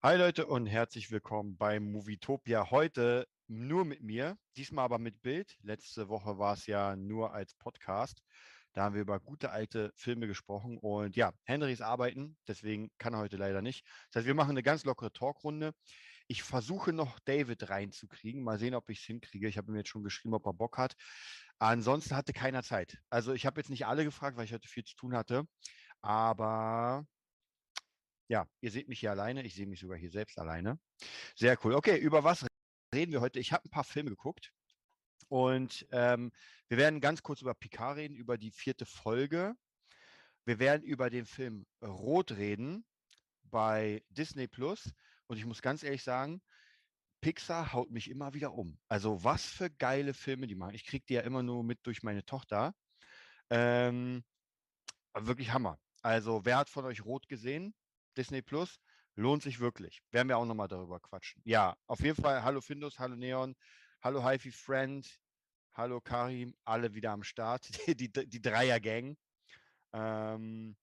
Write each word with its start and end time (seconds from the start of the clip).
Hi 0.00 0.16
Leute 0.16 0.46
und 0.46 0.66
herzlich 0.68 1.10
willkommen 1.10 1.56
bei 1.56 1.80
Movietopia. 1.80 2.70
Heute 2.70 3.26
nur 3.48 3.84
mit 3.84 4.00
mir, 4.00 4.38
diesmal 4.56 4.84
aber 4.84 5.00
mit 5.00 5.22
Bild. 5.22 5.58
Letzte 5.62 6.08
Woche 6.08 6.38
war 6.38 6.54
es 6.54 6.66
ja 6.66 6.94
nur 6.94 7.34
als 7.34 7.54
Podcast. 7.54 8.22
Da 8.74 8.84
haben 8.84 8.94
wir 8.94 9.02
über 9.02 9.18
gute 9.18 9.50
alte 9.50 9.90
Filme 9.96 10.28
gesprochen 10.28 10.78
und 10.78 11.16
ja, 11.16 11.32
Henry 11.42 11.72
ist 11.72 11.82
arbeiten, 11.82 12.36
deswegen 12.46 12.92
kann 12.98 13.12
er 13.12 13.18
heute 13.18 13.36
leider 13.36 13.60
nicht. 13.60 13.84
Das 14.12 14.20
heißt, 14.20 14.26
wir 14.28 14.34
machen 14.34 14.50
eine 14.50 14.62
ganz 14.62 14.84
lockere 14.84 15.12
Talkrunde. 15.12 15.72
Ich 16.28 16.44
versuche 16.44 16.92
noch 16.92 17.18
David 17.24 17.68
reinzukriegen. 17.68 18.44
Mal 18.44 18.60
sehen, 18.60 18.76
ob 18.76 18.88
ich 18.90 19.00
es 19.00 19.04
hinkriege. 19.04 19.48
Ich 19.48 19.58
habe 19.58 19.72
ihm 19.72 19.76
jetzt 19.78 19.88
schon 19.88 20.04
geschrieben, 20.04 20.34
ob 20.34 20.46
er 20.46 20.54
Bock 20.54 20.78
hat. 20.78 20.94
Ansonsten 21.58 22.14
hatte 22.14 22.32
keiner 22.32 22.62
Zeit. 22.62 22.98
Also 23.10 23.32
ich 23.32 23.46
habe 23.46 23.60
jetzt 23.60 23.70
nicht 23.70 23.86
alle 23.86 24.04
gefragt, 24.04 24.36
weil 24.36 24.44
ich 24.44 24.52
heute 24.52 24.68
viel 24.68 24.84
zu 24.84 24.94
tun 24.94 25.16
hatte. 25.16 25.48
Aber 26.02 27.04
ja, 28.28 28.46
ihr 28.60 28.70
seht 28.70 28.88
mich 28.88 29.00
hier 29.00 29.10
alleine. 29.10 29.42
Ich 29.42 29.54
sehe 29.54 29.66
mich 29.66 29.80
sogar 29.80 29.98
hier 29.98 30.10
selbst 30.10 30.38
alleine. 30.38 30.78
Sehr 31.34 31.58
cool. 31.64 31.74
Okay, 31.74 31.96
über 31.98 32.24
was 32.24 32.46
reden 32.94 33.12
wir 33.12 33.20
heute? 33.20 33.40
Ich 33.40 33.52
habe 33.52 33.64
ein 33.64 33.70
paar 33.70 33.84
Filme 33.84 34.10
geguckt. 34.10 34.52
Und 35.28 35.86
ähm, 35.92 36.30
wir 36.68 36.78
werden 36.78 37.00
ganz 37.00 37.22
kurz 37.22 37.42
über 37.42 37.54
Picard 37.54 37.96
reden, 37.96 38.14
über 38.14 38.38
die 38.38 38.50
vierte 38.50 38.86
Folge. 38.86 39.54
Wir 40.44 40.58
werden 40.58 40.82
über 40.82 41.10
den 41.10 41.26
Film 41.26 41.66
Rot 41.82 42.32
reden 42.32 42.84
bei 43.44 44.02
Disney 44.10 44.46
Plus. 44.46 44.92
Und 45.26 45.36
ich 45.36 45.44
muss 45.44 45.60
ganz 45.60 45.82
ehrlich 45.82 46.02
sagen, 46.02 46.40
Pixar 47.20 47.72
haut 47.72 47.90
mich 47.90 48.10
immer 48.10 48.32
wieder 48.34 48.54
um. 48.54 48.78
Also 48.88 49.24
was 49.24 49.44
für 49.44 49.70
geile 49.70 50.14
Filme 50.14 50.46
die 50.46 50.54
machen. 50.54 50.74
Ich 50.74 50.84
kriege 50.84 51.04
die 51.06 51.14
ja 51.14 51.22
immer 51.22 51.42
nur 51.42 51.64
mit 51.64 51.80
durch 51.82 52.02
meine 52.02 52.24
Tochter. 52.24 52.74
Ähm, 53.50 54.24
wirklich 55.14 55.52
Hammer. 55.52 55.78
Also 56.02 56.44
wer 56.44 56.58
hat 56.58 56.70
von 56.70 56.84
euch 56.84 57.04
Rot 57.04 57.28
gesehen? 57.28 57.74
Disney 58.18 58.42
Plus? 58.42 58.80
Lohnt 59.14 59.42
sich 59.42 59.60
wirklich. 59.60 60.02
Werden 60.10 60.28
wir 60.28 60.36
auch 60.36 60.44
nochmal 60.44 60.68
darüber 60.68 61.00
quatschen. 61.00 61.40
Ja, 61.44 61.76
auf 61.86 62.00
jeden 62.00 62.20
Fall. 62.20 62.42
Hallo 62.42 62.60
Findus, 62.60 62.98
hallo 62.98 63.16
Neon, 63.16 63.56
hallo 64.02 64.28
HiFi 64.28 64.50
Friend, 64.50 65.20
hallo 65.72 66.00
Karim, 66.00 66.54
alle 66.64 66.94
wieder 66.94 67.12
am 67.12 67.22
Start. 67.22 67.68
Die, 67.86 67.96
die, 67.96 68.28
die 68.28 68.42
Dreier-Gang. 68.42 69.16
Ähm, 69.92 70.76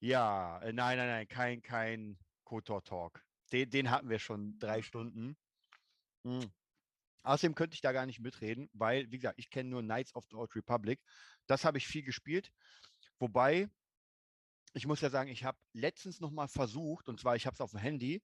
ja, 0.00 0.58
äh, 0.60 0.72
nein, 0.72 0.96
nein, 0.96 1.08
nein, 1.08 1.28
kein, 1.28 1.62
kein 1.62 2.18
Kotor-Talk. 2.44 3.22
Den, 3.52 3.70
den 3.70 3.90
hatten 3.90 4.08
wir 4.08 4.18
schon 4.18 4.58
drei 4.58 4.82
Stunden. 4.82 5.36
Mhm. 6.24 6.50
Außerdem 7.22 7.54
könnte 7.54 7.74
ich 7.74 7.80
da 7.80 7.92
gar 7.92 8.06
nicht 8.06 8.20
mitreden, 8.20 8.68
weil, 8.72 9.10
wie 9.10 9.18
gesagt, 9.18 9.38
ich 9.38 9.50
kenne 9.50 9.70
nur 9.70 9.82
Knights 9.82 10.14
of 10.14 10.24
the 10.30 10.36
Old 10.36 10.54
Republic. 10.56 11.00
Das 11.46 11.64
habe 11.64 11.78
ich 11.78 11.86
viel 11.86 12.02
gespielt. 12.02 12.50
Wobei, 13.18 13.68
ich 14.74 14.86
muss 14.86 15.00
ja 15.00 15.10
sagen, 15.10 15.30
ich 15.30 15.44
habe 15.44 15.58
letztens 15.72 16.20
noch 16.20 16.30
mal 16.30 16.48
versucht, 16.48 17.08
und 17.08 17.20
zwar, 17.20 17.36
ich 17.36 17.46
habe 17.46 17.54
es 17.54 17.60
auf 17.60 17.70
dem 17.70 17.80
Handy, 17.80 18.22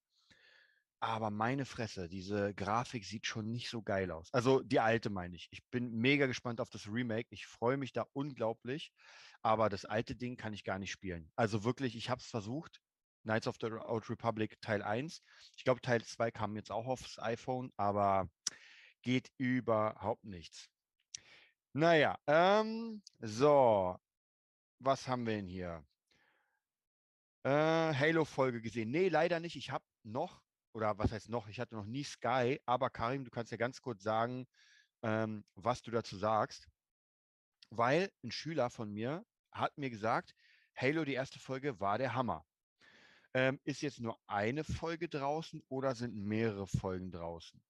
aber 1.02 1.30
meine 1.30 1.64
Fresse, 1.64 2.08
diese 2.10 2.52
Grafik 2.54 3.06
sieht 3.06 3.26
schon 3.26 3.50
nicht 3.50 3.70
so 3.70 3.80
geil 3.80 4.10
aus. 4.10 4.28
Also 4.34 4.60
die 4.60 4.80
alte 4.80 5.08
meine 5.08 5.34
ich. 5.34 5.48
Ich 5.50 5.64
bin 5.70 5.92
mega 5.92 6.26
gespannt 6.26 6.60
auf 6.60 6.68
das 6.68 6.86
Remake. 6.88 7.26
Ich 7.30 7.46
freue 7.46 7.78
mich 7.78 7.94
da 7.94 8.04
unglaublich. 8.12 8.92
Aber 9.40 9.70
das 9.70 9.86
alte 9.86 10.14
Ding 10.14 10.36
kann 10.36 10.52
ich 10.52 10.62
gar 10.62 10.78
nicht 10.78 10.90
spielen. 10.90 11.32
Also 11.36 11.64
wirklich, 11.64 11.96
ich 11.96 12.10
habe 12.10 12.20
es 12.20 12.26
versucht. 12.26 12.82
Knights 13.22 13.46
of 13.46 13.56
the 13.60 13.68
Old 13.68 14.10
Republic 14.10 14.60
Teil 14.60 14.82
1. 14.82 15.22
Ich 15.56 15.64
glaube, 15.64 15.80
Teil 15.80 16.04
2 16.04 16.30
kam 16.30 16.54
jetzt 16.56 16.70
auch 16.70 16.86
aufs 16.86 17.18
iPhone, 17.18 17.72
aber 17.78 18.28
geht 19.00 19.30
überhaupt 19.38 20.24
nichts. 20.24 20.68
Naja, 21.72 22.18
ähm, 22.26 23.02
so. 23.20 23.96
Was 24.80 25.08
haben 25.08 25.26
wir 25.26 25.36
denn 25.36 25.46
hier? 25.46 25.82
Äh, 27.42 27.94
Halo-Folge 27.94 28.60
gesehen. 28.60 28.90
Nee, 28.90 29.08
leider 29.08 29.40
nicht. 29.40 29.56
Ich 29.56 29.70
habe 29.70 29.84
noch, 30.02 30.42
oder 30.74 30.98
was 30.98 31.12
heißt 31.12 31.30
noch, 31.30 31.48
ich 31.48 31.58
hatte 31.58 31.74
noch 31.74 31.86
nie 31.86 32.04
Sky, 32.04 32.60
aber 32.66 32.90
Karim, 32.90 33.24
du 33.24 33.30
kannst 33.30 33.50
ja 33.50 33.56
ganz 33.56 33.80
kurz 33.80 34.02
sagen, 34.02 34.46
ähm, 35.02 35.44
was 35.54 35.82
du 35.82 35.90
dazu 35.90 36.16
sagst. 36.16 36.68
Weil 37.70 38.10
ein 38.22 38.30
Schüler 38.32 38.68
von 38.68 38.92
mir 38.92 39.24
hat 39.52 39.76
mir 39.78 39.90
gesagt, 39.90 40.34
Halo, 40.76 41.04
die 41.04 41.14
erste 41.14 41.38
Folge 41.38 41.80
war 41.80 41.98
der 41.98 42.14
Hammer. 42.14 42.44
Ähm, 43.32 43.60
ist 43.64 43.80
jetzt 43.80 44.00
nur 44.00 44.18
eine 44.26 44.64
Folge 44.64 45.08
draußen 45.08 45.62
oder 45.68 45.94
sind 45.94 46.14
mehrere 46.16 46.66
Folgen 46.66 47.10
draußen? 47.10 47.62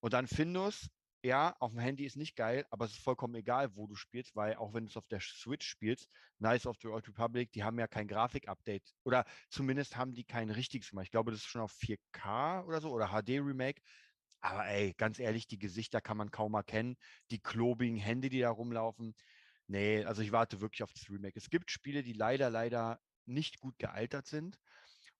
Und 0.00 0.12
dann 0.12 0.26
Findus, 0.26 0.90
ja, 1.22 1.54
auf 1.60 1.72
dem 1.72 1.80
Handy 1.80 2.06
ist 2.06 2.16
nicht 2.16 2.36
geil, 2.36 2.64
aber 2.70 2.86
es 2.86 2.92
ist 2.92 3.02
vollkommen 3.02 3.34
egal, 3.34 3.74
wo 3.76 3.86
du 3.86 3.94
spielst, 3.94 4.34
weil 4.36 4.56
auch 4.56 4.72
wenn 4.72 4.84
du 4.84 4.90
es 4.90 4.96
auf 4.96 5.06
der 5.08 5.20
Switch 5.20 5.66
spielst, 5.66 6.08
Nice 6.38 6.66
of 6.66 6.76
the 6.80 6.88
Old 6.88 7.06
Republic, 7.08 7.52
die 7.52 7.62
haben 7.62 7.78
ja 7.78 7.86
kein 7.86 8.08
Grafik-Update 8.08 8.94
oder 9.04 9.24
zumindest 9.50 9.96
haben 9.96 10.14
die 10.14 10.24
kein 10.24 10.50
richtiges 10.50 10.90
gemacht. 10.90 11.06
Ich 11.06 11.10
glaube, 11.10 11.30
das 11.30 11.40
ist 11.40 11.46
schon 11.46 11.60
auf 11.60 11.72
4K 11.72 12.64
oder 12.64 12.80
so 12.80 12.90
oder 12.90 13.08
HD-Remake. 13.08 13.82
Aber 14.40 14.66
ey, 14.66 14.94
ganz 14.96 15.18
ehrlich, 15.18 15.46
die 15.46 15.58
Gesichter 15.58 16.00
kann 16.00 16.16
man 16.16 16.30
kaum 16.30 16.54
erkennen. 16.54 16.96
Die 17.30 17.40
klobigen 17.40 17.96
Hände, 17.98 18.30
die 18.30 18.40
da 18.40 18.50
rumlaufen. 18.50 19.14
Nee, 19.66 20.04
also 20.04 20.22
ich 20.22 20.32
warte 20.32 20.60
wirklich 20.60 20.82
auf 20.82 20.92
das 20.92 21.10
Remake. 21.10 21.38
Es 21.38 21.50
gibt 21.50 21.70
Spiele, 21.70 22.02
die 22.02 22.14
leider, 22.14 22.50
leider 22.50 23.00
nicht 23.26 23.60
gut 23.60 23.78
gealtert 23.78 24.26
sind. 24.26 24.58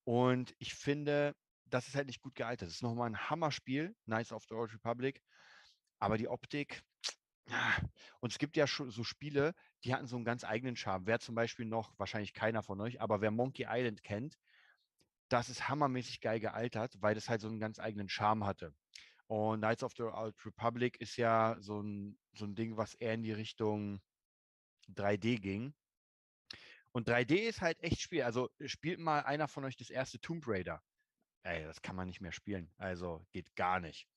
Und 0.05 0.55
ich 0.58 0.75
finde, 0.75 1.35
das 1.67 1.88
ist 1.88 1.94
halt 1.94 2.06
nicht 2.06 2.23
gut 2.23 2.35
gealtert. 2.35 2.69
Das 2.69 2.76
ist 2.76 2.82
nochmal 2.82 3.11
ein 3.11 3.31
Hammerspiel, 3.31 3.94
Nice 4.06 4.32
of 4.32 4.44
the 4.49 4.55
Old 4.55 4.73
Republic. 4.73 5.23
Aber 6.00 6.19
die 6.19 6.29
Optik, 6.29 6.82
und 8.20 8.32
es 8.32 8.38
gibt 8.38 8.56
ja 8.56 8.67
so 8.67 9.05
Spiele, 9.05 9.55
die 9.85 9.94
hatten 9.94 10.06
so 10.06 10.17
einen 10.17 10.25
ganz 10.25 10.44
eigenen 10.44 10.76
Charme. 10.76 11.06
Wer 11.06 11.20
zum 11.20 11.35
Beispiel 11.35 11.67
noch, 11.67 11.99
wahrscheinlich 11.99 12.32
keiner 12.32 12.62
von 12.62 12.81
euch, 12.81 13.00
aber 13.00 13.20
wer 13.20 13.31
Monkey 13.31 13.67
Island 13.69 14.02
kennt, 14.02 14.38
das 15.29 15.49
ist 15.49 15.69
hammermäßig 15.69 16.20
geil 16.20 16.41
gealtert, 16.41 16.97
weil 17.00 17.14
das 17.14 17.29
halt 17.29 17.41
so 17.41 17.49
einen 17.49 17.61
ganz 17.61 17.79
eigenen 17.79 18.08
Charme 18.08 18.44
hatte. 18.44 18.75
Und 19.26 19.61
Knights 19.61 19.85
of 19.85 19.93
the 19.97 20.02
Old 20.02 20.35
Republic 20.44 21.00
ist 21.00 21.17
ja 21.17 21.56
so 21.61 21.81
ein, 21.81 22.19
so 22.32 22.47
ein 22.47 22.55
Ding, 22.56 22.76
was 22.76 22.94
eher 22.94 23.14
in 23.14 23.23
die 23.23 23.32
Richtung 23.32 24.00
3D 24.88 25.38
ging. 25.38 25.73
Und 26.93 27.08
3D 27.08 27.35
ist 27.49 27.61
halt 27.61 27.81
echt 27.81 28.00
schwierig. 28.00 28.25
Also 28.25 28.50
spielt 28.67 28.99
mal 28.99 29.20
einer 29.20 29.47
von 29.47 29.64
euch 29.64 29.76
das 29.76 29.91
erste 29.91 30.20
Tomb 30.20 30.44
Raider. 30.49 30.82
Ey, 31.44 31.62
das 31.64 31.81
kann 31.81 31.94
man 31.94 32.08
nicht 32.08 32.20
mehr 32.20 32.32
spielen. 32.32 32.73
Also 32.76 33.25
geht 33.31 33.55
gar 33.55 33.79
nicht. 33.79 34.08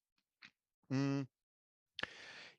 Hm. 0.90 1.28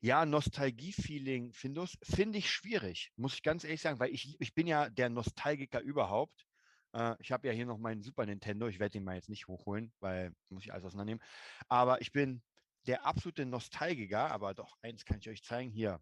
Ja, 0.05 0.23
Nostalgie-Feeling, 0.23 1.51
Findus, 1.51 1.97
finde 2.03 2.37
ich 2.37 2.51
schwierig, 2.51 3.11
muss 3.15 3.33
ich 3.33 3.41
ganz 3.41 3.63
ehrlich 3.63 3.81
sagen, 3.81 3.99
weil 3.99 4.13
ich, 4.13 4.39
ich 4.39 4.53
bin 4.53 4.67
ja 4.67 4.87
der 4.87 5.09
Nostalgiker 5.09 5.81
überhaupt. 5.81 6.45
Äh, 6.93 7.15
ich 7.17 7.31
habe 7.31 7.47
ja 7.47 7.53
hier 7.53 7.65
noch 7.65 7.79
meinen 7.79 8.03
Super 8.03 8.27
Nintendo. 8.27 8.67
Ich 8.67 8.77
werde 8.77 8.91
den 8.91 9.03
mal 9.03 9.15
jetzt 9.15 9.29
nicht 9.29 9.47
hochholen, 9.47 9.91
weil 10.01 10.31
muss 10.49 10.63
ich 10.63 10.71
alles 10.71 10.85
auseinandernehmen. 10.85 11.23
Aber 11.69 12.01
ich 12.01 12.11
bin 12.11 12.43
der 12.85 13.03
absolute 13.03 13.47
Nostalgiker. 13.47 14.29
Aber 14.29 14.53
doch, 14.53 14.77
eins 14.83 15.05
kann 15.05 15.17
ich 15.17 15.27
euch 15.27 15.43
zeigen. 15.43 15.71
Hier, 15.71 15.99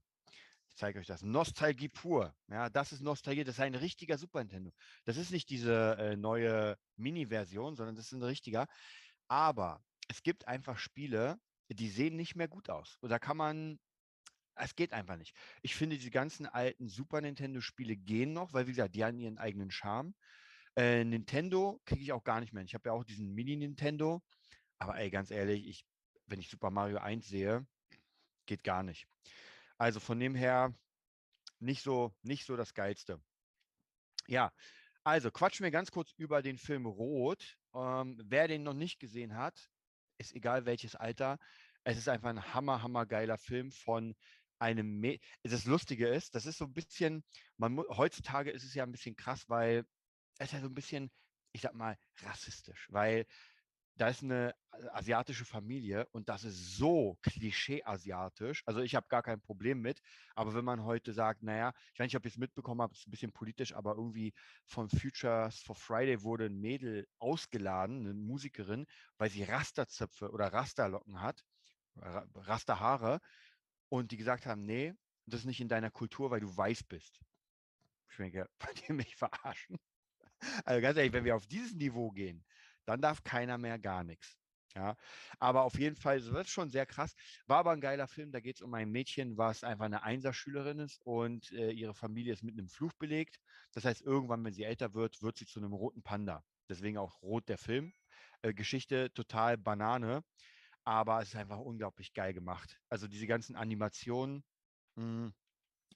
ich 0.67 0.75
zeige 0.75 0.99
euch 0.99 1.07
das. 1.07 1.21
Nostalgie 1.21 1.87
pur. 1.87 2.35
Ja, 2.49 2.69
das 2.69 2.91
ist 2.91 2.99
Nostalgie. 2.99 3.45
Das 3.45 3.55
ist 3.55 3.61
ein 3.61 3.73
richtiger 3.73 4.17
Super 4.17 4.39
Nintendo. 4.39 4.73
Das 5.05 5.15
ist 5.15 5.31
nicht 5.31 5.49
diese 5.49 5.95
äh, 5.97 6.17
neue 6.17 6.75
Mini-Version, 6.97 7.77
sondern 7.77 7.95
das 7.95 8.07
ist 8.07 8.11
ein 8.11 8.21
richtiger. 8.21 8.67
Aber 9.29 9.81
es 10.09 10.23
gibt 10.23 10.45
einfach 10.49 10.77
Spiele, 10.77 11.39
die 11.69 11.87
sehen 11.87 12.17
nicht 12.17 12.35
mehr 12.35 12.49
gut 12.49 12.69
aus. 12.69 12.97
Oder 13.01 13.17
kann 13.17 13.37
man 13.37 13.79
es 14.55 14.75
geht 14.75 14.93
einfach 14.93 15.17
nicht. 15.17 15.35
Ich 15.61 15.75
finde, 15.75 15.97
die 15.97 16.11
ganzen 16.11 16.45
alten 16.45 16.87
Super 16.87 17.21
Nintendo-Spiele 17.21 17.95
gehen 17.95 18.33
noch, 18.33 18.53
weil, 18.53 18.67
wie 18.67 18.71
gesagt, 18.71 18.95
die 18.95 19.03
haben 19.03 19.19
ihren 19.19 19.37
eigenen 19.37 19.71
Charme. 19.71 20.13
Äh, 20.75 21.03
Nintendo 21.03 21.81
kriege 21.85 22.01
ich 22.01 22.11
auch 22.11 22.23
gar 22.23 22.39
nicht 22.39 22.53
mehr. 22.53 22.63
Ich 22.63 22.73
habe 22.73 22.89
ja 22.89 22.93
auch 22.93 23.03
diesen 23.03 23.33
Mini-Nintendo. 23.33 24.21
Aber 24.79 24.97
ey, 24.97 25.09
ganz 25.09 25.31
ehrlich, 25.31 25.67
ich, 25.67 25.85
wenn 26.25 26.39
ich 26.39 26.49
Super 26.49 26.71
Mario 26.71 26.97
1 26.97 27.27
sehe, 27.27 27.65
geht 28.45 28.63
gar 28.63 28.83
nicht. 28.83 29.07
Also 29.77 29.99
von 29.99 30.19
dem 30.19 30.35
her 30.35 30.73
nicht 31.59 31.83
so, 31.83 32.13
nicht 32.21 32.45
so 32.45 32.55
das 32.55 32.73
Geilste. 32.73 33.21
Ja, 34.27 34.51
also 35.03 35.31
quatschen 35.31 35.63
wir 35.63 35.71
ganz 35.71 35.91
kurz 35.91 36.13
über 36.17 36.41
den 36.41 36.57
Film 36.57 36.85
Rot. 36.85 37.57
Ähm, 37.75 38.21
wer 38.25 38.47
den 38.47 38.63
noch 38.63 38.73
nicht 38.73 38.99
gesehen 38.99 39.35
hat, 39.35 39.69
ist 40.17 40.33
egal 40.33 40.65
welches 40.65 40.95
Alter. 40.95 41.39
Es 41.83 41.97
ist 41.97 42.07
einfach 42.07 42.29
ein 42.29 42.53
hammer, 42.53 42.81
hammer 42.81 43.05
geiler 43.05 43.37
Film 43.37 43.71
von 43.71 44.15
einem. 44.59 44.99
Me 44.99 45.19
das 45.43 45.65
Lustige 45.65 46.07
ist, 46.07 46.35
das 46.35 46.45
ist 46.45 46.57
so 46.57 46.65
ein 46.65 46.73
bisschen, 46.73 47.23
man 47.57 47.77
heutzutage 47.89 48.51
ist 48.51 48.63
es 48.63 48.73
ja 48.73 48.83
ein 48.83 48.91
bisschen 48.91 49.15
krass, 49.15 49.49
weil 49.49 49.85
es 50.37 50.47
ist 50.47 50.53
ja 50.53 50.61
so 50.61 50.67
ein 50.67 50.73
bisschen, 50.73 51.11
ich 51.53 51.61
sag 51.61 51.73
mal, 51.75 51.97
rassistisch, 52.21 52.87
weil 52.91 53.25
da 53.95 54.07
ist 54.07 54.23
eine 54.23 54.55
asiatische 54.91 55.45
Familie 55.45 56.07
und 56.11 56.27
das 56.29 56.43
ist 56.43 56.77
so 56.77 57.17
klischee-asiatisch. 57.21 58.63
Also 58.65 58.81
ich 58.81 58.95
habe 58.95 59.07
gar 59.07 59.21
kein 59.21 59.39
Problem 59.39 59.81
mit. 59.81 60.01
Aber 60.35 60.55
wenn 60.55 60.65
man 60.65 60.83
heute 60.83 61.13
sagt, 61.13 61.43
naja, 61.43 61.73
ich 61.93 61.99
weiß 61.99 62.05
nicht, 62.05 62.15
ob 62.15 62.25
ihr 62.25 62.31
es 62.31 62.37
mitbekommen 62.37 62.81
habt, 62.81 62.95
es 62.95 63.01
ist 63.01 63.07
ein 63.07 63.11
bisschen 63.11 63.33
politisch, 63.33 63.73
aber 63.75 63.95
irgendwie 63.95 64.33
von 64.65 64.89
Futures 64.89 65.59
for 65.61 65.75
Friday 65.75 66.23
wurde 66.23 66.45
ein 66.45 66.59
Mädel 66.59 67.07
ausgeladen, 67.19 67.99
eine 68.01 68.13
Musikerin, 68.15 68.87
weil 69.17 69.29
sie 69.29 69.43
Rasterzöpfe 69.43 70.31
oder 70.31 70.51
Rasterlocken 70.51 71.21
hat, 71.21 71.43
Rasterhaare. 71.95 73.19
Und 73.93 74.11
die 74.11 74.17
gesagt 74.17 74.47
haben, 74.47 74.65
nee, 74.65 74.95
das 75.27 75.41
ist 75.41 75.45
nicht 75.45 75.61
in 75.61 75.69
deiner 75.69 75.91
Kultur, 75.91 76.31
weil 76.31 76.39
du 76.39 76.57
weiß 76.57 76.83
bist. 76.85 77.21
Ich 78.09 78.17
denke, 78.17 78.49
wollt 78.59 78.89
ihr 78.89 78.95
mich 78.95 79.15
verarschen? 79.15 79.77
Also 80.65 80.81
ganz 80.81 80.97
ehrlich, 80.97 81.13
wenn 81.13 81.25
wir 81.25 81.35
auf 81.35 81.47
dieses 81.47 81.73
Niveau 81.75 82.11
gehen, 82.11 82.45
Dann 82.85 83.01
darf 83.01 83.23
keiner 83.23 83.57
mehr 83.59 83.79
gar 83.79 84.03
nichts. 84.03 84.37
Ja, 84.75 84.97
aber 85.39 85.63
auf 85.63 85.79
jeden 85.79 85.95
Fall, 85.95 86.19
das 86.21 86.29
ist 86.47 86.49
schon 86.51 86.69
sehr 86.69 86.85
krass. 86.87 87.15
War 87.47 87.59
aber 87.59 87.71
ein 87.71 87.81
geiler 87.81 88.07
Film. 88.07 88.31
Da 88.31 88.41
geht 88.41 88.57
es 88.57 88.63
um 88.63 88.73
ein 88.73 88.91
Mädchen, 88.91 89.37
was 89.37 89.63
einfach 89.63 89.85
eine 89.85 90.03
Einserschülerin 90.03 90.79
ist 90.79 91.01
und 91.05 91.51
äh, 91.53 91.71
ihre 91.71 91.95
Familie 91.95 92.33
ist 92.33 92.43
mit 92.43 92.57
einem 92.57 92.69
Fluch 92.69 92.93
belegt. 92.99 93.39
Das 93.73 93.85
heißt, 93.85 94.01
irgendwann, 94.01 94.43
wenn 94.45 94.53
sie 94.53 94.63
älter 94.63 94.93
wird, 94.95 95.21
wird 95.23 95.37
sie 95.37 95.45
zu 95.47 95.59
einem 95.59 95.73
roten 95.73 96.03
Panda. 96.03 96.43
Deswegen 96.69 96.97
auch 96.97 97.21
rot 97.23 97.49
der 97.49 97.59
Film. 97.59 97.93
Äh, 98.43 98.53
Geschichte 98.53 99.13
total 99.13 99.57
Banane, 99.57 100.23
aber 100.83 101.21
es 101.21 101.29
ist 101.29 101.35
einfach 101.35 101.59
unglaublich 101.59 102.13
geil 102.13 102.33
gemacht. 102.33 102.79
Also 102.89 103.07
diese 103.07 103.27
ganzen 103.27 103.55
Animationen. 103.55 104.43
Hm, 104.97 105.33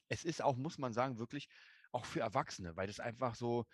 es 0.10 0.24
ist 0.24 0.42
auch, 0.42 0.56
muss 0.56 0.78
man 0.78 0.94
sagen, 0.94 1.20
wirklich 1.20 1.50
auch 1.92 2.06
für 2.06 2.22
Erwachsene, 2.22 2.76
weil 2.76 2.88
das 2.88 3.00
einfach 3.00 3.36
so, 3.36 3.66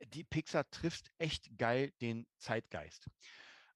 die 0.00 0.24
Pixar 0.24 0.68
trifft 0.70 1.10
echt 1.18 1.56
geil 1.58 1.92
den 2.00 2.26
Zeitgeist. 2.38 3.08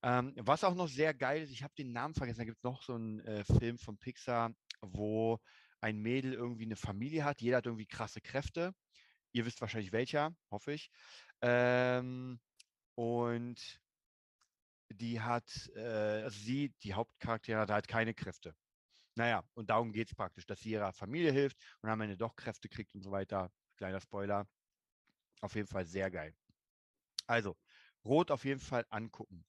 Ähm, 0.03 0.35
was 0.37 0.65
auch 0.65 0.75
noch 0.75 0.89
sehr 0.89 1.15
geil 1.15 1.43
ist, 1.43 1.51
ich 1.51 1.63
habe 1.63 1.75
den 1.77 1.93
Namen 1.93 2.15
vergessen, 2.15 2.39
da 2.39 2.45
gibt 2.45 2.59
es 2.59 2.65
noch 2.65 2.83
so 2.83 2.95
einen 2.95 3.21
äh, 3.21 3.45
Film 3.45 3.79
von 3.79 3.99
Pixar, 3.99 4.53
wo 4.81 5.39
ein 5.81 5.99
Mädel 5.99 6.33
irgendwie 6.35 6.65
eine 6.65 6.77
Familie 6.77 7.25
hat, 7.25 7.41
jeder 7.41 7.59
hat 7.59 7.67
irgendwie 7.67 7.87
krasse 7.87 8.21
Kräfte. 8.21 8.73
Ihr 9.33 9.45
wisst 9.47 9.61
wahrscheinlich 9.61 9.93
welcher, 9.93 10.35
hoffe 10.51 10.73
ich. 10.73 10.91
Ähm, 11.43 12.41
und 12.95 13.81
die 14.91 15.21
hat, 15.21 15.71
äh, 15.75 16.23
also 16.25 16.39
sie, 16.39 16.75
die 16.83 16.95
Hauptcharaktere, 16.95 17.61
hat 17.61 17.71
halt 17.71 17.89
keine 17.89 18.15
Kräfte. 18.15 18.55
Naja, 19.15 19.43
und 19.55 19.71
darum 19.71 19.93
geht 19.93 20.09
es 20.09 20.15
praktisch, 20.15 20.47
dass 20.47 20.61
sie 20.61 20.71
ihrer 20.71 20.93
Familie 20.93 21.33
hilft 21.33 21.57
und 21.81 21.91
am 21.91 22.01
Ende 22.03 22.17
doch 22.17 22.37
Kräfte 22.37 22.69
kriegt 22.69 22.95
und 22.95 23.03
so 23.03 23.11
weiter. 23.11 23.51
Kleiner 23.77 24.01
Spoiler. 24.01 24.47
Auf 25.41 25.55
jeden 25.55 25.69
Fall 25.69 25.87
sehr 25.87 26.11
geil. 26.11 26.35
Also, 27.27 27.57
Rot 28.05 28.31
auf 28.31 28.45
jeden 28.45 28.61
Fall 28.61 28.87
angucken. 28.91 29.45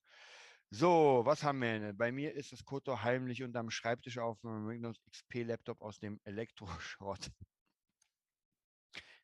So, 0.69 1.21
was 1.23 1.43
haben 1.43 1.61
wir 1.61 1.79
denn? 1.79 1.97
Bei 1.97 2.11
mir 2.11 2.33
ist 2.33 2.51
das 2.51 2.65
Koto 2.65 3.01
heimlich 3.01 3.43
unterm 3.43 3.69
Schreibtisch 3.69 4.17
auf 4.17 4.43
einem 4.43 4.67
Windows 4.67 5.01
XP 5.09 5.43
Laptop 5.43 5.81
aus 5.81 5.99
dem 5.99 6.19
Elektroschrott. 6.25 7.31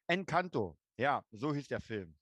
Encanto. 0.08 0.78
Ja, 0.98 1.24
so 1.32 1.54
hieß 1.54 1.68
der 1.68 1.82
Film. 1.82 2.16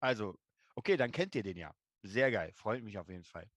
Also, 0.00 0.36
okay, 0.74 0.96
dann 0.96 1.12
kennt 1.12 1.34
ihr 1.34 1.42
den 1.42 1.56
ja. 1.56 1.72
Sehr 2.02 2.30
geil. 2.30 2.52
Freut 2.54 2.82
mich 2.82 2.98
auf 2.98 3.08
jeden 3.08 3.24
Fall. 3.24 3.48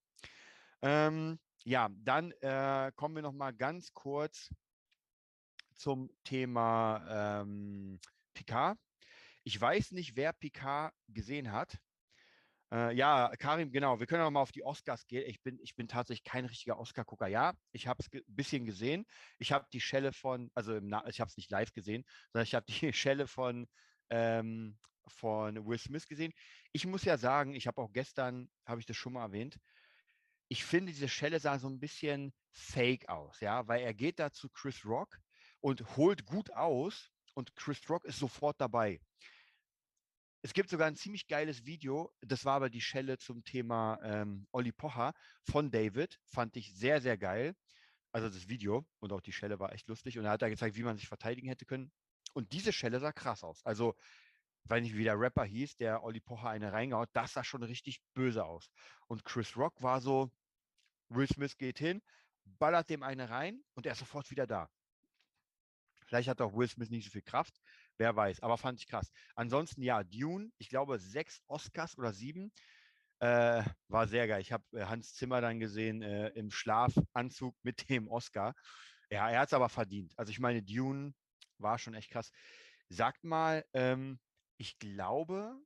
Ähm, 0.81 1.39
ja, 1.63 1.89
dann 1.91 2.31
äh, 2.41 2.91
kommen 2.95 3.15
wir 3.15 3.23
noch 3.23 3.33
mal 3.33 3.51
ganz 3.51 3.93
kurz 3.93 4.49
zum 5.73 6.11
Thema 6.23 7.41
ähm, 7.41 7.99
Picard. 8.33 8.77
Ich 9.43 9.59
weiß 9.59 9.91
nicht, 9.91 10.15
wer 10.15 10.33
Picard 10.33 10.93
gesehen 11.07 11.51
hat. 11.51 11.77
Äh, 12.71 12.95
ja, 12.95 13.31
Karim, 13.37 13.71
genau. 13.71 13.99
Wir 13.99 14.07
können 14.07 14.23
auch 14.23 14.31
mal 14.31 14.41
auf 14.41 14.51
die 14.51 14.63
Oscars 14.63 15.07
gehen. 15.07 15.23
Ich 15.27 15.41
bin, 15.41 15.59
ich 15.61 15.75
bin 15.75 15.87
tatsächlich 15.87 16.23
kein 16.23 16.45
richtiger 16.45 16.79
Oscar-Gucker. 16.79 17.27
Ja, 17.27 17.53
ich 17.71 17.87
habe 17.87 18.01
es 18.01 18.11
ein 18.13 18.23
bisschen 18.27 18.65
gesehen. 18.65 19.05
Ich 19.39 19.51
habe 19.51 19.67
die 19.71 19.81
Schelle 19.81 20.13
von, 20.13 20.51
also 20.55 20.77
ich 21.07 21.19
habe 21.19 21.29
es 21.29 21.37
nicht 21.37 21.51
live 21.51 21.71
gesehen, 21.73 22.03
sondern 22.31 22.43
ich 22.45 22.55
habe 22.55 22.65
die 22.67 22.93
Schelle 22.93 23.27
von, 23.27 23.67
ähm, 24.09 24.77
von 25.07 25.65
Will 25.65 25.77
Smith 25.77 26.07
gesehen. 26.07 26.33
Ich 26.71 26.85
muss 26.85 27.03
ja 27.03 27.17
sagen, 27.17 27.53
ich 27.53 27.67
habe 27.67 27.81
auch 27.81 27.91
gestern, 27.91 28.49
habe 28.65 28.79
ich 28.79 28.85
das 28.85 28.97
schon 28.97 29.13
mal 29.13 29.23
erwähnt, 29.23 29.59
ich 30.47 30.63
finde, 30.63 30.91
diese 30.91 31.09
Schelle 31.09 31.39
sah 31.39 31.57
so 31.57 31.67
ein 31.67 31.79
bisschen 31.79 32.33
fake 32.51 33.09
aus, 33.09 33.39
ja, 33.39 33.67
weil 33.67 33.81
er 33.81 33.93
geht 33.93 34.19
da 34.19 34.31
zu 34.31 34.49
Chris 34.49 34.85
Rock 34.85 35.17
und 35.59 35.97
holt 35.97 36.25
gut 36.25 36.51
aus 36.51 37.11
und 37.33 37.55
Chris 37.55 37.89
Rock 37.89 38.05
ist 38.05 38.19
sofort 38.19 38.61
dabei. 38.61 39.01
Es 40.43 40.53
gibt 40.53 40.69
sogar 40.69 40.87
ein 40.87 40.95
ziemlich 40.95 41.27
geiles 41.27 41.65
Video, 41.65 42.13
das 42.21 42.45
war 42.45 42.57
aber 42.57 42.69
die 42.69 42.81
Schelle 42.81 43.17
zum 43.17 43.43
Thema 43.43 43.99
ähm, 44.03 44.47
Olli 44.51 44.71
Pocher 44.71 45.13
von 45.41 45.71
David, 45.71 46.19
fand 46.25 46.55
ich 46.55 46.75
sehr, 46.75 47.01
sehr 47.01 47.17
geil. 47.17 47.55
Also 48.11 48.29
das 48.29 48.47
Video 48.47 48.87
und 48.99 49.11
auch 49.11 49.21
die 49.21 49.33
Schelle 49.33 49.59
war 49.59 49.73
echt 49.73 49.87
lustig 49.87 50.19
und 50.19 50.25
er 50.25 50.31
hat 50.31 50.43
da 50.43 50.47
gezeigt, 50.47 50.75
wie 50.75 50.83
man 50.83 50.95
sich 50.95 51.07
verteidigen 51.07 51.47
hätte 51.47 51.65
können. 51.65 51.91
Und 52.35 52.51
diese 52.51 52.73
Schelle 52.73 52.99
sah 52.99 53.11
krass 53.13 53.43
aus. 53.43 53.65
Also, 53.65 53.95
weil 54.65 54.81
nicht 54.81 54.95
wie 54.95 55.03
der 55.03 55.19
Rapper 55.19 55.45
hieß, 55.45 55.77
der 55.77 56.03
Olli 56.03 56.19
Pocher 56.19 56.49
eine 56.49 56.71
reingehaut, 56.71 57.09
das 57.13 57.33
sah 57.33 57.43
schon 57.43 57.63
richtig 57.63 58.01
böse 58.13 58.45
aus. 58.45 58.69
Und 59.07 59.23
Chris 59.23 59.55
Rock 59.55 59.81
war 59.81 60.01
so, 60.01 60.31
Will 61.09 61.27
Smith 61.27 61.57
geht 61.57 61.79
hin, 61.79 62.01
ballert 62.43 62.89
dem 62.89 63.03
eine 63.03 63.29
rein 63.29 63.61
und 63.73 63.85
er 63.85 63.93
ist 63.93 63.99
sofort 63.99 64.29
wieder 64.31 64.47
da. 64.47 64.69
Vielleicht 66.07 66.29
hat 66.29 66.41
auch 66.41 66.53
Will 66.53 66.67
Smith 66.67 66.89
nicht 66.89 67.05
so 67.05 67.11
viel 67.11 67.23
Kraft, 67.23 67.59
wer 67.97 68.15
weiß, 68.15 68.41
aber 68.41 68.57
fand 68.57 68.79
ich 68.79 68.87
krass. 68.87 69.11
Ansonsten 69.35 69.81
ja, 69.81 70.03
Dune, 70.03 70.51
ich 70.57 70.69
glaube 70.69 70.99
sechs 70.99 71.41
Oscars 71.47 71.97
oder 71.97 72.13
sieben, 72.13 72.51
äh, 73.19 73.63
war 73.87 74.07
sehr 74.07 74.27
geil. 74.27 74.41
Ich 74.41 74.51
habe 74.51 74.63
äh, 74.73 74.85
Hans 74.85 75.13
Zimmer 75.13 75.41
dann 75.41 75.59
gesehen 75.59 76.01
äh, 76.01 76.29
im 76.29 76.51
Schlafanzug 76.51 77.55
mit 77.63 77.89
dem 77.89 78.07
Oscar. 78.07 78.53
Ja, 79.09 79.29
er 79.29 79.39
hat 79.39 79.49
es 79.49 79.53
aber 79.53 79.69
verdient. 79.69 80.13
Also 80.17 80.31
ich 80.31 80.39
meine, 80.39 80.61
Dune 80.61 81.13
war 81.57 81.77
schon 81.79 81.93
echt 81.93 82.11
krass. 82.11 82.31
Sagt 82.89 83.23
mal, 83.23 83.65
ähm, 83.73 84.19
ich 84.57 84.79
glaube, 84.79 85.57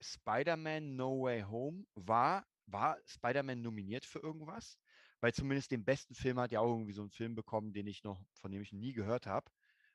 Spider-Man 0.00 0.96
No 0.96 1.22
Way 1.22 1.42
Home 1.42 1.86
war, 1.94 2.46
war 2.66 2.98
Spider-Man 3.06 3.62
nominiert 3.62 4.04
für 4.06 4.20
irgendwas? 4.20 4.78
Weil 5.20 5.34
zumindest 5.34 5.70
den 5.72 5.84
besten 5.84 6.14
Film 6.14 6.38
hat 6.40 6.52
ja 6.52 6.60
auch 6.60 6.70
irgendwie 6.72 6.92
so 6.94 7.02
einen 7.02 7.10
Film 7.10 7.34
bekommen, 7.34 7.72
den 7.72 7.86
ich 7.86 8.04
noch, 8.04 8.20
von 8.34 8.52
dem 8.52 8.62
ich 8.62 8.72
nie 8.72 8.92
gehört 8.94 9.26
habe. 9.26 9.50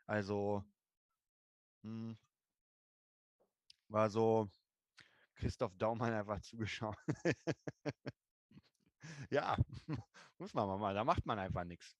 Also 0.07 0.65
hm, 1.83 2.13
war 3.89 4.09
so 4.09 4.49
Christoph 5.35 5.75
Daumann 5.77 6.13
einfach 6.13 6.41
zugeschaut. 6.43 6.97
ja, 9.29 9.57
muss 10.37 10.53
man 10.53 10.67
mal, 10.79 10.93
da 10.93 11.03
macht 11.03 11.25
man 11.25 11.39
einfach 11.39 11.63
nichts. 11.63 11.95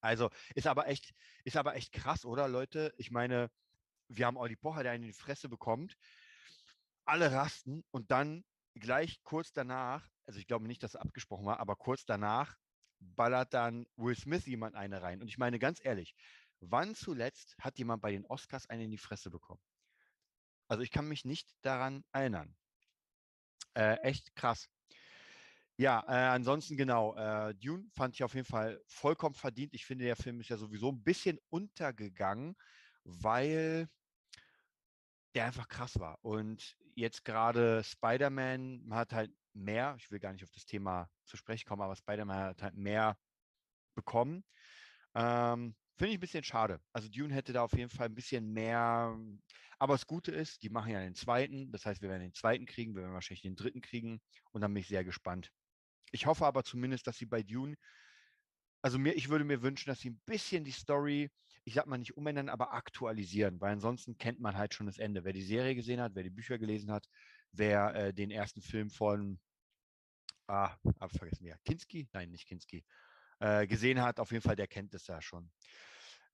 Also 0.00 0.30
ist 0.54 0.66
aber 0.66 0.88
echt, 0.88 1.14
ist 1.44 1.56
aber 1.56 1.76
echt 1.76 1.92
krass, 1.92 2.24
oder 2.24 2.48
Leute? 2.48 2.94
Ich 2.98 3.10
meine, 3.10 3.50
wir 4.08 4.26
haben 4.26 4.36
Olli 4.36 4.56
Pocher, 4.56 4.82
der 4.82 4.92
einen 4.92 5.04
in 5.04 5.10
die 5.10 5.18
Fresse 5.18 5.48
bekommt. 5.48 5.96
Alle 7.04 7.32
rasten 7.32 7.84
und 7.90 8.10
dann 8.10 8.44
gleich 8.74 9.22
kurz 9.22 9.52
danach, 9.52 10.08
also 10.26 10.38
ich 10.38 10.46
glaube 10.46 10.66
nicht, 10.66 10.82
dass 10.82 10.94
es 10.94 11.00
abgesprochen 11.00 11.46
war, 11.46 11.60
aber 11.60 11.76
kurz 11.76 12.04
danach 12.04 12.56
ballert 12.98 13.52
dann 13.54 13.86
Will 13.96 14.16
Smith 14.16 14.46
jemand 14.46 14.74
eine 14.74 15.02
rein. 15.02 15.20
Und 15.20 15.28
ich 15.28 15.38
meine 15.38 15.58
ganz 15.58 15.84
ehrlich, 15.84 16.14
wann 16.60 16.94
zuletzt 16.94 17.56
hat 17.58 17.78
jemand 17.78 18.02
bei 18.02 18.12
den 18.12 18.24
Oscars 18.26 18.68
eine 18.68 18.84
in 18.84 18.90
die 18.90 18.98
Fresse 18.98 19.30
bekommen? 19.30 19.60
Also 20.68 20.82
ich 20.82 20.90
kann 20.90 21.08
mich 21.08 21.24
nicht 21.24 21.48
daran 21.62 22.04
erinnern. 22.12 22.56
Äh, 23.74 23.96
echt 24.02 24.34
krass. 24.34 24.68
Ja, 25.76 26.04
äh, 26.06 26.28
ansonsten 26.28 26.76
genau, 26.76 27.16
äh, 27.16 27.54
Dune 27.56 27.88
fand 27.90 28.14
ich 28.14 28.22
auf 28.22 28.34
jeden 28.34 28.46
Fall 28.46 28.80
vollkommen 28.86 29.34
verdient. 29.34 29.74
Ich 29.74 29.84
finde, 29.84 30.04
der 30.04 30.16
Film 30.16 30.40
ist 30.40 30.48
ja 30.48 30.56
sowieso 30.56 30.90
ein 30.90 31.02
bisschen 31.02 31.38
untergegangen, 31.50 32.56
weil 33.04 33.88
der 35.34 35.46
einfach 35.46 35.68
krass 35.68 35.98
war. 35.98 36.18
Und 36.22 36.76
jetzt 36.94 37.24
gerade 37.24 37.82
Spider-Man 37.84 38.88
hat 38.90 39.12
halt 39.12 39.32
mehr, 39.52 39.96
ich 39.98 40.10
will 40.10 40.18
gar 40.18 40.32
nicht 40.32 40.44
auf 40.44 40.52
das 40.52 40.66
Thema 40.66 41.10
zu 41.24 41.36
sprechen 41.36 41.66
kommen, 41.66 41.82
aber 41.82 41.96
Spider-Man 41.96 42.36
hat 42.36 42.62
halt 42.62 42.74
mehr 42.76 43.18
bekommen. 43.94 44.44
Ähm, 45.14 45.74
Finde 45.96 46.10
ich 46.10 46.18
ein 46.18 46.20
bisschen 46.20 46.44
schade. 46.44 46.80
Also 46.92 47.08
Dune 47.08 47.32
hätte 47.32 47.52
da 47.52 47.62
auf 47.62 47.76
jeden 47.76 47.90
Fall 47.90 48.06
ein 48.06 48.14
bisschen 48.16 48.52
mehr. 48.52 49.16
Aber 49.78 49.94
das 49.94 50.06
Gute 50.06 50.32
ist, 50.32 50.62
die 50.62 50.70
machen 50.70 50.90
ja 50.90 51.00
den 51.00 51.14
zweiten. 51.14 51.70
Das 51.70 51.86
heißt, 51.86 52.02
wir 52.02 52.08
werden 52.08 52.22
den 52.22 52.34
zweiten 52.34 52.66
kriegen, 52.66 52.94
wir 52.94 53.02
werden 53.02 53.14
wahrscheinlich 53.14 53.42
den 53.42 53.54
dritten 53.54 53.80
kriegen. 53.80 54.20
Und 54.50 54.60
dann 54.60 54.74
bin 54.74 54.80
ich 54.80 54.88
sehr 54.88 55.04
gespannt. 55.04 55.50
Ich 56.10 56.26
hoffe 56.26 56.46
aber 56.46 56.64
zumindest, 56.64 57.06
dass 57.06 57.16
sie 57.16 57.26
bei 57.26 57.42
Dune, 57.42 57.76
also 58.82 58.98
mir, 58.98 59.12
ich 59.14 59.28
würde 59.28 59.44
mir 59.44 59.62
wünschen, 59.62 59.88
dass 59.88 60.00
sie 60.00 60.10
ein 60.10 60.20
bisschen 60.26 60.64
die 60.64 60.72
Story, 60.72 61.30
ich 61.64 61.74
sag 61.74 61.86
mal 61.86 61.98
nicht 61.98 62.16
umändern, 62.16 62.48
aber 62.48 62.72
aktualisieren, 62.74 63.60
weil 63.60 63.72
ansonsten 63.72 64.18
kennt 64.18 64.40
man 64.40 64.56
halt 64.56 64.74
schon 64.74 64.86
das 64.86 64.98
Ende. 64.98 65.24
Wer 65.24 65.32
die 65.32 65.42
Serie 65.42 65.74
gesehen 65.74 66.00
hat, 66.00 66.14
wer 66.14 66.22
die 66.22 66.30
Bücher 66.30 66.58
gelesen 66.58 66.90
hat, 66.90 67.08
wer 67.52 67.94
äh, 67.94 68.14
den 68.14 68.30
ersten 68.30 68.60
Film 68.60 68.90
von, 68.90 69.40
ah, 70.46 70.76
hab 71.00 71.12
vergessen, 71.12 71.46
ja, 71.46 71.56
Kinski? 71.64 72.08
Nein, 72.12 72.30
nicht 72.30 72.46
Kinski. 72.46 72.84
Äh, 73.40 73.66
gesehen 73.66 74.00
hat, 74.02 74.20
auf 74.20 74.30
jeden 74.30 74.42
Fall, 74.42 74.56
der 74.56 74.68
kennt 74.68 74.94
es 74.94 75.06
ja 75.06 75.20
schon. 75.22 75.50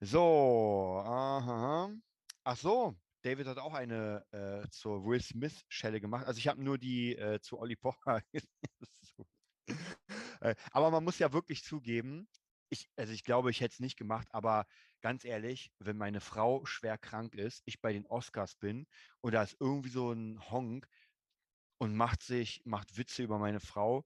So, 0.00 1.02
aha. 1.04 1.92
ach 2.44 2.56
so, 2.56 2.96
David 3.22 3.46
hat 3.46 3.58
auch 3.58 3.74
eine 3.74 4.24
äh, 4.32 4.68
zur 4.70 5.04
Will 5.04 5.20
Smith-Schelle 5.20 6.00
gemacht. 6.00 6.26
Also 6.26 6.38
ich 6.38 6.48
habe 6.48 6.62
nur 6.62 6.78
die 6.78 7.14
äh, 7.16 7.40
zu 7.40 7.58
Olli 7.58 7.76
Pocher. 7.76 8.22
so. 9.16 9.26
äh, 10.40 10.54
aber 10.72 10.90
man 10.90 11.04
muss 11.04 11.18
ja 11.18 11.32
wirklich 11.32 11.62
zugeben, 11.62 12.28
ich, 12.70 12.88
also 12.96 13.12
ich 13.12 13.24
glaube, 13.24 13.50
ich 13.50 13.60
hätte 13.60 13.74
es 13.74 13.80
nicht 13.80 13.96
gemacht, 13.98 14.28
aber 14.32 14.66
ganz 15.02 15.24
ehrlich, 15.24 15.72
wenn 15.78 15.96
meine 15.98 16.20
Frau 16.20 16.64
schwer 16.66 16.98
krank 16.98 17.34
ist, 17.34 17.62
ich 17.66 17.80
bei 17.80 17.92
den 17.92 18.06
Oscars 18.06 18.56
bin 18.56 18.86
und 19.20 19.32
da 19.34 19.42
ist 19.42 19.56
irgendwie 19.60 19.90
so 19.90 20.12
ein 20.12 20.40
Honk 20.50 20.88
und 21.78 21.96
macht 21.96 22.22
sich, 22.22 22.62
macht 22.64 22.96
Witze 22.96 23.22
über 23.22 23.38
meine 23.38 23.60
Frau, 23.60 24.04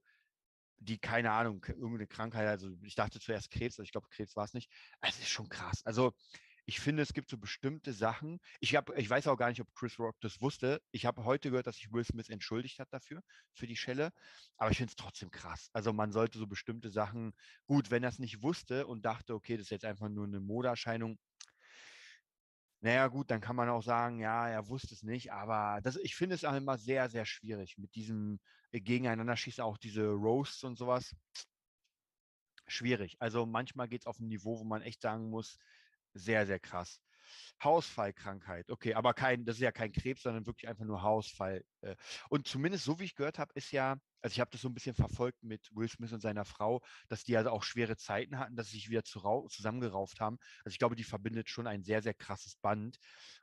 die 0.78 0.99
keine 0.99 1.33
Ahnung, 1.33 1.64
irgendeine 1.68 2.06
Krankheit, 2.06 2.49
also 2.49 2.71
ich 2.83 2.94
dachte 2.94 3.21
zuerst 3.21 3.50
Krebs, 3.50 3.78
aber 3.78 3.85
ich 3.85 3.92
glaube, 3.92 4.09
Krebs 4.11 4.37
war 4.37 4.44
es 4.44 4.54
nicht. 4.54 4.73
Also, 5.00 5.16
es 5.18 5.25
ist 5.25 5.30
schon 5.30 5.49
krass. 5.49 5.83
Also 5.85 6.12
ich 6.66 6.80
finde, 6.80 7.02
es 7.02 7.12
gibt 7.12 7.28
so 7.28 7.37
bestimmte 7.37 7.92
Sachen. 7.92 8.40
Ich, 8.61 8.75
hab, 8.75 8.97
ich 8.97 9.09
weiß 9.09 9.26
auch 9.26 9.37
gar 9.37 9.50
nicht, 9.50 9.61
ob 9.61 9.73
Chris 9.75 9.99
Rock 9.99 10.16
das 10.21 10.40
wusste. 10.40 10.80
Ich 10.92 11.04
habe 11.04 11.25
heute 11.25 11.50
gehört, 11.50 11.66
dass 11.66 11.76
sich 11.76 11.92
Will 11.92 12.04
Smith 12.04 12.30
entschuldigt 12.30 12.78
hat 12.78 12.88
dafür, 12.90 13.23
für 13.52 13.66
die 13.66 13.76
Schelle. 13.76 14.12
Aber 14.56 14.71
ich 14.71 14.78
finde 14.78 14.90
es 14.90 14.97
trotzdem 14.97 15.30
krass. 15.30 15.68
Also 15.73 15.92
man 15.92 16.12
sollte 16.12 16.38
so 16.38 16.47
bestimmte 16.47 16.90
Sachen, 16.90 17.35
gut, 17.66 17.90
wenn 17.90 18.02
er 18.02 18.09
es 18.09 18.18
nicht 18.18 18.42
wusste 18.42 18.87
und 18.87 19.04
dachte, 19.04 19.35
okay, 19.35 19.56
das 19.56 19.66
ist 19.66 19.71
jetzt 19.71 19.85
einfach 19.85 20.09
nur 20.09 20.26
eine 20.26 20.40
Modeerscheinung, 20.40 21.18
naja, 22.85 23.09
gut, 23.09 23.30
dann 23.30 23.40
kann 23.40 23.56
man 23.56 23.71
auch 23.71 23.83
sagen, 23.83 24.21
ja, 24.21 24.47
er 24.47 24.68
wusste 24.68 24.94
es 24.94 25.02
nicht, 25.02 25.33
aber 25.33 25.80
das, 25.80 25.97
ich 25.97 26.14
finde 26.14 26.35
es 26.35 26.44
auch 26.44 26.54
immer 26.54 26.76
sehr, 26.76 27.09
sehr 27.09 27.25
schwierig 27.25 27.78
mit 27.78 27.94
diesem 27.94 28.40
äh, 28.73 28.80
Gegeneinander 28.80 29.38
schießen, 29.38 29.64
auch 29.64 29.78
diese 29.78 30.04
Roasts 30.06 30.64
und 30.64 30.76
sowas. 30.76 31.16
Schwierig. 32.66 33.16
Also 33.21 33.47
manchmal 33.47 33.88
geht 33.88 34.02
es 34.02 34.06
auf 34.06 34.18
ein 34.21 34.28
Niveau, 34.28 34.59
wo 34.59 34.64
man 34.64 34.83
echt 34.83 35.00
sagen 35.00 35.30
muss, 35.30 35.59
sehr, 36.14 36.47
sehr 36.47 36.61
krass. 36.61 37.00
Hausfallkrankheit, 37.62 38.71
okay, 38.71 38.94
aber 38.94 39.14
kein, 39.14 39.44
das 39.44 39.56
ist 39.56 39.62
ja 39.62 39.73
kein 39.73 39.92
Krebs, 39.92 40.23
sondern 40.23 40.47
wirklich 40.47 40.68
einfach 40.68 40.85
nur 40.85 41.02
Hausfall. 41.02 41.64
Äh. 41.80 41.97
Und 42.28 42.47
zumindest 42.47 42.85
so 42.85 42.99
wie 42.99 43.04
ich 43.04 43.14
gehört 43.14 43.38
habe, 43.38 43.52
ist 43.54 43.71
ja, 43.73 43.97
also 44.21 44.35
ich 44.35 44.40
habe 44.40 44.50
das 44.50 44.61
so 44.61 44.68
ein 44.68 44.75
bisschen 44.75 44.94
verfolgt 44.94 45.42
mit 45.42 45.68
Will 45.75 45.88
Smith 45.88 46.12
und 46.12 46.21
seiner 46.21 46.44
Frau, 46.44 46.83
dass 47.09 47.25
die 47.25 47.37
also 47.37 47.50
auch 47.50 47.62
schwere 47.62 47.97
Zeiten 47.97 48.38
hatten, 48.38 48.56
dass 48.56 48.68
sie 48.68 48.76
sich 48.76 48.90
wieder 48.90 49.04
zu 49.04 49.21
zusammengerauft 49.49 50.21
haben. 50.21 50.38
Also 50.64 50.75
ich 50.75 50.78
glaube, 50.78 50.97
die 50.97 51.04
verbindet 51.04 51.49
schon 51.49 51.66
ein 51.66 51.83
sehr, 51.83 52.02
sehr 52.02 52.14
krasses 52.14 52.56
Band. 52.56 52.99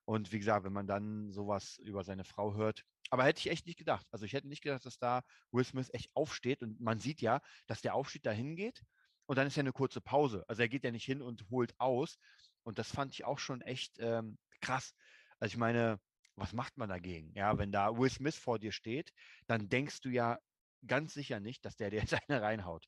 Und 0.06 0.32
wie 0.32 0.40
gesagt, 0.40 0.66
wenn 0.66 0.74
man 0.74 0.88
dann 0.88 1.32
sowas 1.32 1.78
über 1.80 2.04
seine 2.04 2.24
Frau 2.24 2.54
hört, 2.56 2.84
aber 3.10 3.24
hätte 3.26 3.40
ich 3.40 3.50
echt 3.50 3.66
nicht 3.66 3.78
gedacht. 3.78 4.08
Also 4.12 4.26
ich 4.26 4.34
hätte 4.34 4.48
nicht 4.48 4.62
gedacht, 4.62 4.86
dass 4.86 4.98
da 4.98 5.24
Will 5.52 5.66
Smith 5.66 5.90
echt 5.92 6.10
aufsteht. 6.14 6.62
Und 6.62 6.80
man 6.80 7.00
sieht 7.00 7.22
ja, 7.22 7.42
dass 7.68 7.82
der 7.82 7.94
aufsteht, 7.94 8.26
da 8.26 8.32
hingeht 8.32 8.84
und 9.32 9.38
dann 9.38 9.48
ist 9.48 9.56
ja 9.56 9.62
eine 9.62 9.72
kurze 9.72 10.02
Pause. 10.02 10.44
Also 10.50 10.62
er 10.62 10.68
geht 10.68 10.84
ja 10.84 10.92
nicht 10.92 11.06
hin 11.06 11.22
und 11.22 11.50
holt 11.50 11.74
aus. 11.80 12.18
Und 12.64 12.80
das 12.80 12.92
fand 12.92 13.14
ich 13.14 13.26
auch 13.26 13.40
schon 13.40 13.62
echt 13.62 13.98
ähm, 14.00 14.38
krass. 14.62 14.94
Also 15.40 15.54
ich 15.54 15.58
meine, 15.58 16.00
was 16.36 16.54
macht 16.54 16.78
man 16.78 16.90
dagegen? 16.90 17.34
Ja, 17.36 17.58
wenn 17.58 17.72
da 17.72 17.98
Will 17.98 18.10
Smith 18.10 18.38
vor 18.38 18.60
dir 18.60 18.72
steht, 18.72 19.12
dann 19.48 19.70
denkst 19.70 20.02
du 20.02 20.10
ja 20.10 20.40
ganz 20.88 21.14
sicher 21.14 21.40
nicht, 21.40 21.66
dass 21.66 21.76
der 21.76 21.90
dir 21.90 22.00
jetzt 22.00 22.14
eine 22.30 22.42
reinhaut. 22.42 22.88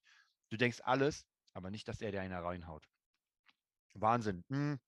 Du 0.50 0.58
denkst 0.58 0.82
alles, 0.84 1.26
aber 1.54 1.72
nicht, 1.72 1.88
dass 1.88 2.02
er 2.02 2.12
dir 2.12 2.22
eine 2.22 2.44
reinhaut. 2.44 2.86
Wahnsinn. 3.94 4.44
Hm. 4.50 4.80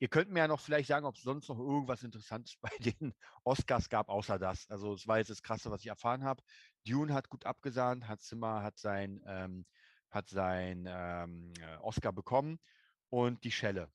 Ihr 0.00 0.08
könnt 0.08 0.30
mir 0.30 0.40
ja 0.40 0.48
noch 0.48 0.60
vielleicht 0.60 0.88
sagen, 0.88 1.06
ob 1.06 1.16
es 1.16 1.22
sonst 1.22 1.48
noch 1.48 1.58
irgendwas 1.58 2.04
Interessantes 2.04 2.56
bei 2.60 2.70
den 2.78 3.14
Oscars 3.44 3.88
gab, 3.88 4.08
außer 4.08 4.38
das. 4.38 4.68
Also 4.70 4.94
es 4.94 5.06
war 5.06 5.18
jetzt 5.18 5.30
das 5.30 5.42
Krasse, 5.42 5.70
was 5.70 5.80
ich 5.80 5.88
erfahren 5.88 6.24
habe. 6.24 6.42
Dune 6.84 7.12
hat 7.12 7.28
gut 7.28 7.44
abgesahnt, 7.44 8.06
hat 8.06 8.20
Zimmer, 8.22 8.62
hat 8.62 8.78
sein, 8.78 9.20
ähm, 9.26 9.66
hat 10.10 10.28
sein 10.28 10.86
ähm, 10.88 11.52
äh, 11.60 11.76
Oscar 11.78 12.12
bekommen 12.12 12.60
und 13.10 13.44
die 13.44 13.52
Schelle. 13.52 13.90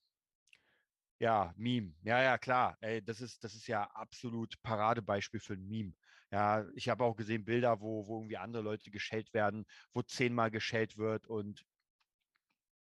Ja, 1.19 1.53
Meme. 1.57 1.93
Ja, 2.03 2.21
ja, 2.21 2.37
klar. 2.37 2.77
Ey, 2.81 3.01
das 3.03 3.21
ist, 3.21 3.43
das 3.43 3.53
ist 3.55 3.67
ja 3.67 3.83
absolut 3.91 4.61
Paradebeispiel 4.61 5.39
für 5.39 5.53
ein 5.53 5.67
Meme. 5.67 5.93
Ja, 6.31 6.67
ich 6.75 6.89
habe 6.89 7.03
auch 7.03 7.15
gesehen 7.15 7.45
Bilder, 7.45 7.79
wo, 7.79 8.07
wo 8.07 8.17
irgendwie 8.17 8.37
andere 8.37 8.63
Leute 8.63 8.91
geschellt 8.91 9.33
werden, 9.33 9.65
wo 9.93 10.01
zehnmal 10.01 10.51
geschellt 10.51 10.97
wird 10.97 11.27
und 11.27 11.63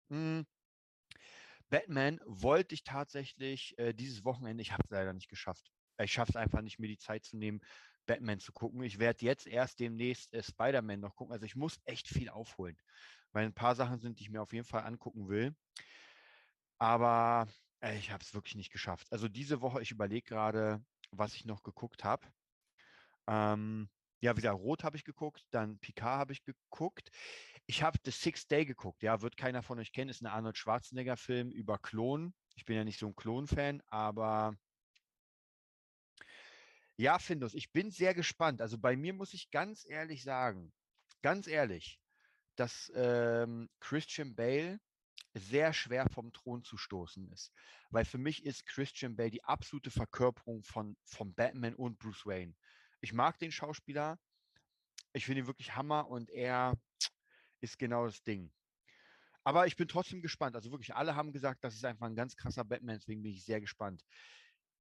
mh, 0.09 0.39
hm, 0.39 0.45
Batman 1.69 2.19
wollte 2.25 2.75
ich 2.75 2.83
tatsächlich 2.83 3.77
äh, 3.79 3.93
dieses 3.93 4.23
Wochenende, 4.25 4.61
ich 4.61 4.73
habe 4.73 4.83
es 4.83 4.89
leider 4.91 5.13
nicht 5.13 5.29
geschafft. 5.29 5.71
Ich 5.99 6.11
schaffe 6.11 6.31
es 6.31 6.35
einfach 6.35 6.61
nicht, 6.61 6.79
mir 6.79 6.87
die 6.87 6.97
Zeit 6.97 7.23
zu 7.23 7.37
nehmen, 7.37 7.61
Batman 8.05 8.39
zu 8.39 8.51
gucken. 8.51 8.83
Ich 8.83 8.99
werde 8.99 9.25
jetzt 9.25 9.47
erst 9.47 9.79
demnächst 9.79 10.33
äh, 10.33 10.43
Spider-Man 10.43 10.99
noch 10.99 11.15
gucken. 11.15 11.33
Also 11.33 11.45
ich 11.45 11.55
muss 11.55 11.79
echt 11.85 12.07
viel 12.07 12.29
aufholen, 12.29 12.77
weil 13.31 13.45
ein 13.45 13.53
paar 13.53 13.75
Sachen 13.75 13.99
sind, 13.99 14.19
die 14.19 14.23
ich 14.23 14.29
mir 14.29 14.41
auf 14.41 14.53
jeden 14.53 14.65
Fall 14.65 14.83
angucken 14.83 15.29
will. 15.29 15.55
Aber 16.81 17.47
äh, 17.83 17.95
ich 17.99 18.09
habe 18.09 18.23
es 18.23 18.33
wirklich 18.33 18.55
nicht 18.55 18.71
geschafft. 18.71 19.05
Also 19.11 19.27
diese 19.27 19.61
Woche, 19.61 19.83
ich 19.83 19.91
überlege 19.91 20.27
gerade, 20.27 20.83
was 21.11 21.35
ich 21.35 21.45
noch 21.45 21.61
geguckt 21.61 22.03
habe. 22.03 22.25
Ähm, 23.27 23.87
ja, 24.19 24.35
wieder 24.35 24.49
Rot 24.49 24.83
habe 24.83 24.97
ich 24.97 25.03
geguckt, 25.03 25.45
dann 25.51 25.77
Picard 25.77 26.17
habe 26.17 26.33
ich 26.33 26.43
geguckt. 26.43 27.11
Ich 27.67 27.83
habe 27.83 27.99
The 28.03 28.09
Sixth 28.09 28.49
Day 28.49 28.65
geguckt. 28.65 29.03
Ja, 29.03 29.21
wird 29.21 29.37
keiner 29.37 29.61
von 29.61 29.77
euch 29.77 29.91
kennen. 29.91 30.09
Ist 30.09 30.21
ein 30.21 30.25
Arnold 30.25 30.57
Schwarzenegger-Film 30.57 31.51
über 31.51 31.77
Klonen. 31.77 32.33
Ich 32.55 32.65
bin 32.65 32.75
ja 32.75 32.83
nicht 32.83 32.97
so 32.97 33.05
ein 33.05 33.15
Klon-Fan, 33.15 33.83
aber 33.85 34.55
ja, 36.97 37.19
Findus, 37.19 37.53
ich 37.53 37.71
bin 37.71 37.91
sehr 37.91 38.15
gespannt. 38.15 38.59
Also 38.59 38.79
bei 38.79 38.95
mir 38.95 39.13
muss 39.13 39.35
ich 39.35 39.51
ganz 39.51 39.85
ehrlich 39.87 40.23
sagen, 40.23 40.73
ganz 41.21 41.45
ehrlich, 41.45 41.99
dass 42.55 42.91
ähm, 42.95 43.69
Christian 43.79 44.33
Bale 44.33 44.79
sehr 45.33 45.73
schwer 45.73 46.07
vom 46.09 46.33
Thron 46.33 46.63
zu 46.63 46.77
stoßen 46.77 47.31
ist. 47.31 47.51
Weil 47.89 48.05
für 48.05 48.17
mich 48.17 48.45
ist 48.45 48.65
Christian 48.65 49.15
Bale 49.15 49.31
die 49.31 49.43
absolute 49.43 49.91
Verkörperung 49.91 50.63
von, 50.63 50.97
von 51.05 51.33
Batman 51.33 51.75
und 51.75 51.99
Bruce 51.99 52.25
Wayne. 52.25 52.53
Ich 52.99 53.13
mag 53.13 53.39
den 53.39 53.51
Schauspieler. 53.51 54.19
Ich 55.13 55.25
finde 55.25 55.41
ihn 55.41 55.47
wirklich 55.47 55.75
Hammer 55.75 56.07
und 56.07 56.29
er 56.29 56.73
ist 57.61 57.79
genau 57.79 58.05
das 58.05 58.23
Ding. 58.23 58.51
Aber 59.43 59.65
ich 59.65 59.75
bin 59.75 59.87
trotzdem 59.87 60.21
gespannt. 60.21 60.55
Also 60.55 60.71
wirklich, 60.71 60.95
alle 60.95 61.15
haben 61.15 61.31
gesagt, 61.31 61.63
das 61.63 61.75
ist 61.75 61.85
einfach 61.85 62.05
ein 62.05 62.15
ganz 62.15 62.35
krasser 62.35 62.63
Batman, 62.63 62.97
deswegen 62.97 63.23
bin 63.23 63.33
ich 63.33 63.43
sehr 63.43 63.59
gespannt. 63.59 64.03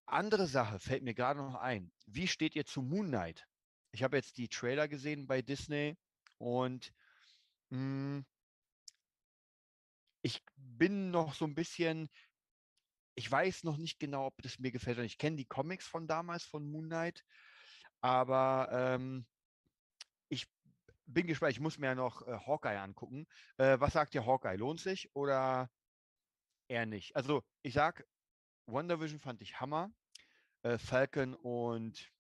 Andere 0.07 0.47
Sache 0.47 0.79
fällt 0.79 1.03
mir 1.03 1.15
gerade 1.15 1.41
noch 1.41 1.55
ein. 1.55 1.93
Wie 2.07 2.27
steht 2.27 2.57
ihr 2.57 2.67
zu 2.67 2.83
Moon 2.83 3.07
Knight? 3.07 3.47
Ich 3.93 4.03
habe 4.03 4.17
jetzt 4.17 4.37
die 4.39 4.49
Trailer 4.49 4.89
gesehen 4.89 5.27
bei 5.27 5.41
Disney 5.41 5.97
und 6.39 6.93
mh, 7.71 7.79
hm, 7.79 8.27
ich 10.23 10.43
bin 10.57 11.11
noch 11.11 11.35
so 11.35 11.45
ein 11.45 11.55
bisschen, 11.55 12.11
ich 13.15 13.31
weiß 13.31 13.65
noch 13.65 13.77
nicht 13.77 13.99
genau, 13.99 14.27
ob 14.27 14.43
das 14.43 14.59
mir 14.59 14.71
gefällt. 14.71 14.99
Ich 15.01 15.19
kenne 15.19 15.37
die 15.37 15.47
Comics 15.47 15.87
von 15.87 16.07
damals 16.07 16.45
von 16.45 16.71
Moon 16.71 16.87
Knight, 16.87 17.25
aber 18.01 18.69
ähm, 18.73 19.27
ich 20.29 20.47
bin 21.07 21.27
gespannt. 21.27 21.53
Ich 21.53 21.61
muss 21.61 21.79
mir 21.79 21.89
ja 21.89 21.95
noch 21.95 22.27
äh, 22.27 22.39
Hawkeye 22.47 22.81
angucken. 22.81 23.27
Äh, 23.57 23.81
was 23.81 23.95
sagt 23.95 24.15
ihr 24.15 24.27
Hawkeye? 24.27 24.57
Lohnt 24.57 24.81
sich 24.81 25.15
oder 25.15 25.71
eher 26.69 26.87
nicht? 26.87 27.17
Also 27.17 27.43
ich 27.63 27.75
sag, 27.75 28.07
Wonder 28.67 29.01
Vision 29.01 29.21
fand 29.21 29.43
ich 29.43 29.61
Hammer. 29.61 29.91
Äh, 30.63 30.79
Falcon 30.79 31.35
und 31.35 32.11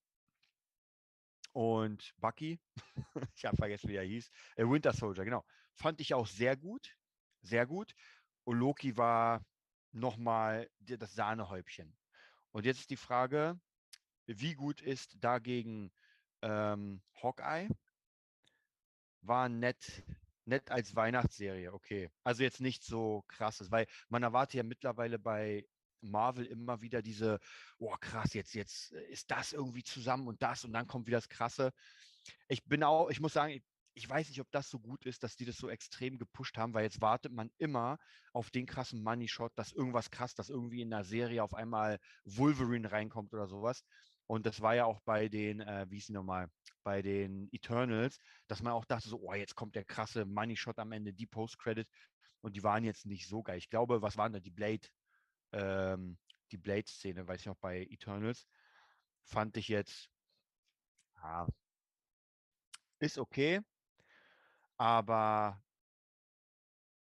und 1.52 2.14
Bucky, 2.18 2.60
ich 3.34 3.44
habe 3.44 3.56
vergessen, 3.56 3.88
wie 3.88 3.96
er 3.96 4.04
hieß, 4.04 4.30
äh, 4.56 4.64
Winter 4.64 4.92
Soldier, 4.92 5.24
genau, 5.24 5.44
fand 5.74 6.00
ich 6.00 6.14
auch 6.14 6.28
sehr 6.28 6.56
gut 6.56 6.96
sehr 7.42 7.66
gut. 7.66 7.94
Und 8.44 8.58
Loki 8.58 8.96
war 8.96 9.44
nochmal 9.92 10.68
das 10.80 11.14
Sahnehäubchen. 11.14 11.96
Und 12.52 12.64
jetzt 12.64 12.80
ist 12.80 12.90
die 12.90 12.96
Frage, 12.96 13.60
wie 14.26 14.54
gut 14.54 14.80
ist 14.80 15.16
dagegen 15.20 15.92
ähm, 16.42 17.02
Hawkeye? 17.22 17.68
War 19.22 19.48
nett, 19.48 20.02
nett 20.44 20.70
als 20.70 20.94
Weihnachtsserie, 20.96 21.72
okay. 21.72 22.10
Also 22.24 22.42
jetzt 22.42 22.60
nicht 22.60 22.84
so 22.84 23.24
krasses, 23.28 23.70
weil 23.70 23.86
man 24.08 24.22
erwartet 24.22 24.54
ja 24.54 24.62
mittlerweile 24.62 25.18
bei 25.18 25.66
Marvel 26.00 26.46
immer 26.46 26.80
wieder 26.80 27.02
diese, 27.02 27.38
oh 27.78 27.94
krass, 28.00 28.34
jetzt, 28.34 28.54
jetzt 28.54 28.92
ist 28.92 29.30
das 29.30 29.52
irgendwie 29.52 29.82
zusammen 29.82 30.28
und 30.28 30.42
das 30.42 30.64
und 30.64 30.72
dann 30.72 30.86
kommt 30.86 31.06
wieder 31.06 31.18
das 31.18 31.28
Krasse. 31.28 31.72
Ich 32.48 32.64
bin 32.64 32.82
auch, 32.82 33.10
ich 33.10 33.20
muss 33.20 33.32
sagen, 33.32 33.62
ich 34.00 34.08
weiß 34.08 34.30
nicht, 34.30 34.40
ob 34.40 34.50
das 34.50 34.70
so 34.70 34.78
gut 34.80 35.04
ist, 35.04 35.22
dass 35.22 35.36
die 35.36 35.44
das 35.44 35.58
so 35.58 35.68
extrem 35.68 36.18
gepusht 36.18 36.56
haben, 36.56 36.72
weil 36.72 36.84
jetzt 36.84 37.02
wartet 37.02 37.32
man 37.32 37.50
immer 37.58 37.98
auf 38.32 38.50
den 38.50 38.64
krassen 38.64 39.02
Money 39.02 39.28
Shot, 39.28 39.52
dass 39.56 39.72
irgendwas 39.72 40.10
krass, 40.10 40.34
dass 40.34 40.48
irgendwie 40.48 40.80
in 40.80 40.88
der 40.90 41.04
Serie 41.04 41.44
auf 41.44 41.52
einmal 41.52 41.98
Wolverine 42.24 42.90
reinkommt 42.90 43.34
oder 43.34 43.46
sowas. 43.46 43.84
Und 44.26 44.46
das 44.46 44.62
war 44.62 44.74
ja 44.74 44.86
auch 44.86 45.00
bei 45.02 45.28
den, 45.28 45.60
äh, 45.60 45.86
wie 45.90 45.98
ist 45.98 46.06
sie 46.06 46.14
nochmal, 46.14 46.48
bei 46.82 47.02
den 47.02 47.48
Eternals, 47.52 48.18
dass 48.46 48.62
man 48.62 48.72
auch 48.72 48.86
dachte 48.86 49.08
so, 49.08 49.20
oh, 49.20 49.34
jetzt 49.34 49.54
kommt 49.54 49.74
der 49.74 49.84
krasse 49.84 50.24
Money 50.24 50.56
Shot 50.56 50.78
am 50.78 50.92
Ende, 50.92 51.12
die 51.12 51.26
Post-Credit. 51.26 51.86
Und 52.40 52.56
die 52.56 52.62
waren 52.62 52.84
jetzt 52.84 53.04
nicht 53.04 53.28
so 53.28 53.42
geil. 53.42 53.58
Ich 53.58 53.68
glaube, 53.68 54.00
was 54.00 54.16
waren 54.16 54.32
da? 54.32 54.40
Die 54.40 54.50
Blade, 54.50 54.88
ähm, 55.52 56.16
die 56.52 56.56
Blade-Szene, 56.58 57.28
weiß 57.28 57.40
ich 57.40 57.46
noch, 57.46 57.58
bei 57.58 57.82
Eternals, 57.90 58.46
fand 59.24 59.58
ich 59.58 59.68
jetzt, 59.68 60.08
ja, 61.22 61.46
ist 62.98 63.18
okay. 63.18 63.60
Aber 64.80 65.62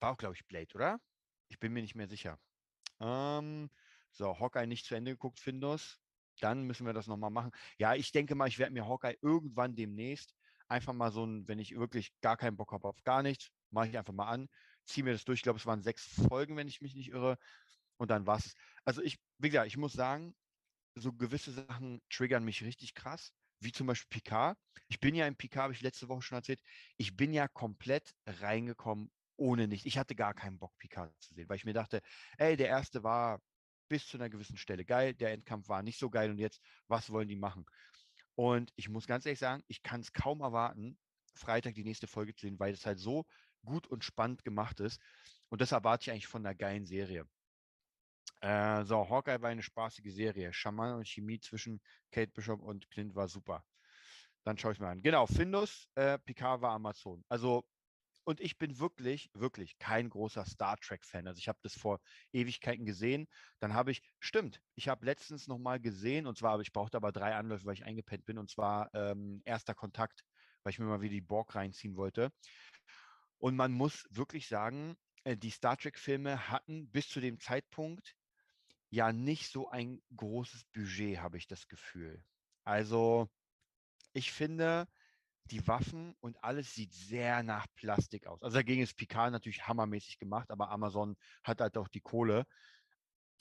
war 0.01 0.11
auch, 0.11 0.17
glaube 0.17 0.35
ich, 0.35 0.45
Blade, 0.45 0.73
oder? 0.75 0.99
Ich 1.47 1.61
bin 1.61 1.71
mir 1.71 1.81
nicht 1.81 1.95
mehr 1.95 2.09
sicher. 2.09 2.37
Ähm, 2.99 3.69
so, 4.11 4.37
Hawkeye 4.37 4.67
nicht 4.67 4.85
zu 4.85 4.95
Ende 4.95 5.11
geguckt, 5.11 5.39
Findus. 5.39 6.01
Dann 6.41 6.63
müssen 6.63 6.85
wir 6.85 6.91
das 6.91 7.07
nochmal 7.07 7.29
machen. 7.29 7.51
Ja, 7.77 7.95
ich 7.95 8.11
denke 8.11 8.35
mal, 8.35 8.49
ich 8.49 8.59
werde 8.59 8.73
mir 8.73 8.85
Hawkeye 8.85 9.15
irgendwann 9.21 9.77
demnächst 9.77 10.35
einfach 10.67 10.91
mal 10.91 11.13
so 11.13 11.25
ein, 11.25 11.47
wenn 11.47 11.57
ich 11.57 11.77
wirklich 11.77 12.11
gar 12.19 12.35
keinen 12.35 12.57
Bock 12.57 12.73
habe 12.73 12.85
auf 12.85 13.01
gar 13.05 13.23
nichts, 13.23 13.49
mache 13.69 13.87
ich 13.87 13.97
einfach 13.97 14.13
mal 14.13 14.27
an, 14.27 14.49
ziehe 14.83 15.05
mir 15.05 15.13
das 15.13 15.23
durch. 15.23 15.39
Ich 15.39 15.43
glaube, 15.43 15.59
es 15.59 15.65
waren 15.65 15.83
sechs 15.83 16.05
Folgen, 16.27 16.57
wenn 16.57 16.67
ich 16.67 16.81
mich 16.81 16.95
nicht 16.95 17.11
irre. 17.11 17.37
Und 17.95 18.11
dann 18.11 18.27
war 18.27 18.39
es. 18.39 18.55
Also 18.83 19.01
ich, 19.01 19.19
wie 19.37 19.49
gesagt, 19.49 19.67
ich 19.67 19.77
muss 19.77 19.93
sagen, 19.93 20.35
so 20.95 21.13
gewisse 21.13 21.53
Sachen 21.53 22.01
triggern 22.09 22.43
mich 22.43 22.61
richtig 22.61 22.93
krass 22.93 23.33
wie 23.63 23.71
zum 23.71 23.87
Beispiel 23.87 24.19
Picard. 24.21 24.57
Ich 24.87 24.99
bin 24.99 25.15
ja 25.15 25.27
in 25.27 25.35
Picard, 25.35 25.63
habe 25.63 25.73
ich 25.73 25.81
letzte 25.81 26.09
Woche 26.09 26.21
schon 26.21 26.37
erzählt, 26.37 26.61
ich 26.97 27.15
bin 27.15 27.33
ja 27.33 27.47
komplett 27.47 28.13
reingekommen 28.25 29.11
ohne 29.37 29.67
nicht. 29.67 29.85
Ich 29.85 29.97
hatte 29.97 30.15
gar 30.15 30.33
keinen 30.33 30.59
Bock, 30.59 30.77
Picard 30.77 31.13
zu 31.19 31.33
sehen, 31.33 31.49
weil 31.49 31.57
ich 31.57 31.65
mir 31.65 31.73
dachte, 31.73 32.01
ey, 32.37 32.55
der 32.55 32.67
erste 32.67 33.03
war 33.03 33.41
bis 33.89 34.07
zu 34.07 34.17
einer 34.17 34.29
gewissen 34.29 34.57
Stelle 34.57 34.85
geil, 34.85 35.13
der 35.13 35.31
Endkampf 35.31 35.69
war 35.69 35.83
nicht 35.83 35.99
so 35.99 36.09
geil 36.09 36.29
und 36.31 36.39
jetzt, 36.39 36.61
was 36.87 37.09
wollen 37.09 37.27
die 37.27 37.35
machen? 37.35 37.65
Und 38.35 38.71
ich 38.75 38.89
muss 38.89 39.07
ganz 39.07 39.25
ehrlich 39.25 39.39
sagen, 39.39 39.63
ich 39.67 39.83
kann 39.83 40.01
es 40.01 40.13
kaum 40.13 40.41
erwarten, 40.41 40.97
Freitag 41.35 41.75
die 41.75 41.83
nächste 41.83 42.07
Folge 42.07 42.33
zu 42.35 42.45
sehen, 42.45 42.59
weil 42.59 42.73
es 42.73 42.85
halt 42.85 42.99
so 42.99 43.25
gut 43.63 43.87
und 43.87 44.03
spannend 44.03 44.43
gemacht 44.43 44.79
ist. 44.79 44.99
Und 45.49 45.61
das 45.61 45.71
erwarte 45.71 46.03
ich 46.03 46.11
eigentlich 46.11 46.27
von 46.27 46.45
einer 46.45 46.55
geilen 46.55 46.85
Serie. 46.85 47.25
Äh, 48.43 48.83
so, 48.83 49.09
Hawkeye 49.09 49.41
war 49.41 49.49
eine 49.49 49.63
spaßige 49.63 50.13
Serie. 50.13 50.51
Schaman 50.51 50.95
und 50.95 51.07
Chemie 51.07 51.39
zwischen 51.39 51.81
Kate 52.11 52.31
Bishop 52.31 52.61
und 52.61 52.89
Clint 52.89 53.15
war 53.15 53.29
super. 53.29 53.63
Dann 54.43 54.57
schaue 54.57 54.73
ich 54.73 54.79
mir 54.79 54.89
an. 54.89 55.01
Genau, 55.01 55.25
Findus, 55.27 55.87
äh, 55.95 56.19
Picard 56.19 56.61
war 56.61 56.71
Amazon. 56.71 57.23
Also, 57.29 57.63
und 58.25 58.41
ich 58.41 58.57
bin 58.57 58.79
wirklich, 58.79 59.29
wirklich 59.33 59.77
kein 59.79 60.09
großer 60.09 60.45
Star 60.45 60.77
Trek-Fan. 60.77 61.25
Also 61.25 61.39
ich 61.39 61.47
habe 61.47 61.59
das 61.61 61.73
vor 61.77 62.01
Ewigkeiten 62.33 62.85
gesehen. 62.85 63.27
Dann 63.59 63.73
habe 63.73 63.91
ich, 63.91 64.01
stimmt, 64.19 64.59
ich 64.75 64.89
habe 64.89 65.05
letztens 65.05 65.47
nochmal 65.47 65.79
gesehen, 65.79 66.27
und 66.27 66.37
zwar, 66.37 66.59
ich 66.59 66.73
brauchte 66.73 66.97
aber 66.97 67.13
drei 67.13 67.35
Anläufe, 67.35 67.65
weil 67.65 67.75
ich 67.75 67.85
eingepennt 67.85 68.25
bin, 68.25 68.37
und 68.37 68.49
zwar 68.49 68.93
ähm, 68.93 69.41
erster 69.45 69.73
Kontakt, 69.73 70.25
weil 70.63 70.71
ich 70.71 70.79
mir 70.79 70.85
mal 70.85 71.01
wieder 71.01 71.13
die 71.13 71.21
Borg 71.21 71.55
reinziehen 71.55 71.95
wollte. 71.95 72.31
Und 73.37 73.55
man 73.55 73.71
muss 73.71 74.05
wirklich 74.09 74.49
sagen, 74.49 74.95
äh, 75.23 75.37
die 75.37 75.49
Star 75.51 75.77
Trek-Filme 75.77 76.49
hatten 76.49 76.89
bis 76.91 77.07
zu 77.07 77.21
dem 77.21 77.39
Zeitpunkt 77.39 78.15
ja 78.93 79.11
nicht 79.11 79.51
so 79.51 79.69
ein 79.69 80.01
großes 80.15 80.65
Budget, 80.65 81.17
habe 81.17 81.37
ich 81.37 81.47
das 81.47 81.67
Gefühl. 81.67 82.23
Also 82.63 83.27
ich 84.13 84.31
finde, 84.31 84.87
die 85.45 85.67
Waffen 85.67 86.15
und 86.19 86.43
alles 86.43 86.75
sieht 86.75 86.93
sehr 86.93 87.41
nach 87.41 87.65
Plastik 87.73 88.27
aus. 88.27 88.41
Also 88.43 88.55
dagegen 88.55 88.83
ist 88.83 88.95
Picard 88.95 89.31
natürlich 89.31 89.67
hammermäßig 89.67 90.19
gemacht, 90.19 90.51
aber 90.51 90.69
Amazon 90.69 91.15
hat 91.43 91.59
halt 91.59 91.75
auch 91.75 91.87
die 91.87 92.01
Kohle. 92.01 92.45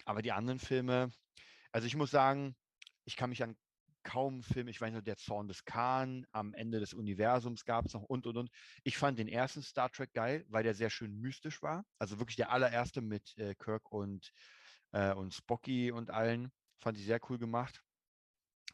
Aber 0.06 0.22
die 0.22 0.32
anderen 0.32 0.58
Filme, 0.58 1.12
also 1.70 1.86
ich 1.86 1.96
muss 1.96 2.10
sagen, 2.10 2.56
ich 3.04 3.16
kann 3.16 3.28
mich 3.28 3.42
an 3.42 3.54
kaum 4.04 4.42
Filme, 4.42 4.70
ich 4.70 4.80
weiß 4.80 4.90
nur, 4.90 5.02
der 5.02 5.18
Zorn 5.18 5.48
des 5.48 5.64
Khan, 5.66 6.26
am 6.32 6.54
Ende 6.54 6.80
des 6.80 6.94
Universums 6.94 7.66
gab 7.66 7.84
es 7.84 7.92
noch 7.92 8.02
und 8.02 8.26
und 8.26 8.38
und. 8.38 8.50
Ich 8.84 8.96
fand 8.96 9.18
den 9.18 9.28
ersten 9.28 9.62
Star 9.62 9.90
Trek 9.90 10.14
geil, 10.14 10.46
weil 10.48 10.64
der 10.64 10.74
sehr 10.74 10.90
schön 10.90 11.20
mystisch 11.20 11.62
war. 11.62 11.84
Also 11.98 12.18
wirklich 12.18 12.36
der 12.36 12.50
allererste 12.50 13.02
mit 13.02 13.36
äh, 13.36 13.54
Kirk 13.54 13.92
und, 13.92 14.32
äh, 14.92 15.12
und 15.12 15.34
Spocky 15.34 15.92
und 15.92 16.10
allen. 16.10 16.52
Fand 16.78 16.98
ich 16.98 17.04
sehr 17.04 17.20
cool 17.30 17.38
gemacht. 17.38 17.82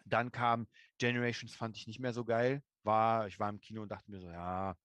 Dann 0.05 0.33
kam 0.33 0.67
Generations, 0.99 1.55
fand 1.55 1.77
ich 1.77 1.87
nicht 1.87 2.01
mehr 2.01 2.13
so 2.13 2.25
geil. 2.25 2.63
War, 2.83 3.27
ich 3.27 3.39
war 3.39 3.49
im 3.51 3.61
Kino 3.61 3.83
und 3.83 3.89
dachte 3.91 4.11
mir 4.11 4.21
so, 4.21 4.31
ja. 4.31 4.77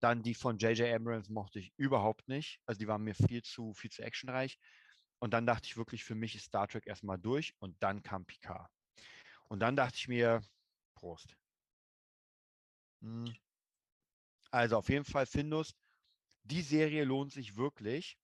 Dann 0.00 0.22
die 0.22 0.34
von 0.34 0.58
J.J. 0.58 0.94
Abrams 0.94 1.30
mochte 1.30 1.58
ich 1.58 1.72
überhaupt 1.76 2.28
nicht. 2.28 2.60
Also 2.66 2.78
die 2.78 2.86
waren 2.86 3.02
mir 3.02 3.14
viel 3.14 3.42
zu, 3.42 3.72
viel 3.72 3.90
zu 3.90 4.02
actionreich. 4.02 4.58
Und 5.18 5.32
dann 5.32 5.46
dachte 5.46 5.66
ich 5.66 5.76
wirklich, 5.76 6.04
für 6.04 6.14
mich 6.14 6.34
ist 6.34 6.44
Star 6.44 6.68
Trek 6.68 6.86
erstmal 6.86 7.18
durch 7.18 7.54
und 7.58 7.82
dann 7.82 8.02
kam 8.02 8.26
Picard. 8.26 8.70
Und 9.48 9.60
dann 9.60 9.76
dachte 9.76 9.96
ich 9.96 10.08
mir, 10.08 10.42
Prost. 10.94 11.34
Hm. 13.00 13.34
Also 14.50 14.76
auf 14.76 14.88
jeden 14.88 15.04
Fall 15.04 15.26
Findus, 15.26 15.74
die 16.44 16.62
Serie 16.62 17.04
lohnt 17.04 17.32
sich 17.32 17.56
wirklich. 17.56 18.18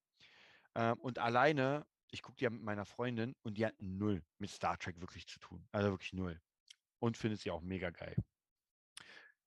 Ähm, 0.75 0.99
und 1.01 1.19
alleine, 1.19 1.87
ich 2.11 2.23
gucke 2.23 2.37
die 2.37 2.45
ja 2.45 2.51
mit 2.51 2.63
meiner 2.63 2.85
Freundin 2.85 3.35
und 3.43 3.59
die 3.59 3.67
hat 3.67 3.75
null 3.81 4.23
mit 4.39 4.51
Star 4.51 4.79
Trek 4.79 5.01
wirklich 5.01 5.27
zu 5.27 5.39
tun. 5.39 5.67
Also 5.73 5.91
wirklich 5.91 6.13
null. 6.13 6.41
Und 6.99 7.17
findet 7.17 7.41
sie 7.41 7.51
auch 7.51 7.63
mega 7.63 7.91
geil. 7.91 8.17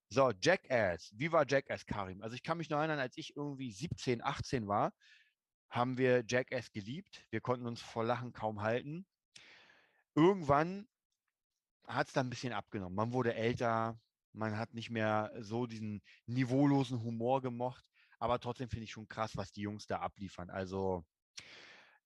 So, 0.10 0.32
Jackass. 0.42 1.12
Wie 1.16 1.32
war 1.32 1.46
Jackass, 1.48 1.86
Karim? 1.86 2.22
Also 2.22 2.36
ich 2.36 2.44
kann 2.44 2.58
mich 2.58 2.70
noch 2.70 2.78
erinnern, 2.78 3.00
als 3.00 3.18
ich 3.18 3.36
irgendwie 3.36 3.72
17, 3.72 4.24
18 4.24 4.68
war, 4.68 4.94
haben 5.70 5.98
wir 5.98 6.24
Jackass 6.28 6.72
geliebt. 6.72 7.26
Wir 7.32 7.42
konnten 7.42 7.66
uns 7.66 7.82
vor 7.82 8.04
Lachen 8.04 8.32
kaum 8.32 8.62
halten. 8.62 9.06
Irgendwann 10.16 10.88
hat 11.88 12.08
es 12.08 12.14
dann 12.14 12.28
ein 12.28 12.30
bisschen 12.30 12.54
abgenommen. 12.54 12.96
Man 12.96 13.14
wurde 13.14 13.36
älter, 13.36 14.00
man 14.34 14.58
hat 14.58 14.74
nicht 14.74 14.90
mehr 14.90 15.32
so 15.40 15.66
diesen 15.66 16.02
niveaulosen 16.28 17.02
Humor 17.02 17.42
gemocht, 17.42 17.86
aber 18.20 18.40
trotzdem 18.40 18.70
finde 18.70 18.86
ich 18.86 18.92
schon 18.92 19.08
krass, 19.08 19.36
was 19.36 19.52
die 19.52 19.62
Jungs 19.62 19.88
da 19.88 20.00
abliefern. 20.00 20.50
Also 20.50 21.06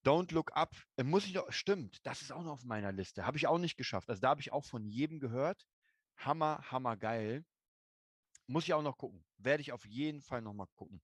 Don't 0.03 0.33
Look 0.33 0.55
Up, 0.55 0.75
äh, 0.97 1.03
muss 1.03 1.25
ich 1.25 1.33
doch, 1.33 1.51
stimmt, 1.51 2.05
das 2.05 2.21
ist 2.21 2.31
auch 2.31 2.43
noch 2.43 2.53
auf 2.53 2.63
meiner 2.63 2.91
Liste. 2.91 3.25
Habe 3.25 3.37
ich 3.37 3.47
auch 3.47 3.57
nicht 3.57 3.77
geschafft. 3.77 4.09
Also 4.09 4.21
da 4.21 4.29
habe 4.29 4.41
ich 4.41 4.51
auch 4.51 4.65
von 4.65 4.85
jedem 4.85 5.19
gehört. 5.19 5.65
Hammer, 6.17 6.63
hammer 6.71 6.97
geil. 6.97 7.45
Muss 8.47 8.63
ich 8.63 8.73
auch 8.73 8.81
noch 8.81 8.97
gucken. 8.97 9.23
Werde 9.37 9.61
ich 9.61 9.71
auf 9.71 9.85
jeden 9.85 10.21
Fall 10.21 10.41
noch 10.41 10.53
mal 10.53 10.67
gucken. 10.75 11.01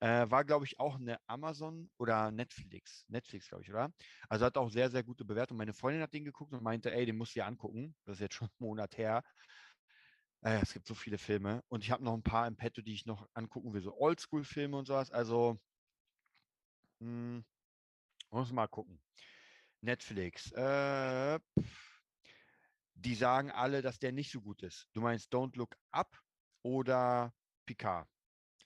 Äh, 0.00 0.28
war, 0.30 0.44
glaube 0.44 0.64
ich, 0.66 0.78
auch 0.80 0.96
eine 0.96 1.18
Amazon 1.28 1.90
oder 1.96 2.30
Netflix. 2.30 3.04
Netflix, 3.08 3.48
glaube 3.48 3.62
ich, 3.62 3.70
oder? 3.70 3.92
Also 4.28 4.44
hat 4.44 4.58
auch 4.58 4.70
sehr, 4.70 4.90
sehr 4.90 5.02
gute 5.04 5.24
Bewertung. 5.24 5.56
Meine 5.56 5.72
Freundin 5.72 6.02
hat 6.02 6.12
den 6.12 6.24
geguckt 6.24 6.52
und 6.52 6.62
meinte, 6.62 6.92
ey, 6.92 7.06
den 7.06 7.16
musst 7.16 7.34
du 7.34 7.40
dir 7.40 7.46
angucken. 7.46 7.94
Das 8.04 8.16
ist 8.16 8.20
jetzt 8.20 8.34
schon 8.34 8.48
einen 8.48 8.56
Monat 8.68 8.98
her. 8.98 9.22
Äh, 10.42 10.60
es 10.62 10.72
gibt 10.72 10.86
so 10.86 10.94
viele 10.94 11.18
Filme. 11.18 11.62
Und 11.68 11.84
ich 11.84 11.90
habe 11.90 12.04
noch 12.04 12.14
ein 12.14 12.22
paar 12.22 12.46
im 12.46 12.56
Petto, 12.56 12.82
die 12.82 12.94
ich 12.94 13.06
noch 13.06 13.28
angucken 13.34 13.72
will. 13.72 13.82
So 13.82 13.96
Oldschool-Filme 13.96 14.76
und 14.76 14.86
sowas. 14.86 15.10
Also, 15.10 15.58
mh, 17.00 17.06
hm, 17.06 17.44
muss 18.32 18.52
mal 18.52 18.66
gucken. 18.66 19.00
Netflix. 19.80 20.52
Äh, 20.52 21.40
die 22.94 23.14
sagen 23.14 23.50
alle, 23.50 23.82
dass 23.82 23.98
der 23.98 24.12
nicht 24.12 24.30
so 24.30 24.40
gut 24.40 24.62
ist. 24.62 24.88
Du 24.92 25.00
meinst 25.00 25.32
Don't 25.32 25.56
Look 25.56 25.76
Up 25.90 26.16
oder 26.62 27.34
Picard? 27.66 28.08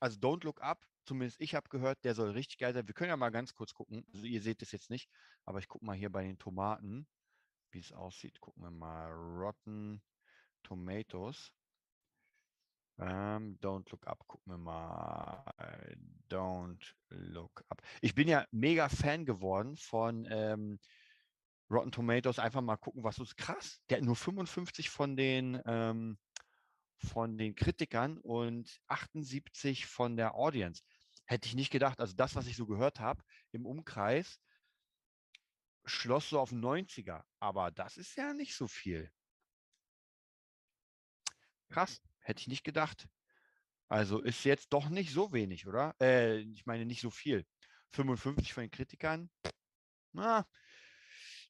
Also 0.00 0.18
Don't 0.18 0.44
Look 0.44 0.60
Up 0.60 0.86
zumindest 1.06 1.40
ich 1.40 1.54
habe 1.54 1.68
gehört, 1.68 2.04
der 2.04 2.14
soll 2.14 2.30
richtig 2.30 2.58
geil 2.58 2.74
sein. 2.74 2.86
Wir 2.86 2.94
können 2.94 3.10
ja 3.10 3.16
mal 3.16 3.30
ganz 3.30 3.54
kurz 3.54 3.72
gucken. 3.72 4.04
Also 4.12 4.26
ihr 4.26 4.42
seht 4.42 4.60
es 4.62 4.72
jetzt 4.72 4.90
nicht, 4.90 5.08
aber 5.44 5.58
ich 5.58 5.68
gucke 5.68 5.84
mal 5.84 5.96
hier 5.96 6.10
bei 6.10 6.24
den 6.24 6.38
Tomaten, 6.38 7.06
wie 7.70 7.78
es 7.80 7.92
aussieht. 7.92 8.40
Gucken 8.40 8.62
wir 8.62 8.70
mal. 8.70 9.10
Rotten 9.12 10.02
Tomatoes. 10.62 11.52
Ähm, 12.98 13.58
don't 13.60 13.90
Look 13.90 14.06
Up, 14.06 14.26
gucken 14.26 14.52
wir 14.52 14.58
mal. 14.58 15.44
Don't 16.30 16.94
Look 17.10 17.64
Up. 17.68 17.82
Ich 18.00 18.14
bin 18.14 18.28
ja 18.28 18.46
mega 18.50 18.88
Fan 18.88 19.26
geworden 19.26 19.76
von 19.76 20.26
ähm, 20.30 20.78
Rotten 21.70 21.92
Tomatoes. 21.92 22.38
Einfach 22.38 22.62
mal 22.62 22.76
gucken, 22.76 23.04
was 23.04 23.18
ist. 23.18 23.36
Krass. 23.36 23.82
Der 23.90 23.98
hat 23.98 24.04
nur 24.04 24.16
55 24.16 24.88
von 24.88 25.16
den 25.16 25.60
ähm, 25.66 26.18
von 26.98 27.36
den 27.36 27.54
Kritikern 27.54 28.18
und 28.18 28.80
78 28.86 29.86
von 29.86 30.16
der 30.16 30.34
Audience. 30.34 30.82
Hätte 31.26 31.48
ich 31.48 31.54
nicht 31.54 31.70
gedacht. 31.70 32.00
Also 32.00 32.14
das, 32.14 32.34
was 32.34 32.46
ich 32.46 32.56
so 32.56 32.66
gehört 32.66 33.00
habe 33.00 33.22
im 33.52 33.66
Umkreis, 33.66 34.40
schloss 35.84 36.30
so 36.30 36.40
auf 36.40 36.52
90er. 36.52 37.22
Aber 37.40 37.70
das 37.70 37.96
ist 37.98 38.16
ja 38.16 38.32
nicht 38.32 38.54
so 38.54 38.66
viel. 38.68 39.10
Krass, 41.68 42.00
hätte 42.26 42.40
ich 42.40 42.48
nicht 42.48 42.64
gedacht. 42.64 43.08
Also 43.88 44.20
ist 44.20 44.44
jetzt 44.44 44.72
doch 44.72 44.88
nicht 44.88 45.12
so 45.12 45.32
wenig, 45.32 45.66
oder? 45.66 45.94
Äh, 46.00 46.38
ich 46.38 46.66
meine 46.66 46.84
nicht 46.84 47.00
so 47.00 47.10
viel. 47.10 47.46
55 47.92 48.52
von 48.52 48.64
den 48.64 48.70
Kritikern. 48.70 49.30
Na, 50.12 50.46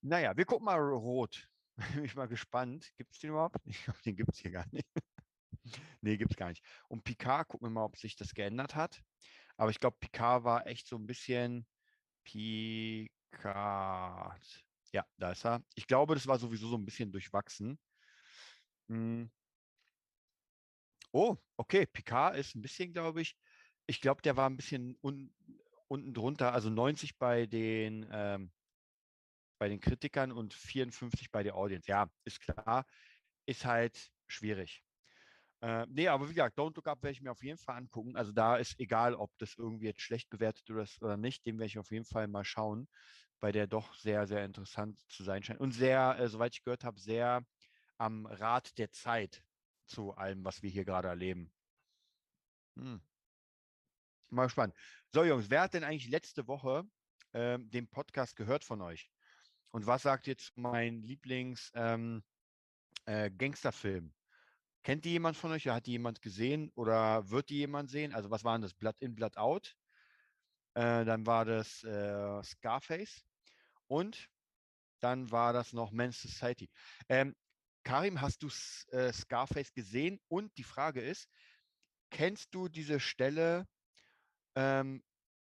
naja, 0.02 0.36
wir 0.36 0.44
gucken 0.44 0.66
mal 0.66 0.78
rot. 0.78 1.48
Bin 1.94 2.04
ich 2.04 2.14
mal 2.14 2.28
gespannt. 2.28 2.92
Gibt 2.96 3.14
es 3.14 3.20
den 3.20 3.30
überhaupt? 3.30 3.56
Ich 3.64 3.82
glaube, 3.84 4.00
den 4.04 4.16
gibt 4.16 4.32
es 4.32 4.38
hier 4.38 4.50
gar 4.50 4.66
nicht. 4.70 4.86
nee, 6.00 6.16
gibt 6.16 6.32
es 6.32 6.36
gar 6.36 6.48
nicht. 6.50 6.64
Und 6.88 7.04
Picard, 7.04 7.48
gucken 7.48 7.66
wir 7.66 7.70
mal, 7.72 7.84
ob 7.84 7.96
sich 7.96 8.16
das 8.16 8.34
geändert 8.34 8.74
hat. 8.74 9.02
Aber 9.56 9.70
ich 9.70 9.80
glaube, 9.80 9.96
Picard 9.98 10.44
war 10.44 10.66
echt 10.66 10.86
so 10.86 10.96
ein 10.96 11.06
bisschen 11.06 11.66
Picard. 12.24 13.10
Ja, 14.92 15.06
da 15.16 15.32
ist 15.32 15.44
er. 15.44 15.62
Ich 15.74 15.86
glaube, 15.86 16.14
das 16.14 16.26
war 16.26 16.38
sowieso 16.38 16.68
so 16.68 16.76
ein 16.76 16.84
bisschen 16.84 17.10
durchwachsen. 17.12 17.78
Hm. 18.88 19.30
Oh, 21.16 21.38
okay. 21.56 21.86
Picard 21.86 22.36
ist 22.36 22.54
ein 22.54 22.60
bisschen, 22.60 22.92
glaube 22.92 23.22
ich. 23.22 23.36
Ich 23.86 24.02
glaube, 24.02 24.20
der 24.20 24.36
war 24.36 24.50
ein 24.50 24.56
bisschen 24.58 24.98
un 25.02 25.34
unten 25.88 26.12
drunter, 26.12 26.52
also 26.52 26.68
90 26.68 27.16
bei 27.16 27.46
den, 27.46 28.06
ähm, 28.12 28.52
bei 29.58 29.68
den 29.68 29.80
Kritikern 29.80 30.32
und 30.32 30.52
54 30.52 31.30
bei 31.30 31.42
der 31.42 31.54
Audience. 31.56 31.88
Ja, 31.88 32.10
ist 32.24 32.40
klar. 32.40 32.84
Ist 33.46 33.64
halt 33.64 34.10
schwierig. 34.28 34.82
Äh, 35.62 35.86
nee, 35.88 36.08
aber 36.08 36.26
wie 36.28 36.34
gesagt, 36.34 36.58
Don't 36.58 36.76
Look 36.76 36.88
Up 36.88 37.02
werde 37.02 37.12
ich 37.12 37.22
mir 37.22 37.32
auf 37.32 37.42
jeden 37.42 37.58
Fall 37.58 37.76
angucken. 37.78 38.16
Also 38.16 38.32
da 38.32 38.56
ist 38.56 38.78
egal, 38.80 39.14
ob 39.14 39.32
das 39.38 39.56
irgendwie 39.56 39.86
jetzt 39.86 40.02
schlecht 40.02 40.30
bewertet 40.30 40.70
oder, 40.70 40.86
oder 41.00 41.16
nicht, 41.16 41.46
den 41.46 41.58
werde 41.58 41.68
ich 41.68 41.78
auf 41.78 41.90
jeden 41.92 42.04
Fall 42.04 42.28
mal 42.28 42.44
schauen, 42.44 42.88
weil 43.40 43.52
der 43.52 43.66
doch 43.66 43.94
sehr, 43.94 44.26
sehr 44.26 44.44
interessant 44.44 45.00
zu 45.08 45.24
sein 45.24 45.42
scheint. 45.42 45.60
Und 45.60 45.72
sehr, 45.72 46.18
äh, 46.18 46.28
soweit 46.28 46.54
ich 46.54 46.64
gehört 46.64 46.84
habe, 46.84 47.00
sehr 47.00 47.44
am 47.98 48.26
Rad 48.26 48.78
der 48.78 48.90
Zeit 48.92 49.42
zu 49.86 50.14
allem, 50.14 50.44
was 50.44 50.62
wir 50.62 50.70
hier 50.70 50.84
gerade 50.84 51.08
erleben. 51.08 51.50
Hm. 52.76 53.00
Mal 54.28 54.44
gespannt. 54.44 54.74
So, 55.12 55.24
Jungs, 55.24 55.50
wer 55.50 55.62
hat 55.62 55.74
denn 55.74 55.84
eigentlich 55.84 56.08
letzte 56.08 56.46
Woche 56.48 56.84
ähm, 57.32 57.70
den 57.70 57.88
Podcast 57.88 58.36
gehört 58.36 58.64
von 58.64 58.82
euch? 58.82 59.10
Und 59.70 59.86
was 59.86 60.02
sagt 60.02 60.26
jetzt 60.26 60.56
mein 60.56 61.02
Lieblings 61.02 61.70
ähm, 61.74 62.22
äh? 63.06 63.30
Kennt 64.82 65.04
die 65.04 65.10
jemand 65.10 65.36
von 65.36 65.52
euch? 65.52 65.66
Hat 65.68 65.86
die 65.86 65.92
jemand 65.92 66.22
gesehen 66.22 66.70
oder 66.74 67.28
wird 67.30 67.50
die 67.50 67.56
jemand 67.56 67.90
sehen? 67.90 68.14
Also 68.14 68.30
was 68.30 68.44
waren 68.44 68.62
das? 68.62 68.74
Blood 68.74 68.96
in, 69.00 69.14
Blood 69.14 69.36
out. 69.36 69.76
Äh, 70.74 71.04
dann 71.04 71.26
war 71.26 71.44
das 71.44 71.82
äh, 71.84 72.42
Scarface 72.42 73.24
und 73.86 74.28
dann 75.00 75.30
war 75.30 75.52
das 75.52 75.72
noch 75.72 75.90
Men's 75.90 76.20
Society. 76.20 76.68
Ähm, 77.08 77.34
Karim, 77.86 78.20
hast 78.20 78.42
du 78.42 78.48
äh, 78.88 79.12
Scarface 79.12 79.72
gesehen? 79.72 80.18
Und 80.26 80.50
die 80.58 80.64
Frage 80.64 81.00
ist, 81.00 81.28
kennst 82.10 82.52
du 82.52 82.68
diese 82.68 82.98
Stelle, 82.98 83.64
ähm, 84.56 85.04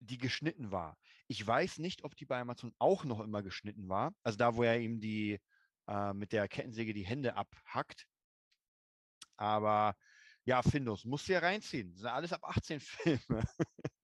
die 0.00 0.18
geschnitten 0.18 0.70
war? 0.70 0.98
Ich 1.26 1.44
weiß 1.46 1.78
nicht, 1.78 2.04
ob 2.04 2.14
die 2.16 2.26
bei 2.26 2.38
Amazon 2.38 2.74
auch 2.78 3.04
noch 3.04 3.20
immer 3.20 3.42
geschnitten 3.42 3.88
war. 3.88 4.12
Also 4.24 4.36
da, 4.36 4.56
wo 4.56 4.62
er 4.62 4.78
ihm 4.78 5.00
die 5.00 5.40
äh, 5.86 6.12
mit 6.12 6.32
der 6.32 6.48
Kettensäge 6.48 6.92
die 6.92 7.06
Hände 7.06 7.34
abhackt. 7.34 8.06
Aber 9.38 9.96
ja, 10.44 10.62
Findus, 10.62 11.06
musst 11.06 11.28
du 11.28 11.32
ja 11.32 11.38
reinziehen. 11.38 11.92
Das 11.92 12.00
sind 12.00 12.08
alles 12.08 12.34
ab 12.34 12.44
18 12.44 12.80
Filme. 12.80 13.42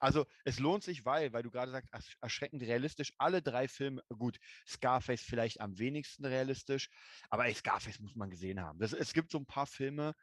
also 0.00 0.26
es 0.44 0.58
lohnt 0.58 0.82
sich, 0.82 1.04
weil, 1.04 1.32
weil 1.32 1.42
du 1.42 1.50
gerade 1.50 1.70
sagst, 1.72 2.16
erschreckend 2.20 2.62
realistisch, 2.62 3.12
alle 3.18 3.42
drei 3.42 3.68
Filme, 3.68 4.02
gut, 4.16 4.38
Scarface 4.66 5.22
vielleicht 5.22 5.60
am 5.60 5.78
wenigsten 5.78 6.24
realistisch, 6.24 6.88
aber 7.30 7.46
ey, 7.46 7.54
Scarface 7.54 8.00
muss 8.00 8.14
man 8.14 8.30
gesehen 8.30 8.60
haben. 8.60 8.78
Das, 8.78 8.92
es 8.92 9.12
gibt 9.12 9.30
so 9.30 9.38
ein 9.38 9.46
paar 9.46 9.66
Filme, 9.66 10.14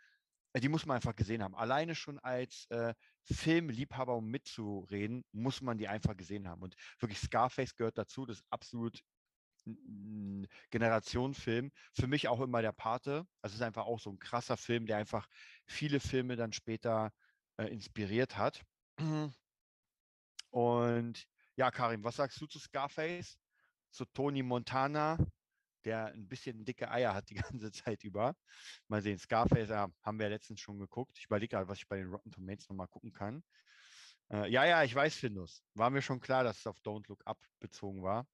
äh, 0.54 0.60
die 0.60 0.70
muss 0.70 0.86
man 0.86 0.96
einfach 0.96 1.16
gesehen 1.16 1.44
haben. 1.44 1.56
Alleine 1.56 1.96
schon 1.96 2.20
als 2.20 2.66
äh, 2.70 2.94
Filmliebhaber, 3.24 4.16
um 4.16 4.28
mitzureden, 4.28 5.24
muss 5.32 5.62
man 5.62 5.78
die 5.78 5.88
einfach 5.88 6.18
gesehen 6.18 6.48
haben. 6.48 6.62
Und 6.62 6.76
wirklich 7.00 7.20
Scarface 7.20 7.76
gehört 7.76 7.98
dazu, 7.98 8.26
das 8.26 8.38
ist 8.38 8.46
absolut 8.50 9.02
Generationenfilm. 10.72 11.72
Für 11.94 12.08
mich 12.08 12.28
auch 12.28 12.42
immer 12.42 12.62
der 12.62 12.72
Pate. 12.72 13.26
Es 13.42 13.54
ist 13.54 13.62
einfach 13.62 13.86
auch 13.86 14.00
so 14.00 14.10
ein 14.10 14.20
krasser 14.20 14.58
Film, 14.58 14.86
der 14.88 14.98
einfach 14.98 15.28
viele 15.68 16.00
Filme 16.00 16.36
dann 16.36 16.52
später 16.54 17.12
äh, 17.58 17.68
inspiriert 17.68 18.38
hat. 18.38 18.64
Und 20.52 21.26
ja, 21.56 21.72
Karim, 21.72 22.04
was 22.04 22.18
sagst 22.18 22.40
du 22.42 22.48
zu 22.48 22.60
Scarface? 22.60 23.38
Zu 23.92 24.06
Tony 24.06 24.44
Montana, 24.44 25.18
der 25.86 26.08
ein 26.08 26.28
bisschen 26.28 26.64
dicke 26.66 26.90
Eier 26.92 27.14
hat 27.14 27.30
die 27.30 27.36
ganze 27.62 27.72
Zeit 27.72 28.04
über. 28.04 28.36
Mal 28.88 29.02
sehen, 29.02 29.20
Scarface 29.20 29.70
ja, 29.70 29.90
haben 30.04 30.20
wir 30.20 30.30
letztens 30.30 30.62
schon 30.62 30.80
geguckt. 30.80 31.18
Ich 31.18 31.26
überlege 31.26 31.56
gerade, 31.56 31.68
was 31.68 31.80
ich 31.80 31.88
bei 31.88 31.98
den 31.98 32.10
Rotten 32.12 32.32
Tomatoes 32.32 32.70
nochmal 32.70 32.88
gucken 32.88 33.12
kann. 33.12 33.44
Äh, 34.32 34.50
ja, 34.50 34.66
ja, 34.66 34.84
ich 34.84 34.96
weiß, 34.96 35.16
Findus. 35.16 35.64
War 35.74 35.90
mir 35.90 36.02
schon 36.02 36.20
klar, 36.20 36.44
dass 36.44 36.60
es 36.60 36.68
auf 36.68 36.80
Don't 36.82 37.08
Look 37.08 37.26
Up 37.26 37.40
bezogen 37.60 38.04
war. 38.04 38.28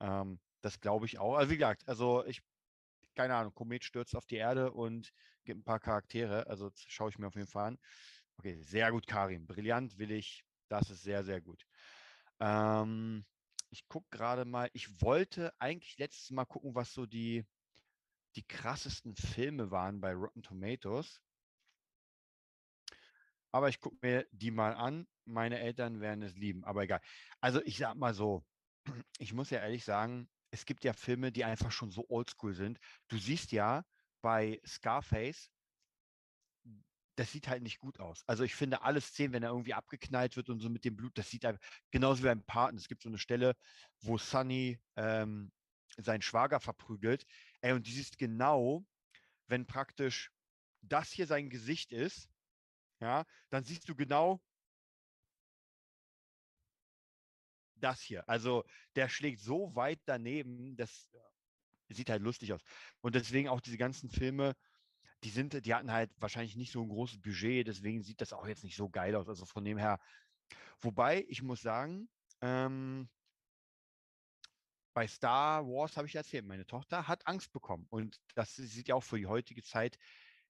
Ähm, 0.00 0.40
das 0.60 0.80
glaube 0.80 1.06
ich 1.06 1.18
auch. 1.18 1.36
Also 1.36 1.50
wie 1.50 1.56
gesagt, 1.56 1.88
also 1.88 2.24
ich, 2.26 2.42
keine 3.14 3.34
Ahnung, 3.36 3.54
Komet 3.54 3.84
stürzt 3.84 4.16
auf 4.16 4.26
die 4.26 4.36
Erde 4.36 4.72
und 4.72 5.10
gibt 5.44 5.60
ein 5.60 5.64
paar 5.64 5.80
Charaktere. 5.80 6.46
Also 6.46 6.70
schaue 6.74 7.10
ich 7.10 7.18
mir 7.18 7.26
auf 7.28 7.34
jeden 7.34 7.48
Fall 7.48 7.68
an. 7.68 7.78
Okay, 8.38 8.60
sehr 8.62 8.90
gut, 8.90 9.06
Karim. 9.06 9.46
Brillant 9.46 9.98
will 9.98 10.10
ich. 10.10 10.44
Das 10.74 10.90
ist 10.90 11.04
sehr, 11.04 11.22
sehr 11.22 11.40
gut. 11.40 11.64
Ähm, 12.40 13.24
ich 13.70 13.86
gucke 13.86 14.08
gerade 14.10 14.44
mal. 14.44 14.68
Ich 14.72 15.00
wollte 15.00 15.52
eigentlich 15.60 15.96
letztes 15.98 16.30
Mal 16.30 16.46
gucken, 16.46 16.74
was 16.74 16.92
so 16.92 17.06
die, 17.06 17.46
die 18.34 18.42
krassesten 18.42 19.14
Filme 19.14 19.70
waren 19.70 20.00
bei 20.00 20.12
Rotten 20.12 20.42
Tomatoes. 20.42 21.20
Aber 23.52 23.68
ich 23.68 23.78
gucke 23.78 23.98
mir 24.02 24.26
die 24.32 24.50
mal 24.50 24.74
an. 24.74 25.06
Meine 25.26 25.60
Eltern 25.60 26.00
werden 26.00 26.22
es 26.22 26.34
lieben, 26.34 26.64
aber 26.64 26.82
egal. 26.82 27.00
Also 27.40 27.62
ich 27.62 27.78
sag 27.78 27.94
mal 27.94 28.12
so, 28.12 28.44
ich 29.18 29.32
muss 29.32 29.50
ja 29.50 29.60
ehrlich 29.60 29.84
sagen, 29.84 30.28
es 30.50 30.66
gibt 30.66 30.82
ja 30.82 30.92
Filme, 30.92 31.30
die 31.30 31.44
einfach 31.44 31.70
schon 31.70 31.92
so 31.92 32.04
oldschool 32.08 32.52
sind. 32.52 32.80
Du 33.06 33.16
siehst 33.16 33.52
ja 33.52 33.84
bei 34.22 34.60
Scarface, 34.66 35.52
das 37.16 37.30
sieht 37.32 37.48
halt 37.48 37.62
nicht 37.62 37.78
gut 37.78 38.00
aus. 38.00 38.22
Also 38.26 38.44
ich 38.44 38.54
finde 38.54 38.82
alle 38.82 39.00
Szenen, 39.00 39.32
wenn 39.32 39.42
er 39.42 39.50
irgendwie 39.50 39.74
abgeknallt 39.74 40.36
wird 40.36 40.48
und 40.50 40.60
so 40.60 40.68
mit 40.68 40.84
dem 40.84 40.96
Blut, 40.96 41.16
das 41.16 41.30
sieht 41.30 41.44
halt 41.44 41.60
genauso 41.90 42.22
wie 42.22 42.26
beim 42.26 42.44
Paten. 42.44 42.76
Es 42.76 42.88
gibt 42.88 43.02
so 43.02 43.08
eine 43.08 43.18
Stelle, 43.18 43.54
wo 44.00 44.18
Sonny 44.18 44.78
ähm, 44.96 45.52
seinen 45.96 46.22
Schwager 46.22 46.60
verprügelt. 46.60 47.24
Ey, 47.60 47.72
und 47.72 47.86
die 47.86 47.92
siehst 47.92 48.18
genau, 48.18 48.84
wenn 49.46 49.66
praktisch 49.66 50.32
das 50.82 51.10
hier 51.10 51.26
sein 51.26 51.50
Gesicht 51.50 51.92
ist, 51.92 52.28
ja, 53.00 53.24
dann 53.50 53.64
siehst 53.64 53.88
du 53.88 53.94
genau, 53.94 54.40
das 57.76 58.00
hier. 58.00 58.28
Also 58.28 58.64
der 58.96 59.08
schlägt 59.08 59.40
so 59.40 59.74
weit 59.74 60.00
daneben, 60.06 60.76
das 60.76 61.08
sieht 61.88 62.10
halt 62.10 62.22
lustig 62.22 62.52
aus. 62.52 62.62
Und 63.00 63.14
deswegen 63.14 63.48
auch 63.48 63.60
diese 63.60 63.76
ganzen 63.78 64.10
Filme, 64.10 64.54
die 65.24 65.30
sind, 65.30 65.64
die 65.64 65.74
hatten 65.74 65.90
halt 65.90 66.10
wahrscheinlich 66.18 66.56
nicht 66.56 66.72
so 66.72 66.82
ein 66.82 66.88
großes 66.88 67.20
Budget, 67.20 67.66
deswegen 67.66 68.02
sieht 68.02 68.20
das 68.20 68.32
auch 68.32 68.46
jetzt 68.46 68.62
nicht 68.62 68.76
so 68.76 68.90
geil 68.90 69.16
aus. 69.16 69.28
Also 69.28 69.46
von 69.46 69.64
dem 69.64 69.78
her, 69.78 69.98
wobei 70.80 71.24
ich 71.28 71.42
muss 71.42 71.62
sagen, 71.62 72.08
ähm, 72.42 73.08
bei 74.92 75.08
Star 75.08 75.66
Wars 75.66 75.96
habe 75.96 76.06
ich 76.06 76.14
erzählt, 76.14 76.46
meine 76.46 76.66
Tochter 76.66 77.08
hat 77.08 77.26
Angst 77.26 77.52
bekommen. 77.52 77.86
Und 77.90 78.20
das 78.34 78.54
sieht 78.54 78.88
ja 78.88 78.94
auch 78.94 79.02
für 79.02 79.18
die 79.18 79.26
heutige 79.26 79.62
Zeit 79.62 79.98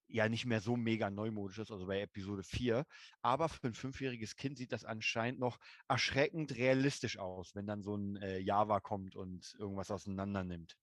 ja 0.06 0.28
nicht 0.28 0.44
mehr 0.44 0.60
so 0.60 0.76
mega 0.76 1.08
neumodisch 1.08 1.58
ist, 1.58 1.70
also 1.70 1.86
bei 1.86 2.00
Episode 2.02 2.42
4. 2.42 2.84
Aber 3.22 3.48
für 3.48 3.68
ein 3.68 3.74
fünfjähriges 3.74 4.36
Kind 4.36 4.58
sieht 4.58 4.72
das 4.72 4.84
anscheinend 4.84 5.40
noch 5.40 5.58
erschreckend 5.88 6.54
realistisch 6.56 7.18
aus, 7.18 7.54
wenn 7.54 7.66
dann 7.66 7.82
so 7.82 7.96
ein 7.96 8.16
äh, 8.16 8.38
Java 8.38 8.80
kommt 8.80 9.16
und 9.16 9.54
irgendwas 9.58 9.90
auseinander 9.90 10.44
nimmt. 10.44 10.76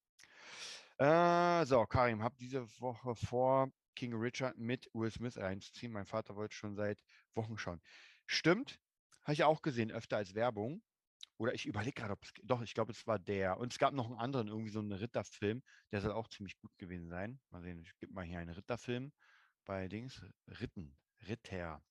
Äh, 0.97 1.65
so, 1.65 1.85
Karim, 1.85 2.23
habe 2.23 2.35
diese 2.39 2.67
Woche 2.79 3.15
vor, 3.15 3.71
King 3.95 4.13
Richard 4.13 4.57
mit 4.57 4.89
Will 4.93 5.11
Smith 5.11 5.37
einzuziehen. 5.37 5.91
Mein 5.91 6.05
Vater 6.05 6.35
wollte 6.35 6.55
schon 6.55 6.75
seit 6.75 7.03
Wochen 7.35 7.57
schauen. 7.57 7.81
Stimmt, 8.25 8.79
habe 9.23 9.33
ich 9.33 9.43
auch 9.43 9.61
gesehen, 9.61 9.91
öfter 9.91 10.17
als 10.17 10.35
Werbung. 10.35 10.81
Oder 11.37 11.53
ich 11.53 11.65
überlege 11.65 11.93
gerade, 11.93 12.13
ob 12.13 12.23
es, 12.23 12.31
doch, 12.43 12.61
ich 12.61 12.73
glaube, 12.73 12.91
es 12.91 13.07
war 13.07 13.17
der. 13.17 13.57
Und 13.57 13.73
es 13.73 13.79
gab 13.79 13.93
noch 13.93 14.05
einen 14.05 14.19
anderen, 14.19 14.47
irgendwie 14.47 14.69
so 14.69 14.79
einen 14.79 14.91
Ritterfilm, 14.91 15.63
der 15.91 16.01
soll 16.01 16.11
auch 16.11 16.27
ziemlich 16.27 16.57
gut 16.59 16.71
gewesen 16.77 17.09
sein. 17.09 17.39
Mal 17.49 17.63
sehen, 17.63 17.79
ich 17.79 17.97
gebe 17.99 18.13
mal 18.13 18.25
hier 18.25 18.39
einen 18.39 18.53
Ritterfilm 18.53 19.11
bei 19.65 19.87
Dings. 19.87 20.23
Ritten, 20.47 20.95
Ritter. 21.27 21.81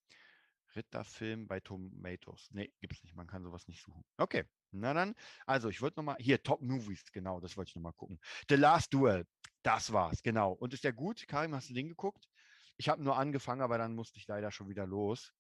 Ritterfilm 0.76 1.46
bei 1.46 1.60
Tomatoes. 1.60 2.48
Nee, 2.52 2.72
es 2.80 3.02
nicht. 3.02 3.14
Man 3.14 3.26
kann 3.26 3.42
sowas 3.42 3.66
nicht 3.68 3.82
suchen. 3.82 4.04
Okay, 4.16 4.44
na 4.72 4.94
dann. 4.94 5.14
Also, 5.46 5.68
ich 5.68 5.80
wollte 5.80 5.98
nochmal, 5.98 6.16
hier, 6.18 6.42
Top 6.42 6.62
Movies, 6.62 7.04
genau, 7.12 7.40
das 7.40 7.56
wollte 7.56 7.70
ich 7.70 7.74
nochmal 7.76 7.92
gucken. 7.92 8.18
The 8.48 8.56
Last 8.56 8.92
Duel, 8.92 9.26
das 9.62 9.92
war's, 9.92 10.22
genau. 10.22 10.52
Und 10.52 10.74
ist 10.74 10.84
der 10.84 10.92
gut? 10.92 11.26
Karim, 11.28 11.54
hast 11.54 11.70
du 11.70 11.74
den 11.74 11.88
geguckt? 11.88 12.28
Ich 12.76 12.88
habe 12.88 13.02
nur 13.02 13.16
angefangen, 13.18 13.62
aber 13.62 13.78
dann 13.78 13.94
musste 13.94 14.18
ich 14.18 14.26
leider 14.26 14.50
schon 14.50 14.68
wieder 14.68 14.86
los. 14.86 15.32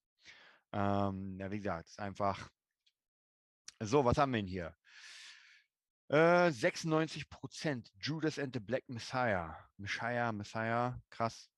Ähm, 0.72 1.38
ja, 1.38 1.50
wie 1.50 1.58
gesagt, 1.58 1.88
ist 1.88 1.98
einfach 1.98 2.50
so, 3.82 4.04
was 4.04 4.18
haben 4.18 4.32
wir 4.32 4.40
denn 4.40 4.46
hier? 4.46 4.74
Äh, 6.08 6.50
96 6.50 7.30
Prozent. 7.30 7.90
Judas 7.98 8.38
and 8.38 8.52
the 8.52 8.60
Black 8.60 8.88
Messiah. 8.88 9.56
Messiah, 9.78 10.32
Messiah, 10.32 11.00
krass. 11.08 11.48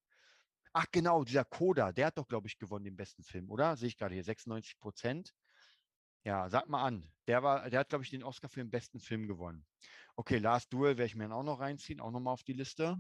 Ach 0.75 0.87
genau, 0.91 1.25
dieser 1.25 1.45
Coda, 1.45 1.93
der 1.93 2.07
hat 2.07 2.19
doch, 2.19 2.27
glaube 2.27 2.49
ich, 2.49 2.59
gewonnen 2.59 2.85
den 2.85 2.97
besten 2.97 3.23
Film, 3.23 3.51
oder? 3.51 3.77
Sehe 3.77 3.89
ich 3.89 3.99
gerade 3.99 4.15
hier, 4.15 4.25
96 4.25 4.79
Prozent. 4.79 5.35
Ja, 6.25 6.49
sag 6.49 6.69
mal 6.69 6.85
an. 6.85 7.13
Der, 7.27 7.43
war, 7.43 7.69
der 7.69 7.81
hat, 7.81 7.89
glaube 7.91 8.05
ich, 8.05 8.11
den 8.11 8.23
Oscar 8.23 8.49
für 8.49 8.61
den 8.61 8.71
besten 8.71 9.01
Film 9.01 9.27
gewonnen. 9.27 9.67
Okay, 10.17 10.39
Last 10.39 10.73
Duel 10.73 10.97
werde 10.97 11.07
ich 11.07 11.15
mir 11.17 11.25
dann 11.25 11.33
auch 11.33 11.43
noch 11.43 11.61
reinziehen, 11.61 12.01
auch 12.01 12.11
nochmal 12.11 12.35
auf 12.35 12.45
die 12.45 12.53
Liste. 12.53 12.97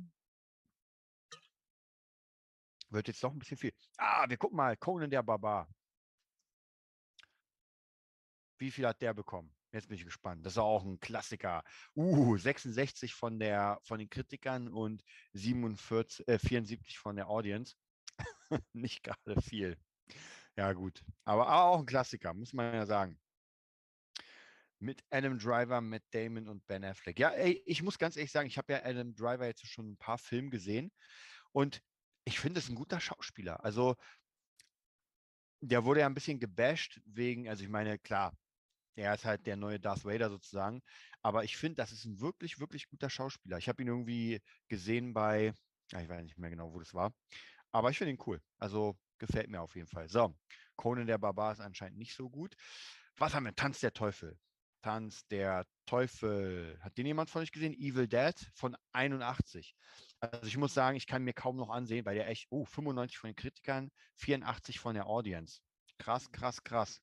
Wird 2.90 3.08
jetzt 3.08 3.24
doch 3.24 3.32
ein 3.32 3.38
bisschen 3.38 3.56
viel. 3.56 3.72
Ah, 3.96 4.28
wir 4.28 4.36
gucken 4.36 4.56
mal. 4.56 4.76
Conan 4.76 5.10
der 5.10 5.22
Barbar. 5.22 5.68
Wie 8.58 8.70
viel 8.70 8.86
hat 8.86 9.00
der 9.00 9.14
bekommen? 9.14 9.54
Jetzt 9.72 9.88
bin 9.88 9.96
ich 9.96 10.04
gespannt. 10.04 10.44
Das 10.44 10.54
ist 10.54 10.58
auch 10.58 10.84
ein 10.84 11.00
Klassiker. 11.00 11.64
Uh, 11.96 12.36
66 12.36 13.14
von, 13.14 13.38
der, 13.38 13.80
von 13.84 13.98
den 13.98 14.10
Kritikern 14.10 14.68
und 14.68 15.02
47, 15.32 16.28
äh, 16.28 16.38
74 16.38 16.98
von 16.98 17.16
der 17.16 17.28
Audience. 17.28 17.76
Nicht 18.74 19.02
gerade 19.02 19.40
viel. 19.40 19.78
Ja, 20.56 20.74
gut. 20.74 21.02
Aber, 21.24 21.46
aber 21.46 21.64
auch 21.64 21.78
ein 21.78 21.86
Klassiker, 21.86 22.34
muss 22.34 22.52
man 22.52 22.74
ja 22.74 22.84
sagen. 22.84 23.18
Mit 24.78 25.02
Adam 25.10 25.38
Driver, 25.38 25.80
Matt 25.80 26.02
Damon 26.10 26.48
und 26.48 26.66
Ben 26.66 26.84
Affleck. 26.84 27.18
Ja, 27.18 27.30
ey, 27.30 27.62
ich 27.64 27.82
muss 27.82 27.98
ganz 27.98 28.16
ehrlich 28.16 28.32
sagen, 28.32 28.48
ich 28.48 28.58
habe 28.58 28.74
ja 28.74 28.84
Adam 28.84 29.14
Driver 29.14 29.46
jetzt 29.46 29.66
schon 29.66 29.92
ein 29.92 29.96
paar 29.96 30.18
Filme 30.18 30.50
gesehen 30.50 30.92
und 31.52 31.80
ich 32.24 32.38
finde 32.38 32.60
es 32.60 32.68
ein 32.68 32.74
guter 32.74 33.00
Schauspieler. 33.00 33.64
Also, 33.64 33.96
der 35.60 35.84
wurde 35.84 36.00
ja 36.00 36.06
ein 36.06 36.14
bisschen 36.14 36.40
gebasht 36.40 37.00
wegen, 37.06 37.48
also 37.48 37.62
ich 37.62 37.70
meine, 37.70 37.98
klar, 37.98 38.36
er 38.94 39.14
ist 39.14 39.24
halt 39.24 39.46
der 39.46 39.56
neue 39.56 39.80
Darth 39.80 40.04
Vader 40.04 40.30
sozusagen. 40.30 40.82
Aber 41.22 41.44
ich 41.44 41.56
finde, 41.56 41.76
das 41.76 41.92
ist 41.92 42.04
ein 42.04 42.20
wirklich, 42.20 42.60
wirklich 42.60 42.88
guter 42.88 43.10
Schauspieler. 43.10 43.58
Ich 43.58 43.68
habe 43.68 43.82
ihn 43.82 43.88
irgendwie 43.88 44.40
gesehen 44.68 45.12
bei, 45.14 45.52
ich 45.88 46.08
weiß 46.08 46.22
nicht 46.22 46.38
mehr 46.38 46.50
genau, 46.50 46.72
wo 46.72 46.78
das 46.78 46.94
war. 46.94 47.12
Aber 47.70 47.90
ich 47.90 47.98
finde 47.98 48.12
ihn 48.12 48.22
cool. 48.26 48.40
Also 48.58 48.96
gefällt 49.18 49.48
mir 49.48 49.60
auf 49.60 49.74
jeden 49.76 49.88
Fall. 49.88 50.08
So, 50.08 50.34
Conan 50.76 51.06
der 51.06 51.18
Barbar 51.18 51.52
ist 51.52 51.60
anscheinend 51.60 51.98
nicht 51.98 52.14
so 52.14 52.28
gut. 52.28 52.54
Was 53.16 53.34
haben 53.34 53.44
wir? 53.44 53.54
Tanz 53.54 53.80
der 53.80 53.92
Teufel. 53.92 54.38
Tanz 54.82 55.26
der 55.28 55.64
Teufel. 55.86 56.76
Hat 56.80 56.98
den 56.98 57.06
jemand 57.06 57.30
von 57.30 57.42
euch 57.42 57.52
gesehen? 57.52 57.72
Evil 57.72 58.08
Dead 58.08 58.34
von 58.54 58.76
81. 58.92 59.76
Also 60.20 60.46
ich 60.46 60.56
muss 60.56 60.74
sagen, 60.74 60.96
ich 60.96 61.06
kann 61.06 61.22
mir 61.22 61.32
kaum 61.32 61.56
noch 61.56 61.70
ansehen, 61.70 62.04
weil 62.04 62.16
der 62.16 62.28
echt, 62.28 62.46
oh, 62.50 62.64
95 62.64 63.18
von 63.18 63.30
den 63.30 63.36
Kritikern, 63.36 63.90
84 64.16 64.80
von 64.80 64.94
der 64.94 65.06
Audience. 65.06 65.60
Krass, 65.98 66.30
krass, 66.32 66.62
krass. 66.64 67.00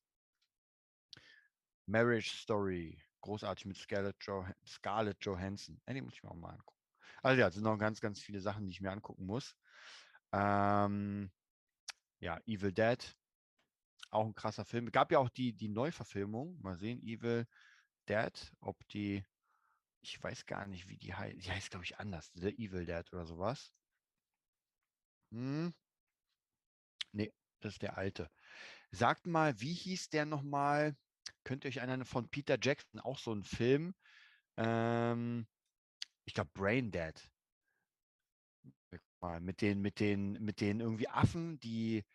Marriage 1.90 2.30
Story. 2.30 3.02
Großartig 3.22 3.66
mit 3.66 3.78
Scarlett, 3.78 4.16
jo 4.22 4.46
Scarlett 4.66 5.18
Johansson. 5.26 5.82
Ja, 5.88 5.94
die 5.94 6.02
muss 6.02 6.14
ich 6.14 6.24
mir 6.24 6.30
auch 6.30 6.36
mal 6.36 6.52
angucken. 6.52 6.80
Also 7.22 7.42
ja, 7.42 7.48
es 7.48 7.56
sind 7.56 7.64
noch 7.64 7.78
ganz, 7.78 8.00
ganz 8.00 8.22
viele 8.22 8.40
Sachen, 8.40 8.66
die 8.66 8.72
ich 8.72 8.82
mir 8.82 8.92
angucken 8.92 9.26
muss. 9.26 9.56
Ähm, 10.32 11.32
ja, 12.20 12.40
Evil 12.46 12.72
Dead. 12.72 13.18
Auch 14.12 14.26
ein 14.26 14.36
krasser 14.36 14.66
Film. 14.66 14.88
Es 14.88 14.94
gab 14.94 15.12
ja 15.12 15.20
auch 15.20 15.30
die, 15.30 15.54
die 15.54 15.68
Neuverfilmung. 15.68 16.60
Mal 16.62 16.78
sehen, 16.78 17.02
Evil 17.02 17.48
Dead, 18.08 18.54
ob 18.62 18.88
die, 18.90 19.26
ich 20.02 20.22
weiß 20.22 20.46
gar 20.46 20.68
nicht, 20.68 20.88
wie 20.88 20.98
die 20.98 21.14
heißt. 21.14 21.38
Die 21.44 21.52
heißt, 21.52 21.72
glaube 21.72 21.86
ich, 21.86 21.98
anders. 22.00 22.32
The 22.36 22.50
Evil 22.50 22.86
Dead 22.86 23.12
oder 23.12 23.26
sowas. 23.26 23.74
Hm. 25.32 25.74
Nee, 27.12 27.34
das 27.60 27.74
ist 27.74 27.82
der 27.82 27.98
alte. 27.98 28.30
Sagt 28.92 29.26
mal, 29.26 29.60
wie 29.60 29.74
hieß 29.74 30.10
der 30.10 30.26
nochmal? 30.26 30.96
Könnt 31.44 31.64
ihr 31.64 31.70
euch 31.70 31.78
erinnern 31.78 32.06
von 32.06 32.30
Peter 32.30 32.58
Jackson, 32.62 33.00
auch 33.00 33.18
so 33.18 33.34
ein 33.34 33.44
Film? 33.44 33.96
Ähm, 34.58 35.48
ich 36.26 36.34
glaube, 36.34 36.52
Brain 36.54 36.92
Dead. 36.92 37.14
Mit 39.42 39.62
den, 39.62 39.82
mit 39.82 40.00
den, 40.00 40.34
mit 40.34 40.62
den 40.62 40.80
irgendwie 40.80 41.10
Affen, 41.10 41.60
die 41.60 42.06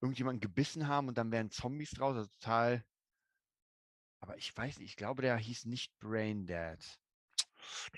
irgendjemanden 0.00 0.40
gebissen 0.40 0.88
haben 0.88 1.08
und 1.08 1.18
dann 1.18 1.30
wären 1.30 1.50
Zombies 1.50 1.90
draus. 1.90 2.16
Also 2.16 2.30
total. 2.30 2.84
Aber 4.20 4.36
ich 4.38 4.56
weiß 4.56 4.78
nicht, 4.78 4.90
ich 4.90 4.96
glaube, 4.96 5.22
der 5.22 5.36
hieß 5.36 5.66
nicht 5.66 5.98
Brain 5.98 6.46
Dead. 6.46 6.78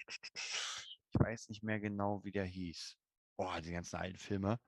Ich 0.05 1.21
weiß 1.21 1.49
nicht 1.49 1.63
mehr 1.63 1.79
genau, 1.79 2.25
wie 2.25 2.33
der 2.33 2.45
hieß. 2.45 2.97
Oh, 3.37 3.53
die 3.63 3.73
ganzen 3.73 3.97
alten 3.97 4.19
Filme. 4.19 4.59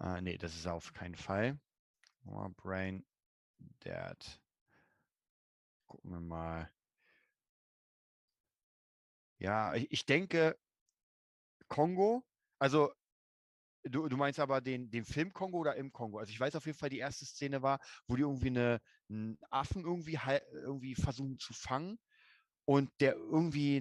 Äh, 0.00 0.20
nee, 0.22 0.38
das 0.38 0.54
ist 0.54 0.66
auf 0.66 0.92
keinen 0.92 1.16
Fall. 1.16 1.58
Oh, 2.24 2.48
Brain 2.56 3.04
Dead. 3.84 4.40
Gucken 5.88 6.10
wir 6.12 6.20
mal. 6.20 6.70
Ja, 9.38 9.74
ich, 9.74 9.90
ich 9.90 10.06
denke, 10.06 10.56
Kongo, 11.68 12.24
also 12.58 12.92
du, 13.84 14.08
du 14.08 14.16
meinst 14.16 14.40
aber 14.40 14.60
den, 14.60 14.90
den 14.90 15.04
Film 15.04 15.32
Kongo 15.32 15.58
oder 15.58 15.76
im 15.76 15.92
Kongo? 15.92 16.18
Also 16.18 16.30
ich 16.32 16.40
weiß 16.40 16.56
auf 16.56 16.66
jeden 16.66 16.78
Fall, 16.78 16.90
die 16.90 16.98
erste 16.98 17.26
Szene 17.26 17.62
war, 17.62 17.80
wo 18.06 18.16
die 18.16 18.22
irgendwie 18.22 18.48
eine, 18.48 18.80
einen 19.08 19.38
Affen 19.50 19.84
irgendwie, 19.84 20.18
irgendwie 20.52 20.94
versuchen 20.94 21.38
zu 21.38 21.54
fangen 21.54 21.98
und 22.64 22.90
der 23.00 23.14
irgendwie 23.16 23.78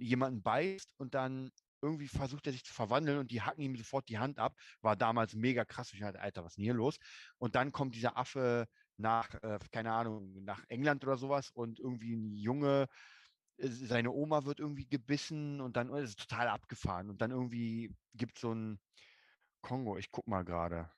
jemanden 0.00 0.42
beißt 0.42 0.94
und 0.98 1.14
dann 1.14 1.50
irgendwie 1.82 2.08
versucht 2.08 2.46
er 2.46 2.52
sich 2.52 2.64
zu 2.64 2.74
verwandeln 2.74 3.18
und 3.18 3.30
die 3.30 3.42
hacken 3.42 3.62
ihm 3.62 3.76
sofort 3.76 4.08
die 4.08 4.18
Hand 4.18 4.38
ab. 4.38 4.56
War 4.80 4.96
damals 4.96 5.34
mega 5.34 5.64
krass. 5.66 5.92
Ich 5.92 6.00
dachte, 6.00 6.20
Alter, 6.20 6.42
was 6.44 6.52
ist 6.52 6.56
denn 6.56 6.64
hier 6.64 6.74
los? 6.74 6.98
Und 7.38 7.54
dann 7.56 7.72
kommt 7.72 7.94
dieser 7.94 8.16
Affe 8.16 8.66
nach, 8.96 9.34
äh, 9.42 9.58
keine 9.72 9.92
Ahnung, 9.92 10.44
nach 10.44 10.64
England 10.68 11.04
oder 11.04 11.16
sowas 11.16 11.50
und 11.50 11.80
irgendwie 11.80 12.14
ein 12.14 12.34
Junge, 12.34 12.88
äh, 13.58 13.68
seine 13.68 14.12
Oma 14.12 14.44
wird 14.44 14.60
irgendwie 14.60 14.88
gebissen 14.88 15.60
und 15.60 15.76
dann 15.76 15.90
ist 15.94 16.10
es 16.10 16.16
total 16.16 16.48
abgefahren. 16.48 17.10
Und 17.10 17.20
dann 17.22 17.30
irgendwie 17.30 17.94
gibt 18.14 18.36
es 18.36 18.42
so 18.42 18.54
ein 18.54 18.80
Kongo, 19.62 19.96
ich 19.98 20.10
guck 20.10 20.26
mal 20.28 20.44
gerade. 20.44 20.90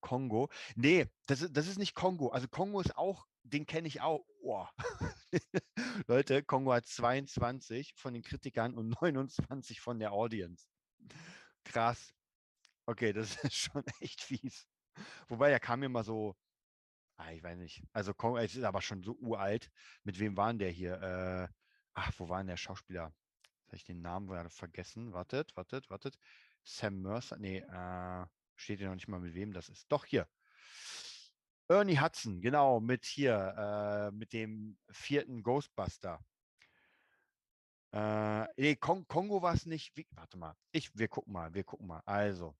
Kongo. 0.00 0.48
Nee, 0.76 1.06
das 1.26 1.42
ist, 1.42 1.56
das 1.56 1.66
ist 1.66 1.78
nicht 1.78 1.94
Kongo. 1.94 2.28
Also 2.30 2.48
Kongo 2.48 2.80
ist 2.80 2.96
auch, 2.96 3.26
den 3.42 3.66
kenne 3.66 3.88
ich 3.88 4.00
auch. 4.00 4.24
Oh. 4.42 4.66
Leute, 6.06 6.42
Kongo 6.44 6.72
hat 6.72 6.86
22 6.86 7.94
von 7.96 8.14
den 8.14 8.22
Kritikern 8.22 8.74
und 8.74 8.88
29 9.02 9.80
von 9.80 9.98
der 9.98 10.12
Audience. 10.12 10.66
Krass. 11.64 12.14
Okay, 12.86 13.12
das 13.12 13.36
ist 13.44 13.54
schon 13.54 13.84
echt 14.00 14.22
fies. 14.22 14.66
Wobei, 15.28 15.50
er 15.50 15.60
kam 15.60 15.80
mir 15.80 15.88
mal 15.88 16.04
so, 16.04 16.36
ah, 17.16 17.32
ich 17.32 17.42
weiß 17.42 17.58
nicht, 17.58 17.82
also 17.92 18.12
es 18.38 18.54
ist 18.54 18.64
aber 18.64 18.82
schon 18.82 19.02
so 19.02 19.12
uralt. 19.14 19.70
Mit 20.04 20.18
wem 20.18 20.36
waren 20.36 20.58
der 20.58 20.70
hier? 20.70 21.00
Äh, 21.02 21.48
ach, 21.94 22.12
wo 22.18 22.28
war 22.28 22.38
denn 22.38 22.48
der 22.48 22.56
Schauspieler? 22.56 23.12
Habe 23.66 23.76
ich 23.76 23.84
den 23.84 24.00
Namen 24.00 24.28
gerade 24.28 24.50
vergessen. 24.50 25.12
Wartet, 25.12 25.56
wartet, 25.56 25.90
wartet. 25.90 26.18
Sam 26.64 27.02
Mercer, 27.02 27.38
nee, 27.38 27.58
äh, 27.58 28.26
steht 28.56 28.80
ja 28.80 28.88
noch 28.88 28.94
nicht 28.94 29.08
mal 29.08 29.20
mit 29.20 29.34
wem 29.34 29.52
das 29.52 29.68
ist. 29.68 29.90
Doch, 29.90 30.04
hier. 30.04 30.26
Ernie 31.68 32.00
Hudson, 32.00 32.40
genau, 32.40 32.80
mit 32.80 33.04
hier, 33.04 33.54
äh, 33.58 34.10
mit 34.10 34.32
dem 34.32 34.78
vierten 34.90 35.42
Ghostbuster. 35.42 36.18
Äh, 37.92 38.46
nee, 38.56 38.76
Kong 38.76 39.06
Kongo 39.06 39.42
war 39.42 39.54
es 39.54 39.66
nicht. 39.66 39.94
Wie, 39.96 40.06
warte 40.12 40.38
mal, 40.38 40.56
ich, 40.72 40.90
wir 40.96 41.08
gucken 41.08 41.32
mal, 41.32 41.52
wir 41.52 41.64
gucken 41.64 41.86
mal. 41.86 42.02
Also, 42.06 42.56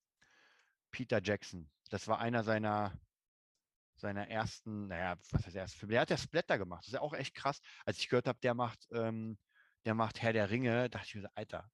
Peter 0.90 1.22
Jackson, 1.22 1.70
das 1.88 2.09
war 2.09 2.18
einer 2.18 2.44
seiner, 2.44 2.92
seiner 3.96 4.29
ersten, 4.29 4.88
naja, 4.88 5.16
was 5.31 5.46
heißt 5.46 5.57
erst? 5.57 5.83
Der 5.83 6.01
hat 6.01 6.11
ja 6.11 6.16
Splatter 6.16 6.59
gemacht. 6.59 6.83
Das 6.83 6.88
ist 6.88 6.94
ja 6.94 7.01
auch 7.01 7.14
echt 7.14 7.35
krass. 7.35 7.61
Als 7.85 7.98
ich 7.98 8.09
gehört 8.09 8.29
habe, 8.29 8.38
der 8.40 8.55
macht, 8.55 8.87
ähm, 8.92 9.38
der 9.85 9.94
macht 9.94 10.22
Herr 10.22 10.33
der 10.33 10.51
Ringe, 10.51 10.90
dachte 10.90 11.07
ich 11.07 11.14
mir, 11.16 11.31
Alter, 11.35 11.70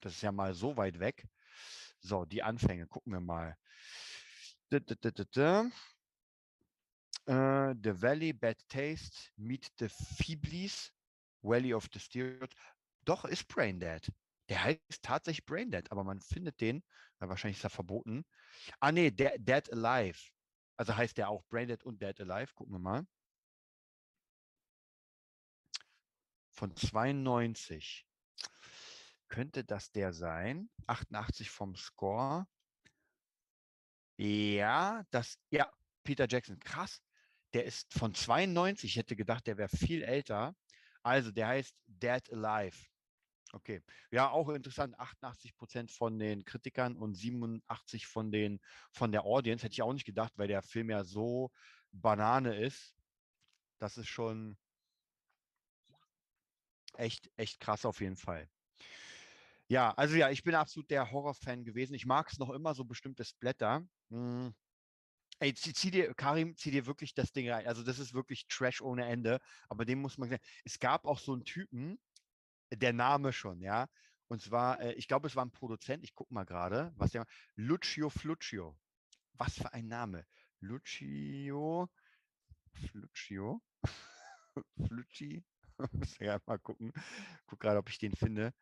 das 0.00 0.14
ist 0.14 0.22
ja 0.22 0.32
mal 0.32 0.54
so 0.54 0.76
weit 0.76 0.98
weg. 1.00 1.26
So, 2.00 2.24
die 2.24 2.42
Anfänge, 2.42 2.86
gucken 2.86 3.12
wir 3.12 3.20
mal. 3.20 3.56
Uh, 7.26 7.72
the 7.82 8.02
Valley, 8.02 8.32
Bad 8.34 8.58
Taste, 8.68 9.30
Meet 9.36 9.70
the 9.78 9.88
Feeblies, 9.88 10.90
Valley 11.42 11.72
of 11.72 11.88
the 11.92 11.98
Stereotypes. 11.98 12.54
Doch, 13.04 13.24
ist 13.24 13.48
Brain 13.48 13.80
Dead. 13.80 14.06
Der 14.48 14.62
heißt 14.62 15.02
tatsächlich 15.02 15.46
Brain 15.46 15.70
Dead, 15.70 15.90
aber 15.90 16.04
man 16.04 16.20
findet 16.20 16.60
den, 16.60 16.84
wahrscheinlich 17.18 17.58
ist 17.58 17.64
er 17.64 17.70
verboten. 17.70 18.24
Ah, 18.80 18.92
nee, 18.92 19.10
Dead, 19.10 19.32
Dead 19.38 19.72
Alive. 19.72 20.30
Also 20.76 20.96
heißt 20.96 21.16
der 21.16 21.28
auch 21.28 21.44
Brain 21.48 21.68
Dead 21.68 21.82
und 21.84 22.02
Dead 22.02 22.20
Alive. 22.20 22.52
Gucken 22.54 22.74
wir 22.74 22.78
mal. 22.80 23.06
Von 26.50 26.76
92. 26.76 28.06
Könnte 29.28 29.64
das 29.64 29.90
der 29.90 30.12
sein? 30.12 30.70
88 30.86 31.50
vom 31.50 31.74
Score. 31.74 32.46
Ja, 34.16 35.04
das, 35.10 35.38
ja, 35.50 35.72
Peter 36.04 36.26
Jackson, 36.28 36.58
krass. 36.60 37.00
Der 37.52 37.64
ist 37.64 37.92
von 37.92 38.14
92. 38.14 38.90
Ich 38.90 38.96
hätte 38.96 39.16
gedacht, 39.16 39.46
der 39.46 39.56
wäre 39.56 39.68
viel 39.68 40.02
älter. 40.02 40.54
Also, 41.02 41.30
der 41.32 41.48
heißt 41.48 41.74
Dead 41.86 42.32
Alive. 42.32 42.78
Okay. 43.54 43.82
Ja, 44.10 44.30
auch 44.30 44.48
interessant. 44.48 44.98
88 44.98 45.54
Prozent 45.54 45.92
von 45.92 46.18
den 46.18 46.44
Kritikern 46.44 46.96
und 46.96 47.14
87 47.14 48.06
von 48.06 48.32
den 48.32 48.58
von 48.90 49.12
der 49.12 49.24
Audience. 49.24 49.64
Hätte 49.64 49.74
ich 49.74 49.82
auch 49.82 49.92
nicht 49.92 50.04
gedacht, 50.04 50.32
weil 50.36 50.48
der 50.48 50.62
Film 50.62 50.90
ja 50.90 51.04
so 51.04 51.52
Banane 51.92 52.56
ist. 52.56 52.96
Das 53.78 53.96
ist 53.96 54.08
schon 54.08 54.56
echt, 56.94 57.30
echt 57.36 57.60
krass 57.60 57.84
auf 57.84 58.00
jeden 58.00 58.16
Fall. 58.16 58.48
Ja, 59.68 59.92
also 59.92 60.16
ja, 60.16 60.30
ich 60.30 60.42
bin 60.42 60.56
absolut 60.56 60.90
der 60.90 61.12
Horrorfan 61.12 61.64
gewesen. 61.64 61.94
Ich 61.94 62.06
mag 62.06 62.30
es 62.32 62.38
noch 62.38 62.50
immer, 62.50 62.74
so 62.74 62.84
bestimmte 62.84 63.24
Splatter. 63.24 63.86
Hm. 64.10 64.52
Ey, 65.40 65.54
zieh, 65.54 65.72
zieh, 65.74 65.90
dir, 65.90 66.14
Karim, 66.14 66.56
zieh 66.56 66.70
dir 66.70 66.86
wirklich 66.86 67.14
das 67.14 67.32
Ding 67.32 67.50
rein. 67.50 67.66
Also, 67.66 67.82
das 67.82 67.98
ist 67.98 68.14
wirklich 68.14 68.46
Trash 68.48 68.80
ohne 68.82 69.06
Ende. 69.06 69.40
Aber 69.68 69.84
dem 69.84 70.00
muss 70.00 70.18
man 70.18 70.28
sagen, 70.28 70.42
es 70.64 70.78
gab 70.78 71.06
auch 71.06 71.18
so 71.18 71.32
einen 71.32 71.44
Typen, 71.44 71.98
der 72.76 72.92
Name 72.92 73.32
schon, 73.32 73.60
ja. 73.60 73.88
Und 74.28 74.40
zwar, 74.42 74.80
äh, 74.80 74.92
ich 74.94 75.08
glaube, 75.08 75.28
es 75.28 75.36
war 75.36 75.44
ein 75.44 75.50
Produzent, 75.52 76.02
ich 76.04 76.14
gucke 76.14 76.32
mal 76.32 76.44
gerade, 76.44 76.92
was 76.96 77.12
der 77.12 77.26
Lucio 77.56 78.10
Fluccio. 78.10 78.76
Was 79.34 79.54
für 79.54 79.72
ein 79.72 79.88
Name. 79.88 80.26
Lucio 80.60 81.90
Fluccio. 82.72 83.62
Flucci. 84.88 85.44
Muss 85.92 86.18
ja 86.18 86.38
mal 86.46 86.58
gucken. 86.58 86.92
Guck 87.46 87.60
gerade, 87.60 87.78
ob 87.78 87.88
ich 87.88 87.98
den 87.98 88.14
finde. 88.14 88.54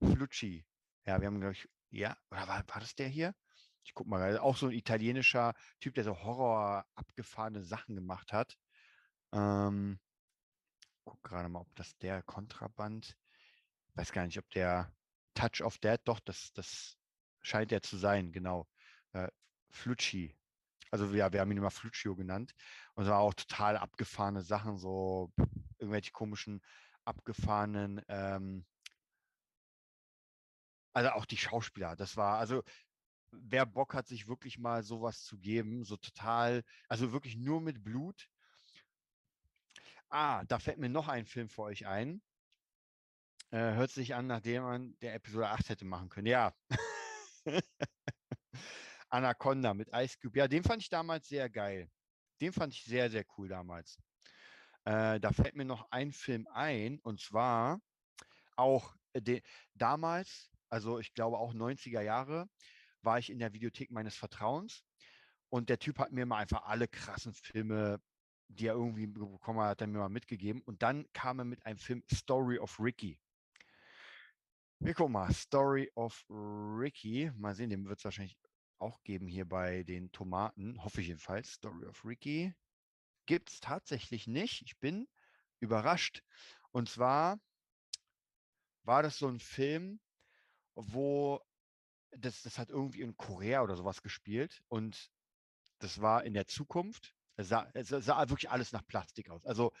Flucci. 0.00 0.64
Ja, 1.04 1.20
wir 1.20 1.26
haben, 1.26 1.40
glaube 1.40 1.54
ich, 1.54 1.68
ja, 1.90 2.16
oder 2.30 2.46
war, 2.48 2.64
war 2.68 2.80
das 2.80 2.94
der 2.94 3.08
hier? 3.08 3.34
Ich 3.84 3.94
guck 3.94 4.06
mal, 4.06 4.38
auch 4.38 4.56
so 4.56 4.66
ein 4.66 4.72
italienischer 4.72 5.54
Typ, 5.80 5.94
der 5.94 6.04
so 6.04 6.22
Horror 6.22 6.86
abgefahrene 6.94 7.62
Sachen 7.62 7.96
gemacht 7.96 8.32
hat. 8.32 8.56
Ähm, 9.32 9.98
guck 11.04 11.22
gerade 11.24 11.48
mal, 11.48 11.60
ob 11.60 11.74
das 11.74 11.96
der 11.98 12.22
Kontraband, 12.22 13.16
weiß 13.94 14.12
gar 14.12 14.26
nicht, 14.26 14.38
ob 14.38 14.48
der 14.50 14.92
Touch 15.34 15.62
of 15.62 15.78
Dead, 15.78 16.00
doch, 16.04 16.20
das, 16.20 16.52
das 16.52 16.96
scheint 17.42 17.70
der 17.70 17.82
zu 17.82 17.96
sein, 17.96 18.32
genau. 18.32 18.68
Äh, 19.12 19.28
Flucci. 19.70 20.36
Also 20.90 21.06
ja, 21.14 21.32
wir 21.32 21.40
haben 21.40 21.50
ihn 21.50 21.58
immer 21.58 21.70
Fluccio 21.70 22.14
genannt. 22.14 22.52
Und 22.94 23.04
es 23.04 23.10
war 23.10 23.18
auch 23.20 23.34
total 23.34 23.76
abgefahrene 23.76 24.42
Sachen, 24.42 24.76
so 24.78 25.32
irgendwelche 25.78 26.12
komischen, 26.12 26.62
abgefahrenen 27.04 28.02
ähm, 28.08 28.66
also 30.94 31.10
auch 31.10 31.24
die 31.24 31.38
Schauspieler, 31.38 31.96
das 31.96 32.16
war, 32.16 32.38
also 32.38 32.62
wer 33.30 33.64
Bock 33.66 33.94
hat, 33.94 34.06
sich 34.06 34.28
wirklich 34.28 34.58
mal 34.58 34.82
sowas 34.82 35.22
zu 35.24 35.38
geben, 35.38 35.84
so 35.84 35.96
total, 35.96 36.62
also 36.88 37.12
wirklich 37.12 37.36
nur 37.36 37.60
mit 37.62 37.82
Blut, 37.82 38.28
Ah, 40.12 40.44
da 40.44 40.58
fällt 40.58 40.78
mir 40.78 40.90
noch 40.90 41.08
ein 41.08 41.24
Film 41.24 41.48
für 41.48 41.62
euch 41.62 41.86
ein. 41.86 42.22
Äh, 43.52 43.74
hört 43.74 43.90
sich 43.90 44.14
an, 44.14 44.28
nachdem 44.28 44.62
man 44.62 44.98
der 45.02 45.14
Episode 45.14 45.48
8 45.50 45.68
hätte 45.68 45.84
machen 45.84 46.08
können. 46.08 46.26
Ja. 46.26 46.54
Anaconda 49.10 49.74
mit 49.74 49.90
Ice 49.92 50.16
Cube. 50.18 50.38
Ja, 50.38 50.48
den 50.48 50.64
fand 50.64 50.80
ich 50.80 50.88
damals 50.88 51.28
sehr 51.28 51.50
geil. 51.50 51.90
Den 52.40 52.54
fand 52.54 52.72
ich 52.72 52.82
sehr, 52.84 53.10
sehr 53.10 53.26
cool 53.36 53.48
damals. 53.48 53.98
Äh, 54.84 55.20
da 55.20 55.32
fällt 55.32 55.54
mir 55.54 55.66
noch 55.66 55.86
ein 55.90 56.12
Film 56.12 56.48
ein, 56.50 56.98
und 57.00 57.20
zwar 57.20 57.82
auch 58.56 58.96
äh, 59.12 59.42
damals, 59.74 60.50
also 60.70 60.98
ich 60.98 61.12
glaube 61.12 61.36
auch 61.36 61.52
90er 61.52 62.00
Jahre, 62.00 62.48
war 63.02 63.18
ich 63.18 63.28
in 63.28 63.38
der 63.38 63.52
Videothek 63.52 63.90
meines 63.90 64.16
Vertrauens 64.16 64.82
und 65.50 65.68
der 65.68 65.78
Typ 65.78 65.98
hat 65.98 66.10
mir 66.10 66.24
mal 66.24 66.38
einfach 66.38 66.64
alle 66.64 66.88
krassen 66.88 67.34
Filme, 67.34 68.00
die 68.48 68.66
er 68.66 68.74
irgendwie 68.74 69.06
bekommen 69.08 69.60
hat, 69.60 69.72
hat 69.72 69.80
er 69.82 69.88
mir 69.88 69.98
mal 69.98 70.08
mitgegeben. 70.08 70.62
Und 70.62 70.82
dann 70.82 71.06
kam 71.12 71.38
er 71.38 71.44
mit 71.44 71.66
einem 71.66 71.78
Film 71.78 72.02
Story 72.10 72.58
of 72.58 72.80
Ricky. 72.80 73.21
Wir 74.84 74.94
gucken 74.94 75.12
mal, 75.12 75.32
Story 75.32 75.92
of 75.94 76.24
Ricky. 76.28 77.30
Mal 77.36 77.54
sehen, 77.54 77.70
den 77.70 77.86
wird 77.86 77.98
es 78.00 78.04
wahrscheinlich 78.04 78.36
auch 78.78 79.00
geben 79.04 79.28
hier 79.28 79.44
bei 79.44 79.84
den 79.84 80.10
Tomaten. 80.10 80.82
Hoffe 80.82 81.00
ich 81.00 81.06
jedenfalls. 81.06 81.52
Story 81.52 81.86
of 81.86 82.04
Ricky. 82.04 82.52
Gibt 83.26 83.50
es 83.50 83.60
tatsächlich 83.60 84.26
nicht. 84.26 84.60
Ich 84.62 84.76
bin 84.80 85.06
überrascht. 85.60 86.24
Und 86.72 86.88
zwar 86.88 87.38
war 88.82 89.04
das 89.04 89.18
so 89.18 89.28
ein 89.28 89.38
Film, 89.38 90.00
wo 90.74 91.40
das, 92.10 92.42
das 92.42 92.58
hat 92.58 92.70
irgendwie 92.70 93.02
in 93.02 93.16
Korea 93.16 93.62
oder 93.62 93.76
sowas 93.76 94.02
gespielt 94.02 94.64
und 94.66 95.12
das 95.78 96.00
war 96.00 96.24
in 96.24 96.34
der 96.34 96.48
Zukunft. 96.48 97.14
Es 97.36 97.48
sah, 97.48 97.70
es 97.74 97.90
sah 97.90 98.28
wirklich 98.28 98.50
alles 98.50 98.72
nach 98.72 98.84
Plastik 98.84 99.30
aus. 99.30 99.46
Also 99.46 99.72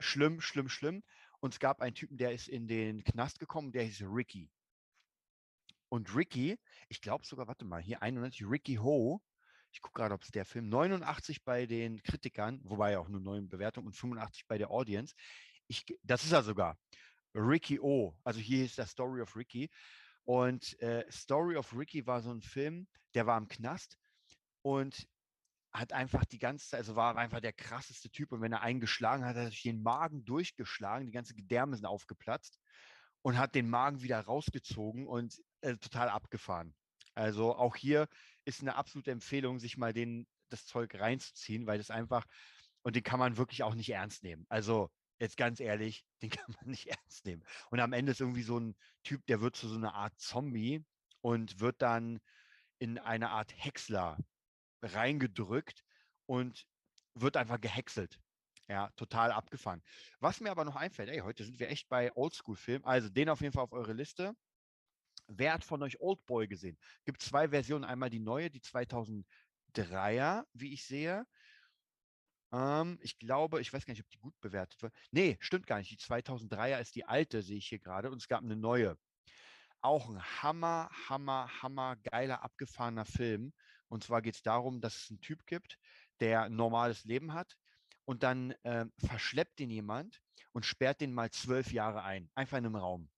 schlimm, 0.00 0.40
schlimm, 0.40 0.68
schlimm. 0.68 1.04
Und 1.40 1.54
es 1.54 1.60
gab 1.60 1.80
einen 1.80 1.94
Typen, 1.94 2.16
der 2.16 2.32
ist 2.32 2.48
in 2.48 2.68
den 2.68 3.02
Knast 3.04 3.40
gekommen, 3.40 3.72
der 3.72 3.84
hieß 3.84 4.02
Ricky. 4.02 4.50
Und 5.88 6.14
Ricky, 6.14 6.58
ich 6.88 7.00
glaube 7.00 7.24
sogar, 7.24 7.48
warte 7.48 7.64
mal, 7.64 7.82
hier 7.82 8.02
91, 8.02 8.46
Ricky 8.48 8.76
Ho, 8.76 9.20
ich 9.72 9.80
gucke 9.80 10.00
gerade, 10.00 10.14
ob 10.14 10.22
es 10.22 10.30
der 10.30 10.44
Film, 10.44 10.68
89 10.68 11.42
bei 11.44 11.66
den 11.66 12.02
Kritikern, 12.02 12.60
wobei 12.64 12.98
auch 12.98 13.08
nur 13.08 13.20
neun 13.20 13.48
Bewertungen 13.48 13.88
und 13.88 13.96
85 13.96 14.46
bei 14.46 14.58
der 14.58 14.70
Audience. 14.70 15.14
Ich, 15.68 15.84
das 16.02 16.24
ist 16.24 16.32
er 16.32 16.42
sogar. 16.42 16.78
Ricky 17.34 17.78
O. 17.80 18.16
Also 18.24 18.40
hier 18.40 18.64
ist 18.64 18.78
der 18.78 18.86
Story 18.86 19.20
of 19.20 19.36
Ricky. 19.36 19.70
Und 20.24 20.78
äh, 20.80 21.04
Story 21.10 21.56
of 21.56 21.72
Ricky 21.76 22.06
war 22.06 22.20
so 22.20 22.30
ein 22.30 22.42
Film, 22.42 22.88
der 23.14 23.26
war 23.26 23.38
im 23.38 23.48
Knast 23.48 23.98
und 24.62 25.08
hat 25.72 25.92
einfach 25.92 26.24
die 26.24 26.38
ganze 26.38 26.68
Zeit, 26.68 26.78
also 26.78 26.96
war 26.96 27.16
einfach 27.16 27.40
der 27.40 27.52
krasseste 27.52 28.10
Typ. 28.10 28.32
Und 28.32 28.40
wenn 28.40 28.52
er 28.52 28.62
einen 28.62 28.80
geschlagen 28.80 29.24
hat, 29.24 29.36
hat 29.36 29.44
er 29.44 29.50
sich 29.50 29.62
den 29.62 29.82
Magen 29.82 30.24
durchgeschlagen, 30.24 31.06
die 31.06 31.12
ganze 31.12 31.34
Gedärme 31.34 31.76
sind 31.76 31.86
aufgeplatzt 31.86 32.58
und 33.22 33.38
hat 33.38 33.54
den 33.54 33.70
Magen 33.70 34.02
wieder 34.02 34.20
rausgezogen 34.20 35.06
und 35.06 35.40
äh, 35.60 35.76
total 35.76 36.08
abgefahren. 36.08 36.74
Also 37.14 37.54
auch 37.54 37.76
hier 37.76 38.08
ist 38.44 38.60
eine 38.62 38.76
absolute 38.76 39.10
Empfehlung, 39.10 39.58
sich 39.58 39.76
mal 39.76 39.92
den, 39.92 40.26
das 40.48 40.66
Zeug 40.66 40.94
reinzuziehen, 40.94 41.66
weil 41.66 41.78
das 41.78 41.90
einfach, 41.90 42.24
und 42.82 42.96
den 42.96 43.02
kann 43.02 43.18
man 43.18 43.36
wirklich 43.36 43.62
auch 43.62 43.74
nicht 43.74 43.90
ernst 43.90 44.22
nehmen. 44.22 44.46
Also 44.48 44.90
jetzt 45.18 45.36
ganz 45.36 45.60
ehrlich, 45.60 46.04
den 46.22 46.30
kann 46.30 46.54
man 46.60 46.70
nicht 46.70 46.86
ernst 46.86 47.24
nehmen. 47.26 47.44
Und 47.70 47.80
am 47.80 47.92
Ende 47.92 48.12
ist 48.12 48.20
irgendwie 48.20 48.42
so 48.42 48.58
ein 48.58 48.74
Typ, 49.04 49.24
der 49.26 49.40
wird 49.40 49.56
zu 49.56 49.68
so 49.68 49.76
einer 49.76 49.94
Art 49.94 50.18
Zombie 50.18 50.84
und 51.20 51.60
wird 51.60 51.80
dann 51.82 52.20
in 52.78 52.98
eine 52.98 53.30
Art 53.30 53.52
Häcksler 53.54 54.16
reingedrückt 54.82 55.84
und 56.26 56.66
wird 57.14 57.36
einfach 57.36 57.60
gehäckselt. 57.60 58.18
Ja, 58.68 58.90
total 58.96 59.32
abgefahren. 59.32 59.82
Was 60.20 60.40
mir 60.40 60.50
aber 60.50 60.64
noch 60.64 60.76
einfällt, 60.76 61.08
ey, 61.08 61.18
heute 61.18 61.44
sind 61.44 61.58
wir 61.58 61.68
echt 61.68 61.88
bei 61.88 62.14
Oldschool-Filmen, 62.14 62.84
also 62.84 63.08
den 63.08 63.28
auf 63.28 63.40
jeden 63.40 63.52
Fall 63.52 63.64
auf 63.64 63.72
eure 63.72 63.92
Liste. 63.92 64.34
Wer 65.26 65.54
hat 65.54 65.64
von 65.64 65.82
euch 65.82 66.00
Oldboy 66.00 66.46
gesehen? 66.48 66.78
Gibt 67.04 67.22
zwei 67.22 67.48
Versionen, 67.48 67.84
einmal 67.84 68.10
die 68.10 68.20
neue, 68.20 68.50
die 68.50 68.60
2003er, 68.60 70.44
wie 70.52 70.72
ich 70.72 70.84
sehe, 70.84 71.26
ähm, 72.52 72.98
ich 73.02 73.18
glaube, 73.18 73.60
ich 73.60 73.72
weiß 73.72 73.84
gar 73.86 73.92
nicht, 73.92 74.02
ob 74.02 74.10
die 74.10 74.18
gut 74.18 74.38
bewertet 74.40 74.82
wird. 74.82 74.94
Nee, 75.10 75.36
stimmt 75.40 75.66
gar 75.66 75.78
nicht. 75.78 75.90
Die 75.90 75.96
2003er 75.96 76.80
ist 76.80 76.94
die 76.96 77.04
alte, 77.04 77.42
sehe 77.42 77.58
ich 77.58 77.68
hier 77.68 77.78
gerade. 77.78 78.10
Und 78.10 78.18
es 78.18 78.28
gab 78.28 78.42
eine 78.42 78.56
neue. 78.56 78.96
Auch 79.82 80.08
ein 80.08 80.22
Hammer, 80.42 80.90
Hammer, 81.08 81.48
Hammer, 81.62 81.96
geiler, 81.96 82.42
abgefahrener 82.42 83.04
Film. 83.06 83.52
Und 83.88 84.04
zwar 84.04 84.22
geht 84.22 84.34
es 84.34 84.42
darum, 84.42 84.80
dass 84.80 84.96
es 84.96 85.10
einen 85.10 85.20
Typ 85.20 85.46
gibt, 85.46 85.78
der 86.20 86.44
ein 86.44 86.56
normales 86.56 87.04
Leben 87.04 87.32
hat. 87.32 87.56
Und 88.04 88.22
dann 88.22 88.52
äh, 88.62 88.86
verschleppt 88.98 89.60
ihn 89.60 89.70
jemand 89.70 90.20
und 90.52 90.66
sperrt 90.66 91.00
den 91.00 91.12
mal 91.12 91.30
zwölf 91.30 91.72
Jahre 91.72 92.02
ein. 92.02 92.30
Einfach 92.34 92.58
in 92.58 92.66
einem 92.66 92.76
Raum. 92.76 93.08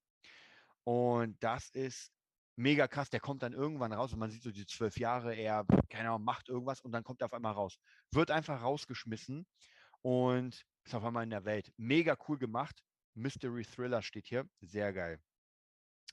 Und 0.84 1.42
das 1.42 1.70
ist 1.70 2.12
mega 2.56 2.88
krass. 2.88 3.10
Der 3.10 3.20
kommt 3.20 3.42
dann 3.42 3.52
irgendwann 3.52 3.92
raus 3.92 4.12
und 4.12 4.18
man 4.18 4.30
sieht 4.30 4.42
so 4.42 4.50
die 4.50 4.66
zwölf 4.66 4.98
Jahre, 4.98 5.34
er, 5.34 5.64
keine 5.88 6.10
Ahnung, 6.10 6.24
macht 6.24 6.48
irgendwas 6.48 6.80
und 6.80 6.92
dann 6.92 7.04
kommt 7.04 7.22
er 7.22 7.26
auf 7.26 7.32
einmal 7.32 7.52
raus. 7.52 7.78
Wird 8.10 8.30
einfach 8.30 8.62
rausgeschmissen 8.62 9.46
und 10.02 10.64
ist 10.84 10.94
auf 10.94 11.04
einmal 11.04 11.24
in 11.24 11.30
der 11.30 11.44
Welt. 11.44 11.72
Mega 11.76 12.16
cool 12.28 12.38
gemacht. 12.38 12.82
Mystery 13.14 13.64
Thriller 13.64 14.02
steht 14.02 14.26
hier. 14.26 14.48
Sehr 14.60 14.92
geil. 14.92 15.20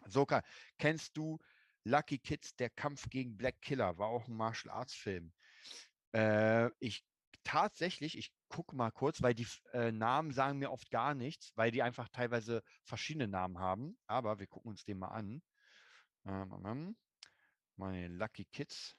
Soka, 0.05 0.43
kennst 0.77 1.17
du 1.17 1.39
Lucky 1.83 2.19
Kids, 2.19 2.55
der 2.55 2.69
Kampf 2.69 3.09
gegen 3.09 3.37
Black 3.37 3.61
Killer? 3.61 3.97
War 3.97 4.07
auch 4.07 4.27
ein 4.27 4.35
Martial 4.35 4.73
Arts 4.73 4.93
Film. 4.93 5.33
Äh, 6.13 6.69
ich 6.79 7.03
tatsächlich, 7.43 8.17
ich 8.17 8.33
gucke 8.47 8.75
mal 8.75 8.91
kurz, 8.91 9.21
weil 9.21 9.33
die 9.33 9.47
äh, 9.73 9.91
Namen 9.91 10.31
sagen 10.33 10.59
mir 10.59 10.71
oft 10.71 10.89
gar 10.91 11.13
nichts, 11.15 11.51
weil 11.55 11.71
die 11.71 11.81
einfach 11.83 12.09
teilweise 12.09 12.63
verschiedene 12.83 13.27
Namen 13.27 13.59
haben. 13.59 13.97
Aber 14.07 14.39
wir 14.39 14.47
gucken 14.47 14.71
uns 14.71 14.85
den 14.85 14.99
mal 14.99 15.09
an. 15.09 15.41
Ähm, 16.25 16.95
meine 17.75 18.07
Lucky 18.09 18.45
Kids. 18.45 18.95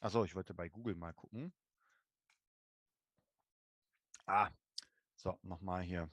Achso, 0.00 0.24
ich 0.24 0.34
wollte 0.34 0.54
bei 0.54 0.68
Google 0.68 0.96
mal 0.96 1.14
gucken. 1.14 1.54
Ah, 4.26 4.50
so, 5.16 5.38
nochmal 5.42 5.82
hier. 5.82 6.10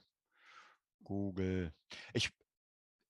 Google. 1.04 1.74
Ich, 2.14 2.32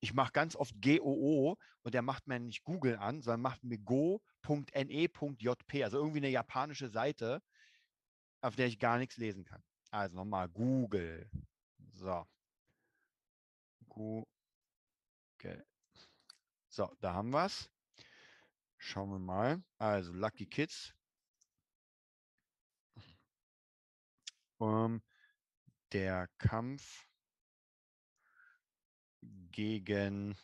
ich 0.02 0.14
mache 0.14 0.32
ganz 0.32 0.56
oft 0.56 0.76
GOO 0.82 1.58
und 1.84 1.94
der 1.94 2.02
macht 2.02 2.28
mir 2.28 2.40
nicht 2.40 2.64
Google 2.64 2.98
an, 2.98 3.22
sondern 3.22 3.42
macht 3.42 3.64
mir 3.64 3.78
go.ne.jp, 3.78 5.84
also 5.84 5.98
irgendwie 5.98 6.18
eine 6.18 6.30
japanische 6.30 6.90
Seite, 6.90 7.42
auf 8.42 8.56
der 8.56 8.68
ich 8.68 8.80
gar 8.80 8.98
nichts 8.98 9.18
lesen 9.18 9.46
kann. 9.46 9.64
Also 9.92 10.16
nochmal 10.16 10.50
Google. 10.50 11.30
So. 11.94 12.26
Google. 13.88 14.26
So, 16.70 16.92
da 17.00 17.14
haben 17.14 17.30
wir 17.30 17.46
es. 17.46 17.70
Schauen 18.78 19.12
wir 19.12 19.20
mal. 19.20 19.64
Also 19.78 20.14
Lucky 20.14 20.48
Kids. 20.48 20.96
Um, 24.58 25.02
der 25.92 26.28
Kampf 26.38 27.08
gegen 29.52 30.36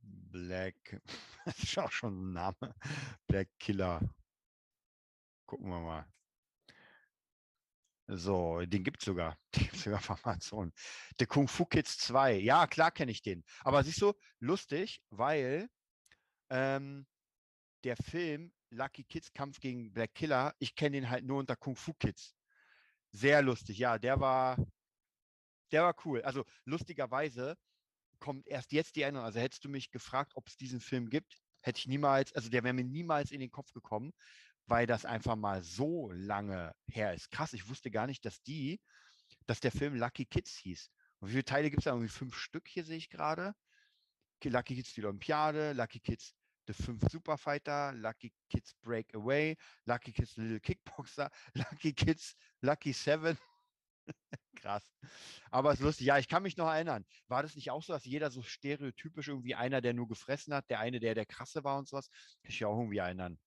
Black, 0.00 1.00
das 1.44 1.58
ist 1.62 1.78
auch 1.78 1.92
schon 1.92 2.30
ein 2.30 2.32
Name, 2.32 2.74
Black 3.26 3.48
Killer. 3.58 4.00
Gucken 5.46 5.68
wir 5.68 5.80
mal. 5.80 6.06
So, 8.08 8.60
den 8.66 8.84
gibt 8.84 9.00
es 9.00 9.06
sogar. 9.06 9.38
Den 9.54 9.62
gibt 9.64 9.76
sogar 9.76 10.00
auf 10.00 10.26
Amazon. 10.26 10.72
Der 11.18 11.26
Kung 11.26 11.48
Fu 11.48 11.64
Kids 11.64 11.98
2. 11.98 12.34
Ja, 12.40 12.66
klar 12.66 12.90
kenne 12.90 13.12
ich 13.12 13.22
den. 13.22 13.44
Aber 13.60 13.82
siehst 13.84 14.02
du, 14.02 14.12
lustig, 14.40 15.02
weil 15.10 15.68
ähm, 16.50 17.06
der 17.84 17.96
Film 17.96 18.52
Lucky 18.70 19.04
Kids 19.04 19.32
Kampf 19.32 19.60
gegen 19.60 19.92
Black 19.92 20.14
Killer, 20.14 20.54
ich 20.58 20.74
kenne 20.74 20.96
den 20.96 21.10
halt 21.10 21.24
nur 21.24 21.38
unter 21.38 21.56
Kung 21.56 21.76
Fu 21.76 21.94
Kids. 21.94 22.34
Sehr 23.12 23.42
lustig, 23.42 23.78
ja, 23.78 23.98
der 23.98 24.20
war, 24.20 24.56
der 25.70 25.84
war 25.84 25.94
cool. 26.04 26.22
Also 26.22 26.44
lustigerweise 26.64 27.56
kommt 28.22 28.46
erst 28.46 28.72
jetzt 28.72 28.94
die 28.94 29.02
Erinnerung. 29.02 29.26
Also 29.26 29.40
hättest 29.40 29.64
du 29.64 29.68
mich 29.68 29.90
gefragt, 29.90 30.32
ob 30.36 30.46
es 30.46 30.56
diesen 30.56 30.80
Film 30.80 31.10
gibt, 31.10 31.42
hätte 31.60 31.80
ich 31.80 31.88
niemals, 31.88 32.32
also 32.32 32.48
der 32.48 32.62
wäre 32.62 32.72
mir 32.72 32.84
niemals 32.84 33.32
in 33.32 33.40
den 33.40 33.50
Kopf 33.50 33.72
gekommen, 33.72 34.12
weil 34.66 34.86
das 34.86 35.04
einfach 35.04 35.34
mal 35.34 35.64
so 35.64 36.10
lange 36.12 36.72
her 36.86 37.14
ist. 37.14 37.32
Krass, 37.32 37.52
ich 37.52 37.68
wusste 37.68 37.90
gar 37.90 38.06
nicht, 38.06 38.24
dass 38.24 38.40
die, 38.42 38.80
dass 39.46 39.58
der 39.58 39.72
Film 39.72 39.96
Lucky 39.96 40.24
Kids 40.24 40.56
hieß. 40.56 40.88
Und 41.18 41.28
wie 41.28 41.32
viele 41.32 41.44
Teile 41.44 41.68
gibt 41.68 41.80
es 41.80 41.84
da? 41.84 41.90
Irgendwie 41.90 42.08
fünf 42.08 42.36
Stück 42.36 42.68
hier 42.68 42.84
sehe 42.84 42.96
ich 42.96 43.10
gerade. 43.10 43.54
Lucky 44.44 44.76
Kids 44.76 44.94
die 44.94 45.04
Olympiade, 45.04 45.72
Lucky 45.72 46.00
Kids 46.00 46.34
The 46.68 46.74
Fünf 46.74 47.02
Superfighter, 47.10 47.92
Lucky 47.92 48.32
Kids 48.48 48.74
Break 48.82 49.14
Away, 49.14 49.56
Lucky 49.84 50.12
Kids 50.12 50.36
Little 50.36 50.60
Kickboxer, 50.60 51.28
Lucky 51.54 51.92
Kids 51.92 52.36
Lucky 52.60 52.92
Seven. 52.92 53.36
Krass. 54.54 54.92
Aber 55.50 55.72
es 55.72 55.80
ist 55.80 55.84
lustig. 55.84 56.06
Ja, 56.06 56.18
ich 56.18 56.28
kann 56.28 56.42
mich 56.42 56.56
noch 56.56 56.68
erinnern. 56.70 57.04
War 57.28 57.42
das 57.42 57.56
nicht 57.56 57.70
auch 57.70 57.82
so, 57.82 57.92
dass 57.92 58.04
jeder 58.04 58.30
so 58.30 58.42
stereotypisch 58.42 59.28
irgendwie 59.28 59.54
einer, 59.54 59.80
der 59.80 59.94
nur 59.94 60.08
gefressen 60.08 60.54
hat, 60.54 60.68
der 60.70 60.78
eine, 60.80 61.00
der 61.00 61.14
der 61.14 61.26
krasse 61.26 61.64
war 61.64 61.78
und 61.78 61.88
sowas? 61.88 62.10
Kann 62.10 62.50
ich 62.50 62.60
mich 62.60 62.64
auch 62.66 62.78
irgendwie 62.78 62.98
erinnern 62.98 63.38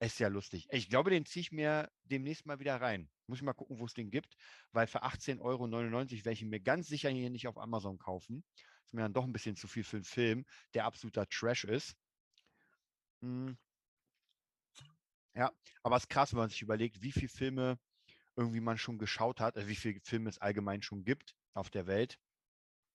Ist 0.00 0.20
ja 0.20 0.28
lustig. 0.28 0.68
Ich 0.70 0.88
glaube, 0.90 1.10
den 1.10 1.26
ziehe 1.26 1.42
ich 1.42 1.52
mir 1.52 1.90
demnächst 2.04 2.46
mal 2.46 2.58
wieder 2.60 2.80
rein. 2.80 3.10
Muss 3.26 3.38
ich 3.38 3.44
mal 3.44 3.54
gucken, 3.54 3.78
wo 3.80 3.86
es 3.86 3.94
den 3.94 4.10
gibt, 4.10 4.36
weil 4.72 4.86
für 4.86 5.04
18,99 5.04 5.40
Euro 5.40 5.70
werde 6.26 6.32
ich 6.32 6.44
mir 6.44 6.60
ganz 6.60 6.88
sicher 6.88 7.10
hier 7.10 7.30
nicht 7.30 7.48
auf 7.48 7.58
Amazon 7.58 7.98
kaufen. 7.98 8.44
Ist 8.84 8.94
mir 8.94 9.02
dann 9.02 9.14
doch 9.14 9.24
ein 9.24 9.32
bisschen 9.32 9.56
zu 9.56 9.68
viel 9.68 9.84
für 9.84 9.96
einen 9.98 10.04
Film, 10.04 10.44
der 10.74 10.84
absoluter 10.86 11.26
Trash 11.28 11.64
ist. 11.64 11.96
Hm. 13.22 13.54
Ja, 15.34 15.52
aber 15.82 15.96
es 15.96 16.04
ist 16.04 16.08
krass, 16.08 16.32
wenn 16.32 16.38
man 16.40 16.48
sich 16.48 16.62
überlegt, 16.62 17.02
wie 17.02 17.12
viele 17.12 17.28
Filme 17.28 17.78
irgendwie 18.36 18.60
man 18.60 18.78
schon 18.78 18.98
geschaut 18.98 19.40
hat, 19.40 19.56
also 19.56 19.68
wie 19.68 19.76
viele 19.76 20.00
Filme 20.00 20.28
es 20.30 20.38
allgemein 20.38 20.82
schon 20.82 21.04
gibt 21.04 21.34
auf 21.54 21.70
der 21.70 21.86
Welt. 21.86 22.18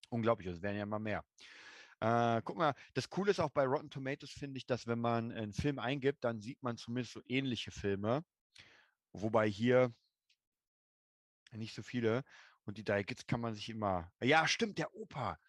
Unglaublich, 0.10 0.48
es 0.48 0.62
werden 0.62 0.78
ja 0.78 0.84
immer 0.84 1.00
mehr. 1.00 1.24
Äh, 2.02 2.42
guck 2.44 2.58
mal, 2.58 2.74
das 2.94 3.10
Coole 3.10 3.32
ist 3.32 3.40
auch 3.40 3.50
bei 3.50 3.66
Rotten 3.66 3.90
Tomatoes, 3.90 4.32
finde 4.32 4.58
ich, 4.58 4.66
dass 4.66 4.88
wenn 4.88 5.00
man 5.00 5.32
einen 5.32 5.54
Film 5.54 5.80
eingibt, 5.80 6.24
dann 6.24 6.40
sieht 6.40 6.62
man 6.64 6.78
zumindest 6.78 7.14
so 7.14 7.22
ähnliche 7.26 7.72
Filme. 7.72 8.24
Wobei 9.12 9.50
hier 9.50 9.94
nicht 11.52 11.76
so 11.76 11.84
viele. 11.84 12.24
Und 12.66 12.78
die 12.78 12.84
Kids 12.84 13.26
kann 13.26 13.42
man 13.42 13.56
sich 13.56 13.70
immer. 13.70 14.12
Ja, 14.22 14.48
stimmt, 14.48 14.78
der 14.78 14.94
Opa. 14.94 15.40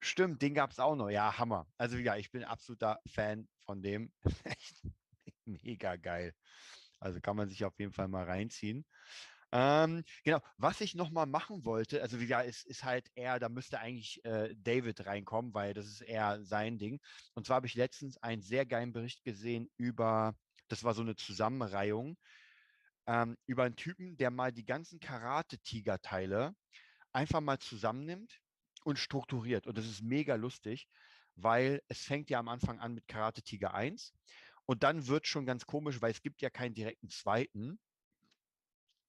Stimmt, 0.00 0.42
den 0.42 0.54
gab 0.54 0.70
es 0.72 0.78
auch 0.78 0.96
noch. 0.96 1.08
Ja, 1.10 1.38
Hammer. 1.38 1.66
Also 1.78 1.96
ja, 1.96 2.16
ich 2.16 2.30
bin 2.30 2.44
absoluter 2.44 3.00
Fan 3.06 3.48
von 3.60 3.82
dem. 3.82 4.12
Mega 5.44 5.96
geil. 5.96 6.34
Also 7.02 7.20
kann 7.20 7.36
man 7.36 7.48
sich 7.48 7.64
auf 7.64 7.78
jeden 7.78 7.92
Fall 7.92 8.08
mal 8.08 8.24
reinziehen. 8.24 8.84
Ähm, 9.52 10.04
genau, 10.24 10.40
was 10.56 10.80
ich 10.80 10.94
nochmal 10.94 11.26
machen 11.26 11.64
wollte, 11.66 12.00
also 12.00 12.16
ja, 12.18 12.40
ist, 12.40 12.64
ist 12.66 12.84
halt 12.84 13.10
eher, 13.14 13.38
da 13.38 13.50
müsste 13.50 13.80
eigentlich 13.80 14.24
äh, 14.24 14.54
David 14.56 15.04
reinkommen, 15.04 15.52
weil 15.52 15.74
das 15.74 15.86
ist 15.86 16.00
eher 16.00 16.42
sein 16.44 16.78
Ding. 16.78 17.00
Und 17.34 17.46
zwar 17.46 17.56
habe 17.56 17.66
ich 17.66 17.74
letztens 17.74 18.16
einen 18.18 18.40
sehr 18.42 18.64
geilen 18.64 18.92
Bericht 18.94 19.24
gesehen 19.24 19.68
über, 19.76 20.34
das 20.68 20.84
war 20.84 20.94
so 20.94 21.02
eine 21.02 21.16
Zusammenreihung, 21.16 22.16
ähm, 23.06 23.36
über 23.46 23.64
einen 23.64 23.76
Typen, 23.76 24.16
der 24.16 24.30
mal 24.30 24.52
die 24.52 24.64
ganzen 24.64 25.00
Karate-Tiger-Teile 25.00 26.54
einfach 27.12 27.40
mal 27.40 27.58
zusammennimmt 27.58 28.40
und 28.84 28.98
strukturiert. 28.98 29.66
Und 29.66 29.78
das 29.78 29.86
ist 29.86 30.02
mega 30.02 30.34
lustig, 30.36 30.88
weil 31.36 31.82
es 31.88 32.04
fängt 32.04 32.30
ja 32.30 32.38
am 32.38 32.48
Anfang 32.48 32.80
an 32.80 32.94
mit 32.94 33.08
Karate 33.08 33.42
Tiger 33.42 33.74
1 33.74 34.14
und 34.66 34.82
dann 34.82 35.06
wird 35.06 35.26
schon 35.26 35.46
ganz 35.46 35.66
komisch, 35.66 36.00
weil 36.02 36.12
es 36.12 36.22
gibt 36.22 36.40
ja 36.42 36.50
keinen 36.50 36.74
direkten 36.74 37.08
zweiten 37.08 37.78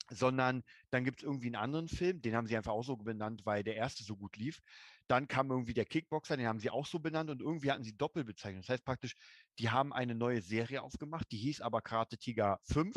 sondern 0.10 0.64
dann 0.90 1.04
gibt 1.04 1.20
es 1.20 1.24
irgendwie 1.24 1.48
einen 1.48 1.56
anderen 1.56 1.88
Film, 1.88 2.22
den 2.22 2.36
haben 2.36 2.48
sie 2.48 2.58
einfach 2.58 2.74
auch 2.74 2.84
so 2.84 2.96
benannt, 2.98 3.46
weil 3.46 3.64
der 3.64 3.76
erste 3.76 4.04
so 4.04 4.16
gut 4.16 4.38
lief. 4.38 4.62
Dann 5.08 5.28
kam 5.28 5.50
irgendwie 5.50 5.74
der 5.74 5.86
Kickboxer, 5.86 6.38
den 6.38 6.48
haben 6.48 6.60
sie 6.60 6.70
auch 6.70 6.86
so 6.86 7.00
benannt 7.00 7.30
und 7.30 7.42
irgendwie 7.42 7.72
hatten 7.72 7.84
sie 7.84 7.96
Doppelbezeichnung. 7.96 8.62
Das 8.62 8.70
heißt 8.70 8.86
praktisch, 8.86 9.16
die 9.60 9.70
haben 9.70 9.94
eine 9.94 10.16
neue 10.16 10.42
Serie 10.42 10.82
aufgemacht, 10.82 11.32
die 11.32 11.38
hieß 11.38 11.62
aber 11.62 11.82
Karate 11.82 12.18
Tiger 12.18 12.60
5 12.64 12.94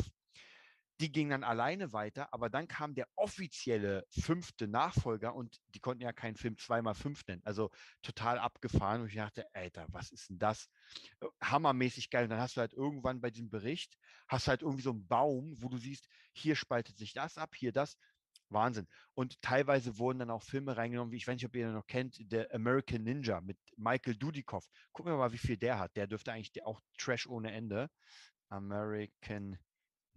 die 0.99 1.11
ging 1.11 1.29
dann 1.29 1.43
alleine 1.43 1.93
weiter, 1.93 2.33
aber 2.33 2.49
dann 2.49 2.67
kam 2.67 2.95
der 2.95 3.07
offizielle 3.15 4.05
fünfte 4.09 4.67
Nachfolger 4.67 5.35
und 5.35 5.57
die 5.75 5.79
konnten 5.79 6.03
ja 6.03 6.11
keinen 6.11 6.35
Film 6.35 6.57
zweimal 6.57 6.95
fünf 6.95 7.25
nennen. 7.27 7.41
Also 7.45 7.69
total 8.01 8.39
abgefahren. 8.39 9.01
Und 9.01 9.09
ich 9.09 9.15
dachte, 9.15 9.45
Alter, 9.53 9.85
was 9.89 10.11
ist 10.11 10.29
denn 10.29 10.39
das? 10.39 10.69
Hammermäßig 11.43 12.09
geil. 12.09 12.23
Und 12.23 12.31
dann 12.31 12.39
hast 12.39 12.57
du 12.57 12.61
halt 12.61 12.73
irgendwann 12.73 13.21
bei 13.21 13.29
diesem 13.29 13.49
Bericht, 13.49 13.97
hast 14.27 14.47
du 14.47 14.49
halt 14.49 14.61
irgendwie 14.63 14.81
so 14.81 14.91
einen 14.91 15.07
Baum, 15.07 15.55
wo 15.59 15.69
du 15.69 15.77
siehst, 15.77 16.07
hier 16.33 16.55
spaltet 16.55 16.97
sich 16.97 17.13
das 17.13 17.37
ab, 17.37 17.55
hier 17.55 17.71
das. 17.71 17.97
Wahnsinn. 18.49 18.87
Und 19.13 19.41
teilweise 19.41 19.97
wurden 19.97 20.19
dann 20.19 20.31
auch 20.31 20.41
Filme 20.41 20.77
reingenommen, 20.77 21.11
wie 21.11 21.17
ich 21.17 21.27
weiß 21.27 21.35
nicht, 21.35 21.45
ob 21.45 21.55
ihr 21.55 21.65
den 21.65 21.73
noch 21.73 21.85
kennt, 21.85 22.15
der 22.31 22.53
American 22.53 23.03
Ninja 23.03 23.41
mit 23.41 23.57
Michael 23.75 24.15
Dudikoff. 24.15 24.65
Gucken 24.93 25.11
wir 25.11 25.17
mal, 25.17 25.33
wie 25.33 25.37
viel 25.37 25.57
der 25.57 25.79
hat. 25.79 25.95
Der 25.97 26.07
dürfte 26.07 26.31
eigentlich 26.31 26.63
auch 26.63 26.79
Trash 26.97 27.27
ohne 27.27 27.51
Ende. 27.51 27.89
American 28.49 29.57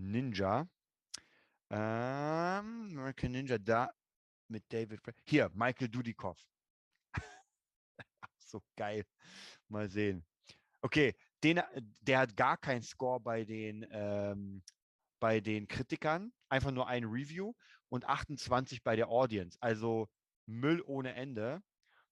Ninja. 0.00 0.68
Ähm, 1.70 2.88
American 2.90 3.32
Ninja 3.32 3.58
da 3.58 3.90
mit 4.48 4.64
David. 4.72 5.00
Hier, 5.24 5.50
Michael 5.54 5.88
Dudikoff. 5.88 6.38
so 8.38 8.62
geil. 8.76 9.04
Mal 9.68 9.88
sehen. 9.88 10.24
Okay, 10.82 11.14
den, 11.44 11.60
der 12.00 12.18
hat 12.18 12.36
gar 12.36 12.56
keinen 12.56 12.82
Score 12.82 13.20
bei 13.20 13.44
den, 13.44 13.86
ähm, 13.90 14.62
bei 15.20 15.40
den 15.40 15.68
Kritikern. 15.68 16.32
Einfach 16.48 16.72
nur 16.72 16.88
ein 16.88 17.04
Review 17.04 17.52
und 17.90 18.06
28 18.06 18.82
bei 18.82 18.96
der 18.96 19.08
Audience. 19.08 19.56
Also 19.60 20.08
Müll 20.46 20.82
ohne 20.86 21.14
Ende. 21.14 21.62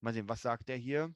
Mal 0.01 0.15
sehen, 0.15 0.29
was 0.29 0.43
sagt 0.43 0.69
der 0.69 0.77
hier? 0.77 1.13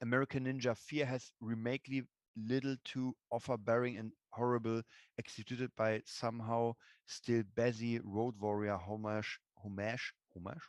American 0.00 0.42
Ninja 0.44 0.74
4 0.74 1.08
has 1.08 1.32
remakely 1.40 2.06
little 2.36 2.76
to 2.84 3.14
offer 3.30 3.56
bearing 3.56 3.98
and 3.98 4.12
horrible, 4.30 4.82
executed 5.18 5.70
by 5.76 6.02
somehow 6.06 6.74
still 7.06 7.42
busy 7.54 8.00
road 8.02 8.34
warrior 8.38 8.76
homage, 8.76 9.38
homage, 9.62 10.14
homage, 10.34 10.62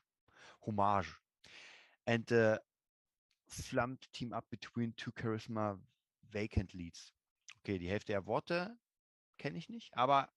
homage, 0.62 1.08
and 2.08 2.26
the 2.28 2.60
flumped 3.48 4.12
team 4.14 4.34
up 4.34 4.46
between 4.50 4.94
two 4.98 5.12
charisma 5.12 5.78
vacant 6.32 6.74
leads. 6.74 7.14
Okay, 7.60 7.80
die 7.80 7.90
Hälfte 7.90 8.14
der 8.14 8.26
Worte 8.26 8.78
kenne 9.38 9.58
ich 9.58 9.70
nicht, 9.70 9.96
aber 9.98 10.30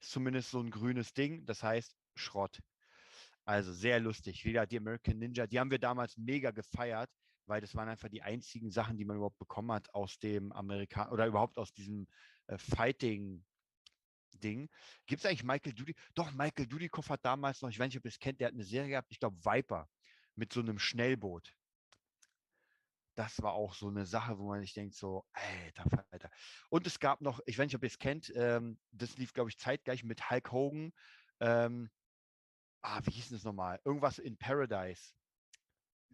zumindest 0.00 0.50
so 0.50 0.60
ein 0.60 0.70
grünes 0.70 1.12
Ding, 1.14 1.44
das 1.46 1.62
heißt 1.62 1.94
Schrott. 2.14 2.60
Also 3.44 3.72
sehr 3.72 4.00
lustig. 4.00 4.44
Wieder 4.44 4.66
die 4.66 4.76
American 4.76 5.18
Ninja, 5.18 5.46
die 5.46 5.58
haben 5.58 5.70
wir 5.70 5.78
damals 5.78 6.16
mega 6.18 6.50
gefeiert, 6.50 7.10
weil 7.48 7.60
das 7.60 7.74
waren 7.74 7.88
einfach 7.88 8.08
die 8.08 8.22
einzigen 8.22 8.70
Sachen, 8.70 8.96
die 8.96 9.04
man 9.04 9.16
überhaupt 9.16 9.38
bekommen 9.38 9.72
hat 9.72 9.92
aus 9.94 10.18
dem 10.18 10.52
Amerika 10.52 11.10
oder 11.10 11.26
überhaupt 11.26 11.58
aus 11.58 11.72
diesem 11.72 12.06
äh, 12.46 12.58
Fighting. 12.58 13.44
Ding. 14.34 14.68
Gibt 15.06 15.20
es 15.20 15.26
eigentlich 15.26 15.42
Michael 15.42 15.72
Dudy? 15.72 15.94
Doch, 16.14 16.30
Michael 16.32 16.66
Dudikoff 16.66 17.10
hat 17.10 17.24
damals 17.24 17.60
noch, 17.60 17.70
ich 17.70 17.78
weiß 17.78 17.88
nicht, 17.88 17.96
ob 17.96 18.04
ihr 18.04 18.10
es 18.10 18.18
kennt, 18.18 18.40
der 18.40 18.48
hat 18.48 18.54
eine 18.54 18.62
Serie 18.62 18.90
gehabt, 18.90 19.10
ich 19.10 19.18
glaube 19.18 19.36
Viper, 19.44 19.88
mit 20.36 20.52
so 20.52 20.60
einem 20.60 20.78
Schnellboot. 20.78 21.54
Das 23.14 23.42
war 23.42 23.54
auch 23.54 23.74
so 23.74 23.88
eine 23.88 24.06
Sache, 24.06 24.38
wo 24.38 24.48
man 24.48 24.60
sich 24.60 24.74
denkt, 24.74 24.94
so, 24.94 25.24
alter, 25.32 26.06
alter. 26.10 26.30
Und 26.70 26.86
es 26.86 27.00
gab 27.00 27.20
noch, 27.20 27.40
ich 27.46 27.58
weiß 27.58 27.66
nicht, 27.66 27.74
ob 27.74 27.82
ihr 27.82 27.88
es 27.88 27.98
kennt, 27.98 28.32
ähm, 28.36 28.78
das 28.92 29.16
lief, 29.16 29.32
glaube 29.32 29.50
ich, 29.50 29.58
zeitgleich 29.58 30.04
mit 30.04 30.30
Hulk 30.30 30.52
Hogan. 30.52 30.92
Ähm, 31.40 31.90
ah, 32.82 33.00
wie 33.04 33.10
hieß 33.10 33.30
das 33.30 33.42
nochmal? 33.42 33.80
Irgendwas 33.84 34.18
in 34.18 34.36
Paradise 34.36 35.14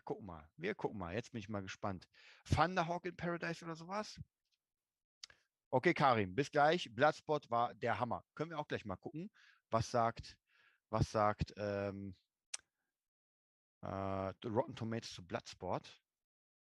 gucken 0.04 0.26
mal. 0.26 0.48
Wir 0.56 0.74
gucken 0.74 0.98
mal. 0.98 1.14
Jetzt 1.14 1.32
bin 1.32 1.40
ich 1.40 1.48
mal 1.48 1.62
gespannt. 1.62 2.06
Thunderhawk 2.54 3.04
in 3.06 3.16
Paradise 3.16 3.64
oder 3.64 3.74
sowas? 3.76 4.20
Okay, 5.70 5.92
Karim, 5.92 6.34
bis 6.34 6.50
gleich. 6.50 6.88
Bloodspot 6.94 7.50
war 7.50 7.74
der 7.74 7.98
Hammer. 7.98 8.24
Können 8.34 8.50
wir 8.50 8.58
auch 8.58 8.68
gleich 8.68 8.84
mal 8.84 8.96
gucken, 8.96 9.30
was 9.70 9.90
sagt, 9.90 10.36
was 10.90 11.10
sagt 11.10 11.52
ähm, 11.56 12.14
äh, 13.82 13.86
Rotten 14.46 14.76
Tomatoes 14.76 15.12
zu 15.12 15.26
Bloodsport. 15.26 16.00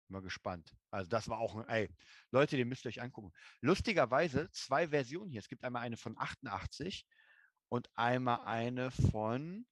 Mal 0.09 0.23
gespannt. 0.23 0.75
Also 0.91 1.09
das 1.09 1.29
war 1.29 1.39
auch 1.39 1.57
ein, 1.57 1.69
ey, 1.69 1.91
Leute, 2.31 2.57
die 2.57 2.65
müsst 2.65 2.85
ihr 2.85 2.89
euch 2.89 3.03
angucken. 3.03 3.33
Lustigerweise 3.61 4.51
zwei 4.53 4.89
Versionen 4.89 5.31
hier. 5.31 5.41
Es 5.41 5.49
gibt 5.49 5.65
einmal 5.65 5.83
eine 5.83 5.97
von 5.97 6.19
88 6.19 7.07
und 7.69 7.91
einmal 7.95 8.41
eine 8.47 8.91
von 8.91 9.67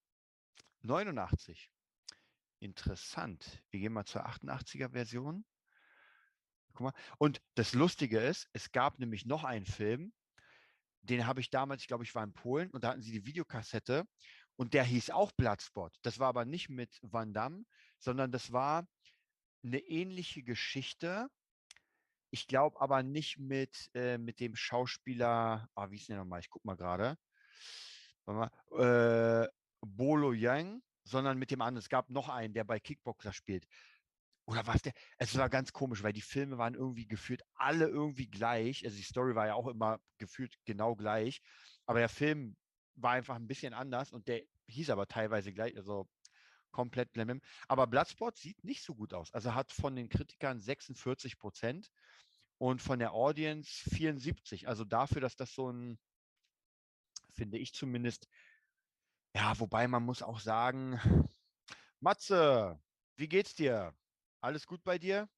89. 0.83 1.71
Interessant. 2.61 3.63
Wir 3.71 3.81
gehen 3.81 3.93
mal 3.95 4.05
zur 4.05 4.27
88er 4.27 4.93
Version. 4.93 5.45
Guck 6.75 6.81
mal. 6.81 6.95
Und 7.19 7.41
das 7.55 7.73
Lustige 7.73 8.21
ist, 8.21 8.49
es 8.53 8.71
gab 8.71 8.99
nämlich 8.99 9.25
noch 9.25 9.45
einen 9.45 9.67
Film, 9.67 10.13
den 11.03 11.27
habe 11.27 11.41
ich 11.41 11.51
damals, 11.51 11.81
ich 11.81 11.89
glaube, 11.89 12.05
ich 12.05 12.15
war 12.15 12.23
in 12.23 12.35
Polen 12.35 12.71
und 12.71 12.85
da 12.85 12.91
hatten 12.91 13.03
sie 13.03 13.13
die 13.13 13.25
Videokassette 13.25 14.07
und 14.57 14.75
der 14.75 14.85
hieß 14.85 15.11
auch 15.11 15.33
Bloodspot. 15.33 15.97
Das 16.03 16.19
war 16.19 16.29
aber 16.29 16.45
nicht 16.45 16.69
mit 16.69 16.99
Van 17.01 17.33
Damme, 17.33 17.65
sondern 17.99 18.31
das 18.31 18.53
war 18.53 18.87
eine 19.65 19.79
ähnliche 19.79 20.43
Geschichte. 20.43 21.29
Ich 22.31 22.47
glaube 22.47 22.79
aber 22.81 23.03
nicht 23.03 23.39
mit, 23.39 23.91
äh, 23.95 24.19
mit 24.19 24.39
dem 24.39 24.55
Schauspieler, 24.55 25.69
ah, 25.75 25.91
wie 25.91 25.97
ist 25.97 26.11
der 26.11 26.19
nochmal? 26.19 26.41
Ich 26.41 26.51
gucke 26.51 26.67
mal 26.67 26.77
gerade. 26.77 27.17
Äh, 28.27 29.49
Bolo 29.81 30.33
Yang 30.35 30.83
sondern 31.11 31.39
mit 31.39 31.51
dem 31.51 31.61
anderen. 31.61 31.83
Es 31.83 31.89
gab 31.89 32.11
noch 32.11 32.29
einen, 32.29 32.55
der 32.55 32.65
bei 32.65 32.81
Kickboxer 32.81 33.33
spielt. 33.33 33.67
Oder 34.47 34.67
was 34.67 34.83
der? 34.83 34.93
Es 35.19 35.37
war 35.37 35.49
ganz 35.49 35.73
komisch, 35.73 36.03
weil 36.03 36.13
die 36.13 36.23
Filme 36.23 36.59
waren 36.59 36.75
irgendwie 36.75 37.07
gefühlt 37.07 37.43
alle 37.55 37.87
irgendwie 37.87 38.27
gleich. 38.27 38.85
Also 38.85 38.97
die 38.97 39.03
Story 39.03 39.35
war 39.35 39.47
ja 39.47 39.55
auch 39.55 39.69
immer 39.69 40.01
gefühlt 40.19 40.57
genau 40.65 40.97
gleich. 40.97 41.41
Aber 41.87 41.99
der 41.99 42.09
Film 42.09 42.57
war 42.95 43.13
einfach 43.13 43.37
ein 43.37 43.47
bisschen 43.47 43.75
anders 43.75 44.13
und 44.13 44.29
der 44.29 44.43
hieß 44.67 44.91
aber 44.91 45.07
teilweise 45.07 45.53
gleich, 45.53 45.77
also 45.77 46.09
komplett 46.71 47.13
blemem. 47.13 47.41
Aber 47.69 47.87
Bloodsport 47.87 48.37
sieht 48.37 48.63
nicht 48.65 48.83
so 48.83 48.95
gut 48.95 49.15
aus. 49.15 49.33
Also 49.33 49.55
hat 49.55 49.73
von 49.73 49.97
den 49.97 50.09
Kritikern 50.09 50.61
46 50.61 51.39
Prozent 51.39 51.91
und 52.59 52.83
von 52.83 52.99
der 52.99 53.13
Audience 53.13 53.89
74. 53.91 54.69
Also 54.69 54.85
dafür, 54.85 55.21
dass 55.21 55.37
das 55.37 55.55
so 55.55 55.71
ein, 55.71 55.99
finde 57.33 57.59
ich 57.59 57.73
zumindest, 57.73 58.29
ja, 59.35 59.59
wobei 59.59 59.89
man 59.89 60.03
muss 60.05 60.23
auch 60.23 60.41
sagen, 60.41 61.01
Matze, 62.01 62.81
wie 63.17 63.29
geht's 63.29 63.55
dir? 63.55 63.95
Alles 64.41 64.67
gut 64.67 64.83
bei 64.85 64.99
dir? 64.99 65.29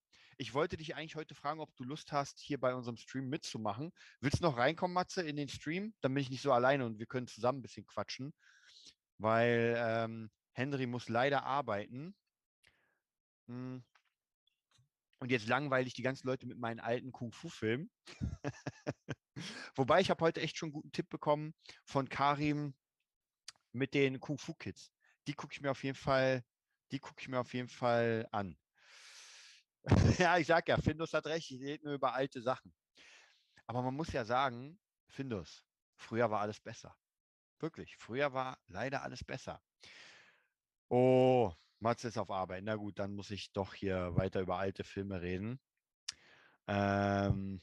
ich 0.43 0.55
wollte 0.55 0.77
dich 0.77 0.97
eigentlich 0.97 1.15
heute 1.15 1.37
fragen, 1.37 1.61
ob 1.61 1.75
du 1.77 1.85
Lust 1.85 2.11
hast, 2.11 2.41
hier 2.41 2.59
bei 2.59 2.75
unserem 2.75 2.97
Stream 2.97 3.29
mitzumachen. 3.29 3.93
Willst 4.21 4.41
du 4.41 4.43
noch 4.43 4.57
reinkommen, 4.57 4.93
Matze, 4.93 5.23
in 5.23 5.37
den 5.37 5.49
Stream? 5.49 5.95
Dann 6.01 6.13
bin 6.13 6.23
ich 6.23 6.31
nicht 6.31 6.43
so 6.43 6.53
alleine 6.53 6.85
und 6.85 6.99
wir 6.99 7.07
können 7.07 7.29
zusammen 7.29 7.61
ein 7.61 7.63
bisschen 7.63 7.87
quatschen, 7.87 8.35
weil 9.19 9.77
ähm, 9.79 10.31
Henry 10.53 10.87
muss 10.87 11.09
leider 11.09 11.45
arbeiten. 11.45 12.17
Hm. 13.47 13.85
Und 15.21 15.31
jetzt 15.31 15.47
langweile 15.47 15.87
ich 15.87 15.95
die 15.95 16.03
ganzen 16.03 16.27
Leute 16.27 16.47
mit 16.47 16.59
meinen 16.59 16.81
alten 16.81 17.13
Kung-Fu-Filmen. 17.13 17.89
Wobei 19.77 20.01
ich 20.01 20.11
habe 20.11 20.25
heute 20.25 20.41
echt 20.41 20.57
schon 20.57 20.69
einen 20.69 20.75
guten 20.75 20.91
Tipp 20.91 21.09
bekommen 21.09 21.55
von 21.85 22.09
Karim 22.09 22.75
mit 23.73 23.95
den 23.95 24.21
Kung-Fu-Kids. 24.21 24.93
Die 25.27 25.35
gucke 25.35 25.53
ich 25.55 25.61
mir 25.61 25.71
auf 25.71 25.83
jeden 25.85 25.97
Fall, 25.97 26.45
die 26.91 26.99
gucke 26.99 27.21
ich 27.21 27.29
mir 27.29 27.41
auf 27.41 27.53
jeden 27.55 27.69
Fall 27.69 28.29
an. 28.33 28.57
ja, 30.19 30.39
ich 30.39 30.47
sag 30.47 30.69
ja, 30.69 30.77
Findus 30.77 31.13
hat 31.13 31.27
recht, 31.27 31.51
ich 31.51 31.61
rede 31.61 31.85
nur 31.85 31.95
über 31.95 32.15
alte 32.15 32.41
Sachen. 32.41 32.75
Aber 33.67 33.83
man 33.83 33.95
muss 33.95 34.13
ja 34.13 34.25
sagen, 34.25 34.79
Findus, 35.09 35.65
früher 35.97 36.31
war 36.31 36.41
alles 36.41 36.61
besser. 36.61 36.97
Wirklich, 37.59 37.97
früher 37.97 38.33
war 38.33 38.59
leider 38.67 39.03
alles 39.03 39.25
besser. 39.25 39.63
Oh, 40.89 41.53
Matze 41.79 42.09
ist 42.09 42.19
auf 42.19 42.31
Arbeit. 42.31 42.65
Na 42.65 42.77
gut, 42.77 42.99
dann 42.99 43.15
muss 43.15 43.31
ich 43.31 43.53
doch 43.53 43.75
hier 43.75 44.15
weiter 44.15 44.41
über 44.41 44.59
alte 44.59 44.85
Filme 44.85 45.21
reden. 45.21 45.61
Ähm, 46.67 47.63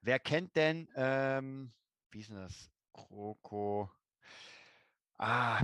wer 0.00 0.18
kennt 0.18 0.56
denn, 0.56 0.88
ähm, 0.94 1.72
wie 2.10 2.20
ist 2.20 2.30
denn 2.30 2.36
das? 2.36 2.70
Kroko. 2.92 3.90
Ah, 5.22 5.62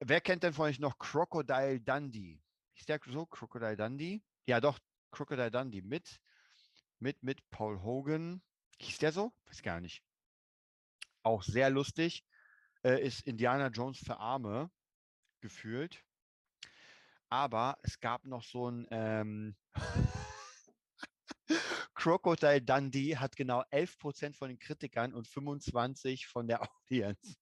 wer 0.00 0.20
kennt 0.20 0.42
denn 0.42 0.52
von 0.52 0.66
euch 0.66 0.78
noch 0.78 0.98
Crocodile 0.98 1.80
Dundee? 1.80 2.38
Ist 2.74 2.90
der 2.90 3.00
so? 3.06 3.24
Crocodile 3.24 3.74
Dundee? 3.74 4.22
Ja, 4.44 4.60
doch, 4.60 4.78
Crocodile 5.10 5.50
Dundee 5.50 5.80
mit, 5.80 6.20
mit, 6.98 7.22
mit 7.22 7.48
Paul 7.48 7.82
Hogan. 7.82 8.42
Hieß 8.78 8.98
der 8.98 9.12
so? 9.12 9.32
Weiß 9.46 9.62
gar 9.62 9.80
nicht. 9.80 10.02
Auch 11.22 11.42
sehr 11.42 11.70
lustig. 11.70 12.26
Äh, 12.84 13.02
ist 13.02 13.26
Indiana 13.26 13.68
Jones 13.68 14.00
für 14.00 14.18
Arme 14.18 14.70
gefühlt. 15.40 16.04
Aber 17.30 17.78
es 17.82 18.00
gab 18.00 18.26
noch 18.26 18.42
so 18.42 18.70
ein 18.70 18.86
ähm, 18.90 19.56
Crocodile 21.94 22.60
Dundee 22.60 23.16
hat 23.16 23.34
genau 23.34 23.64
11% 23.70 24.36
von 24.36 24.50
den 24.50 24.58
Kritikern 24.58 25.14
und 25.14 25.26
25% 25.26 26.26
von 26.26 26.46
der 26.46 26.60
Audience. 26.62 27.36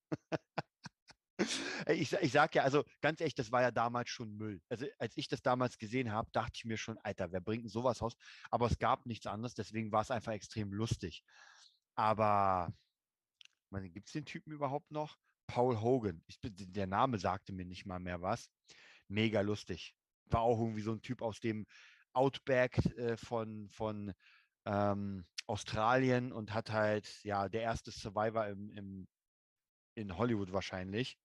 Ich, 1.89 2.13
ich 2.13 2.31
sage 2.31 2.57
ja, 2.57 2.63
also 2.63 2.83
ganz 3.01 3.21
ehrlich, 3.21 3.35
das 3.35 3.51
war 3.51 3.61
ja 3.61 3.71
damals 3.71 4.09
schon 4.09 4.35
Müll. 4.35 4.61
Also 4.69 4.85
als 4.97 5.17
ich 5.17 5.27
das 5.27 5.41
damals 5.41 5.77
gesehen 5.77 6.11
habe, 6.11 6.29
dachte 6.31 6.53
ich 6.55 6.65
mir 6.65 6.77
schon, 6.77 6.97
Alter, 6.99 7.31
wer 7.31 7.41
bringt 7.41 7.63
denn 7.63 7.69
sowas 7.69 8.01
raus? 8.01 8.15
Aber 8.49 8.67
es 8.67 8.77
gab 8.77 9.05
nichts 9.05 9.27
anderes, 9.27 9.53
deswegen 9.53 9.91
war 9.91 10.01
es 10.01 10.11
einfach 10.11 10.33
extrem 10.33 10.73
lustig. 10.73 11.23
Aber 11.95 12.73
gibt 13.71 14.07
es 14.07 14.13
den 14.13 14.25
Typen 14.25 14.51
überhaupt 14.51 14.91
noch? 14.91 15.17
Paul 15.47 15.81
Hogan. 15.81 16.23
Ich, 16.27 16.39
der 16.43 16.87
Name 16.87 17.17
sagte 17.17 17.53
mir 17.53 17.65
nicht 17.65 17.85
mal 17.85 17.99
mehr 17.99 18.21
was 18.21 18.49
mega 19.09 19.41
lustig. 19.41 19.95
War 20.25 20.41
auch 20.41 20.59
irgendwie 20.59 20.81
so 20.81 20.93
ein 20.93 21.01
Typ 21.01 21.21
aus 21.21 21.39
dem 21.39 21.65
Outback 22.13 22.77
äh, 22.97 23.17
von, 23.17 23.69
von 23.69 24.13
ähm, 24.65 25.25
Australien 25.47 26.31
und 26.31 26.53
hat 26.53 26.71
halt, 26.71 27.23
ja, 27.23 27.49
der 27.49 27.61
erste 27.61 27.91
Survivor 27.91 28.47
im, 28.47 28.69
im, 28.71 29.07
in 29.95 30.17
Hollywood 30.17 30.53
wahrscheinlich. 30.53 31.17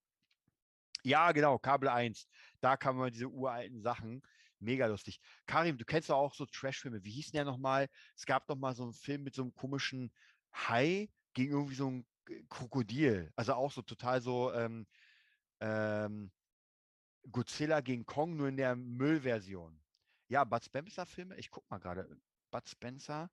Ja, 1.05 1.33
genau, 1.33 1.59
Kabel 1.59 1.89
1. 1.89 2.27
Da 2.61 2.77
kann 2.77 2.97
man 2.97 3.13
diese 3.13 3.29
uralten 3.29 3.83
Sachen. 3.83 4.23
Mega 4.59 4.87
lustig. 4.87 5.21
Karim, 5.47 5.77
du 5.77 5.85
kennst 5.85 6.09
doch 6.09 6.17
auch 6.17 6.35
so 6.35 6.47
Trashfilme. 6.47 7.05
Wie 7.05 7.11
hieß 7.11 7.27
denn 7.33 7.39
der 7.39 7.45
nochmal? 7.45 7.89
Es 8.17 8.25
gab 8.25 8.47
doch 8.47 8.57
mal 8.57 8.75
so 8.75 8.85
einen 8.85 8.95
Film 8.95 9.23
mit 9.23 9.35
so 9.35 9.43
einem 9.43 9.55
komischen 9.55 10.13
Hai 10.53 11.11
gegen 11.35 11.53
irgendwie 11.53 11.75
so 11.75 11.91
ein 11.91 12.07
Krokodil. 12.49 13.31
Also 13.37 13.55
auch 13.55 13.71
so 13.71 13.83
total 13.83 14.23
so 14.23 14.53
ähm, 14.55 14.87
ähm, 15.61 16.33
Godzilla 17.31 17.81
gegen 17.83 18.07
Kong 18.07 18.37
nur 18.37 18.49
in 18.49 18.57
der 18.57 18.75
Müllversion. 18.77 19.79
Ja, 20.29 20.45
Bud 20.45 20.65
Spencer 20.65 21.05
Filme, 21.07 21.37
ich 21.37 21.51
guck 21.51 21.69
mal 21.71 21.79
gerade. 21.79 22.09
Bud 22.51 22.69
Spencer. 22.69 23.31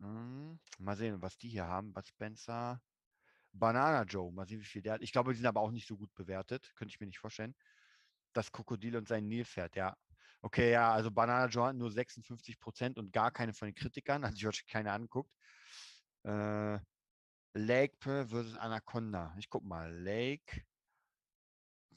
Hm, 0.00 0.58
mal 0.78 0.96
sehen, 0.96 1.22
was 1.22 1.38
die 1.38 1.48
hier 1.48 1.66
haben. 1.66 1.92
Bud 1.92 2.06
Spencer. 2.06 2.82
Banana 3.52 4.02
Joe, 4.04 4.32
mal 4.32 4.46
sehen, 4.46 4.60
wie 4.60 4.64
viel 4.64 4.82
der 4.82 4.94
hat. 4.94 5.02
Ich 5.02 5.12
glaube, 5.12 5.32
die 5.32 5.38
sind 5.38 5.46
aber 5.46 5.60
auch 5.60 5.70
nicht 5.70 5.86
so 5.86 5.96
gut 5.96 6.14
bewertet. 6.14 6.72
Könnte 6.76 6.92
ich 6.92 7.00
mir 7.00 7.06
nicht 7.06 7.18
vorstellen. 7.18 7.54
Das 8.32 8.52
Krokodil 8.52 8.96
und 8.96 9.08
sein 9.08 9.26
Nilpferd, 9.26 9.76
ja. 9.76 9.96
Okay, 10.42 10.70
ja, 10.72 10.92
also 10.92 11.10
Banana 11.10 11.46
Joe 11.46 11.68
hat 11.68 11.76
nur 11.76 11.90
56 11.90 12.60
Prozent 12.60 12.98
und 12.98 13.12
gar 13.12 13.30
keine 13.32 13.52
von 13.52 13.66
den 13.66 13.74
Kritikern. 13.74 14.24
Hat 14.32 14.34
heute 14.44 14.62
keine 14.68 14.92
angeguckt. 14.92 15.32
Äh, 16.24 16.78
Lake 17.54 17.96
versus 18.00 18.56
Anaconda. 18.56 19.34
Ich 19.38 19.48
guck 19.48 19.64
mal. 19.64 19.92
Lake 19.92 20.62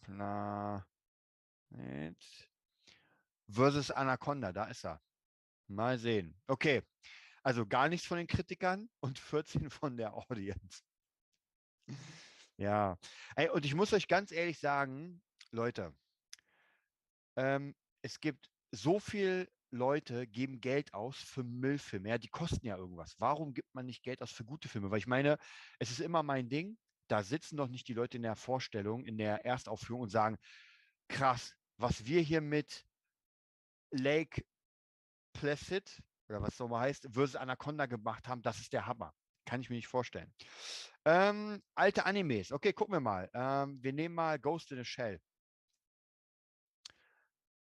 Planet 0.02 0.86
versus 3.48 3.92
Anaconda, 3.92 4.52
da 4.52 4.66
ist 4.66 4.86
er. 4.86 5.02
Mal 5.68 5.98
sehen. 5.98 6.36
Okay, 6.48 6.82
also 7.44 7.66
gar 7.66 7.90
nichts 7.90 8.08
von 8.08 8.18
den 8.18 8.28
Kritikern 8.28 8.90
und 9.00 9.20
14 9.20 9.70
von 9.70 9.98
der 9.98 10.14
Audience. 10.14 10.84
Ja, 12.58 12.98
Ey, 13.36 13.50
und 13.50 13.66
ich 13.66 13.74
muss 13.74 13.94
euch 13.94 14.08
ganz 14.08 14.32
ehrlich 14.32 14.60
sagen, 14.60 15.22
Leute, 15.52 15.96
ähm, 17.36 17.76
es 18.04 18.20
gibt 18.20 18.50
so 18.72 19.00
viel 19.00 19.50
Leute 19.72 20.28
geben 20.28 20.62
Geld 20.62 20.94
aus 20.94 21.18
für 21.18 21.44
Müllfilme. 21.44 22.10
Ja, 22.10 22.18
die 22.18 22.28
kosten 22.28 22.66
ja 22.68 22.78
irgendwas. 22.78 23.16
Warum 23.20 23.54
gibt 23.54 23.74
man 23.74 23.86
nicht 23.86 24.04
Geld 24.04 24.22
aus 24.22 24.32
für 24.32 24.46
gute 24.46 24.68
Filme? 24.68 24.92
Weil 24.92 25.00
ich 25.00 25.08
meine, 25.08 25.38
es 25.80 25.92
ist 25.92 26.02
immer 26.02 26.24
mein 26.24 26.50
Ding 26.50 26.78
da 27.12 27.24
sitzen 27.24 27.58
doch 27.58 27.68
nicht 27.68 27.90
die 27.90 27.94
Leute 27.94 28.16
in 28.16 28.24
der 28.24 28.38
Vorstellung, 28.38 29.04
in 29.04 29.18
der 29.18 29.46
Erstaufführung 29.46 30.04
und 30.04 30.10
sagen, 30.10 30.38
krass, 31.10 31.54
was 31.76 32.06
wir 32.06 32.22
hier 32.22 32.40
mit 32.40 32.86
Lake 33.92 34.46
Placid 35.34 36.02
oder 36.30 36.42
was 36.42 36.56
so 36.56 36.70
mal 36.70 36.80
heißt, 36.80 37.10
versus 37.12 37.36
Anaconda 37.36 37.86
gemacht 37.86 38.30
haben, 38.30 38.42
das 38.42 38.60
ist 38.60 38.72
der 38.72 38.86
Hammer. 38.86 39.14
Kann 39.52 39.60
ich 39.60 39.70
mir 39.70 39.76
nicht 39.76 39.90
vorstellen. 39.90 40.34
Ähm, 41.04 41.62
alte 41.76 42.06
Animes. 42.06 42.54
Okay, 42.54 42.72
gucken 42.72 42.94
wir 42.94 43.02
mal. 43.02 43.30
Ähm, 43.34 43.84
wir 43.84 43.92
nehmen 43.92 44.16
mal 44.16 44.40
Ghost 44.40 44.72
in 44.72 44.80
a 44.80 44.86
Shell. 44.86 45.20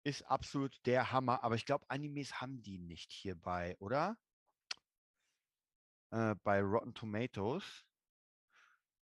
Ist 0.03 0.21
absolut 0.21 0.77
der 0.85 1.11
Hammer, 1.11 1.43
aber 1.43 1.55
ich 1.55 1.65
glaube, 1.65 1.89
Animes 1.89 2.41
haben 2.41 2.61
die 2.61 2.77
nicht 2.77 3.11
hierbei, 3.11 3.75
oder? 3.79 4.19
Äh, 6.11 6.35
bei 6.43 6.61
Rotten 6.61 6.93
Tomatoes. 6.93 7.83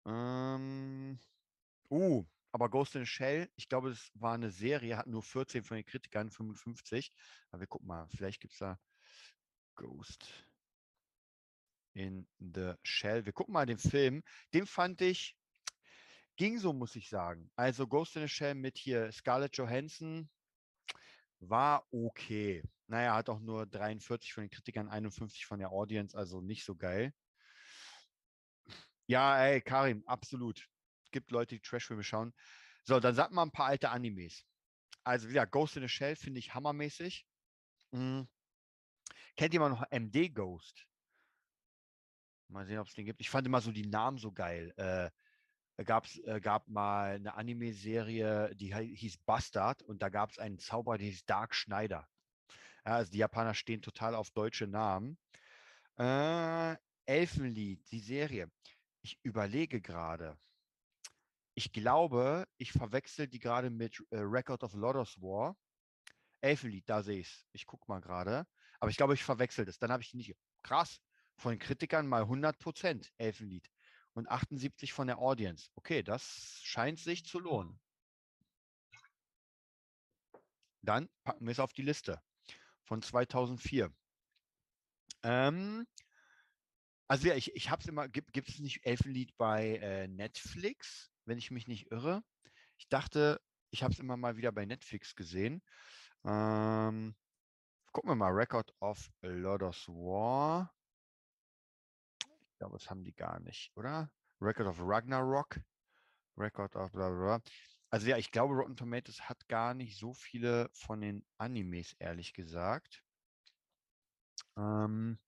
Ähm, 0.06 1.20
uh, 1.90 2.24
aber 2.52 2.70
Ghost 2.70 2.94
in 2.94 3.02
the 3.02 3.08
Shell, 3.08 3.50
ich 3.56 3.70
glaube, 3.70 3.90
es 3.90 4.12
war 4.14 4.36
eine 4.36 4.52
Serie, 4.52 4.98
hat 4.98 5.08
nur 5.08 5.24
14 5.24 5.64
von 5.64 5.78
den 5.78 5.86
Kritikern, 5.88 6.30
55. 6.30 7.12
Aber 7.50 7.62
wir 7.62 7.68
gucken 7.68 7.88
mal, 7.88 8.08
vielleicht 8.10 8.40
gibt 8.40 8.54
es 8.54 8.60
da 8.60 8.80
Ghost 9.74 10.47
in 11.98 12.28
the 12.39 12.74
Shell. 12.84 13.26
Wir 13.26 13.34
gucken 13.34 13.54
mal 13.54 13.66
den 13.66 13.80
Film. 13.80 14.24
Den 14.54 14.68
fand 14.68 15.02
ich, 15.02 15.36
ging 16.36 16.60
so, 16.60 16.72
muss 16.72 16.95
ich 16.95 17.10
sagen. 17.10 17.50
Also 17.56 17.88
Ghost 17.88 18.16
in 18.16 18.22
the 18.22 18.28
Shell 18.28 18.54
mit 18.56 18.78
hier 18.78 19.12
Scarlett 19.12 19.58
Johansson 19.58 20.30
war 21.39 21.86
okay. 21.91 22.64
Naja, 22.88 23.16
hat 23.16 23.30
auch 23.30 23.39
nur 23.39 23.66
43 23.66 24.32
von 24.32 24.43
den 24.43 24.50
Kritikern, 24.50 24.89
51 24.89 25.45
von 25.45 25.60
der 25.60 25.72
Audience, 25.72 26.16
also 26.16 26.39
nicht 26.39 26.64
so 26.64 26.76
geil. 26.76 27.14
Ja, 29.08 29.43
ey, 29.43 29.62
Karim, 29.62 30.04
absolut. 30.06 30.70
Gibt 31.12 31.32
Leute, 31.32 31.56
die 31.56 31.62
Trashfilme 31.62 32.04
schauen. 32.04 32.34
So, 32.84 33.00
dann 33.00 33.16
sag 33.16 33.32
mal 33.32 33.43
ein 33.43 33.52
paar 33.52 33.68
alte 33.68 33.89
Animes. 33.89 34.45
Also 35.04 35.30
wieder 35.30 35.48
Ghost 35.48 35.78
in 35.78 35.84
the 35.84 35.89
Shell 35.89 36.16
finde 36.16 36.39
ich 36.39 36.54
hammermäßig. 36.54 37.26
Mhm. 37.91 38.28
Kennt 39.36 39.54
jemand 39.54 39.80
noch 39.80 39.91
MD 39.91 40.30
Ghost? 40.30 40.86
Mal 42.50 42.66
sehen, 42.66 42.80
ob 42.80 42.88
es 42.88 42.93
den 42.93 43.06
gibt. 43.06 43.22
Ich 43.22 43.30
fand 43.30 43.45
immer 43.45 43.62
so 43.62 43.72
die 43.72 43.88
Namen 43.88 44.18
so 44.18 44.32
geil. 44.32 44.74
Äh, 44.78 45.84
gab's, 45.84 46.18
äh, 46.20 46.39
gab 46.39 46.68
mal 46.68 47.16
eine 47.16 47.36
Anime-Serie, 47.36 48.56
die 48.56 48.74
hieß 48.74 49.18
Bastard 49.26 49.84
und 49.84 50.02
da 50.02 50.10
gab 50.10 50.32
es 50.32 50.39
einen 50.39 50.60
Zauberer, 50.60 50.98
der 50.98 51.08
hieß 51.08 51.26
Dark 51.26 51.54
Schneider. 51.54 52.08
Ja, 52.86 52.95
also 52.95 53.12
die 53.12 53.18
Japaner 53.18 53.54
stehen 53.54 53.82
total 53.82 54.16
auf 54.16 54.32
deutsche 54.32 54.68
Namen. 54.68 55.18
Äh, 55.98 56.76
Elfenlied, 57.06 57.89
die 57.91 58.00
Serie. 58.00 58.52
Ich 59.02 59.20
überlege 59.24 59.82
gerade. 59.82 60.38
Ich 61.54 61.72
glaube, 61.72 62.48
ich 62.58 62.72
verwechsel 62.72 63.28
die 63.28 63.39
gerade 63.39 63.70
mit 63.70 64.00
äh, 64.12 64.20
Record 64.20 64.64
of 64.64 64.74
Lodos 64.74 65.20
War. 65.22 65.58
Elfenlied, 66.41 66.88
da 66.88 67.02
sehe 67.02 67.20
ich 67.20 67.28
es. 67.28 67.48
Ich 67.52 67.66
gucke 67.66 67.86
mal 67.88 68.00
gerade. 68.00 68.45
Aber 68.80 68.91
ich 68.91 68.98
glaube, 68.98 69.16
ich 69.16 69.24
verwechsel 69.24 69.66
das. 69.66 69.80
Dann 69.80 69.91
habe 69.91 70.04
ich 70.04 70.12
die 70.12 70.18
nicht. 70.18 70.36
Krass. 70.62 71.00
Von 71.38 71.60
Kritikern 71.60 72.08
mal 72.08 72.24
100 72.24 72.60
Prozent 72.60 73.12
Elfenlied. 73.18 73.70
Und 74.14 74.28
78 74.28 74.94
von 74.94 75.08
der 75.08 75.20
Audience. 75.20 75.70
Okay, 75.76 76.02
das 76.04 76.60
scheint 76.64 77.00
sich 77.00 77.24
zu 77.26 77.40
lohnen. 77.40 77.80
Dann 80.82 81.10
packen 81.24 81.46
wir 81.46 81.52
es 81.52 81.60
auf 81.60 81.74
die 81.74 81.84
Liste. 81.84 82.22
von 82.88 83.02
2004. 83.02 83.94
Ähm, 85.24 85.86
also 87.08 87.28
ja, 87.28 87.36
ich, 87.36 87.54
ich 87.56 87.70
habe 87.70 87.82
es 87.82 87.88
immer, 87.88 88.08
gibt, 88.08 88.50
es 88.50 88.60
nicht 88.60 88.86
Elfenlied 88.86 89.36
bei 89.38 89.78
äh, 89.78 90.08
Netflix, 90.08 91.12
wenn 91.26 91.38
ich 91.38 91.52
mich 91.52 91.68
nicht 91.68 91.92
irre? 91.92 92.24
Ich 92.78 92.88
dachte, 92.88 93.42
ich 93.72 93.84
habe 93.84 93.94
es 93.94 94.00
immer 94.00 94.18
mal 94.18 94.38
wieder 94.38 94.52
bei 94.52 94.66
Netflix 94.66 95.16
gesehen. 95.16 95.62
Ähm, 96.24 97.16
gucken 97.92 98.10
wir 98.10 98.16
mal, 98.16 98.32
Record 98.32 98.74
of 98.80 99.10
Lodos 99.22 99.88
War. 99.90 100.74
Ich 102.58 102.60
glaube, 102.60 102.80
das 102.80 102.89
haben 102.89 103.03
die 103.03 103.14
gar 103.14 103.39
nicht, 103.41 103.72
oder? 103.76 104.12
Record 104.41 104.68
of 104.68 104.80
Ragnarok. 104.80 105.60
Record 106.36 106.76
of 106.76 106.91
bla 106.91 107.08
bla. 107.08 107.41
Also 107.91 108.08
ja, 108.08 108.18
ich 108.18 108.32
glaube, 108.32 108.55
Rotten 108.55 108.76
Tomatoes 108.76 109.30
hat 109.30 109.47
gar 109.47 109.76
nicht 109.76 109.99
so 109.99 110.16
viele 110.16 110.68
von 110.74 110.99
den 111.01 111.24
Animes, 111.38 111.93
ehrlich 111.99 112.34
gesagt. 112.34 113.03
Ähm, 114.58 115.20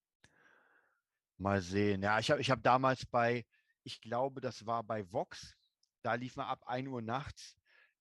mal 1.37 1.61
sehen. 1.61 2.01
Ja, 2.01 2.17
ich 2.17 2.31
habe 2.31 2.41
ich 2.41 2.49
hab 2.49 2.63
damals 2.63 3.05
bei, 3.05 3.45
ich 3.83 4.01
glaube, 4.01 4.41
das 4.41 4.65
war 4.65 4.83
bei 4.83 5.05
Vox, 5.11 5.55
da 6.01 6.15
lief 6.15 6.35
man 6.35 6.47
ab 6.47 6.63
1 6.65 6.87
Uhr 6.87 7.03
nachts 7.03 7.55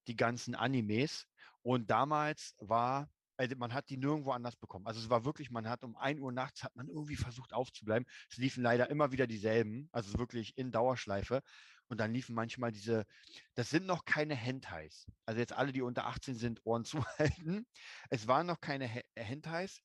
die 0.07 0.17
ganzen 0.17 0.55
Animes. 0.55 1.27
Und 1.61 1.91
damals 1.91 2.55
war, 2.61 3.11
also 3.39 3.57
man 3.57 3.73
hat 3.73 3.89
die 3.89 3.97
nirgendwo 3.97 4.33
anders 4.33 4.57
bekommen. 4.57 4.87
Also 4.87 5.01
es 5.01 5.09
war 5.11 5.25
wirklich, 5.25 5.51
man 5.51 5.69
hat 5.69 5.85
um 5.85 5.97
1 5.97 6.21
Uhr 6.21 6.33
nachts 6.33 6.65
hat 6.65 6.75
man 6.75 6.89
irgendwie 6.89 7.17
versucht 7.17 7.53
aufzubleiben. 7.53 8.07
Es 8.31 8.37
liefen 8.37 8.63
leider 8.63 8.91
immer 8.91 9.13
wieder 9.13 9.27
dieselben, 9.27 9.89
also 9.93 10.19
wirklich 10.19 10.59
in 10.59 10.73
Dauerschleife. 10.73 11.43
Und 11.87 11.99
dann 12.01 12.13
liefen 12.13 12.35
manchmal 12.35 12.73
diese, 12.73 13.07
das 13.55 13.71
sind 13.71 13.87
noch 13.87 14.05
keine 14.05 14.35
Hentais. 14.35 15.07
Also 15.25 15.41
jetzt 15.41 15.53
alle, 15.53 15.73
die 15.73 15.83
unter 15.83 16.07
18 16.07 16.35
sind, 16.35 16.61
Ohren 16.67 16.85
zuhalten. 16.85 17.67
Es 18.11 18.27
waren 18.27 18.47
noch 18.47 18.61
keine 18.61 18.87
Hentais, 19.17 19.81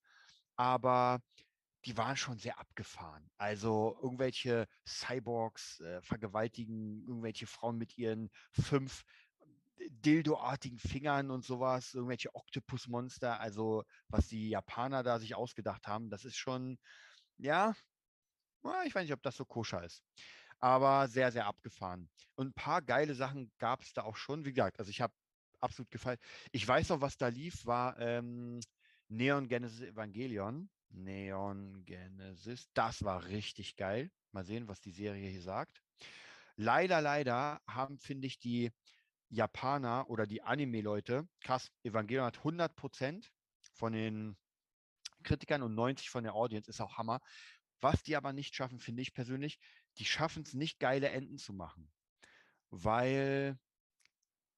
aber 0.56 1.22
die 1.86 1.98
waren 1.98 2.18
schon 2.18 2.38
sehr 2.38 2.60
abgefahren. 2.60 3.30
Also 3.38 3.98
irgendwelche 4.02 4.68
Cyborgs 4.88 5.80
äh, 5.82 6.02
vergewaltigen 6.02 7.06
irgendwelche 7.08 7.46
Frauen 7.46 7.78
mit 7.78 7.98
ihren 7.98 8.30
fünf 8.52 9.02
äh, 9.02 9.23
Dildo-artigen 9.90 10.80
Fingern 10.80 11.32
und 11.32 11.44
sowas, 11.44 11.94
irgendwelche 11.94 12.34
Oktopusmonster, 12.36 13.40
also 13.40 13.84
was 14.08 14.28
die 14.28 14.50
Japaner 14.50 15.04
da 15.04 15.20
sich 15.20 15.36
ausgedacht 15.36 15.88
haben, 15.88 16.10
das 16.10 16.26
ist 16.26 16.38
schon, 16.38 16.78
ja, 17.38 17.74
ich 18.86 18.96
weiß 18.96 19.04
nicht, 19.04 19.14
ob 19.14 19.24
das 19.24 19.36
so 19.36 19.46
koscher 19.46 19.84
ist 19.84 20.04
aber 20.64 21.10
sehr, 21.10 21.30
sehr 21.34 21.46
abgefahren. 21.46 22.10
Und 22.36 22.48
ein 22.48 22.54
paar 22.54 22.82
geile 22.82 23.16
Sachen 23.16 23.52
gab 23.60 23.82
es 23.82 23.92
da 23.92 24.04
auch 24.04 24.16
schon. 24.16 24.46
Wie 24.46 24.54
gesagt, 24.54 24.80
also 24.80 24.90
ich 24.90 25.02
habe 25.02 25.14
absolut 25.60 25.92
gefallen. 25.92 26.20
Ich 26.54 26.66
weiß 26.66 26.88
noch, 26.88 27.02
was 27.02 27.18
da 27.18 27.28
lief, 27.28 27.66
war 27.66 28.00
ähm, 28.00 28.62
Neon 29.10 29.50
Genesis 29.50 29.82
Evangelion. 29.82 30.70
Neon 30.88 31.84
Genesis, 31.84 32.70
das 32.74 33.04
war 33.04 33.26
richtig 33.26 33.76
geil. 33.76 34.10
Mal 34.32 34.46
sehen, 34.46 34.70
was 34.70 34.80
die 34.80 34.92
Serie 34.92 35.30
hier 35.30 35.42
sagt. 35.42 35.82
Leider, 36.56 37.02
leider 37.02 37.60
haben, 37.68 38.00
finde 38.00 38.28
ich, 38.28 38.40
die 38.40 38.72
Japaner 39.34 40.10
oder 40.10 40.28
die 40.28 40.44
Anime-Leute, 40.44 41.28
krass, 41.42 41.72
Evangelion 41.84 42.26
hat 42.26 42.38
100 42.38 42.76
Prozent 42.76 43.32
von 43.74 43.94
den 43.94 44.38
Kritikern 45.24 45.64
und 45.64 45.74
90 45.74 46.10
von 46.10 46.24
der 46.24 46.36
Audience, 46.36 46.70
ist 46.70 46.82
auch 46.82 46.98
Hammer. 46.98 47.20
Was 47.82 48.04
die 48.04 48.16
aber 48.16 48.32
nicht 48.32 48.56
schaffen, 48.56 48.80
finde 48.80 49.02
ich 49.02 49.14
persönlich, 49.14 49.60
die 49.98 50.06
schaffen 50.06 50.44
es 50.44 50.54
nicht, 50.54 50.80
geile 50.80 51.10
Enden 51.10 51.38
zu 51.38 51.54
machen. 51.54 51.92
Weil 52.70 53.58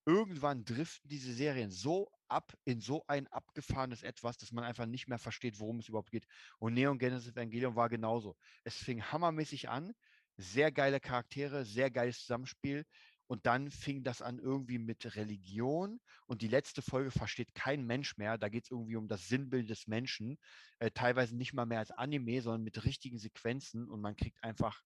irgendwann 0.06 0.66
driften 0.66 1.10
diese 1.10 1.34
Serien 1.34 1.72
so 1.72 2.12
ab 2.28 2.54
in 2.66 2.82
so 2.82 3.04
ein 3.08 3.28
abgefahrenes 3.28 4.04
Etwas, 4.04 4.38
dass 4.38 4.52
man 4.52 4.64
einfach 4.64 4.86
nicht 4.86 5.08
mehr 5.08 5.20
versteht, 5.20 5.60
worum 5.60 5.80
es 5.80 5.90
überhaupt 5.90 6.12
geht. 6.12 6.28
Und 6.60 6.74
Neon 6.74 7.00
Genesis 7.00 7.32
Evangelion 7.32 7.76
war 7.76 7.90
genauso. 7.90 8.36
Es 8.64 8.76
fing 8.76 9.02
hammermäßig 9.02 9.70
an, 9.70 9.94
sehr 10.38 10.72
geile 10.72 11.00
Charaktere, 11.00 11.66
sehr 11.66 11.90
geiles 11.90 12.20
Zusammenspiel. 12.20 12.86
Und 13.28 13.46
dann 13.46 13.72
fing 13.72 14.04
das 14.04 14.22
an 14.22 14.40
irgendwie 14.40 14.78
mit 14.78 15.16
Religion. 15.16 16.00
Und 16.28 16.42
die 16.42 16.48
letzte 16.48 16.82
Folge 16.82 17.12
versteht 17.12 17.56
kein 17.56 17.86
Mensch 17.86 18.18
mehr. 18.18 18.38
Da 18.38 18.50
geht 18.50 18.66
es 18.66 18.72
irgendwie 18.72 18.96
um 18.96 19.08
das 19.08 19.28
Sinnbild 19.28 19.70
des 19.70 19.88
Menschen. 19.88 20.38
Äh, 20.80 20.92
teilweise 20.92 21.36
nicht 21.36 21.54
mal 21.54 21.66
mehr 21.66 21.80
als 21.80 21.92
Anime, 21.92 22.42
sondern 22.42 22.64
mit 22.64 22.84
richtigen 22.86 23.18
Sequenzen. 23.18 23.90
Und 23.90 24.02
man 24.02 24.16
kriegt 24.16 24.44
einfach 24.44 24.84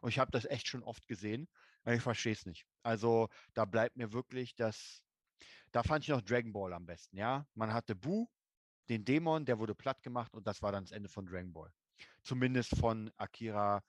und 0.00 0.10
ich 0.10 0.18
habe 0.18 0.30
das 0.30 0.44
echt 0.44 0.66
schon 0.66 0.82
oft 0.82 1.06
gesehen. 1.06 1.48
Ich 1.84 2.02
verstehe 2.02 2.32
es 2.32 2.46
nicht. 2.46 2.66
Also 2.82 3.28
da 3.54 3.64
bleibt 3.64 3.96
mir 3.96 4.12
wirklich 4.12 4.54
das, 4.54 5.02
da 5.72 5.82
fand 5.82 6.04
ich 6.04 6.10
noch 6.10 6.22
Dragon 6.22 6.52
Ball 6.52 6.72
am 6.72 6.86
besten, 6.86 7.16
ja. 7.16 7.46
Man 7.54 7.72
hatte 7.72 7.96
Bu, 7.96 8.28
den 8.88 9.04
Dämon, 9.04 9.44
der 9.44 9.58
wurde 9.58 9.74
platt 9.74 10.02
gemacht 10.02 10.34
und 10.34 10.46
das 10.46 10.62
war 10.62 10.72
dann 10.72 10.84
das 10.84 10.92
Ende 10.92 11.08
von 11.08 11.26
Dragon 11.26 11.52
Ball. 11.52 11.72
Zumindest 12.22 12.76
von 12.76 13.10
Akira 13.16 13.82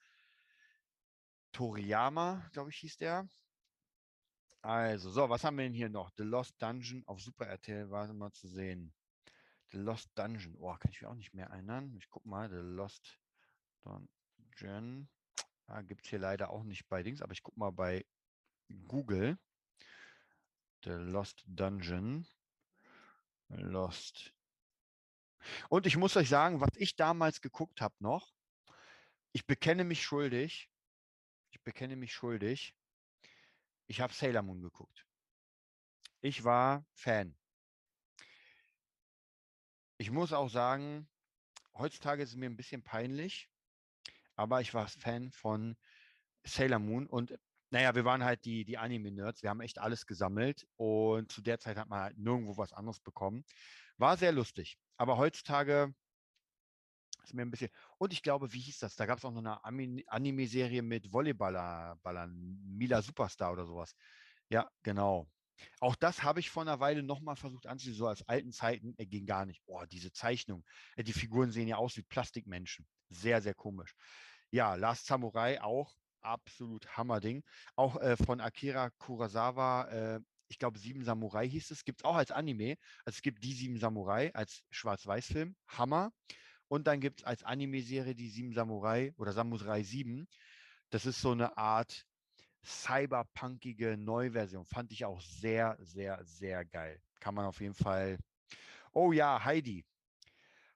Toriyama, 1.51 2.49
glaube 2.51 2.71
ich, 2.71 2.77
hieß 2.77 2.97
der. 2.97 3.27
Also, 4.63 5.11
so, 5.11 5.29
was 5.29 5.43
haben 5.43 5.57
wir 5.57 5.65
denn 5.65 5.73
hier 5.73 5.89
noch? 5.89 6.09
The 6.15 6.23
Lost 6.23 6.55
Dungeon 6.61 7.03
auf 7.05 7.19
Super 7.19 7.47
RTL 7.47 7.89
war 7.91 8.11
mal 8.13 8.31
zu 8.31 8.47
sehen. 8.47 8.93
The 9.71 9.77
Lost 9.77 10.09
Dungeon. 10.15 10.55
Oh, 10.57 10.73
kann 10.77 10.89
ich 10.89 11.01
mich 11.01 11.09
auch 11.09 11.15
nicht 11.15 11.33
mehr 11.33 11.47
erinnern. 11.47 11.93
Ich 11.97 12.07
gucke 12.09 12.29
mal. 12.29 12.49
The 12.49 12.55
Lost 12.55 13.19
Dungeon. 13.83 15.09
Ah, 15.67 15.81
Gibt 15.81 16.05
es 16.05 16.09
hier 16.09 16.19
leider 16.19 16.49
auch 16.49 16.63
nicht 16.63 16.87
bei 16.87 17.03
Dings, 17.03 17.21
aber 17.21 17.33
ich 17.33 17.43
gucke 17.43 17.59
mal 17.59 17.71
bei 17.71 18.05
Google. 18.87 19.37
The 20.85 20.91
Lost 20.91 21.43
Dungeon. 21.45 22.25
Lost. 23.49 24.33
Und 25.67 25.85
ich 25.85 25.97
muss 25.97 26.15
euch 26.15 26.29
sagen, 26.29 26.61
was 26.61 26.71
ich 26.77 26.95
damals 26.95 27.41
geguckt 27.41 27.81
habe 27.81 27.95
noch, 27.99 28.33
ich 29.33 29.45
bekenne 29.45 29.83
mich 29.83 30.03
schuldig. 30.03 30.69
Ich 31.49 31.61
bekenne 31.63 31.97
mich 31.97 32.13
schuldig. 32.13 32.73
Ich 33.93 34.01
habe 34.01 34.11
Sailor 34.11 34.41
Moon 34.41 34.59
geguckt. 34.59 35.05
Ich 36.19 36.43
war 36.43 36.83
Fan. 36.95 37.37
Ich 39.99 40.09
muss 40.09 40.33
auch 40.33 40.49
sagen, 40.49 41.07
heutzutage 41.75 42.23
ist 42.23 42.29
es 42.29 42.35
mir 42.35 42.49
ein 42.49 42.57
bisschen 42.57 42.81
peinlich, 42.81 43.51
aber 44.35 44.61
ich 44.61 44.73
war 44.73 44.87
Fan 44.87 45.31
von 45.31 45.77
Sailor 46.43 46.79
Moon 46.79 47.05
und 47.05 47.37
naja, 47.69 47.93
wir 47.93 48.03
waren 48.03 48.23
halt 48.23 48.45
die, 48.45 48.65
die 48.65 48.79
Anime-Nerds, 48.79 49.43
wir 49.43 49.51
haben 49.51 49.61
echt 49.61 49.77
alles 49.77 50.07
gesammelt 50.07 50.65
und 50.75 51.31
zu 51.31 51.43
der 51.43 51.59
Zeit 51.59 51.77
hat 51.77 51.87
man 51.87 52.01
halt 52.01 52.17
nirgendwo 52.17 52.57
was 52.57 52.73
anderes 52.73 52.99
bekommen. 52.99 53.45
War 53.97 54.17
sehr 54.17 54.31
lustig, 54.31 54.79
aber 54.97 55.17
heutzutage 55.17 55.93
ist 57.23 57.33
mir 57.33 57.43
ein 57.43 57.51
bisschen. 57.51 57.69
Und 57.97 58.13
ich 58.13 58.21
glaube, 58.21 58.53
wie 58.53 58.59
hieß 58.59 58.79
das? 58.79 58.95
Da 58.95 59.05
gab 59.05 59.17
es 59.17 59.25
auch 59.25 59.31
noch 59.31 59.43
eine 59.63 60.03
Anime-Serie 60.07 60.81
mit 60.81 61.11
Volleyballern, 61.11 61.99
Mila 62.65 63.01
Superstar 63.01 63.51
oder 63.51 63.65
sowas. 63.65 63.95
Ja, 64.49 64.69
genau. 64.83 65.29
Auch 65.79 65.95
das 65.95 66.23
habe 66.23 66.39
ich 66.39 66.49
vor 66.49 66.63
einer 66.63 66.79
Weile 66.79 67.03
nochmal 67.03 67.35
versucht 67.35 67.67
anzusehen, 67.67 67.95
so 67.95 68.07
als 68.07 68.27
alten 68.27 68.51
Zeiten. 68.51 68.93
Er 68.97 69.05
ging 69.05 69.25
gar 69.25 69.45
nicht. 69.45 69.63
Boah, 69.65 69.87
diese 69.87 70.11
Zeichnung. 70.11 70.65
Äh, 70.95 71.03
die 71.03 71.13
Figuren 71.13 71.51
sehen 71.51 71.67
ja 71.67 71.77
aus 71.77 71.95
wie 71.97 72.03
Plastikmenschen. 72.03 72.87
Sehr, 73.09 73.41
sehr 73.41 73.53
komisch. 73.53 73.95
Ja, 74.51 74.75
Last 74.75 75.05
Samurai 75.05 75.61
auch 75.61 75.95
absolut 76.21 76.97
Hammerding. 76.97 77.43
Auch 77.75 77.99
äh, 78.01 78.17
von 78.17 78.41
Akira 78.41 78.89
Kurosawa, 78.97 79.87
äh, 79.89 80.19
ich 80.47 80.59
glaube, 80.59 80.77
Sieben 80.77 81.03
Samurai 81.03 81.49
hieß 81.49 81.71
es, 81.71 81.83
gibt 81.83 82.01
es 82.01 82.05
auch 82.05 82.15
als 82.15 82.31
Anime. 82.31 82.75
Also 83.05 83.17
es 83.17 83.21
gibt 83.21 83.43
die 83.43 83.53
Sieben 83.53 83.79
Samurai 83.79 84.31
als 84.33 84.63
Schwarz-Weiß-Film, 84.69 85.55
Hammer. 85.67 86.11
Und 86.73 86.87
dann 86.87 87.01
gibt 87.01 87.19
es 87.19 87.25
als 87.27 87.43
Anime-Serie 87.43 88.15
die 88.15 88.29
Sieben 88.29 88.51
Samurai 88.51 89.13
oder 89.17 89.31
Samurai 89.31 89.83
7. 89.83 90.27
Das 90.89 91.05
ist 91.05 91.21
so 91.21 91.29
eine 91.29 91.55
Art 91.55 92.07
cyberpunkige 92.65 93.95
Neuversion. 93.95 94.65
Fand 94.65 94.91
ich 94.91 95.05
auch 95.05 95.21
sehr, 95.21 95.77
sehr, 95.79 96.25
sehr 96.25 96.65
geil. 96.65 96.99
Kann 97.19 97.35
man 97.35 97.45
auf 97.45 97.61
jeden 97.61 97.75
Fall. 97.75 98.17
Oh 98.91 99.11
ja, 99.11 99.45
Heidi. 99.45 99.85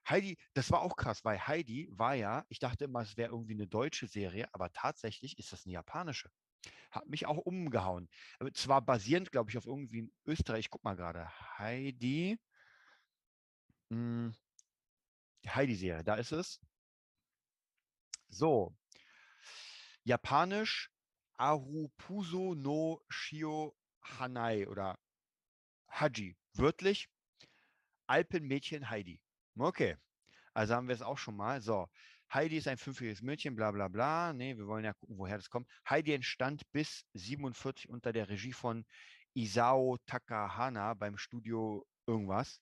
Heidi, 0.08 0.38
das 0.54 0.70
war 0.70 0.82
auch 0.82 0.94
krass, 0.94 1.24
weil 1.24 1.44
Heidi 1.44 1.88
war 1.90 2.14
ja, 2.14 2.46
ich 2.48 2.60
dachte 2.60 2.84
immer, 2.84 3.00
es 3.00 3.16
wäre 3.16 3.32
irgendwie 3.32 3.54
eine 3.54 3.66
deutsche 3.66 4.06
Serie, 4.06 4.48
aber 4.52 4.72
tatsächlich 4.72 5.36
ist 5.36 5.50
das 5.50 5.66
eine 5.66 5.72
japanische. 5.72 6.30
Hat 6.92 7.08
mich 7.08 7.26
auch 7.26 7.38
umgehauen. 7.38 8.08
Zwar 8.54 8.82
basierend, 8.82 9.32
glaube 9.32 9.50
ich, 9.50 9.58
auf 9.58 9.66
irgendwie 9.66 9.98
in 9.98 10.12
Österreich. 10.26 10.66
Ich 10.66 10.70
guck 10.70 10.84
mal 10.84 10.94
gerade. 10.94 11.28
Heidi. 11.58 12.38
Hm, 13.90 14.32
Heidi-Serie, 15.54 16.04
da 16.04 16.14
ist 16.16 16.32
es. 16.32 16.60
So. 18.28 18.76
Japanisch 20.04 20.90
Arupuso 21.38 22.54
no 22.54 23.00
Shio 23.08 23.74
Hanai 24.02 24.66
oder 24.66 24.98
Haji. 25.88 26.36
Wörtlich 26.54 27.08
Alpenmädchen 28.06 28.90
Heidi. 28.90 29.20
Okay, 29.56 29.96
also 30.54 30.74
haben 30.74 30.88
wir 30.88 30.94
es 30.94 31.02
auch 31.02 31.18
schon 31.18 31.36
mal. 31.36 31.60
So, 31.60 31.88
Heidi 32.32 32.56
ist 32.56 32.68
ein 32.68 32.78
fünfjähriges 32.78 33.22
Mädchen, 33.22 33.54
bla 33.54 33.70
bla 33.70 33.88
bla. 33.88 34.32
Nee, 34.32 34.56
wir 34.56 34.66
wollen 34.66 34.84
ja 34.84 34.92
gucken, 34.94 35.18
woher 35.18 35.36
das 35.36 35.50
kommt. 35.50 35.68
Heidi 35.88 36.12
entstand 36.12 36.70
bis 36.72 37.06
47 37.14 37.88
unter 37.88 38.12
der 38.12 38.28
Regie 38.28 38.52
von 38.52 38.84
Isao 39.34 39.98
Takahana 40.06 40.94
beim 40.94 41.16
Studio 41.16 41.86
irgendwas. 42.06 42.60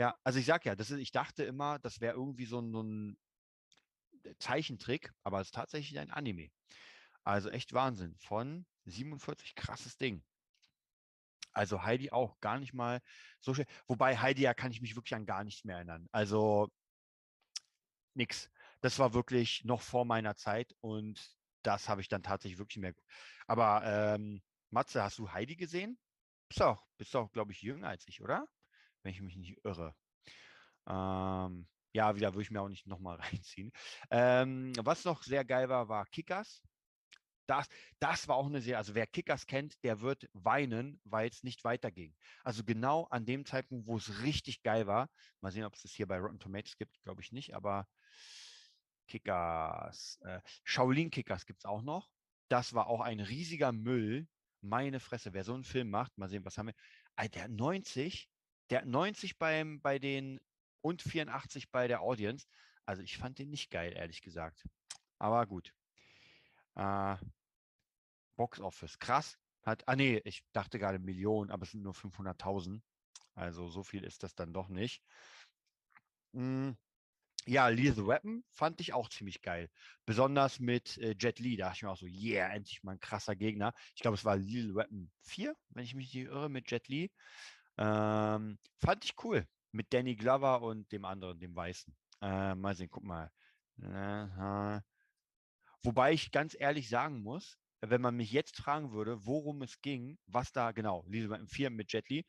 Ja, 0.00 0.18
also 0.24 0.38
ich 0.38 0.46
sag 0.46 0.64
ja, 0.64 0.74
das 0.74 0.90
ist, 0.90 0.98
ich 0.98 1.12
dachte 1.12 1.44
immer, 1.44 1.78
das 1.78 2.00
wäre 2.00 2.14
irgendwie 2.14 2.46
so 2.46 2.58
ein, 2.58 2.72
ein 2.72 3.18
Zeichentrick, 4.38 5.12
aber 5.24 5.42
es 5.42 5.48
ist 5.48 5.54
tatsächlich 5.54 5.98
ein 5.98 6.10
Anime. 6.10 6.48
Also 7.22 7.50
echt 7.50 7.74
Wahnsinn. 7.74 8.16
Von 8.16 8.64
47, 8.86 9.54
krasses 9.54 9.98
Ding. 9.98 10.24
Also 11.52 11.82
Heidi 11.82 12.12
auch 12.12 12.40
gar 12.40 12.58
nicht 12.58 12.72
mal 12.72 13.02
so 13.40 13.52
schön. 13.52 13.66
Wobei 13.88 14.16
Heidi 14.16 14.40
ja 14.40 14.54
kann 14.54 14.72
ich 14.72 14.80
mich 14.80 14.96
wirklich 14.96 15.14
an 15.14 15.26
gar 15.26 15.44
nichts 15.44 15.64
mehr 15.64 15.76
erinnern. 15.76 16.08
Also 16.12 16.70
nix. 18.14 18.50
Das 18.80 18.98
war 18.98 19.12
wirklich 19.12 19.64
noch 19.66 19.82
vor 19.82 20.06
meiner 20.06 20.34
Zeit 20.34 20.74
und 20.80 21.36
das 21.62 21.90
habe 21.90 22.00
ich 22.00 22.08
dann 22.08 22.22
tatsächlich 22.22 22.58
wirklich 22.58 22.78
mehr. 22.78 22.94
Aber 23.46 23.82
ähm, 23.84 24.40
Matze, 24.70 25.02
hast 25.02 25.18
du 25.18 25.30
Heidi 25.30 25.56
gesehen? 25.56 25.98
Bist 26.48 26.62
auch, 26.62 26.86
bist 26.96 27.14
auch, 27.16 27.30
glaube 27.32 27.52
ich, 27.52 27.60
jünger 27.60 27.88
als 27.88 28.08
ich, 28.08 28.22
oder? 28.22 28.48
Wenn 29.02 29.12
ich 29.12 29.20
mich 29.22 29.36
nicht 29.36 29.58
irre. 29.64 29.94
Ähm, 30.86 31.68
ja, 31.92 32.14
wieder 32.16 32.32
würde 32.34 32.42
ich 32.42 32.50
mir 32.50 32.60
auch 32.60 32.68
nicht 32.68 32.86
nochmal 32.86 33.16
reinziehen. 33.20 33.72
Ähm, 34.10 34.72
was 34.78 35.04
noch 35.04 35.22
sehr 35.22 35.44
geil 35.44 35.68
war, 35.68 35.88
war 35.88 36.06
Kickers. 36.06 36.62
Das, 37.46 37.66
das 37.98 38.28
war 38.28 38.36
auch 38.36 38.46
eine 38.46 38.60
Serie, 38.60 38.78
also 38.78 38.94
wer 38.94 39.08
Kickers 39.08 39.44
kennt, 39.44 39.82
der 39.82 40.00
wird 40.02 40.28
weinen, 40.34 41.00
weil 41.04 41.28
es 41.28 41.42
nicht 41.42 41.64
weiterging. 41.64 42.14
Also 42.44 42.62
genau 42.62 43.06
an 43.10 43.26
dem 43.26 43.44
Zeitpunkt, 43.44 43.88
wo 43.88 43.96
es 43.96 44.22
richtig 44.22 44.62
geil 44.62 44.86
war, 44.86 45.10
mal 45.40 45.50
sehen, 45.50 45.64
ob 45.64 45.74
es 45.74 45.82
das 45.82 45.90
hier 45.90 46.06
bei 46.06 46.18
Rotten 46.18 46.38
Tomatoes 46.38 46.76
gibt, 46.76 47.02
glaube 47.02 47.22
ich 47.22 47.32
nicht, 47.32 47.56
aber 47.56 47.88
Kickers, 49.08 50.20
äh, 50.22 50.40
Shaolin 50.62 51.10
Kickers 51.10 51.44
gibt 51.44 51.60
es 51.60 51.64
auch 51.64 51.82
noch. 51.82 52.08
Das 52.48 52.72
war 52.74 52.86
auch 52.86 53.00
ein 53.00 53.18
riesiger 53.18 53.72
Müll. 53.72 54.28
Meine 54.60 55.00
Fresse, 55.00 55.32
wer 55.32 55.42
so 55.42 55.54
einen 55.54 55.64
Film 55.64 55.90
macht, 55.90 56.16
mal 56.18 56.28
sehen, 56.28 56.44
was 56.44 56.56
haben 56.56 56.68
wir. 56.68 56.74
Alter, 57.16 57.32
der 57.32 57.42
hat 57.44 57.50
90, 57.50 58.28
der 58.70 58.80
hat 58.80 58.86
90 58.86 59.38
beim, 59.38 59.80
bei 59.80 59.98
den 59.98 60.40
und 60.80 61.02
84 61.02 61.70
bei 61.70 61.88
der 61.88 62.00
Audience. 62.00 62.46
Also 62.86 63.02
ich 63.02 63.18
fand 63.18 63.38
den 63.38 63.50
nicht 63.50 63.70
geil, 63.70 63.92
ehrlich 63.94 64.22
gesagt. 64.22 64.64
Aber 65.18 65.46
gut. 65.46 65.72
Äh, 66.76 67.16
Box 68.36 68.60
Office, 68.60 68.98
krass. 68.98 69.36
Hat, 69.62 69.86
ah 69.86 69.96
nee, 69.96 70.22
ich 70.24 70.42
dachte 70.52 70.78
gerade 70.78 70.98
Millionen, 70.98 71.50
aber 71.50 71.64
es 71.64 71.72
sind 71.72 71.82
nur 71.82 71.94
500.000. 71.94 72.80
Also 73.34 73.68
so 73.68 73.82
viel 73.82 74.04
ist 74.04 74.22
das 74.22 74.34
dann 74.34 74.52
doch 74.52 74.68
nicht. 74.68 75.02
Hm, 76.32 76.76
ja, 77.46 77.68
Lethal 77.68 78.06
Weapon 78.06 78.44
fand 78.50 78.80
ich 78.80 78.92
auch 78.92 79.08
ziemlich 79.08 79.42
geil. 79.42 79.70
Besonders 80.06 80.60
mit 80.60 80.98
äh, 80.98 81.14
Jet 81.18 81.38
Li, 81.38 81.56
da 81.56 81.66
dachte 81.66 81.76
ich 81.76 81.82
mir 81.82 81.90
auch 81.90 81.96
so, 81.96 82.06
yeah, 82.06 82.48
endlich 82.52 82.82
mal 82.82 82.92
ein 82.92 83.00
krasser 83.00 83.34
Gegner. 83.34 83.72
Ich 83.94 84.02
glaube, 84.02 84.16
es 84.16 84.24
war 84.24 84.36
Lethal 84.36 84.74
Weapon 84.74 85.10
4, 85.22 85.54
wenn 85.70 85.84
ich 85.84 85.94
mich 85.94 86.14
nicht 86.14 86.26
irre, 86.26 86.48
mit 86.48 86.70
Jet 86.70 86.88
Li. 86.88 87.10
Ähm, 87.80 88.58
fand 88.78 89.04
ich 89.04 89.14
cool 89.24 89.46
mit 89.72 89.92
Danny 89.92 90.14
Glover 90.14 90.62
und 90.62 90.92
dem 90.92 91.04
anderen, 91.04 91.40
dem 91.40 91.56
Weißen. 91.56 91.96
Äh, 92.22 92.54
mal 92.54 92.74
sehen, 92.76 92.90
guck 92.90 93.04
mal. 93.04 93.30
Aha. 93.82 94.82
Wobei 95.82 96.12
ich 96.12 96.30
ganz 96.30 96.54
ehrlich 96.58 96.88
sagen 96.90 97.22
muss, 97.22 97.58
wenn 97.80 98.02
man 98.02 98.16
mich 98.16 98.32
jetzt 98.32 98.56
fragen 98.58 98.92
würde, 98.92 99.24
worum 99.24 99.62
es 99.62 99.80
ging, 99.80 100.18
was 100.26 100.52
da 100.52 100.72
genau, 100.72 101.04
Lisa 101.08 101.36
im 101.36 101.48
4 101.48 101.70
mit 101.70 101.92
Jet 101.92 102.08
Li, 102.10 102.26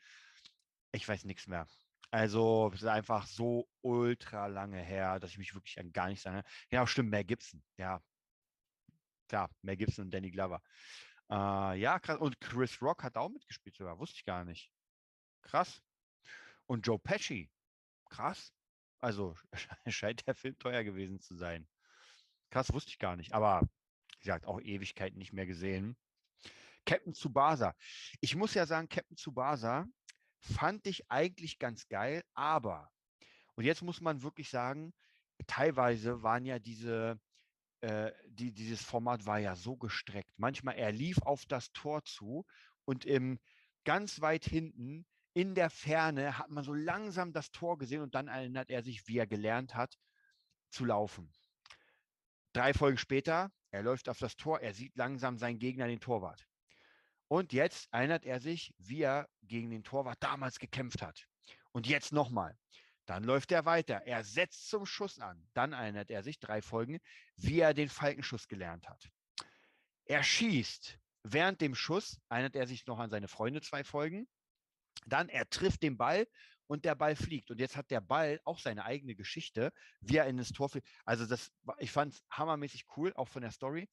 ich 0.93 1.07
weiß 1.07 1.25
nichts 1.25 1.47
mehr. 1.47 1.67
Also 2.11 2.71
es 2.73 2.81
ist 2.81 2.87
einfach 2.87 3.27
so 3.27 3.69
ultra 3.81 4.47
lange 4.47 4.81
her, 4.81 5.19
dass 5.19 5.31
ich 5.31 5.37
mich 5.37 5.53
wirklich 5.53 5.79
an 5.79 5.91
gar 5.91 6.07
nichts 6.07 6.25
erinnere. 6.25 6.45
Genau, 6.69 6.85
stimmt, 6.85 7.09
Mel 7.09 7.25
Gibson. 7.25 7.63
Ja, 7.77 8.01
klar, 9.27 9.49
Mel 9.61 9.77
Gibson 9.77 10.05
und 10.05 10.11
Danny 10.13 10.31
Glover. 10.31 10.61
Äh, 11.29 11.79
ja, 11.79 11.99
krass. 11.99 12.17
Und 12.19 12.39
Chris 12.41 12.81
Rock 12.81 13.03
hat 13.03 13.17
auch 13.17 13.29
mitgespielt 13.29 13.75
sogar, 13.75 13.99
wusste 13.99 14.17
ich 14.17 14.25
gar 14.25 14.45
nicht. 14.45 14.71
Krass. 15.41 15.81
Und 16.65 16.85
Joe 16.87 16.99
Pesci, 16.99 17.49
krass. 18.09 18.53
Also 18.99 19.35
scheint 19.87 20.27
der 20.27 20.35
Film 20.35 20.57
teuer 20.59 20.83
gewesen 20.83 21.19
zu 21.19 21.35
sein. 21.35 21.67
Krass, 22.49 22.73
wusste 22.73 22.89
ich 22.89 22.99
gar 22.99 23.15
nicht. 23.15 23.33
Aber 23.33 23.61
wie 23.61 24.19
gesagt, 24.19 24.45
auch 24.45 24.61
Ewigkeiten 24.61 25.17
nicht 25.17 25.33
mehr 25.33 25.45
gesehen. 25.45 25.97
Captain 26.85 27.13
Tsubasa. 27.13 27.75
Ich 28.19 28.35
muss 28.35 28.53
ja 28.53 28.65
sagen, 28.65 28.89
Captain 28.89 29.17
Tsubasa 29.17 29.85
fand 30.39 30.85
ich 30.87 31.09
eigentlich 31.09 31.59
ganz 31.59 31.87
geil, 31.87 32.23
aber, 32.33 32.89
und 33.55 33.63
jetzt 33.63 33.83
muss 33.83 34.01
man 34.01 34.23
wirklich 34.23 34.49
sagen, 34.49 34.93
teilweise 35.47 36.23
waren 36.23 36.45
ja 36.45 36.59
diese, 36.59 37.19
äh, 37.81 38.11
die, 38.27 38.51
dieses 38.51 38.81
Format 38.81 39.25
war 39.25 39.39
ja 39.39 39.55
so 39.55 39.75
gestreckt. 39.77 40.31
Manchmal 40.37 40.75
er 40.75 40.91
lief 40.91 41.19
auf 41.21 41.45
das 41.45 41.71
Tor 41.71 42.03
zu 42.03 42.45
und 42.85 43.05
im 43.05 43.39
ganz 43.83 44.21
weit 44.21 44.45
hinten 44.45 45.05
in 45.33 45.55
der 45.55 45.69
Ferne 45.69 46.37
hat 46.37 46.49
man 46.49 46.63
so 46.63 46.73
langsam 46.73 47.31
das 47.33 47.51
Tor 47.51 47.77
gesehen 47.77 48.01
und 48.01 48.15
dann 48.15 48.27
erinnert 48.27 48.69
er 48.69 48.83
sich, 48.83 49.07
wie 49.07 49.17
er 49.17 49.27
gelernt 49.27 49.75
hat, 49.75 49.97
zu 50.69 50.85
laufen. 50.85 51.31
Drei 52.53 52.73
Folgen 52.73 52.97
später, 52.97 53.51
er 53.71 53.83
läuft 53.83 54.09
auf 54.09 54.19
das 54.19 54.35
Tor, 54.35 54.59
er 54.59 54.73
sieht 54.73 54.95
langsam 54.95 55.37
seinen 55.37 55.59
Gegner, 55.59 55.87
den 55.87 56.01
Torwart. 56.01 56.45
Und 57.29 57.53
jetzt 57.53 57.87
erinnert 57.93 58.25
er 58.25 58.41
sich, 58.41 58.73
wie 58.77 59.03
er 59.03 59.29
gegen 59.41 59.69
den 59.69 59.85
Torwart 59.85 60.21
damals 60.21 60.59
gekämpft 60.59 61.01
hat. 61.01 61.25
Und 61.71 61.87
jetzt 61.87 62.11
nochmal. 62.11 62.57
Dann 63.05 63.23
läuft 63.23 63.53
er 63.53 63.65
weiter. 63.65 64.05
Er 64.05 64.25
setzt 64.25 64.69
zum 64.69 64.85
Schuss 64.85 65.17
an. 65.17 65.47
Dann 65.53 65.71
erinnert 65.71 66.09
er 66.09 66.23
sich, 66.23 66.39
drei 66.39 66.61
Folgen, 66.61 66.99
wie 67.37 67.59
er 67.61 67.73
den 67.73 67.87
Falkenschuss 67.87 68.49
gelernt 68.49 68.89
hat. 68.89 69.09
Er 70.05 70.23
schießt. 70.23 70.99
Während 71.23 71.61
dem 71.61 71.73
Schuss 71.73 72.19
erinnert 72.29 72.55
er 72.55 72.67
sich 72.67 72.85
noch 72.85 72.99
an 72.99 73.09
seine 73.09 73.29
Freunde, 73.29 73.61
zwei 73.61 73.85
Folgen. 73.85 74.27
Dann 75.05 75.29
er 75.29 75.49
trifft 75.49 75.83
den 75.83 75.97
Ball 75.97 76.27
und 76.67 76.85
der 76.85 76.95
Ball 76.95 77.15
fliegt. 77.15 77.51
Und 77.51 77.59
jetzt 77.59 77.75
hat 77.75 77.91
der 77.91 78.01
Ball 78.01 78.39
auch 78.45 78.59
seine 78.59 78.85
eigene 78.85 79.15
Geschichte, 79.15 79.71
wie 79.99 80.17
er 80.17 80.27
in 80.27 80.37
das 80.37 80.49
Tor 80.49 80.69
fliegt. 80.69 80.87
Also 81.05 81.25
das, 81.25 81.51
ich 81.79 81.91
fand 81.91 82.13
es 82.13 82.23
hammermäßig 82.31 82.85
cool, 82.95 83.13
auch 83.15 83.27
von 83.27 83.41
der 83.41 83.51
Story. 83.51 83.89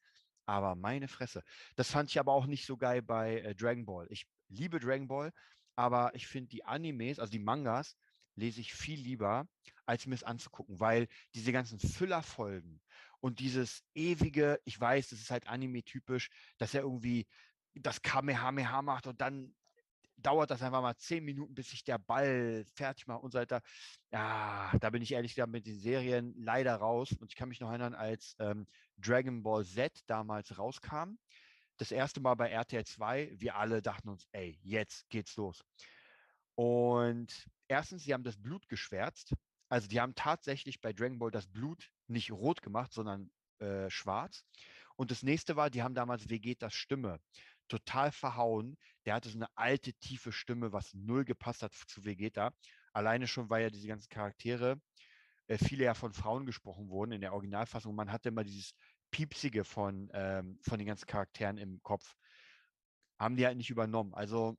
Aber 0.46 0.74
meine 0.76 1.08
Fresse. 1.08 1.42
Das 1.76 1.90
fand 1.90 2.10
ich 2.10 2.18
aber 2.18 2.32
auch 2.32 2.46
nicht 2.46 2.64
so 2.66 2.76
geil 2.76 3.02
bei 3.02 3.40
äh, 3.40 3.54
Dragon 3.54 3.84
Ball. 3.84 4.06
Ich 4.10 4.26
liebe 4.48 4.78
Dragon 4.80 5.08
Ball, 5.08 5.32
aber 5.76 6.14
ich 6.14 6.26
finde 6.26 6.48
die 6.48 6.64
Animes, 6.64 7.18
also 7.18 7.30
die 7.30 7.38
Mangas, 7.38 7.96
lese 8.34 8.60
ich 8.60 8.72
viel 8.72 9.00
lieber, 9.00 9.48
als 9.84 10.06
mir 10.06 10.14
es 10.14 10.22
anzugucken, 10.22 10.80
weil 10.80 11.08
diese 11.34 11.52
ganzen 11.52 11.78
Füllerfolgen 11.78 12.80
und 13.20 13.40
dieses 13.40 13.82
ewige, 13.94 14.60
ich 14.64 14.80
weiß, 14.80 15.08
das 15.08 15.18
ist 15.18 15.30
halt 15.30 15.48
Anime-typisch, 15.48 16.30
dass 16.56 16.74
er 16.74 16.82
irgendwie 16.82 17.26
das 17.74 18.02
Kamehameha 18.02 18.82
macht 18.82 19.06
und 19.06 19.20
dann 19.20 19.54
dauert 20.18 20.50
das 20.50 20.62
einfach 20.62 20.82
mal 20.82 20.96
zehn 20.96 21.24
Minuten, 21.24 21.54
bis 21.54 21.70
sich 21.70 21.84
der 21.84 21.98
Ball 21.98 22.64
fertig 22.74 23.06
macht 23.06 23.22
und 23.22 23.32
so 23.32 23.38
weiter. 23.38 23.62
Ja, 24.12 24.72
da 24.80 24.90
bin 24.90 25.02
ich 25.02 25.12
ehrlich 25.12 25.34
gesagt 25.34 25.50
mit 25.50 25.66
den 25.66 25.78
Serien 25.78 26.34
leider 26.38 26.76
raus. 26.76 27.12
Und 27.12 27.32
ich 27.32 27.36
kann 27.36 27.48
mich 27.48 27.60
noch 27.60 27.70
erinnern, 27.70 27.94
als 27.94 28.36
ähm, 28.38 28.66
Dragon 28.98 29.42
Ball 29.42 29.64
Z 29.64 29.92
damals 30.06 30.58
rauskam, 30.58 31.18
das 31.78 31.92
erste 31.92 32.20
Mal 32.20 32.34
bei 32.34 32.50
RTL 32.50 32.84
2, 32.84 33.34
wir 33.36 33.54
alle 33.56 33.80
dachten 33.80 34.08
uns, 34.08 34.26
ey, 34.32 34.58
jetzt 34.62 35.08
geht's 35.10 35.36
los. 35.36 35.64
Und 36.56 37.48
erstens, 37.68 38.02
sie 38.02 38.12
haben 38.12 38.24
das 38.24 38.36
Blut 38.36 38.68
geschwärzt. 38.68 39.32
Also 39.68 39.86
die 39.86 40.00
haben 40.00 40.14
tatsächlich 40.14 40.80
bei 40.80 40.92
Dragon 40.92 41.18
Ball 41.18 41.30
das 41.30 41.46
Blut 41.46 41.90
nicht 42.08 42.32
rot 42.32 42.62
gemacht, 42.62 42.92
sondern 42.92 43.30
äh, 43.60 43.88
schwarz. 43.90 44.44
Und 44.96 45.12
das 45.12 45.22
nächste 45.22 45.54
war, 45.54 45.70
die 45.70 45.82
haben 45.82 45.94
damals 45.94 46.28
Vegetas 46.28 46.74
Stimme 46.74 47.20
total 47.68 48.12
verhauen. 48.12 48.76
Der 49.06 49.14
hatte 49.14 49.28
so 49.28 49.38
eine 49.38 49.48
alte, 49.56 49.94
tiefe 49.94 50.32
Stimme, 50.32 50.72
was 50.72 50.94
null 50.94 51.24
gepasst 51.24 51.62
hat 51.62 51.74
zu 51.74 52.04
Vegeta. 52.04 52.52
Alleine 52.92 53.26
schon, 53.26 53.50
weil 53.50 53.62
ja 53.62 53.70
diese 53.70 53.88
ganzen 53.88 54.08
Charaktere, 54.08 54.80
äh, 55.48 55.58
viele 55.58 55.84
ja 55.84 55.94
von 55.94 56.12
Frauen 56.12 56.46
gesprochen 56.46 56.88
wurden 56.88 57.12
in 57.12 57.20
der 57.20 57.32
Originalfassung. 57.32 57.94
Man 57.94 58.12
hatte 58.12 58.28
immer 58.30 58.44
dieses 58.44 58.74
Piepsige 59.10 59.64
von, 59.64 60.10
ähm, 60.12 60.58
von 60.62 60.78
den 60.78 60.86
ganzen 60.86 61.06
Charakteren 61.06 61.58
im 61.58 61.82
Kopf. 61.82 62.14
Haben 63.18 63.36
die 63.36 63.46
halt 63.46 63.56
nicht 63.56 63.70
übernommen. 63.70 64.14
Also, 64.14 64.56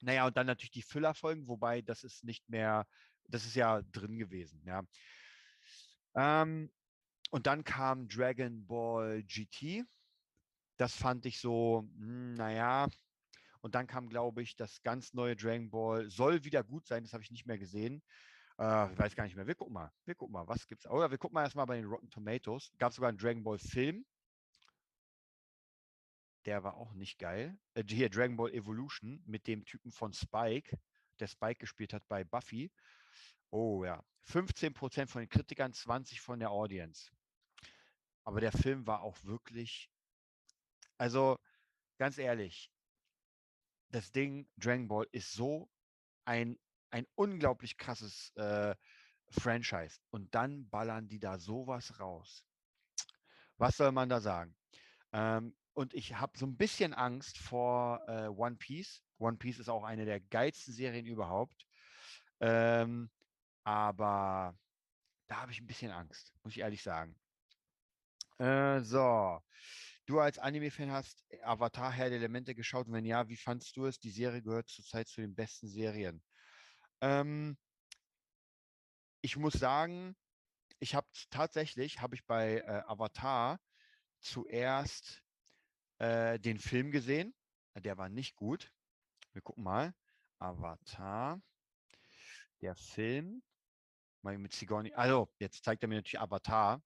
naja, 0.00 0.26
und 0.26 0.36
dann 0.36 0.46
natürlich 0.46 0.70
die 0.70 0.82
Füllerfolgen, 0.82 1.48
wobei 1.48 1.82
das 1.82 2.04
ist 2.04 2.24
nicht 2.24 2.48
mehr, 2.48 2.86
das 3.28 3.44
ist 3.46 3.56
ja 3.56 3.82
drin 3.82 4.18
gewesen, 4.18 4.62
ja. 4.64 4.82
Ähm, 6.14 6.70
und 7.30 7.46
dann 7.46 7.64
kam 7.64 8.08
Dragon 8.08 8.66
Ball 8.66 9.22
GT. 9.24 9.84
Das 10.76 10.94
fand 10.94 11.26
ich 11.26 11.40
so, 11.40 11.88
hm, 11.96 12.34
naja. 12.34 12.88
Und 13.60 13.74
dann 13.74 13.86
kam, 13.86 14.08
glaube 14.08 14.42
ich, 14.42 14.56
das 14.56 14.82
ganz 14.82 15.14
neue 15.14 15.34
Dragon 15.34 15.70
Ball. 15.70 16.08
Soll 16.10 16.44
wieder 16.44 16.62
gut 16.62 16.86
sein, 16.86 17.02
das 17.02 17.12
habe 17.12 17.22
ich 17.22 17.30
nicht 17.30 17.46
mehr 17.46 17.58
gesehen. 17.58 18.02
Äh, 18.58 18.92
ich 18.92 18.98
weiß 18.98 19.14
gar 19.14 19.24
nicht 19.24 19.36
mehr. 19.36 19.46
Wir 19.46 19.54
gucken 19.54 19.74
mal. 19.74 19.92
Wir 20.04 20.14
gucken 20.14 20.32
mal, 20.32 20.46
was 20.48 20.66
gibt's. 20.66 20.86
Oder 20.86 21.10
wir 21.10 21.18
gucken 21.18 21.34
mal 21.34 21.42
erstmal 21.42 21.66
bei 21.66 21.76
den 21.76 21.86
Rotten 21.86 22.10
Tomatoes. 22.10 22.72
Gab 22.78 22.92
sogar 22.92 23.08
einen 23.08 23.18
Dragon 23.18 23.42
Ball 23.42 23.58
Film. 23.58 24.04
Der 26.44 26.62
war 26.62 26.76
auch 26.76 26.92
nicht 26.94 27.18
geil. 27.18 27.58
Äh, 27.74 27.84
hier 27.88 28.08
Dragon 28.08 28.36
Ball 28.36 28.52
Evolution 28.52 29.22
mit 29.26 29.46
dem 29.46 29.64
Typen 29.64 29.90
von 29.90 30.12
Spike, 30.12 30.78
der 31.18 31.26
Spike 31.26 31.58
gespielt 31.58 31.92
hat 31.92 32.06
bei 32.08 32.24
Buffy. 32.24 32.70
Oh 33.50 33.84
ja. 33.84 34.04
15% 34.28 35.06
von 35.06 35.22
den 35.22 35.28
Kritikern, 35.28 35.72
20% 35.72 36.20
von 36.20 36.38
der 36.38 36.50
Audience. 36.50 37.10
Aber 38.24 38.40
der 38.40 38.52
Film 38.52 38.86
war 38.86 39.02
auch 39.02 39.22
wirklich 39.22 39.88
also 40.98 41.38
ganz 41.98 42.18
ehrlich, 42.18 42.70
das 43.90 44.12
Ding 44.12 44.48
Dragon 44.56 44.88
Ball 44.88 45.06
ist 45.12 45.32
so 45.32 45.70
ein, 46.24 46.58
ein 46.90 47.06
unglaublich 47.14 47.76
krasses 47.78 48.32
äh, 48.36 48.74
Franchise. 49.30 50.00
Und 50.10 50.34
dann 50.34 50.68
ballern 50.68 51.08
die 51.08 51.18
da 51.18 51.38
sowas 51.38 51.98
raus. 52.00 52.44
Was 53.58 53.76
soll 53.76 53.92
man 53.92 54.08
da 54.08 54.20
sagen? 54.20 54.54
Ähm, 55.12 55.56
und 55.72 55.94
ich 55.94 56.14
habe 56.14 56.38
so 56.38 56.46
ein 56.46 56.56
bisschen 56.56 56.94
Angst 56.94 57.38
vor 57.38 58.02
äh, 58.08 58.28
One 58.28 58.56
Piece. 58.56 59.02
One 59.18 59.36
Piece 59.36 59.58
ist 59.58 59.68
auch 59.68 59.84
eine 59.84 60.04
der 60.04 60.20
geilsten 60.20 60.72
Serien 60.72 61.06
überhaupt. 61.06 61.66
Ähm, 62.40 63.10
aber 63.64 64.58
da 65.26 65.40
habe 65.40 65.52
ich 65.52 65.60
ein 65.60 65.66
bisschen 65.66 65.90
Angst, 65.90 66.34
muss 66.42 66.52
ich 66.52 66.60
ehrlich 66.60 66.82
sagen. 66.82 67.18
Äh, 68.38 68.80
so. 68.80 69.42
Du 70.06 70.20
als 70.20 70.38
Anime-Fan 70.38 70.92
hast 70.92 71.24
Avatar 71.42 71.90
Herr 71.90 72.08
der 72.08 72.18
Elemente 72.18 72.54
geschaut. 72.54 72.86
Wenn 72.88 73.04
ja, 73.04 73.28
wie 73.28 73.36
fandst 73.36 73.76
du 73.76 73.86
es? 73.86 73.98
Die 73.98 74.10
Serie 74.10 74.40
gehört 74.40 74.68
zurzeit 74.68 75.08
zu 75.08 75.20
den 75.20 75.34
besten 75.34 75.66
Serien. 75.66 76.22
Ähm, 77.00 77.58
ich 79.20 79.36
muss 79.36 79.54
sagen, 79.54 80.16
ich 80.78 80.94
habe 80.94 81.08
tatsächlich, 81.30 82.00
habe 82.00 82.14
ich 82.14 82.24
bei 82.24 82.58
äh, 82.58 82.82
Avatar 82.86 83.58
zuerst 84.20 85.22
äh, 85.98 86.38
den 86.38 86.60
Film 86.60 86.92
gesehen. 86.92 87.34
Der 87.74 87.98
war 87.98 88.08
nicht 88.08 88.36
gut. 88.36 88.72
Wir 89.32 89.42
gucken 89.42 89.64
mal. 89.64 89.92
Avatar. 90.38 91.42
Der 92.60 92.76
Film. 92.76 93.42
Mit 94.22 94.52
Sigourney. 94.52 94.92
Also, 94.94 95.32
jetzt 95.38 95.64
zeigt 95.64 95.82
er 95.82 95.88
mir 95.88 95.96
natürlich 95.96 96.20
Avatar. 96.20 96.82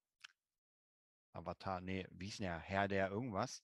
Avatar, 1.33 1.81
nee, 1.81 2.07
wie 2.11 2.28
ist 2.28 2.39
denn 2.39 2.47
der? 2.47 2.59
Herr 2.59 2.89
der 2.89 3.11
irgendwas? 3.11 3.62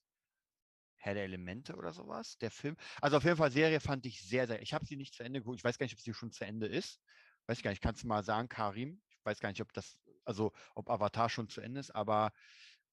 Herr 0.96 1.14
der 1.14 1.24
Elemente 1.24 1.76
oder 1.76 1.92
sowas, 1.92 2.38
der 2.38 2.50
Film. 2.50 2.76
Also 3.00 3.18
auf 3.18 3.24
jeden 3.24 3.36
Fall, 3.36 3.50
Serie 3.50 3.80
fand 3.80 4.06
ich 4.06 4.20
sehr, 4.22 4.46
sehr. 4.46 4.62
Ich 4.62 4.74
habe 4.74 4.86
sie 4.86 4.96
nicht 4.96 5.14
zu 5.14 5.22
Ende 5.22 5.40
geguckt. 5.40 5.58
Ich 5.58 5.64
weiß 5.64 5.78
gar 5.78 5.84
nicht, 5.84 5.94
ob 5.94 6.00
sie 6.00 6.14
schon 6.14 6.32
zu 6.32 6.44
Ende 6.44 6.66
ist. 6.66 7.00
Weiß 7.46 7.62
gar 7.62 7.70
nicht, 7.70 7.82
kannst 7.82 8.02
du 8.02 8.08
mal 8.08 8.24
sagen, 8.24 8.48
Karim? 8.48 9.00
Ich 9.10 9.24
weiß 9.24 9.40
gar 9.40 9.50
nicht, 9.50 9.60
ob 9.60 9.72
das, 9.72 9.98
also 10.24 10.52
ob 10.74 10.90
Avatar 10.90 11.28
schon 11.28 11.48
zu 11.48 11.60
Ende 11.60 11.80
ist, 11.80 11.94
aber 11.94 12.32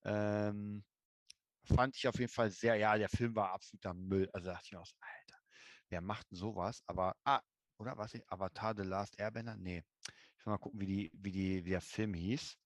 ähm, 0.03 0.83
fand 1.63 1.95
ich 1.95 2.07
auf 2.07 2.19
jeden 2.19 2.31
Fall 2.31 2.51
sehr, 2.51 2.75
ja, 2.75 2.97
der 2.97 3.09
Film 3.09 3.35
war 3.35 3.51
absoluter 3.51 3.93
Müll. 3.93 4.29
Also 4.33 4.49
dachte 4.49 4.65
ich 4.65 4.71
mir 4.73 4.79
auch 4.81 4.85
so, 4.85 4.95
Alter, 4.99 5.41
wer 5.89 6.01
macht 6.01 6.29
denn 6.29 6.37
sowas? 6.37 6.83
Aber, 6.85 7.15
ah, 7.23 7.41
oder 7.77 7.97
was? 7.97 8.13
Avatar 8.27 8.75
The 8.75 8.83
Last 8.83 9.17
Airbender? 9.19 9.55
Nee. 9.55 9.83
Ich 10.37 10.45
will 10.45 10.51
mal 10.51 10.57
gucken, 10.57 10.79
wie, 10.81 10.85
die, 10.85 11.11
wie, 11.13 11.31
die, 11.31 11.65
wie 11.65 11.69
der 11.69 11.81
Film 11.81 12.13
hieß. 12.13 12.57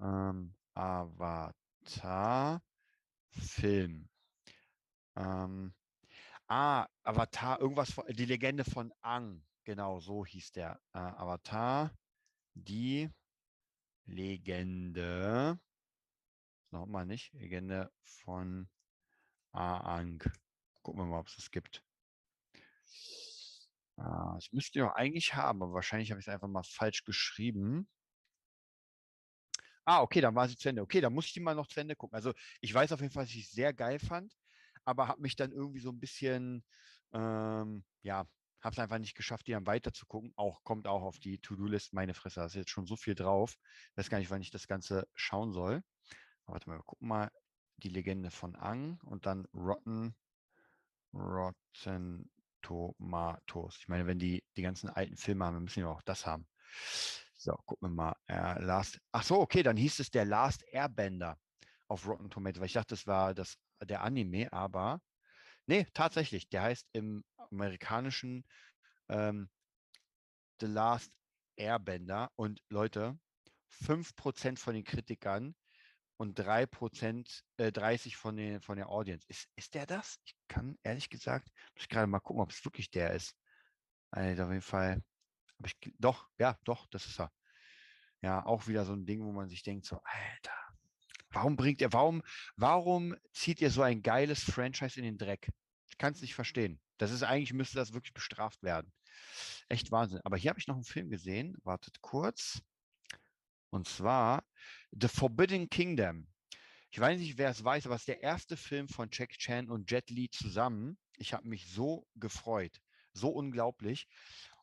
Ähm, 0.00 0.54
Avatar 0.74 2.62
Film. 3.30 4.08
Ähm, 5.16 5.74
ah, 6.48 6.86
Avatar, 7.02 7.60
irgendwas, 7.60 7.92
von, 7.92 8.04
die 8.08 8.24
Legende 8.24 8.64
von 8.64 8.92
Ang. 9.02 9.44
Genau, 9.64 10.00
so 10.00 10.24
hieß 10.24 10.52
der. 10.52 10.80
Äh, 10.92 10.98
Avatar, 10.98 11.92
die 12.54 13.10
Legende. 14.06 15.58
Nochmal 16.70 17.06
nicht. 17.06 17.32
Legende 17.32 17.90
von 18.02 18.68
Aang. 19.52 20.22
Gucken 20.82 21.00
wir 21.00 21.06
mal, 21.06 21.20
ob 21.20 21.28
es 21.28 21.36
das 21.36 21.50
gibt. 21.50 21.84
Ah, 23.96 24.34
das 24.34 24.50
müsst 24.52 24.74
ihr 24.76 24.84
doch 24.84 24.94
eigentlich 24.94 25.34
haben, 25.34 25.62
aber 25.62 25.74
wahrscheinlich 25.74 26.10
habe 26.10 26.20
ich 26.20 26.26
es 26.26 26.32
einfach 26.32 26.48
mal 26.48 26.62
falsch 26.62 27.04
geschrieben. 27.04 27.88
Ah, 29.84 30.02
okay, 30.02 30.20
dann 30.20 30.34
war 30.34 30.48
sie 30.48 30.56
zu 30.56 30.68
Ende. 30.68 30.82
Okay, 30.82 31.00
dann 31.00 31.12
muss 31.12 31.26
ich 31.26 31.32
die 31.32 31.40
mal 31.40 31.54
noch 31.54 31.66
zu 31.66 31.80
Ende 31.80 31.96
gucken. 31.96 32.14
Also 32.16 32.32
ich 32.60 32.72
weiß 32.72 32.92
auf 32.92 33.00
jeden 33.00 33.12
Fall, 33.12 33.24
dass 33.24 33.34
ich 33.34 33.44
es 33.46 33.52
sehr 33.52 33.72
geil 33.72 33.98
fand, 33.98 34.34
aber 34.84 35.08
habe 35.08 35.22
mich 35.22 35.36
dann 35.36 35.52
irgendwie 35.52 35.80
so 35.80 35.90
ein 35.90 36.00
bisschen, 36.00 36.64
ähm, 37.12 37.84
ja, 38.02 38.26
habe 38.60 38.74
es 38.74 38.78
einfach 38.78 38.98
nicht 38.98 39.14
geschafft, 39.16 39.46
die 39.46 39.52
dann 39.52 39.66
weiter 39.66 39.92
zu 39.92 40.06
gucken. 40.06 40.32
Auch 40.36 40.62
kommt 40.64 40.86
auch 40.86 41.02
auf 41.02 41.18
die 41.18 41.38
To-Do-List. 41.38 41.92
Meine 41.94 42.14
Fresse, 42.14 42.40
da 42.40 42.46
ist 42.46 42.54
jetzt 42.54 42.70
schon 42.70 42.86
so 42.86 42.96
viel 42.96 43.14
drauf. 43.14 43.56
Ich 43.92 43.96
weiß 43.96 44.10
gar 44.10 44.18
nicht, 44.18 44.30
wann 44.30 44.42
ich 44.42 44.50
das 44.50 44.68
Ganze 44.68 45.08
schauen 45.14 45.52
soll. 45.52 45.82
Aber 46.44 46.54
warte 46.54 46.68
mal, 46.68 46.78
wir 46.78 46.84
gucken 46.84 47.08
mal 47.08 47.30
die 47.78 47.88
Legende 47.88 48.30
von 48.30 48.54
Ang 48.56 49.00
und 49.04 49.24
dann 49.26 49.46
Rotten, 49.54 50.14
Rotten 51.14 52.30
Tomatoes. 52.62 53.78
Ich 53.78 53.88
meine, 53.88 54.06
wenn 54.06 54.18
die 54.18 54.44
die 54.56 54.62
ganzen 54.62 54.90
alten 54.90 55.16
Filme 55.16 55.44
haben, 55.44 55.62
müssen 55.62 55.82
wir 55.82 55.90
auch 55.90 56.02
das 56.02 56.26
haben. 56.26 56.46
So, 57.42 57.56
gucken 57.64 57.88
wir 57.88 57.94
mal. 57.94 58.16
Äh, 58.26 58.62
Last, 58.62 59.00
ach 59.12 59.22
so, 59.22 59.40
okay, 59.40 59.62
dann 59.62 59.78
hieß 59.78 60.00
es 60.00 60.10
der 60.10 60.26
Last 60.26 60.62
Airbender 60.72 61.38
auf 61.88 62.06
Rotten 62.06 62.28
Tomatoes, 62.28 62.60
weil 62.60 62.66
ich 62.66 62.74
dachte, 62.74 62.94
das 62.94 63.06
war 63.06 63.32
das, 63.32 63.56
der 63.82 64.02
Anime, 64.02 64.52
aber 64.52 65.00
nee, 65.66 65.86
tatsächlich, 65.94 66.50
der 66.50 66.64
heißt 66.64 66.86
im 66.92 67.24
amerikanischen 67.50 68.44
ähm, 69.08 69.48
The 70.60 70.66
Last 70.66 71.10
Airbender 71.56 72.30
und 72.36 72.60
Leute, 72.68 73.18
5% 73.70 74.58
von 74.58 74.74
den 74.74 74.84
Kritikern 74.84 75.54
und 76.18 76.38
3%, 76.38 77.42
äh, 77.56 77.72
30 77.72 78.18
von, 78.18 78.36
den, 78.36 78.60
von 78.60 78.76
der 78.76 78.90
Audience. 78.90 79.24
Ist, 79.28 79.48
ist 79.56 79.74
der 79.74 79.86
das? 79.86 80.18
Ich 80.26 80.34
kann 80.46 80.78
ehrlich 80.82 81.08
gesagt, 81.08 81.48
muss 81.74 81.84
ich 81.84 81.88
gerade 81.88 82.06
mal 82.06 82.20
gucken, 82.20 82.42
ob 82.42 82.50
es 82.50 82.62
wirklich 82.66 82.90
der 82.90 83.14
ist. 83.14 83.34
Also 84.10 84.42
auf 84.42 84.50
jeden 84.50 84.60
Fall 84.60 85.02
aber 85.60 85.68
ich, 85.68 85.94
doch, 85.98 86.28
ja, 86.38 86.58
doch, 86.64 86.86
das 86.86 87.06
ist 87.06 87.20
er. 87.20 87.30
Ja, 88.22 88.44
auch 88.44 88.66
wieder 88.66 88.84
so 88.84 88.94
ein 88.94 89.06
Ding, 89.06 89.22
wo 89.22 89.30
man 89.30 89.48
sich 89.48 89.62
denkt, 89.62 89.84
so, 89.84 90.00
Alter, 90.02 90.56
warum 91.30 91.56
bringt 91.56 91.80
ihr, 91.80 91.92
warum, 91.92 92.22
warum 92.56 93.14
zieht 93.32 93.60
ihr 93.60 93.70
so 93.70 93.82
ein 93.82 94.02
geiles 94.02 94.42
Franchise 94.42 94.98
in 94.98 95.04
den 95.04 95.18
Dreck? 95.18 95.50
Ich 95.90 95.98
kann 95.98 96.12
es 96.12 96.22
nicht 96.22 96.34
verstehen. 96.34 96.80
Das 96.96 97.10
ist 97.12 97.22
eigentlich, 97.22 97.52
müsste 97.52 97.76
das 97.76 97.92
wirklich 97.92 98.14
bestraft 98.14 98.62
werden. 98.62 98.92
Echt 99.68 99.90
Wahnsinn. 99.90 100.20
Aber 100.24 100.36
hier 100.36 100.50
habe 100.50 100.58
ich 100.58 100.66
noch 100.66 100.76
einen 100.76 100.84
Film 100.84 101.10
gesehen. 101.10 101.56
Wartet 101.62 102.00
kurz. 102.00 102.62
Und 103.70 103.86
zwar 103.86 104.44
The 104.92 105.08
Forbidden 105.08 105.68
Kingdom. 105.68 106.26
Ich 106.90 106.98
weiß 106.98 107.20
nicht, 107.20 107.38
wer 107.38 107.50
es 107.50 107.62
weiß, 107.62 107.86
aber 107.86 107.94
es 107.94 108.02
ist 108.02 108.08
der 108.08 108.22
erste 108.22 108.56
Film 108.56 108.88
von 108.88 109.08
Jack 109.12 109.30
Chan 109.38 109.70
und 109.70 109.90
Jet 109.90 110.10
Li 110.10 110.28
zusammen. 110.30 110.98
Ich 111.16 111.32
habe 111.34 111.46
mich 111.46 111.70
so 111.70 112.06
gefreut. 112.16 112.80
So 113.12 113.28
unglaublich. 113.28 114.08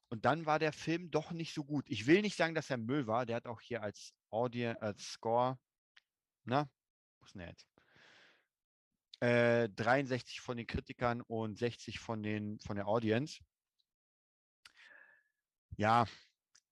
Und 0.10 0.24
dann 0.26 0.46
war 0.46 0.58
der 0.60 0.72
Film 0.72 1.12
doch 1.12 1.32
nicht 1.32 1.54
so 1.54 1.64
gut. 1.64 1.86
Ich 1.90 2.08
will 2.08 2.22
nicht 2.22 2.38
sagen, 2.38 2.56
dass 2.56 2.70
er 2.70 2.78
Müll 2.78 3.08
war. 3.08 3.26
Der 3.26 3.36
hat 3.36 3.46
auch 3.46 3.60
hier 3.60 3.84
als 3.84 4.14
Audio, 4.30 4.72
als 4.80 5.04
Score, 5.04 5.60
na, 6.46 6.70
der 7.36 7.48
jetzt? 7.50 7.68
Äh, 9.20 9.70
63 9.70 10.40
von 10.40 10.58
den 10.58 10.68
Kritikern 10.68 11.22
und 11.22 11.58
60 11.58 12.00
von, 12.00 12.24
den, 12.24 12.60
von 12.60 12.78
der 12.78 12.88
Audience. 12.88 13.44
Ja, 15.76 16.06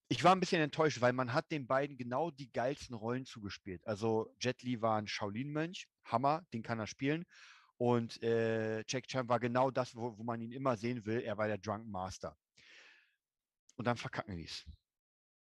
ich 0.08 0.24
war 0.24 0.34
ein 0.34 0.40
bisschen 0.40 0.62
enttäuscht, 0.62 1.02
weil 1.02 1.14
man 1.14 1.34
hat 1.34 1.52
den 1.52 1.68
beiden 1.68 1.98
genau 1.98 2.32
die 2.32 2.52
geilsten 2.52 2.96
Rollen 2.96 3.26
zugespielt. 3.26 3.86
Also 3.86 4.34
Jet 4.40 4.62
Li 4.62 4.82
war 4.82 4.98
ein 4.98 5.08
Shaolin-Mönch, 5.08 5.88
Hammer, 6.06 6.46
den 6.54 6.64
kann 6.64 6.80
er 6.80 6.88
spielen. 6.88 7.26
Und 7.78 8.22
äh, 8.24 8.84
Jack 8.88 9.08
Chan 9.08 9.28
war 9.28 9.40
genau 9.40 9.72
das, 9.72 9.96
wo, 9.96 10.18
wo 10.18 10.24
man 10.24 10.42
ihn 10.42 10.52
immer 10.52 10.78
sehen 10.78 11.06
will. 11.06 11.22
Er 11.22 11.38
war 11.38 11.48
der 11.48 11.58
Drunk 11.58 11.88
Master 11.88 12.38
und 13.76 13.86
dann 13.86 13.98
verkacken 13.98 14.38
die 14.38 14.46
es. 14.46 14.66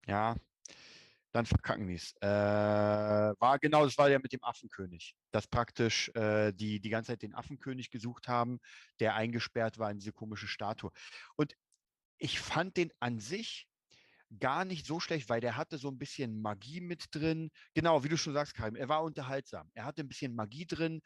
Ja, 0.07 0.37
dann 1.33 1.47
verkacken 1.47 1.87
die 1.89 1.95
es. 1.95 2.15
Äh, 2.21 2.27
war 2.27 3.59
genau, 3.59 3.85
das 3.85 3.99
war 3.99 4.11
ja 4.11 4.19
mit 4.19 4.33
dem 4.33 4.43
Affenkönig, 4.43 5.15
dass 5.31 5.47
praktisch 5.47 6.09
äh, 6.15 6.53
die 6.53 6.81
die 6.81 6.89
ganze 6.89 7.13
Zeit 7.13 7.23
den 7.23 7.35
Affenkönig 7.35 7.91
gesucht 7.91 8.29
haben, 8.29 8.59
der 9.01 9.15
eingesperrt 9.15 9.79
war 9.79 9.91
in 9.91 9.99
diese 9.99 10.13
komische 10.13 10.49
Statue. 10.49 10.91
Und 11.37 11.55
ich 12.19 12.41
fand 12.41 12.77
den 12.77 12.93
an 13.01 13.21
sich 13.21 13.69
gar 14.41 14.65
nicht 14.65 14.87
so 14.87 15.01
schlecht, 15.01 15.29
weil 15.29 15.41
der 15.41 15.57
hatte 15.57 15.79
so 15.79 15.89
ein 15.91 15.99
bisschen 15.99 16.41
Magie 16.41 16.81
mit 16.81 17.07
drin. 17.15 17.51
Genau, 17.75 18.05
wie 18.05 18.09
du 18.09 18.17
schon 18.17 18.35
sagst, 18.35 18.55
Karim, 18.55 18.77
er 18.77 18.89
war 18.89 19.03
unterhaltsam. 19.03 19.71
Er 19.75 19.85
hatte 19.85 20.03
ein 20.03 20.09
bisschen 20.09 20.35
Magie 20.35 20.67
drin. 20.67 21.01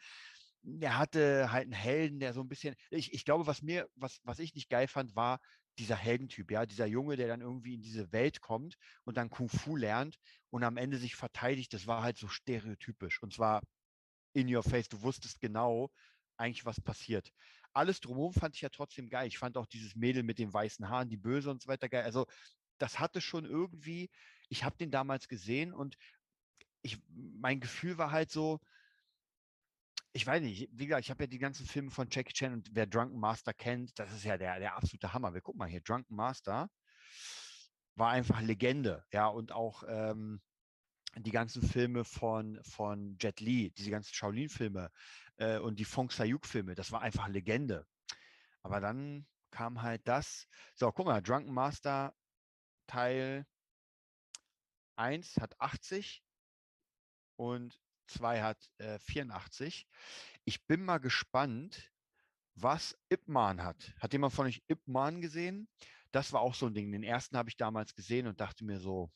Er 0.81 0.97
hatte 0.97 1.51
halt 1.51 1.63
einen 1.65 1.73
Helden, 1.73 2.19
der 2.19 2.33
so 2.33 2.41
ein 2.41 2.49
bisschen. 2.49 2.75
Ich, 2.89 3.13
ich 3.13 3.25
glaube, 3.25 3.47
was 3.47 3.61
mir, 3.61 3.87
was, 3.95 4.19
was 4.23 4.39
ich 4.39 4.55
nicht 4.55 4.69
geil 4.69 4.87
fand, 4.87 5.15
war, 5.15 5.39
dieser 5.77 5.95
Heldentyp, 5.95 6.51
ja, 6.51 6.65
dieser 6.65 6.85
Junge, 6.85 7.15
der 7.15 7.27
dann 7.27 7.41
irgendwie 7.41 7.75
in 7.75 7.81
diese 7.81 8.11
Welt 8.11 8.41
kommt 8.41 8.77
und 9.05 9.17
dann 9.17 9.29
Kung 9.29 9.49
Fu 9.49 9.75
lernt 9.75 10.17
und 10.49 10.63
am 10.63 10.77
Ende 10.77 10.97
sich 10.97 11.15
verteidigt, 11.15 11.73
das 11.73 11.87
war 11.87 12.03
halt 12.03 12.17
so 12.17 12.27
stereotypisch. 12.27 13.21
Und 13.21 13.33
zwar 13.33 13.61
in 14.33 14.53
your 14.53 14.63
face, 14.63 14.89
du 14.89 15.01
wusstest 15.01 15.39
genau 15.39 15.91
eigentlich, 16.37 16.65
was 16.65 16.81
passiert. 16.81 17.31
Alles 17.73 17.99
drumherum 17.99 18.33
fand 18.33 18.55
ich 18.55 18.61
ja 18.61 18.69
trotzdem 18.69 19.09
geil. 19.09 19.27
Ich 19.27 19.37
fand 19.37 19.57
auch 19.57 19.65
dieses 19.65 19.95
Mädel 19.95 20.23
mit 20.23 20.39
den 20.39 20.53
weißen 20.53 20.89
Haaren, 20.89 21.09
die 21.09 21.17
Böse 21.17 21.49
und 21.49 21.61
so 21.61 21.67
weiter 21.67 21.89
geil. 21.89 22.03
Also 22.03 22.27
das 22.77 22.99
hatte 22.99 23.21
schon 23.21 23.45
irgendwie, 23.45 24.09
ich 24.49 24.63
habe 24.63 24.77
den 24.77 24.91
damals 24.91 25.27
gesehen 25.27 25.73
und 25.73 25.97
ich, 26.81 27.01
mein 27.09 27.59
Gefühl 27.59 27.97
war 27.97 28.11
halt 28.11 28.31
so, 28.31 28.59
ich 30.13 30.27
weiß 30.27 30.41
nicht, 30.43 30.69
wie 30.71 30.85
gesagt, 30.85 31.05
ich 31.05 31.09
habe 31.09 31.23
ja 31.23 31.27
die 31.27 31.39
ganzen 31.39 31.65
Filme 31.65 31.89
von 31.89 32.07
Jackie 32.09 32.33
Chan 32.33 32.53
und 32.53 32.69
wer 32.73 32.85
Drunken 32.85 33.19
Master 33.19 33.53
kennt, 33.53 33.97
das 33.97 34.13
ist 34.13 34.23
ja 34.23 34.37
der, 34.37 34.59
der 34.59 34.75
absolute 34.75 35.11
Hammer. 35.11 35.33
Wir 35.33 35.41
gucken 35.41 35.57
mal 35.59 35.67
hier, 35.67 35.81
Drunken 35.81 36.15
Master 36.15 36.69
war 37.95 38.11
einfach 38.11 38.41
Legende, 38.41 39.03
ja, 39.11 39.27
und 39.27 39.51
auch 39.51 39.83
ähm, 39.87 40.41
die 41.15 41.31
ganzen 41.31 41.61
Filme 41.61 42.03
von, 42.05 42.59
von 42.63 43.17
Jet 43.19 43.39
Li, 43.39 43.71
diese 43.71 43.91
ganzen 43.91 44.13
Shaolin-Filme 44.13 44.91
äh, 45.37 45.57
und 45.57 45.79
die 45.79 45.85
Fong 45.85 46.09
Sayuk-Filme, 46.09 46.75
das 46.75 46.91
war 46.91 47.01
einfach 47.01 47.27
Legende. 47.27 47.85
Aber 48.61 48.79
dann 48.79 49.27
kam 49.51 49.81
halt 49.81 50.07
das. 50.07 50.47
So, 50.75 50.91
guck 50.91 51.05
mal, 51.05 51.21
Drunken 51.21 51.53
Master 51.53 52.15
Teil 52.87 53.45
1 54.95 55.37
hat 55.37 55.59
80 55.59 56.23
und 57.35 57.79
2 58.13 58.41
hat 58.41 58.69
äh, 58.77 58.99
84. 58.99 59.87
Ich 60.45 60.65
bin 60.65 60.85
mal 60.85 60.99
gespannt, 60.99 61.91
was 62.55 62.97
Ip 63.09 63.27
Man 63.27 63.63
hat. 63.63 63.93
Hat 63.99 64.13
jemand 64.13 64.33
von 64.33 64.45
euch 64.45 64.63
Ip 64.67 64.81
Man 64.85 65.21
gesehen? 65.21 65.67
Das 66.11 66.31
war 66.31 66.41
auch 66.41 66.53
so 66.53 66.67
ein 66.67 66.73
Ding. 66.73 66.91
Den 66.91 67.03
ersten 67.03 67.37
habe 67.37 67.49
ich 67.49 67.57
damals 67.57 67.95
gesehen 67.95 68.27
und 68.27 68.39
dachte 68.39 68.63
mir 68.63 68.79
so, 68.79 69.11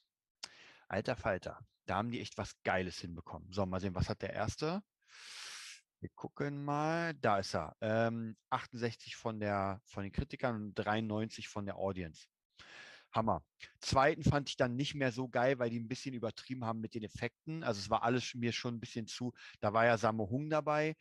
alter 0.87 1.15
Falter, 1.15 1.59
da 1.85 1.95
haben 1.97 2.11
die 2.11 2.21
echt 2.21 2.37
was 2.37 2.53
Geiles 2.63 2.99
hinbekommen. 2.99 3.51
So, 3.51 3.65
mal 3.65 3.79
sehen, 3.79 3.95
was 3.95 4.09
hat 4.09 4.21
der 4.21 4.33
erste? 4.33 4.81
Wir 5.99 6.09
gucken 6.15 6.63
mal, 6.63 7.13
da 7.15 7.39
ist 7.39 7.55
er. 7.55 7.75
Ähm, 7.81 8.37
68 8.49 9.15
von, 9.15 9.39
der, 9.39 9.81
von 9.85 10.03
den 10.03 10.11
Kritikern 10.11 10.55
und 10.55 10.75
93 10.75 11.47
von 11.47 11.65
der 11.65 11.77
Audience. 11.77 12.27
Hammer. 13.17 13.43
Zweiten 13.81 14.23
fand 14.23 14.49
ich 14.49 14.55
dann 14.55 14.77
nicht 14.77 14.95
mehr 14.95 15.11
so 15.11 15.27
geil, 15.27 15.59
weil 15.59 15.69
die 15.69 15.79
ein 15.79 15.89
bisschen 15.89 16.13
übertrieben 16.13 16.63
haben 16.63 16.79
mit 16.79 16.93
den 16.93 17.03
Effekten. 17.03 17.63
Also 17.63 17.79
es 17.79 17.89
war 17.89 18.03
alles 18.03 18.33
mir 18.35 18.53
schon 18.53 18.75
ein 18.75 18.79
bisschen 18.79 19.07
zu. 19.07 19.33
Da 19.59 19.73
war 19.73 19.85
ja 19.85 19.97
Samu 19.97 20.29
Hung 20.29 20.49
dabei. 20.49 20.95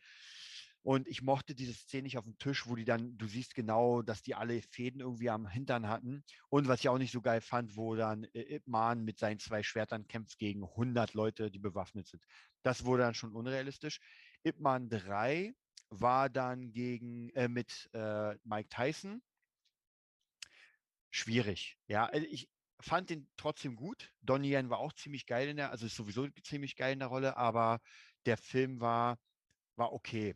Und 0.81 1.07
ich 1.07 1.21
mochte 1.21 1.53
diese 1.53 1.73
Szene 1.73 2.03
nicht 2.03 2.17
auf 2.17 2.23
dem 2.23 2.37
Tisch, 2.37 2.65
wo 2.67 2.75
die 2.75 2.85
dann, 2.85 3.17
du 3.17 3.27
siehst 3.27 3.55
genau, 3.55 4.01
dass 4.01 4.21
die 4.21 4.35
alle 4.35 4.61
Fäden 4.61 5.01
irgendwie 5.01 5.29
am 5.29 5.45
Hintern 5.45 5.89
hatten. 5.89 6.23
Und 6.49 6.67
was 6.67 6.79
ich 6.79 6.89
auch 6.89 6.97
nicht 6.97 7.11
so 7.11 7.21
geil 7.21 7.41
fand, 7.41 7.75
wo 7.75 7.95
dann 7.95 8.23
äh, 8.33 8.55
Ip 8.55 8.67
Man 8.67 9.03
mit 9.03 9.19
seinen 9.19 9.39
zwei 9.39 9.63
Schwertern 9.63 10.07
kämpft 10.07 10.39
gegen 10.39 10.63
100 10.63 11.13
Leute, 11.13 11.51
die 11.51 11.59
bewaffnet 11.59 12.07
sind. 12.07 12.23
Das 12.63 12.85
wurde 12.85 13.03
dann 13.03 13.13
schon 13.13 13.33
unrealistisch. 13.33 13.99
Ip 14.43 14.59
Man 14.59 14.89
3 14.89 15.53
war 15.89 16.29
dann 16.29 16.71
gegen, 16.71 17.29
äh, 17.31 17.47
mit 17.47 17.89
äh, 17.93 18.35
Mike 18.45 18.69
Tyson 18.69 19.21
schwierig. 21.09 21.77
Ja, 21.87 22.05
also 22.05 22.25
ich 22.29 22.49
fand 22.79 23.09
den 23.09 23.29
trotzdem 23.37 23.75
gut. 23.75 24.11
Donnie 24.21 24.53
Yen 24.53 24.69
war 24.69 24.79
auch 24.79 24.93
ziemlich 24.93 25.25
geil 25.25 25.49
in 25.49 25.57
der, 25.57 25.71
also 25.71 25.85
ist 25.85 25.95
sowieso 25.95 26.27
ziemlich 26.43 26.75
geil 26.75 26.93
in 26.93 26.99
der 26.99 27.07
Rolle, 27.07 27.37
aber 27.37 27.79
der 28.25 28.37
Film 28.37 28.79
war, 28.79 29.17
war 29.75 29.93
okay. 29.93 30.35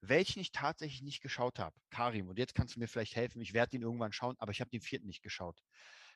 Welchen 0.00 0.40
ich 0.40 0.52
tatsächlich 0.52 1.02
nicht 1.02 1.20
geschaut 1.22 1.58
habe, 1.58 1.76
Karim, 1.90 2.28
und 2.28 2.38
jetzt 2.38 2.54
kannst 2.54 2.76
du 2.76 2.80
mir 2.80 2.88
vielleicht 2.88 3.16
helfen, 3.16 3.40
ich 3.40 3.54
werde 3.54 3.76
ihn 3.76 3.82
irgendwann 3.82 4.12
schauen, 4.12 4.36
aber 4.38 4.52
ich 4.52 4.60
habe 4.60 4.70
den 4.70 4.80
vierten 4.80 5.06
nicht 5.06 5.22
geschaut. 5.22 5.60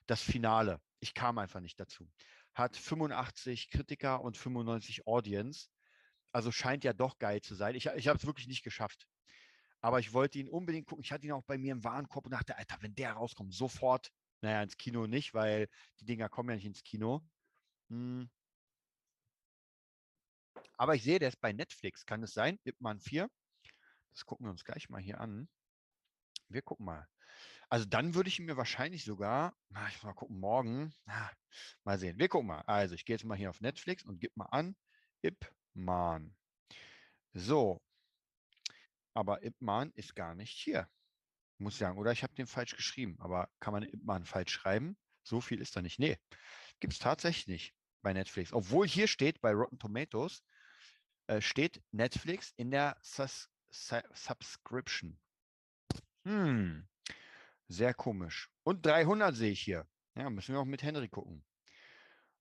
Das 0.06 0.22
Finale, 0.22 0.80
ich 1.00 1.14
kam 1.14 1.38
einfach 1.38 1.60
nicht 1.60 1.78
dazu. 1.78 2.10
Hat 2.54 2.76
85 2.76 3.70
Kritiker 3.70 4.22
und 4.22 4.36
95 4.36 5.06
Audience. 5.06 5.68
Also 6.32 6.52
scheint 6.52 6.84
ja 6.84 6.92
doch 6.92 7.18
geil 7.18 7.40
zu 7.40 7.54
sein. 7.54 7.74
Ich, 7.74 7.86
ich 7.86 8.08
habe 8.08 8.18
es 8.18 8.26
wirklich 8.26 8.48
nicht 8.48 8.62
geschafft. 8.62 9.06
Aber 9.80 9.98
ich 9.98 10.12
wollte 10.12 10.38
ihn 10.38 10.48
unbedingt 10.48 10.86
gucken. 10.86 11.04
Ich 11.04 11.12
hatte 11.12 11.26
ihn 11.26 11.32
auch 11.32 11.44
bei 11.44 11.58
mir 11.58 11.72
im 11.72 11.84
Warenkorb 11.84 12.26
und 12.26 12.32
dachte, 12.32 12.56
Alter, 12.56 12.76
wenn 12.80 12.94
der 12.94 13.12
rauskommt, 13.12 13.54
sofort, 13.54 14.12
naja, 14.42 14.62
ins 14.62 14.76
Kino 14.76 15.06
nicht, 15.06 15.34
weil 15.34 15.68
die 16.00 16.04
Dinger 16.04 16.28
kommen 16.28 16.50
ja 16.50 16.56
nicht 16.56 16.66
ins 16.66 16.82
Kino. 16.82 17.22
Hm. 17.88 18.30
Aber 20.76 20.94
ich 20.94 21.02
sehe, 21.02 21.18
der 21.18 21.28
ist 21.28 21.40
bei 21.40 21.52
Netflix. 21.52 22.06
Kann 22.06 22.22
es 22.22 22.32
sein? 22.32 22.58
Ip 22.64 22.80
Man 22.80 23.00
4. 23.00 23.30
Das 24.10 24.24
gucken 24.24 24.46
wir 24.46 24.50
uns 24.50 24.64
gleich 24.64 24.88
mal 24.88 25.00
hier 25.00 25.20
an. 25.20 25.48
Wir 26.48 26.62
gucken 26.62 26.86
mal. 26.86 27.06
Also 27.68 27.86
dann 27.86 28.14
würde 28.14 28.28
ich 28.28 28.40
mir 28.40 28.56
wahrscheinlich 28.56 29.04
sogar, 29.04 29.54
ich 29.88 29.94
muss 29.94 30.02
mal 30.02 30.14
gucken, 30.14 30.40
morgen, 30.40 30.92
na, 31.04 31.30
mal 31.84 31.98
sehen. 31.98 32.18
Wir 32.18 32.28
gucken 32.28 32.48
mal. 32.48 32.62
Also 32.62 32.94
ich 32.94 33.04
gehe 33.04 33.14
jetzt 33.14 33.24
mal 33.24 33.36
hier 33.36 33.50
auf 33.50 33.60
Netflix 33.60 34.02
und 34.04 34.20
gebe 34.20 34.32
mal 34.36 34.46
an, 34.46 34.74
Ip 35.22 35.52
Man. 35.74 36.34
So, 37.32 37.80
aber 39.14 39.42
Ipman 39.42 39.92
ist 39.94 40.14
gar 40.14 40.34
nicht 40.34 40.52
hier. 40.52 40.88
Muss 41.58 41.78
sagen, 41.78 41.98
oder 41.98 42.12
ich 42.12 42.22
habe 42.22 42.34
den 42.34 42.46
falsch 42.46 42.76
geschrieben. 42.76 43.16
Aber 43.20 43.50
kann 43.60 43.72
man 43.72 43.82
Ipman 43.82 44.24
falsch 44.24 44.52
schreiben? 44.52 44.96
So 45.22 45.40
viel 45.40 45.60
ist 45.60 45.76
da 45.76 45.82
nicht. 45.82 45.98
Nee, 45.98 46.18
gibt 46.80 46.94
es 46.94 46.98
tatsächlich 46.98 47.46
nicht 47.46 47.74
bei 48.02 48.12
Netflix. 48.12 48.52
Obwohl 48.52 48.86
hier 48.88 49.06
steht 49.06 49.40
bei 49.40 49.52
Rotten 49.52 49.78
Tomatoes, 49.78 50.42
äh, 51.26 51.40
steht 51.40 51.82
Netflix 51.92 52.52
in 52.56 52.70
der 52.70 52.96
Sus 53.02 53.48
Su 53.72 54.00
Subscription. 54.14 55.18
Hm, 56.24 56.88
sehr 57.68 57.94
komisch. 57.94 58.50
Und 58.64 58.84
300 58.84 59.34
sehe 59.34 59.52
ich 59.52 59.60
hier. 59.60 59.86
Ja, 60.16 60.28
müssen 60.28 60.54
wir 60.54 60.60
auch 60.60 60.64
mit 60.64 60.82
Henry 60.82 61.08
gucken. 61.08 61.44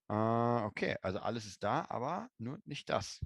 Äh, 0.09 0.13
okay, 0.13 0.97
also 1.01 1.20
alles 1.20 1.45
ist 1.45 1.63
da, 1.63 1.86
aber 1.88 2.30
nur 2.39 2.59
nicht 2.65 2.89
das. 2.89 3.20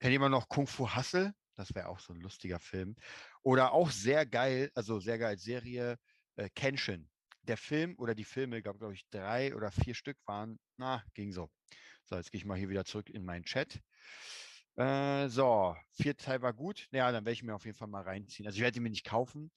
Kennt 0.00 0.12
jemand 0.12 0.32
noch 0.32 0.48
Kung 0.48 0.66
Fu 0.66 0.94
Hustle? 0.94 1.34
Das 1.54 1.74
wäre 1.74 1.88
auch 1.88 1.98
so 1.98 2.12
ein 2.12 2.20
lustiger 2.20 2.60
Film. 2.60 2.94
Oder 3.42 3.72
auch 3.72 3.90
sehr 3.90 4.26
geil, 4.26 4.70
also 4.74 5.00
sehr 5.00 5.18
geil 5.18 5.38
Serie, 5.38 5.98
äh, 6.36 6.48
Kenshin. 6.54 7.10
Der 7.42 7.56
Film 7.56 7.94
oder 7.98 8.14
die 8.14 8.24
Filme, 8.24 8.62
glaube 8.62 8.78
glaub 8.78 8.92
ich, 8.92 9.08
drei 9.10 9.54
oder 9.56 9.72
vier 9.72 9.94
Stück 9.94 10.18
waren, 10.26 10.58
na, 10.76 11.02
ging 11.14 11.32
so. 11.32 11.50
So, 12.04 12.16
jetzt 12.16 12.30
gehe 12.30 12.38
ich 12.38 12.44
mal 12.44 12.56
hier 12.58 12.68
wieder 12.68 12.84
zurück 12.84 13.10
in 13.10 13.24
meinen 13.24 13.44
Chat. 13.44 13.80
Äh, 14.76 15.28
so, 15.28 15.76
vier 15.90 16.16
Teil 16.16 16.40
war 16.42 16.52
gut. 16.54 16.88
Ja, 16.92 17.10
dann 17.10 17.24
werde 17.24 17.32
ich 17.32 17.42
mir 17.42 17.54
auf 17.54 17.64
jeden 17.64 17.76
Fall 17.76 17.88
mal 17.88 18.02
reinziehen. 18.02 18.46
Also 18.46 18.56
ich 18.56 18.62
werde 18.62 18.78
ihn 18.78 18.84
mir 18.84 18.90
nicht 18.90 19.04
kaufen, 19.04 19.50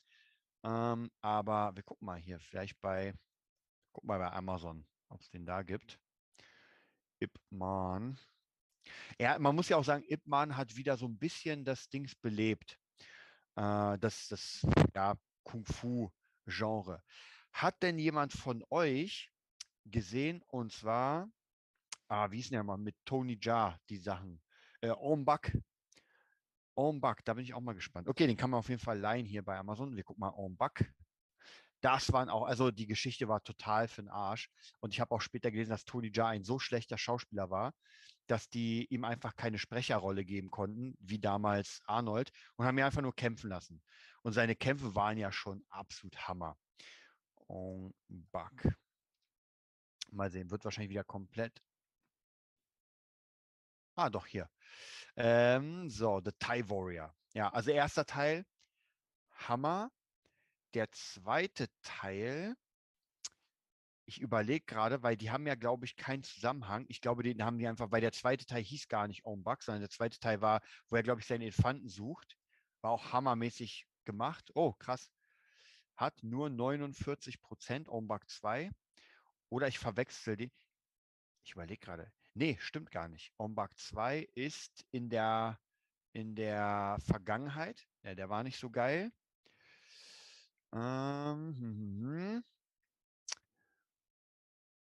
ähm, 0.64 1.12
aber 1.22 1.76
wir 1.76 1.84
gucken 1.84 2.06
mal 2.08 2.20
hier, 2.20 2.39
vielleicht 2.39 2.80
bei, 2.82 3.14
guck 3.94 4.06
mal 4.06 4.20
bei 4.20 4.32
Amazon, 4.32 4.88
ob 5.10 5.22
es 5.22 5.30
den 5.30 5.46
da 5.46 5.62
gibt. 5.64 6.00
Ip 7.20 7.38
Man. 7.52 8.18
Ja, 9.20 9.38
man 9.40 9.56
muss 9.56 9.70
ja 9.70 9.78
auch 9.78 9.84
sagen, 9.84 10.04
Ip 10.08 10.26
Man 10.26 10.56
hat 10.58 10.76
wieder 10.76 10.98
so 10.98 11.08
ein 11.08 11.18
bisschen 11.18 11.64
das 11.64 11.90
Dings 11.90 12.16
belebt. 12.16 12.78
Äh, 13.56 13.98
das, 14.00 14.28
das 14.30 14.66
ja, 14.96 15.16
Kung-Fu-Genre. 15.44 17.02
Hat 17.54 17.84
denn 17.84 18.00
jemand 18.00 18.34
von 18.34 18.64
euch 18.70 19.32
gesehen, 19.86 20.42
und 20.48 20.72
zwar, 20.72 21.30
ah, 22.08 22.32
wie 22.32 22.40
ist 22.40 22.52
denn 22.52 22.56
der 22.56 22.64
mal, 22.64 22.78
mit 22.78 22.96
Tony 23.06 23.38
Jaa, 23.42 23.80
die 23.90 23.98
Sachen? 23.98 24.42
Äh, 24.82 24.90
Ombak. 24.92 25.58
Ombak, 26.76 27.26
da 27.26 27.34
bin 27.34 27.44
ich 27.44 27.54
auch 27.54 27.62
mal 27.62 27.74
gespannt. 27.74 28.08
Okay, 28.08 28.28
den 28.28 28.38
kann 28.38 28.50
man 28.50 28.60
auf 28.60 28.70
jeden 28.70 28.82
Fall 28.82 28.98
leihen 28.98 29.26
hier 29.26 29.44
bei 29.44 29.58
Amazon. 29.58 29.96
Wir 29.96 30.04
gucken 30.04 30.22
mal 30.22 30.30
Ombak. 30.30 30.92
Das 31.82 32.14
waren 32.14 32.30
auch, 32.30 32.46
also 32.46 32.72
die 32.72 32.86
Geschichte 32.86 33.28
war 33.28 33.44
total 33.44 33.88
für 33.88 34.04
den 34.04 34.10
Arsch. 34.10 34.50
Und 34.80 34.94
ich 34.94 35.00
habe 35.00 35.14
auch 35.14 35.22
später 35.22 35.52
gelesen, 35.52 35.72
dass 35.72 35.86
Tony 35.86 36.12
Jaa 36.14 36.30
ein 36.30 36.44
so 36.44 36.60
schlechter 36.60 36.98
Schauspieler 36.98 37.50
war, 37.50 37.74
dass 38.28 38.50
die 38.50 38.86
ihm 38.86 39.04
einfach 39.04 39.36
keine 39.36 39.58
Sprecherrolle 39.58 40.24
geben 40.24 40.52
konnten, 40.52 40.96
wie 41.00 41.20
damals 41.20 41.82
Arnold, 41.86 42.32
und 42.56 42.66
haben 42.66 42.78
ihn 42.78 42.84
einfach 42.84 43.02
nur 43.02 43.16
kämpfen 43.16 43.50
lassen. 43.50 43.82
Und 44.22 44.34
seine 44.34 44.56
Kämpfe 44.56 44.96
waren 44.96 45.18
ja 45.18 45.32
schon 45.32 45.66
absolut 45.70 46.16
Hammer. 46.28 46.56
Und 47.48 47.94
Buck. 48.08 48.54
Mal 50.12 50.30
sehen, 50.30 50.52
wird 50.52 50.64
wahrscheinlich 50.64 50.92
wieder 50.92 51.04
komplett. 51.04 51.62
Ah, 53.96 54.10
doch 54.10 54.26
hier. 54.28 54.50
Ähm, 55.16 55.90
so, 55.90 56.22
The 56.24 56.32
Thai 56.40 56.70
Warrior. 56.70 57.14
Ja, 57.34 57.50
also 57.50 57.72
erster 57.72 58.06
Teil, 58.06 58.46
Hammer. 59.32 59.92
Der 60.74 60.91
zweite 60.91 61.67
Teil, 61.82 62.55
ich 64.05 64.22
überlege 64.22 64.65
gerade, 64.65 65.03
weil 65.03 65.17
die 65.17 65.32
haben 65.32 65.45
ja, 65.47 65.55
glaube 65.55 65.86
ich, 65.86 65.95
keinen 65.95 66.24
Zusammenhang. 66.24 66.86
Ich 66.88 67.01
glaube, 67.01 67.24
den 67.24 67.43
haben 67.43 67.57
die 67.57 67.67
einfach, 67.67 67.91
weil 67.91 68.01
der 68.01 68.11
zweite 68.13 68.45
Teil 68.45 68.63
hieß 68.63 68.88
gar 68.88 69.07
nicht 69.07 69.26
Ombak, 69.26 69.63
sondern 69.63 69.82
der 69.82 69.89
zweite 69.89 70.19
Teil 70.19 70.41
war, 70.41 70.61
wo 70.88 70.95
er, 70.95 71.03
glaube 71.03 71.22
ich, 71.22 71.28
seinen 71.28 71.41
Elefanten 71.41 71.89
sucht. 71.89 72.38
War 72.81 72.91
auch 72.91 73.11
hammermäßig 73.14 73.85
gemacht. 74.06 74.52
Oh, 74.53 74.73
krass. 74.73 75.11
Hat 75.95 76.23
nur 76.23 76.49
49 76.49 77.41
Prozent 77.41 77.89
Ombak 77.89 78.30
2. 78.30 78.72
Oder 79.49 79.68
ich 79.68 79.80
verwechsel 79.80 80.38
die. 80.38 80.52
Ich 81.43 81.52
überlege 81.53 81.80
gerade. 81.80 82.11
Nee, 82.34 82.57
stimmt 82.61 82.91
gar 82.91 83.10
nicht. 83.10 83.34
Ombak 83.38 83.77
2 83.77 84.27
ist 84.35 84.85
in 84.91 85.10
der, 85.10 85.60
in 86.14 86.35
der 86.35 86.98
Vergangenheit. 87.06 87.88
Ja, 88.03 88.15
der 88.15 88.30
war 88.30 88.43
nicht 88.43 88.57
so 88.57 88.69
geil. 88.69 89.11
Ähm, 90.73 91.56
hm, 91.57 91.76
hm, 91.77 92.03
hm. 92.38 92.43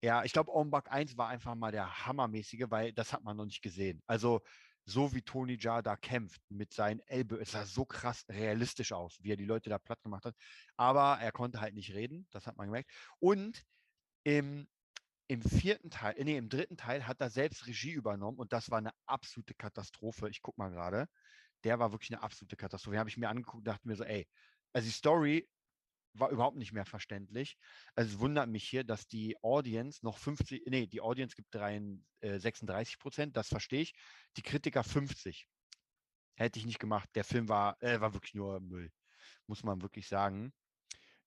Ja, 0.01 0.23
ich 0.23 0.31
glaube, 0.31 0.53
Ombak 0.53 0.91
1 0.91 1.17
war 1.17 1.27
einfach 1.27 1.55
mal 1.55 1.71
der 1.71 2.05
hammermäßige, 2.05 2.65
weil 2.69 2.93
das 2.93 3.11
hat 3.11 3.23
man 3.23 3.35
noch 3.35 3.45
nicht 3.45 3.61
gesehen. 3.61 4.01
Also 4.07 4.41
so 4.85 5.13
wie 5.13 5.21
Tony 5.21 5.57
Jaa 5.59 5.81
da 5.81 5.97
kämpft 5.97 6.41
mit 6.49 6.71
seinen 6.73 7.01
Ellbogen, 7.01 7.41
es 7.43 7.51
sah 7.51 7.65
so 7.65 7.85
krass 7.85 8.25
realistisch 8.29 8.93
aus, 8.93 9.17
wie 9.21 9.31
er 9.33 9.37
die 9.37 9.45
Leute 9.45 9.69
da 9.69 9.77
platt 9.77 10.01
gemacht 10.01 10.23
hat. 10.25 10.35
Aber 10.77 11.19
er 11.19 11.31
konnte 11.33 11.59
halt 11.59 11.73
nicht 11.73 11.93
reden, 11.93 12.27
das 12.31 12.47
hat 12.47 12.55
man 12.55 12.67
gemerkt. 12.67 12.91
Und 13.19 13.65
im, 14.23 14.67
im 15.27 15.41
vierten 15.43 15.91
Teil, 15.91 16.15
nee, 16.23 16.37
im 16.37 16.49
dritten 16.49 16.77
Teil 16.77 17.07
hat 17.07 17.21
er 17.21 17.29
selbst 17.29 17.67
Regie 17.67 17.91
übernommen 17.93 18.39
und 18.39 18.53
das 18.53 18.71
war 18.71 18.79
eine 18.79 18.91
absolute 19.07 19.55
Katastrophe. 19.55 20.29
Ich 20.29 20.41
gucke 20.41 20.59
mal 20.61 20.69
gerade. 20.71 21.07
Der 21.63 21.79
war 21.79 21.91
wirklich 21.91 22.11
eine 22.13 22.23
absolute 22.23 22.55
Katastrophe. 22.57 22.95
Den 22.95 22.99
habe 22.99 23.09
ich 23.09 23.17
mir 23.17 23.29
angeguckt 23.29 23.57
und 23.59 23.67
dachte 23.67 23.87
mir 23.87 23.95
so, 23.95 24.03
ey, 24.05 24.27
also 24.73 24.85
die 24.87 24.91
Story 24.93 25.49
war 26.13 26.29
überhaupt 26.29 26.57
nicht 26.57 26.73
mehr 26.73 26.85
verständlich. 26.85 27.57
Also 27.95 28.15
es 28.15 28.19
wundert 28.19 28.49
mich 28.49 28.67
hier, 28.67 28.83
dass 28.83 29.07
die 29.07 29.37
Audience 29.43 30.03
noch 30.03 30.17
50, 30.17 30.63
nee, 30.67 30.87
die 30.87 31.01
Audience 31.01 31.35
gibt 31.35 31.53
3, 31.53 31.81
äh, 32.21 32.39
36 32.39 32.99
Prozent, 32.99 33.37
das 33.37 33.47
verstehe 33.47 33.81
ich. 33.81 33.93
Die 34.37 34.41
Kritiker 34.41 34.83
50. 34.83 35.47
Hätte 36.35 36.59
ich 36.59 36.65
nicht 36.65 36.79
gemacht. 36.79 37.09
Der 37.15 37.23
Film 37.23 37.49
war, 37.49 37.81
äh, 37.81 37.99
war 37.99 38.13
wirklich 38.13 38.33
nur 38.33 38.59
Müll. 38.59 38.91
muss 39.47 39.63
man 39.63 39.81
wirklich 39.81 40.07
sagen. 40.07 40.53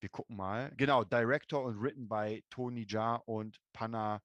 Wir 0.01 0.09
gucken 0.09 0.37
mal. 0.37 0.73
Genau, 0.77 1.05
Director 1.05 1.63
und 1.63 1.81
written 1.81 2.09
by 2.09 2.45
Tony 2.51 2.85
Jaa 2.89 3.17
und 3.17 3.59
Panna 3.73 4.21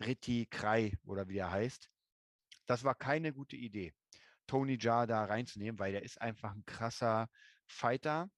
Ritti 0.00 0.46
Krai 0.46 0.92
oder 1.04 1.28
wie 1.28 1.38
er 1.38 1.50
heißt. 1.50 1.90
Das 2.66 2.84
war 2.84 2.94
keine 2.94 3.32
gute 3.32 3.56
Idee, 3.56 3.92
Tony 4.46 4.78
Jaa 4.80 5.06
da 5.06 5.24
reinzunehmen, 5.24 5.78
weil 5.78 5.92
der 5.92 6.02
ist 6.02 6.20
einfach 6.20 6.52
ein 6.54 6.64
krasser 6.64 7.28
Fighter, 7.66 8.30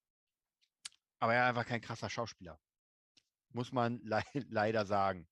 aber 1.19 1.35
er 1.35 1.45
ist 1.45 1.49
einfach 1.51 1.67
kein 1.67 1.81
krasser 1.81 2.11
Schauspieler. 2.11 2.59
Muss 3.51 3.73
man 3.73 4.01
le 4.03 4.23
leider 4.51 4.87
sagen. 4.87 5.29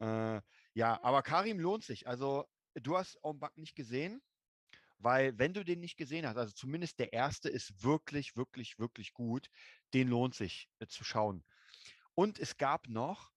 Äh, 0.00 0.40
ja, 0.74 1.02
aber 1.02 1.22
Karim 1.22 1.58
lohnt 1.58 1.84
sich. 1.84 2.06
Also, 2.06 2.46
du 2.74 2.96
hast 2.96 3.18
Ombak 3.22 3.56
nicht 3.56 3.74
gesehen, 3.74 4.22
weil 4.98 5.38
wenn 5.38 5.54
du 5.54 5.64
den 5.64 5.80
nicht 5.80 5.96
gesehen 5.96 6.26
hast, 6.26 6.36
also 6.36 6.52
zumindest 6.52 6.98
der 6.98 7.12
erste 7.12 7.48
ist 7.48 7.82
wirklich, 7.82 8.36
wirklich, 8.36 8.78
wirklich 8.78 9.12
gut. 9.12 9.48
Den 9.94 10.08
lohnt 10.08 10.34
sich 10.34 10.68
äh, 10.78 10.86
zu 10.86 11.04
schauen. 11.04 11.44
Und 12.14 12.38
es 12.38 12.56
gab 12.56 12.88
noch, 12.88 13.30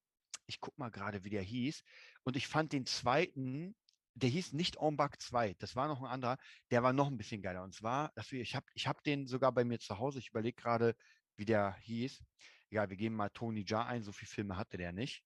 ich 0.46 0.60
gucke 0.60 0.80
mal 0.80 0.92
gerade, 0.92 1.24
wie 1.24 1.30
der 1.30 1.42
hieß, 1.42 1.84
und 2.24 2.36
ich 2.36 2.48
fand 2.48 2.74
den 2.74 2.86
zweiten, 2.86 3.76
der 4.16 4.30
hieß 4.30 4.54
nicht 4.54 4.78
Ombak 4.78 5.22
2, 5.22 5.56
das 5.56 5.76
war 5.76 5.88
noch 5.88 6.02
ein 6.02 6.10
anderer, 6.10 6.38
der 6.72 6.84
war 6.84 6.94
noch 6.94 7.08
ein 7.08 7.18
bisschen 7.18 7.42
geiler. 7.42 7.64
Und 7.64 7.74
zwar, 7.74 8.12
ich 8.32 8.56
habe 8.56 8.66
ich 8.74 8.88
hab 8.88 9.04
den 9.04 9.28
sogar 9.28 9.52
bei 9.52 9.64
mir 9.64 9.80
zu 9.80 9.98
Hause, 9.98 10.20
ich 10.20 10.30
überlege 10.30 10.62
gerade, 10.62 10.96
wie 11.36 11.46
der 11.46 11.76
hieß. 11.82 12.24
Ja, 12.70 12.90
wir 12.90 12.98
geben 12.98 13.16
mal 13.16 13.30
Tony 13.30 13.64
Jaa 13.68 13.86
ein, 13.86 14.04
so 14.04 14.12
viele 14.12 14.30
Filme 14.30 14.58
hatte 14.58 14.78
der 14.78 14.92
nicht, 14.92 15.24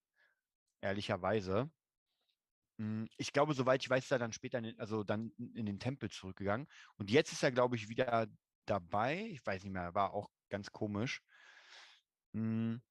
ehrlicherweise. 0.82 1.72
Hm, 2.80 3.08
ich 3.18 3.34
glaube, 3.34 3.54
soweit 3.54 3.82
ich 3.82 3.90
weiß, 3.90 4.04
ist 4.06 4.12
er 4.12 4.20
dann 4.20 4.34
später, 4.34 4.60
in 4.60 4.66
den, 4.66 4.80
also 4.80 5.04
dann 5.04 5.32
in 5.38 5.66
den 5.66 5.80
Tempel 5.80 6.10
zurückgegangen. 6.10 6.68
Und 6.98 7.10
jetzt 7.10 7.32
ist 7.32 7.44
er, 7.44 7.52
glaube 7.52 7.76
ich, 7.76 7.90
wieder 7.90 8.28
dabei. 8.66 9.28
Ich 9.32 9.46
weiß 9.46 9.64
nicht 9.64 9.74
mehr, 9.74 9.96
war 9.96 10.14
auch 10.14 10.30
ganz 10.50 10.72
komisch. 10.72 11.22
Hm. 12.34 12.82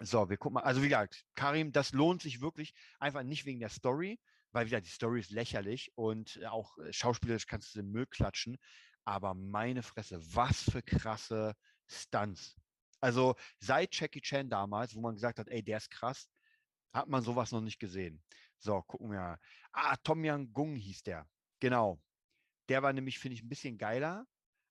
So, 0.00 0.28
wir 0.28 0.36
gucken 0.36 0.54
mal. 0.54 0.62
Also 0.62 0.82
wie 0.82 0.88
gesagt, 0.88 1.24
Karim, 1.34 1.72
das 1.72 1.92
lohnt 1.92 2.22
sich 2.22 2.40
wirklich 2.40 2.74
einfach 2.98 3.22
nicht 3.22 3.46
wegen 3.46 3.60
der 3.60 3.68
Story, 3.68 4.20
weil 4.52 4.66
wieder 4.66 4.80
die 4.80 4.90
Story 4.90 5.20
ist 5.20 5.30
lächerlich 5.30 5.92
und 5.96 6.40
auch 6.46 6.76
äh, 6.78 6.92
schauspielerisch 6.92 7.46
kannst 7.46 7.74
du 7.74 7.80
den 7.80 7.90
Müll 7.90 8.06
klatschen. 8.06 8.58
Aber 9.04 9.34
meine 9.34 9.82
Fresse, 9.82 10.20
was 10.34 10.62
für 10.62 10.82
krasse 10.82 11.54
Stunts. 11.86 12.56
Also 13.00 13.34
seit 13.58 13.94
Jackie 13.94 14.22
Chan 14.22 14.48
damals, 14.48 14.94
wo 14.94 15.00
man 15.00 15.14
gesagt 15.14 15.38
hat, 15.38 15.48
ey, 15.48 15.62
der 15.62 15.76
ist 15.76 15.90
krass, 15.90 16.28
hat 16.92 17.08
man 17.08 17.22
sowas 17.22 17.52
noch 17.52 17.60
nicht 17.60 17.78
gesehen. 17.78 18.22
So, 18.58 18.80
gucken 18.82 19.10
wir. 19.10 19.38
Ah, 19.72 19.96
Tom 19.96 20.24
Yang 20.24 20.52
Gung 20.52 20.74
hieß 20.76 21.02
der. 21.02 21.28
Genau. 21.60 22.00
Der 22.68 22.82
war 22.82 22.92
nämlich, 22.92 23.18
finde 23.18 23.34
ich, 23.34 23.42
ein 23.42 23.48
bisschen 23.48 23.76
geiler. 23.76 24.26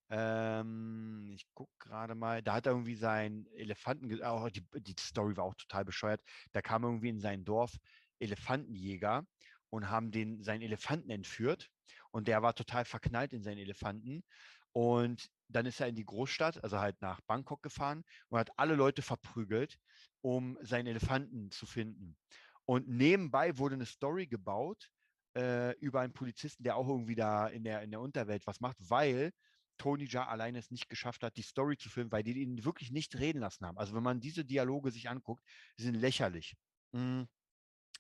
Ähm, 0.09 1.31
ich 1.33 1.45
gucke 1.53 1.71
gerade 1.79 2.15
mal, 2.15 2.41
da 2.41 2.53
hat 2.53 2.65
er 2.65 2.71
irgendwie 2.71 2.95
seinen 2.95 3.45
Elefanten, 3.55 4.21
auch 4.23 4.49
die, 4.49 4.65
die 4.75 4.95
Story 4.99 5.37
war 5.37 5.43
auch 5.45 5.55
total 5.55 5.85
bescheuert. 5.85 6.21
Da 6.51 6.61
kam 6.61 6.83
irgendwie 6.83 7.09
in 7.09 7.19
sein 7.19 7.45
Dorf 7.45 7.77
Elefantenjäger 8.19 9.25
und 9.73 9.89
haben 9.89 10.11
den 10.11 10.43
seinen 10.43 10.61
Elefanten 10.61 11.09
entführt 11.09 11.71
und 12.11 12.27
der 12.27 12.43
war 12.43 12.53
total 12.53 12.85
verknallt 12.85 13.33
in 13.33 13.41
seinen 13.41 13.57
Elefanten 13.57 14.23
und 14.71 15.31
dann 15.47 15.65
ist 15.65 15.79
er 15.79 15.87
in 15.87 15.95
die 15.95 16.05
Großstadt, 16.05 16.63
also 16.63 16.79
halt 16.79 17.01
nach 17.01 17.21
Bangkok 17.21 17.63
gefahren 17.63 18.03
und 18.29 18.37
hat 18.37 18.51
alle 18.55 18.75
Leute 18.75 19.01
verprügelt, 19.01 19.79
um 20.21 20.59
seinen 20.61 20.87
Elefanten 20.87 21.49
zu 21.49 21.65
finden. 21.65 22.15
Und 22.65 22.87
nebenbei 22.87 23.57
wurde 23.57 23.73
eine 23.73 23.87
Story 23.87 24.27
gebaut 24.27 24.89
äh, 25.35 25.75
über 25.79 26.01
einen 26.01 26.13
Polizisten, 26.13 26.63
der 26.63 26.75
auch 26.75 26.87
irgendwie 26.87 27.15
da 27.15 27.47
in 27.47 27.63
der, 27.63 27.81
in 27.81 27.89
der 27.89 27.99
Unterwelt 27.99 28.45
was 28.45 28.61
macht, 28.61 28.77
weil 28.79 29.31
Tony 29.79 30.05
Jaa 30.05 30.27
alleine 30.27 30.59
es 30.59 30.69
nicht 30.69 30.87
geschafft 30.87 31.23
hat, 31.23 31.35
die 31.35 31.41
Story 31.41 31.77
zu 31.77 31.89
filmen, 31.89 32.11
weil 32.11 32.23
die 32.23 32.39
ihn 32.39 32.63
wirklich 32.63 32.91
nicht 32.91 33.17
reden 33.17 33.39
lassen 33.39 33.65
haben. 33.65 33.79
Also 33.79 33.95
wenn 33.95 34.03
man 34.03 34.19
diese 34.19 34.45
Dialoge 34.45 34.91
sich 34.91 35.09
anguckt, 35.09 35.43
die 35.79 35.83
sind 35.83 35.95
lächerlich. 35.95 36.55
Mm. 36.91 37.23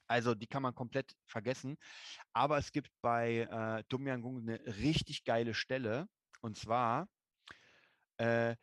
Also 0.07 0.35
die 0.35 0.47
kann 0.47 0.63
man 0.63 0.75
komplett 0.75 1.15
vergessen. 1.25 1.77
Aber 2.33 2.57
es 2.57 2.71
gibt 2.71 2.91
bei 3.01 3.39
äh, 3.49 3.83
Dum 3.89 4.07
Yang 4.07 4.25
eine 4.25 4.59
richtig 4.77 5.23
geile 5.23 5.53
Stelle. 5.53 6.07
Und 6.41 6.57
zwar 6.57 7.07
äh, 8.17 8.55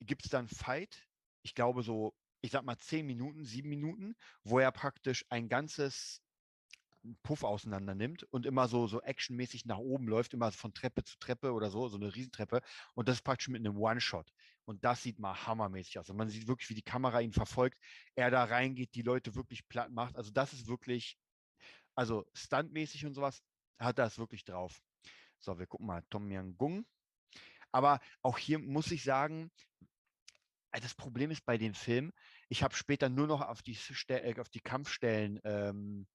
gibt 0.00 0.24
es 0.24 0.30
dann 0.30 0.48
Fight, 0.48 1.06
ich 1.42 1.54
glaube 1.54 1.82
so, 1.82 2.14
ich 2.40 2.50
sag 2.52 2.64
mal 2.64 2.78
zehn 2.78 3.06
Minuten, 3.06 3.44
sieben 3.44 3.68
Minuten, 3.68 4.14
wo 4.44 4.58
er 4.58 4.72
praktisch 4.72 5.24
ein 5.28 5.48
ganzes 5.48 6.20
Puff 7.22 7.44
auseinander 7.44 7.94
nimmt 7.94 8.24
und 8.24 8.46
immer 8.46 8.68
so, 8.68 8.86
so 8.86 9.00
actionmäßig 9.00 9.64
nach 9.64 9.78
oben 9.78 10.08
läuft, 10.08 10.34
immer 10.34 10.50
von 10.52 10.74
Treppe 10.74 11.04
zu 11.04 11.18
Treppe 11.18 11.52
oder 11.52 11.70
so, 11.70 11.88
so 11.88 11.96
eine 11.96 12.14
Riesentreppe. 12.14 12.60
Und 12.94 13.08
das 13.08 13.16
ist 13.16 13.22
praktisch 13.22 13.48
mit 13.48 13.60
einem 13.60 13.78
One-Shot. 13.78 14.30
Und 14.64 14.84
das 14.84 15.02
sieht 15.02 15.18
mal 15.18 15.46
hammermäßig 15.46 15.98
aus. 15.98 16.10
Und 16.10 16.16
man 16.16 16.28
sieht 16.28 16.48
wirklich, 16.48 16.68
wie 16.70 16.74
die 16.74 16.82
Kamera 16.82 17.20
ihn 17.20 17.32
verfolgt, 17.32 17.78
er 18.14 18.30
da 18.30 18.44
reingeht, 18.44 18.94
die 18.94 19.02
Leute 19.02 19.34
wirklich 19.34 19.66
platt 19.68 19.90
macht. 19.90 20.16
Also 20.16 20.30
das 20.30 20.52
ist 20.52 20.66
wirklich, 20.66 21.16
also 21.94 22.26
stuntmäßig 22.34 23.06
und 23.06 23.14
sowas 23.14 23.42
hat 23.78 23.98
das 23.98 24.18
wirklich 24.18 24.44
drauf. 24.44 24.80
So, 25.38 25.58
wir 25.58 25.66
gucken 25.66 25.86
mal. 25.86 26.02
Tom 26.10 26.30
Yang 26.30 26.56
Gung. 26.56 26.86
Aber 27.72 28.00
auch 28.22 28.38
hier 28.38 28.58
muss 28.58 28.90
ich 28.90 29.04
sagen, 29.04 29.50
äh, 30.72 30.80
das 30.80 30.94
Problem 30.94 31.30
ist 31.30 31.44
bei 31.44 31.58
den 31.58 31.74
Filmen, 31.74 32.12
ich 32.48 32.62
habe 32.62 32.74
später 32.74 33.08
nur 33.08 33.26
noch 33.26 33.40
auf 33.42 33.62
die, 33.62 33.76
äh, 34.08 34.40
auf 34.40 34.48
die 34.48 34.60
Kampfstellen, 34.60 35.40
ähm, 35.44 36.06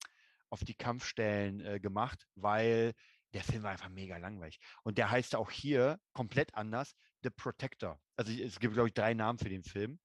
auf 0.53 0.63
die 0.63 0.75
Kampfstellen 0.75 1.61
äh, 1.61 1.80
gemacht, 1.80 2.27
weil 2.35 2.93
der 3.34 3.43
Film 3.43 3.63
war 3.63 3.71
einfach 3.71 3.89
mega 3.89 4.17
langweilig. 4.17 4.59
Und 4.84 4.99
der 4.99 5.09
heißt 5.09 5.35
auch 5.35 5.49
hier 5.49 5.99
komplett 6.13 6.53
anders, 6.53 6.95
The 7.23 7.31
Protector. 7.31 7.99
Also 8.17 8.31
es 8.31 8.59
gibt, 8.59 8.75
glaube 8.75 8.89
ich, 8.89 8.93
drei 8.93 9.15
Namen 9.15 9.39
für 9.39 9.49
den 9.49 9.63
Film. 9.63 9.99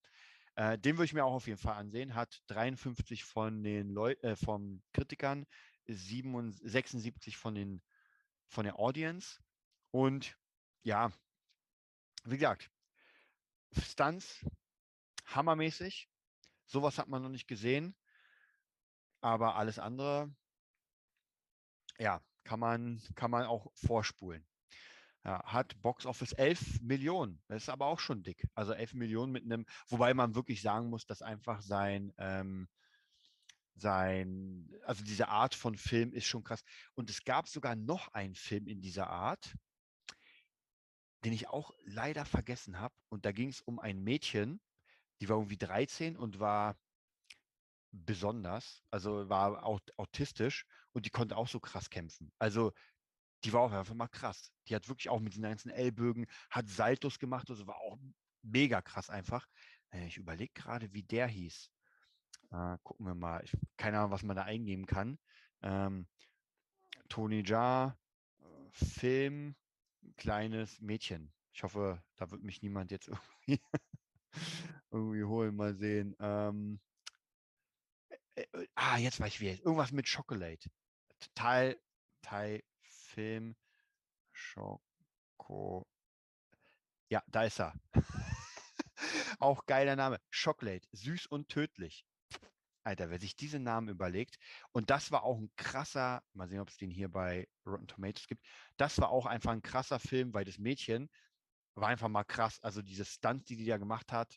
Äh, 0.54 0.78
den 0.78 0.96
würde 0.96 1.04
ich 1.04 1.12
mir 1.12 1.26
auch 1.26 1.34
auf 1.34 1.46
jeden 1.46 1.58
Fall 1.60 1.76
ansehen. 1.76 2.14
Hat 2.14 2.40
53 2.46 3.24
von 3.24 3.62
den 3.62 3.90
Leu 3.90 4.12
äh, 4.22 4.36
vom 4.36 4.82
Kritikern, 4.94 5.44
77, 5.86 6.70
76 6.70 7.36
von 7.36 7.54
den 7.54 7.82
von 8.46 8.64
der 8.64 8.78
Audience. 8.78 9.40
Und 9.90 10.34
ja, 10.82 11.12
wie 12.24 12.38
gesagt, 12.38 12.70
Stunts, 13.78 14.46
hammermäßig. 15.26 16.08
Sowas 16.64 16.96
hat 16.96 17.08
man 17.08 17.22
noch 17.22 17.28
nicht 17.28 17.48
gesehen. 17.48 17.94
Aber 19.20 19.56
alles 19.56 19.78
andere, 19.78 20.34
ja, 21.98 22.20
kann 22.44 22.60
man, 22.60 23.02
kann 23.14 23.30
man 23.30 23.44
auch 23.44 23.70
vorspulen. 23.74 24.46
Ja, 25.24 25.42
hat 25.44 25.80
Box 25.82 26.06
Office 26.06 26.32
11 26.32 26.80
Millionen. 26.80 27.42
Das 27.48 27.64
ist 27.64 27.68
aber 27.68 27.86
auch 27.86 28.00
schon 28.00 28.22
dick. 28.22 28.46
Also 28.54 28.72
11 28.72 28.94
Millionen 28.94 29.32
mit 29.32 29.44
einem, 29.44 29.66
wobei 29.88 30.14
man 30.14 30.34
wirklich 30.34 30.62
sagen 30.62 30.88
muss, 30.88 31.06
dass 31.06 31.22
einfach 31.22 31.60
sein, 31.60 32.12
ähm, 32.18 32.68
sein, 33.74 34.70
also 34.84 35.04
diese 35.04 35.28
Art 35.28 35.54
von 35.54 35.76
Film 35.76 36.12
ist 36.12 36.26
schon 36.26 36.44
krass. 36.44 36.64
Und 36.94 37.10
es 37.10 37.24
gab 37.24 37.48
sogar 37.48 37.76
noch 37.76 38.08
einen 38.14 38.34
Film 38.34 38.66
in 38.66 38.80
dieser 38.80 39.10
Art, 39.10 39.54
den 41.24 41.32
ich 41.32 41.48
auch 41.48 41.72
leider 41.84 42.24
vergessen 42.24 42.80
habe. 42.80 42.94
Und 43.08 43.24
da 43.24 43.32
ging 43.32 43.48
es 43.48 43.60
um 43.60 43.78
ein 43.78 44.02
Mädchen, 44.02 44.60
die 45.20 45.28
war 45.28 45.36
irgendwie 45.36 45.58
13 45.58 46.16
und 46.16 46.38
war 46.38 46.76
besonders, 47.92 48.82
also 48.90 49.28
war 49.28 49.64
auch 49.64 49.80
autistisch 49.96 50.66
und 50.92 51.06
die 51.06 51.10
konnte 51.10 51.36
auch 51.36 51.48
so 51.48 51.60
krass 51.60 51.90
kämpfen. 51.90 52.32
Also 52.38 52.72
die 53.44 53.52
war 53.52 53.62
auch 53.62 53.72
einfach 53.72 53.94
mal 53.94 54.08
krass. 54.08 54.52
Die 54.68 54.74
hat 54.74 54.88
wirklich 54.88 55.08
auch 55.08 55.20
mit 55.20 55.34
den 55.34 55.42
ganzen 55.42 55.70
Ellbögen, 55.70 56.26
hat 56.50 56.68
Saltos 56.68 57.18
gemacht, 57.18 57.48
also 57.50 57.66
war 57.66 57.76
auch 57.76 57.98
mega 58.42 58.82
krass 58.82 59.10
einfach. 59.10 59.46
Äh, 59.90 60.06
ich 60.06 60.16
überlege 60.16 60.52
gerade, 60.54 60.92
wie 60.92 61.02
der 61.02 61.26
hieß. 61.26 61.70
Äh, 62.50 62.78
gucken 62.82 63.06
wir 63.06 63.14
mal. 63.14 63.42
Ich, 63.44 63.52
keine 63.76 63.98
Ahnung, 63.98 64.10
was 64.10 64.22
man 64.22 64.36
da 64.36 64.44
eingeben 64.44 64.86
kann. 64.86 65.18
Ähm, 65.62 66.06
Tony 67.08 67.42
Jaa, 67.44 67.96
äh, 68.40 68.44
Film, 68.72 69.56
kleines 70.16 70.80
Mädchen. 70.80 71.32
Ich 71.52 71.62
hoffe, 71.62 72.02
da 72.16 72.30
wird 72.30 72.42
mich 72.42 72.62
niemand 72.62 72.90
jetzt 72.90 73.08
irgendwie, 73.46 73.60
irgendwie 74.90 75.24
holen. 75.24 75.56
Mal 75.56 75.74
sehen. 75.74 76.14
Ähm, 76.20 76.80
äh, 78.38 78.46
äh, 78.52 78.68
ah, 78.74 78.98
jetzt 78.98 79.20
weiß 79.20 79.34
ich 79.34 79.40
wie. 79.40 79.48
Irgendwas 79.48 79.92
mit 79.92 80.10
Chocolate. 80.10 80.70
Teil, 81.34 81.78
Teil, 82.22 82.62
Film, 82.82 83.56
Schoko. 84.32 85.86
Ja, 87.10 87.22
da 87.26 87.44
ist 87.44 87.60
er. 87.60 87.74
Auch 89.38 89.66
geiler 89.66 89.96
Name. 89.96 90.20
Chocolate. 90.30 90.86
Süß 90.92 91.26
und 91.26 91.48
tödlich. 91.48 92.04
Alter, 92.84 93.10
wer 93.10 93.18
sich 93.18 93.36
diese 93.36 93.58
Namen 93.58 93.88
überlegt, 93.88 94.38
und 94.72 94.88
das 94.88 95.10
war 95.10 95.22
auch 95.22 95.38
ein 95.38 95.50
krasser, 95.56 96.22
mal 96.32 96.48
sehen, 96.48 96.60
ob 96.60 96.70
es 96.70 96.78
den 96.78 96.90
hier 96.90 97.10
bei 97.10 97.46
Rotten 97.66 97.86
Tomatoes 97.86 98.26
gibt, 98.26 98.42
das 98.78 98.98
war 98.98 99.10
auch 99.10 99.26
einfach 99.26 99.52
ein 99.52 99.60
krasser 99.60 99.98
Film, 99.98 100.32
weil 100.32 100.46
das 100.46 100.56
Mädchen 100.58 101.10
war 101.74 101.88
einfach 101.88 102.08
mal 102.08 102.24
krass. 102.24 102.58
Also 102.62 102.80
diese 102.80 103.04
Stunts, 103.04 103.44
die 103.46 103.56
die 103.56 103.66
da 103.66 103.76
gemacht 103.76 104.10
hat, 104.10 104.34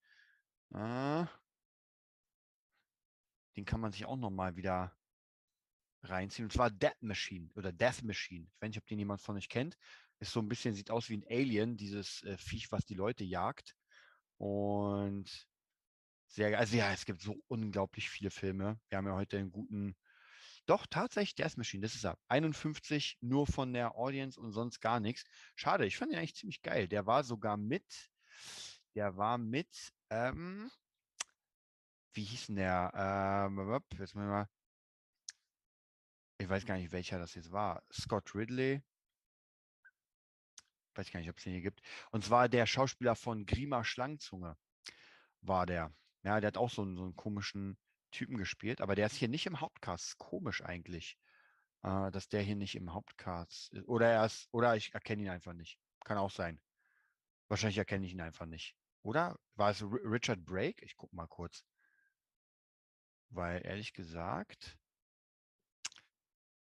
Äh, 0.75 1.25
den 3.57 3.65
kann 3.65 3.81
man 3.81 3.93
sich 3.93 4.05
auch 4.05 4.17
nochmal 4.17 4.57
wieder 4.57 4.97
reinziehen. 6.03 6.47
Und 6.47 6.53
zwar 6.53 6.71
Death 6.71 7.03
Machine 7.03 7.51
oder 7.55 7.73
Death 7.73 8.03
Machine. 8.03 8.47
Ich 8.47 8.61
weiß 8.61 8.69
nicht, 8.69 8.79
ob 8.79 8.87
den 8.87 8.99
jemand 8.99 9.21
von 9.21 9.37
euch 9.37 9.49
kennt. 9.49 9.77
Ist 10.19 10.33
so 10.33 10.41
ein 10.41 10.49
bisschen, 10.49 10.75
sieht 10.75 10.91
aus 10.91 11.09
wie 11.09 11.17
ein 11.17 11.27
Alien, 11.29 11.77
dieses 11.77 12.23
äh, 12.23 12.37
Viech, 12.37 12.71
was 12.73 12.85
die 12.85 12.95
Leute 12.95 13.25
jagt. 13.25 13.75
Und 14.39 15.49
sehr, 16.29 16.59
also 16.59 16.77
ja, 16.77 16.93
es 16.93 17.05
gibt 17.05 17.23
so 17.23 17.43
unglaublich 17.49 18.09
viele 18.09 18.31
Filme. 18.31 18.79
Wir 18.89 18.99
haben 18.99 19.07
ja 19.07 19.15
heute 19.15 19.39
einen 19.39 19.51
guten, 19.51 19.97
doch 20.67 20.87
tatsächlich 20.87 21.35
Death 21.35 21.57
Machine, 21.57 21.83
das 21.83 21.95
ist 21.95 22.05
er. 22.05 22.19
51 22.29 23.19
nur 23.21 23.47
von 23.47 23.73
der 23.73 23.97
Audience 23.97 24.41
und 24.41 24.53
sonst 24.53 24.81
gar 24.81 25.01
nichts. 25.01 25.25
Schade, 25.57 25.87
ich 25.87 25.97
fand 25.97 26.13
den 26.13 26.19
eigentlich 26.19 26.37
ziemlich 26.37 26.63
geil. 26.63 26.87
Der 26.87 27.07
war 27.07 27.25
sogar 27.25 27.57
mit, 27.57 28.11
der 28.95 29.17
war 29.17 29.39
mit, 29.39 29.93
ähm, 30.11 30.71
wie 32.13 32.25
hieß 32.25 32.47
denn 32.47 32.57
der? 32.57 32.93
Ähm, 32.95 33.81
jetzt 33.99 34.15
mal, 34.15 34.49
ich 36.39 36.49
weiß 36.49 36.65
gar 36.67 36.77
nicht, 36.77 36.93
welcher 36.93 37.19
das 37.19 37.35
jetzt 37.35 37.53
war. 37.53 37.83
Scott 37.93 38.35
Ridley. 38.35 38.83
Ich 40.91 40.99
weiß 40.99 41.11
gar 41.13 41.21
nicht, 41.21 41.31
ob 41.31 41.39
es 41.39 41.45
den 41.45 41.53
hier 41.53 41.63
gibt. 41.63 41.83
Und 42.11 42.25
zwar 42.25 42.49
der 42.49 42.67
Schauspieler 42.67 43.15
von 43.15 43.47
Grima 43.47 43.85
Schlangenzunge 43.85 44.57
war 45.43 45.67
der. 45.67 45.93
Ja, 46.23 46.41
der 46.41 46.49
hat 46.49 46.57
auch 46.57 46.71
so 46.71 46.83
einen, 46.83 46.97
so 46.97 47.05
einen 47.05 47.17
komischen 47.17 47.79
Typen 48.11 48.37
gespielt, 48.37 48.81
aber 48.81 48.95
der 48.95 49.07
ist 49.07 49.17
hier 49.17 49.29
nicht 49.29 49.47
im 49.47 49.61
Hauptcast. 49.61 50.19
Komisch 50.19 50.63
eigentlich, 50.63 51.17
äh, 51.83 52.11
dass 52.11 52.29
der 52.29 52.43
hier 52.43 52.57
nicht 52.57 52.75
im 52.75 52.93
Hauptcast 52.93 53.73
ist. 53.73 53.87
Oder 53.89 54.09
er 54.09 54.27
ist, 54.27 54.49
oder 54.53 54.77
ich 54.77 54.93
erkenne 54.95 55.23
ihn 55.23 55.29
einfach 55.31 55.53
nicht. 55.53 55.79
Kann 56.05 56.19
auch 56.19 56.31
sein. 56.31 56.61
Wahrscheinlich 57.49 57.79
erkenne 57.79 58.07
ich 58.07 58.13
ihn 58.13 58.21
einfach 58.21 58.47
nicht. 58.47 58.75
Oder? 59.03 59.39
War 59.55 59.71
es 59.71 59.83
Richard 59.83 60.45
Brake? 60.45 60.85
Ich 60.85 60.97
gucke 60.97 61.15
mal 61.15 61.27
kurz. 61.27 61.65
Weil 63.31 63.65
ehrlich 63.65 63.93
gesagt, 63.93 64.77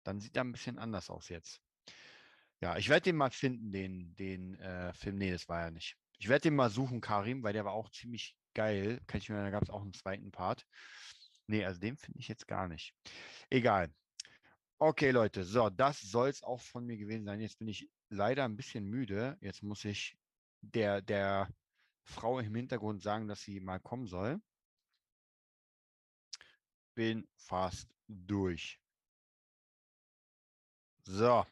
dann 0.04 0.20
sieht 0.20 0.36
er 0.36 0.44
ein 0.44 0.52
bisschen 0.52 0.78
anders 0.78 1.10
aus 1.10 1.28
jetzt. 1.28 1.60
Ja, 2.60 2.76
ich 2.76 2.88
werde 2.88 3.04
den 3.04 3.16
mal 3.16 3.30
finden, 3.30 3.72
den, 3.72 4.14
den 4.16 4.54
äh, 4.56 4.92
Film. 4.92 5.16
Nee, 5.16 5.30
das 5.30 5.48
war 5.48 5.60
ja 5.60 5.70
nicht. 5.70 5.96
Ich 6.18 6.28
werde 6.28 6.42
den 6.42 6.56
mal 6.56 6.70
suchen, 6.70 7.00
Karim, 7.00 7.42
weil 7.42 7.54
der 7.54 7.64
war 7.64 7.72
auch 7.72 7.90
ziemlich 7.90 8.36
geil. 8.54 9.00
Kann 9.06 9.18
ich 9.18 9.28
mir, 9.30 9.42
da 9.42 9.50
gab 9.50 9.62
es 9.62 9.70
auch 9.70 9.82
einen 9.82 9.94
zweiten 9.94 10.30
Part. 10.30 10.66
Nee, 11.46 11.64
also 11.64 11.80
den 11.80 11.96
finde 11.96 12.20
ich 12.20 12.28
jetzt 12.28 12.46
gar 12.46 12.68
nicht. 12.68 12.94
Egal. 13.48 13.92
Okay, 14.78 15.10
Leute, 15.10 15.44
so, 15.44 15.70
das 15.70 16.00
soll 16.00 16.28
es 16.28 16.42
auch 16.42 16.60
von 16.60 16.86
mir 16.86 16.96
gewesen 16.96 17.24
sein. 17.24 17.40
Jetzt 17.40 17.58
bin 17.58 17.68
ich 17.68 17.88
leider 18.10 18.44
ein 18.44 18.56
bisschen 18.56 18.84
müde. 18.84 19.36
Jetzt 19.40 19.62
muss 19.62 19.84
ich 19.84 20.16
der, 20.60 21.02
der 21.02 21.48
Frau 22.04 22.38
im 22.38 22.54
Hintergrund 22.54 23.02
sagen, 23.02 23.28
dass 23.28 23.42
sie 23.42 23.60
mal 23.60 23.80
kommen 23.80 24.06
soll 24.06 24.40
bin 27.00 27.26
fast 27.34 27.88
durch. 28.08 28.78
So. 31.06 31.46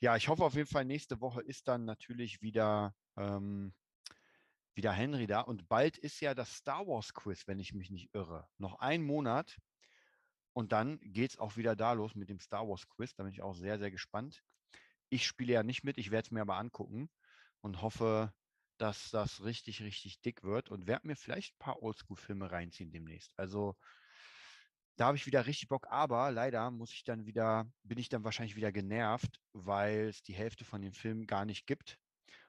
Ja, 0.00 0.16
ich 0.16 0.28
hoffe 0.28 0.44
auf 0.44 0.52
jeden 0.52 0.68
Fall, 0.68 0.84
nächste 0.84 1.22
Woche 1.22 1.40
ist 1.40 1.66
dann 1.66 1.86
natürlich 1.86 2.42
wieder, 2.42 2.94
ähm, 3.16 3.72
wieder 4.74 4.92
Henry 4.92 5.26
da. 5.26 5.40
Und 5.40 5.66
bald 5.70 5.96
ist 5.96 6.20
ja 6.20 6.34
das 6.34 6.56
Star 6.56 6.86
Wars 6.86 7.14
Quiz, 7.14 7.46
wenn 7.46 7.58
ich 7.58 7.72
mich 7.72 7.88
nicht 7.88 8.14
irre. 8.14 8.50
Noch 8.58 8.80
ein 8.80 9.02
Monat. 9.02 9.56
Und 10.52 10.72
dann 10.72 11.00
geht 11.00 11.30
es 11.30 11.38
auch 11.38 11.56
wieder 11.56 11.74
da 11.74 11.94
los 11.94 12.14
mit 12.14 12.28
dem 12.28 12.38
Star 12.38 12.68
Wars 12.68 12.86
Quiz. 12.86 13.14
Da 13.14 13.22
bin 13.22 13.32
ich 13.32 13.40
auch 13.40 13.54
sehr, 13.54 13.78
sehr 13.78 13.90
gespannt. 13.90 14.42
Ich 15.08 15.26
spiele 15.26 15.54
ja 15.54 15.62
nicht 15.62 15.84
mit, 15.84 15.96
ich 15.96 16.10
werde 16.10 16.26
es 16.26 16.30
mir 16.32 16.42
aber 16.42 16.58
angucken 16.58 17.08
und 17.62 17.80
hoffe, 17.80 18.34
dass 18.76 19.10
das 19.10 19.42
richtig, 19.42 19.80
richtig 19.80 20.20
dick 20.20 20.42
wird 20.42 20.68
und 20.68 20.86
werde 20.86 21.06
mir 21.06 21.16
vielleicht 21.16 21.54
ein 21.54 21.60
paar 21.60 21.82
Oldschool-Filme 21.82 22.52
reinziehen 22.52 22.92
demnächst. 22.92 23.32
Also 23.38 23.78
da 25.00 25.06
habe 25.06 25.16
ich 25.16 25.24
wieder 25.24 25.46
richtig 25.46 25.68
Bock, 25.68 25.86
aber 25.88 26.30
leider 26.30 26.70
muss 26.70 26.92
ich 26.92 27.04
dann 27.04 27.24
wieder, 27.24 27.72
bin 27.84 27.96
ich 27.96 28.10
dann 28.10 28.22
wahrscheinlich 28.22 28.54
wieder 28.54 28.70
genervt, 28.70 29.40
weil 29.54 30.08
es 30.08 30.22
die 30.22 30.34
Hälfte 30.34 30.66
von 30.66 30.82
den 30.82 30.92
Filmen 30.92 31.26
gar 31.26 31.46
nicht 31.46 31.66
gibt. 31.66 31.98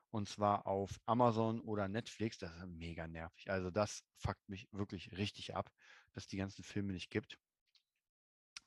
Und 0.09 0.27
zwar 0.27 0.67
auf 0.67 0.99
Amazon 1.05 1.61
oder 1.61 1.87
Netflix. 1.87 2.39
Das 2.39 2.53
ist 2.53 2.67
mega 2.67 3.07
nervig. 3.07 3.49
Also 3.49 3.71
das 3.71 4.03
fuckt 4.17 4.49
mich 4.49 4.67
wirklich 4.73 5.13
richtig 5.13 5.55
ab, 5.55 5.71
dass 6.11 6.27
die 6.27 6.35
ganzen 6.35 6.63
Filme 6.63 6.91
nicht 6.91 7.09
gibt. 7.09 7.39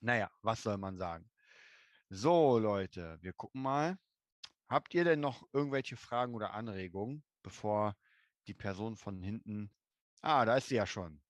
Naja, 0.00 0.30
was 0.40 0.62
soll 0.62 0.78
man 0.78 0.96
sagen? 0.96 1.30
So, 2.08 2.58
Leute, 2.58 3.18
wir 3.20 3.34
gucken 3.34 3.60
mal. 3.60 3.98
Habt 4.66 4.94
ihr 4.94 5.04
denn 5.04 5.20
noch 5.20 5.46
irgendwelche 5.52 5.98
Fragen 5.98 6.34
oder 6.34 6.54
Anregungen, 6.54 7.22
bevor 7.42 7.98
die 8.46 8.54
Person 8.54 8.96
von 8.96 9.22
hinten. 9.22 9.70
Ah, 10.22 10.46
da 10.46 10.56
ist 10.56 10.68
sie 10.68 10.76
ja 10.76 10.86
schon. 10.86 11.23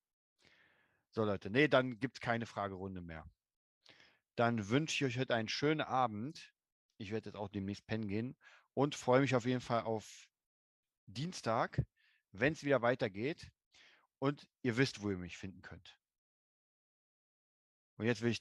So, 1.15 1.23
Leute, 1.23 1.49
nee, 1.49 1.69
dann 1.69 2.01
gibt 2.01 2.17
es 2.17 2.21
keine 2.21 2.45
Fragerunde 2.45 3.01
mehr. 3.01 3.25
Dann 4.35 4.69
wünsche 4.69 5.05
ich 5.05 5.13
euch 5.13 5.21
heute 5.21 5.37
einen 5.37 5.49
schönen 5.49 5.81
Abend. 5.81 6.53
Ich 6.99 7.13
werde 7.13 7.29
jetzt 7.29 7.37
auch 7.37 7.49
demnächst 7.49 7.87
pennen 7.87 8.09
gehen 8.09 8.37
und 8.75 8.97
freue 8.97 9.21
mich 9.21 9.37
auf 9.37 9.47
jeden 9.47 9.61
Fall 9.61 9.83
auf 9.83 10.27
Dienstag, 11.07 11.81
wenn 12.33 12.55
es 12.55 12.65
wieder 12.65 12.83
weitergeht. 12.83 13.49
Und 14.19 14.49
ihr 14.63 14.77
wisst, 14.77 15.03
wo 15.03 15.11
ihr 15.11 15.17
mich 15.17 15.39
finden 15.39 15.63
könnt. 15.63 15.97
Und 17.97 18.07
jetzt 18.07 18.23
will 18.23 18.33
ich 18.33 18.41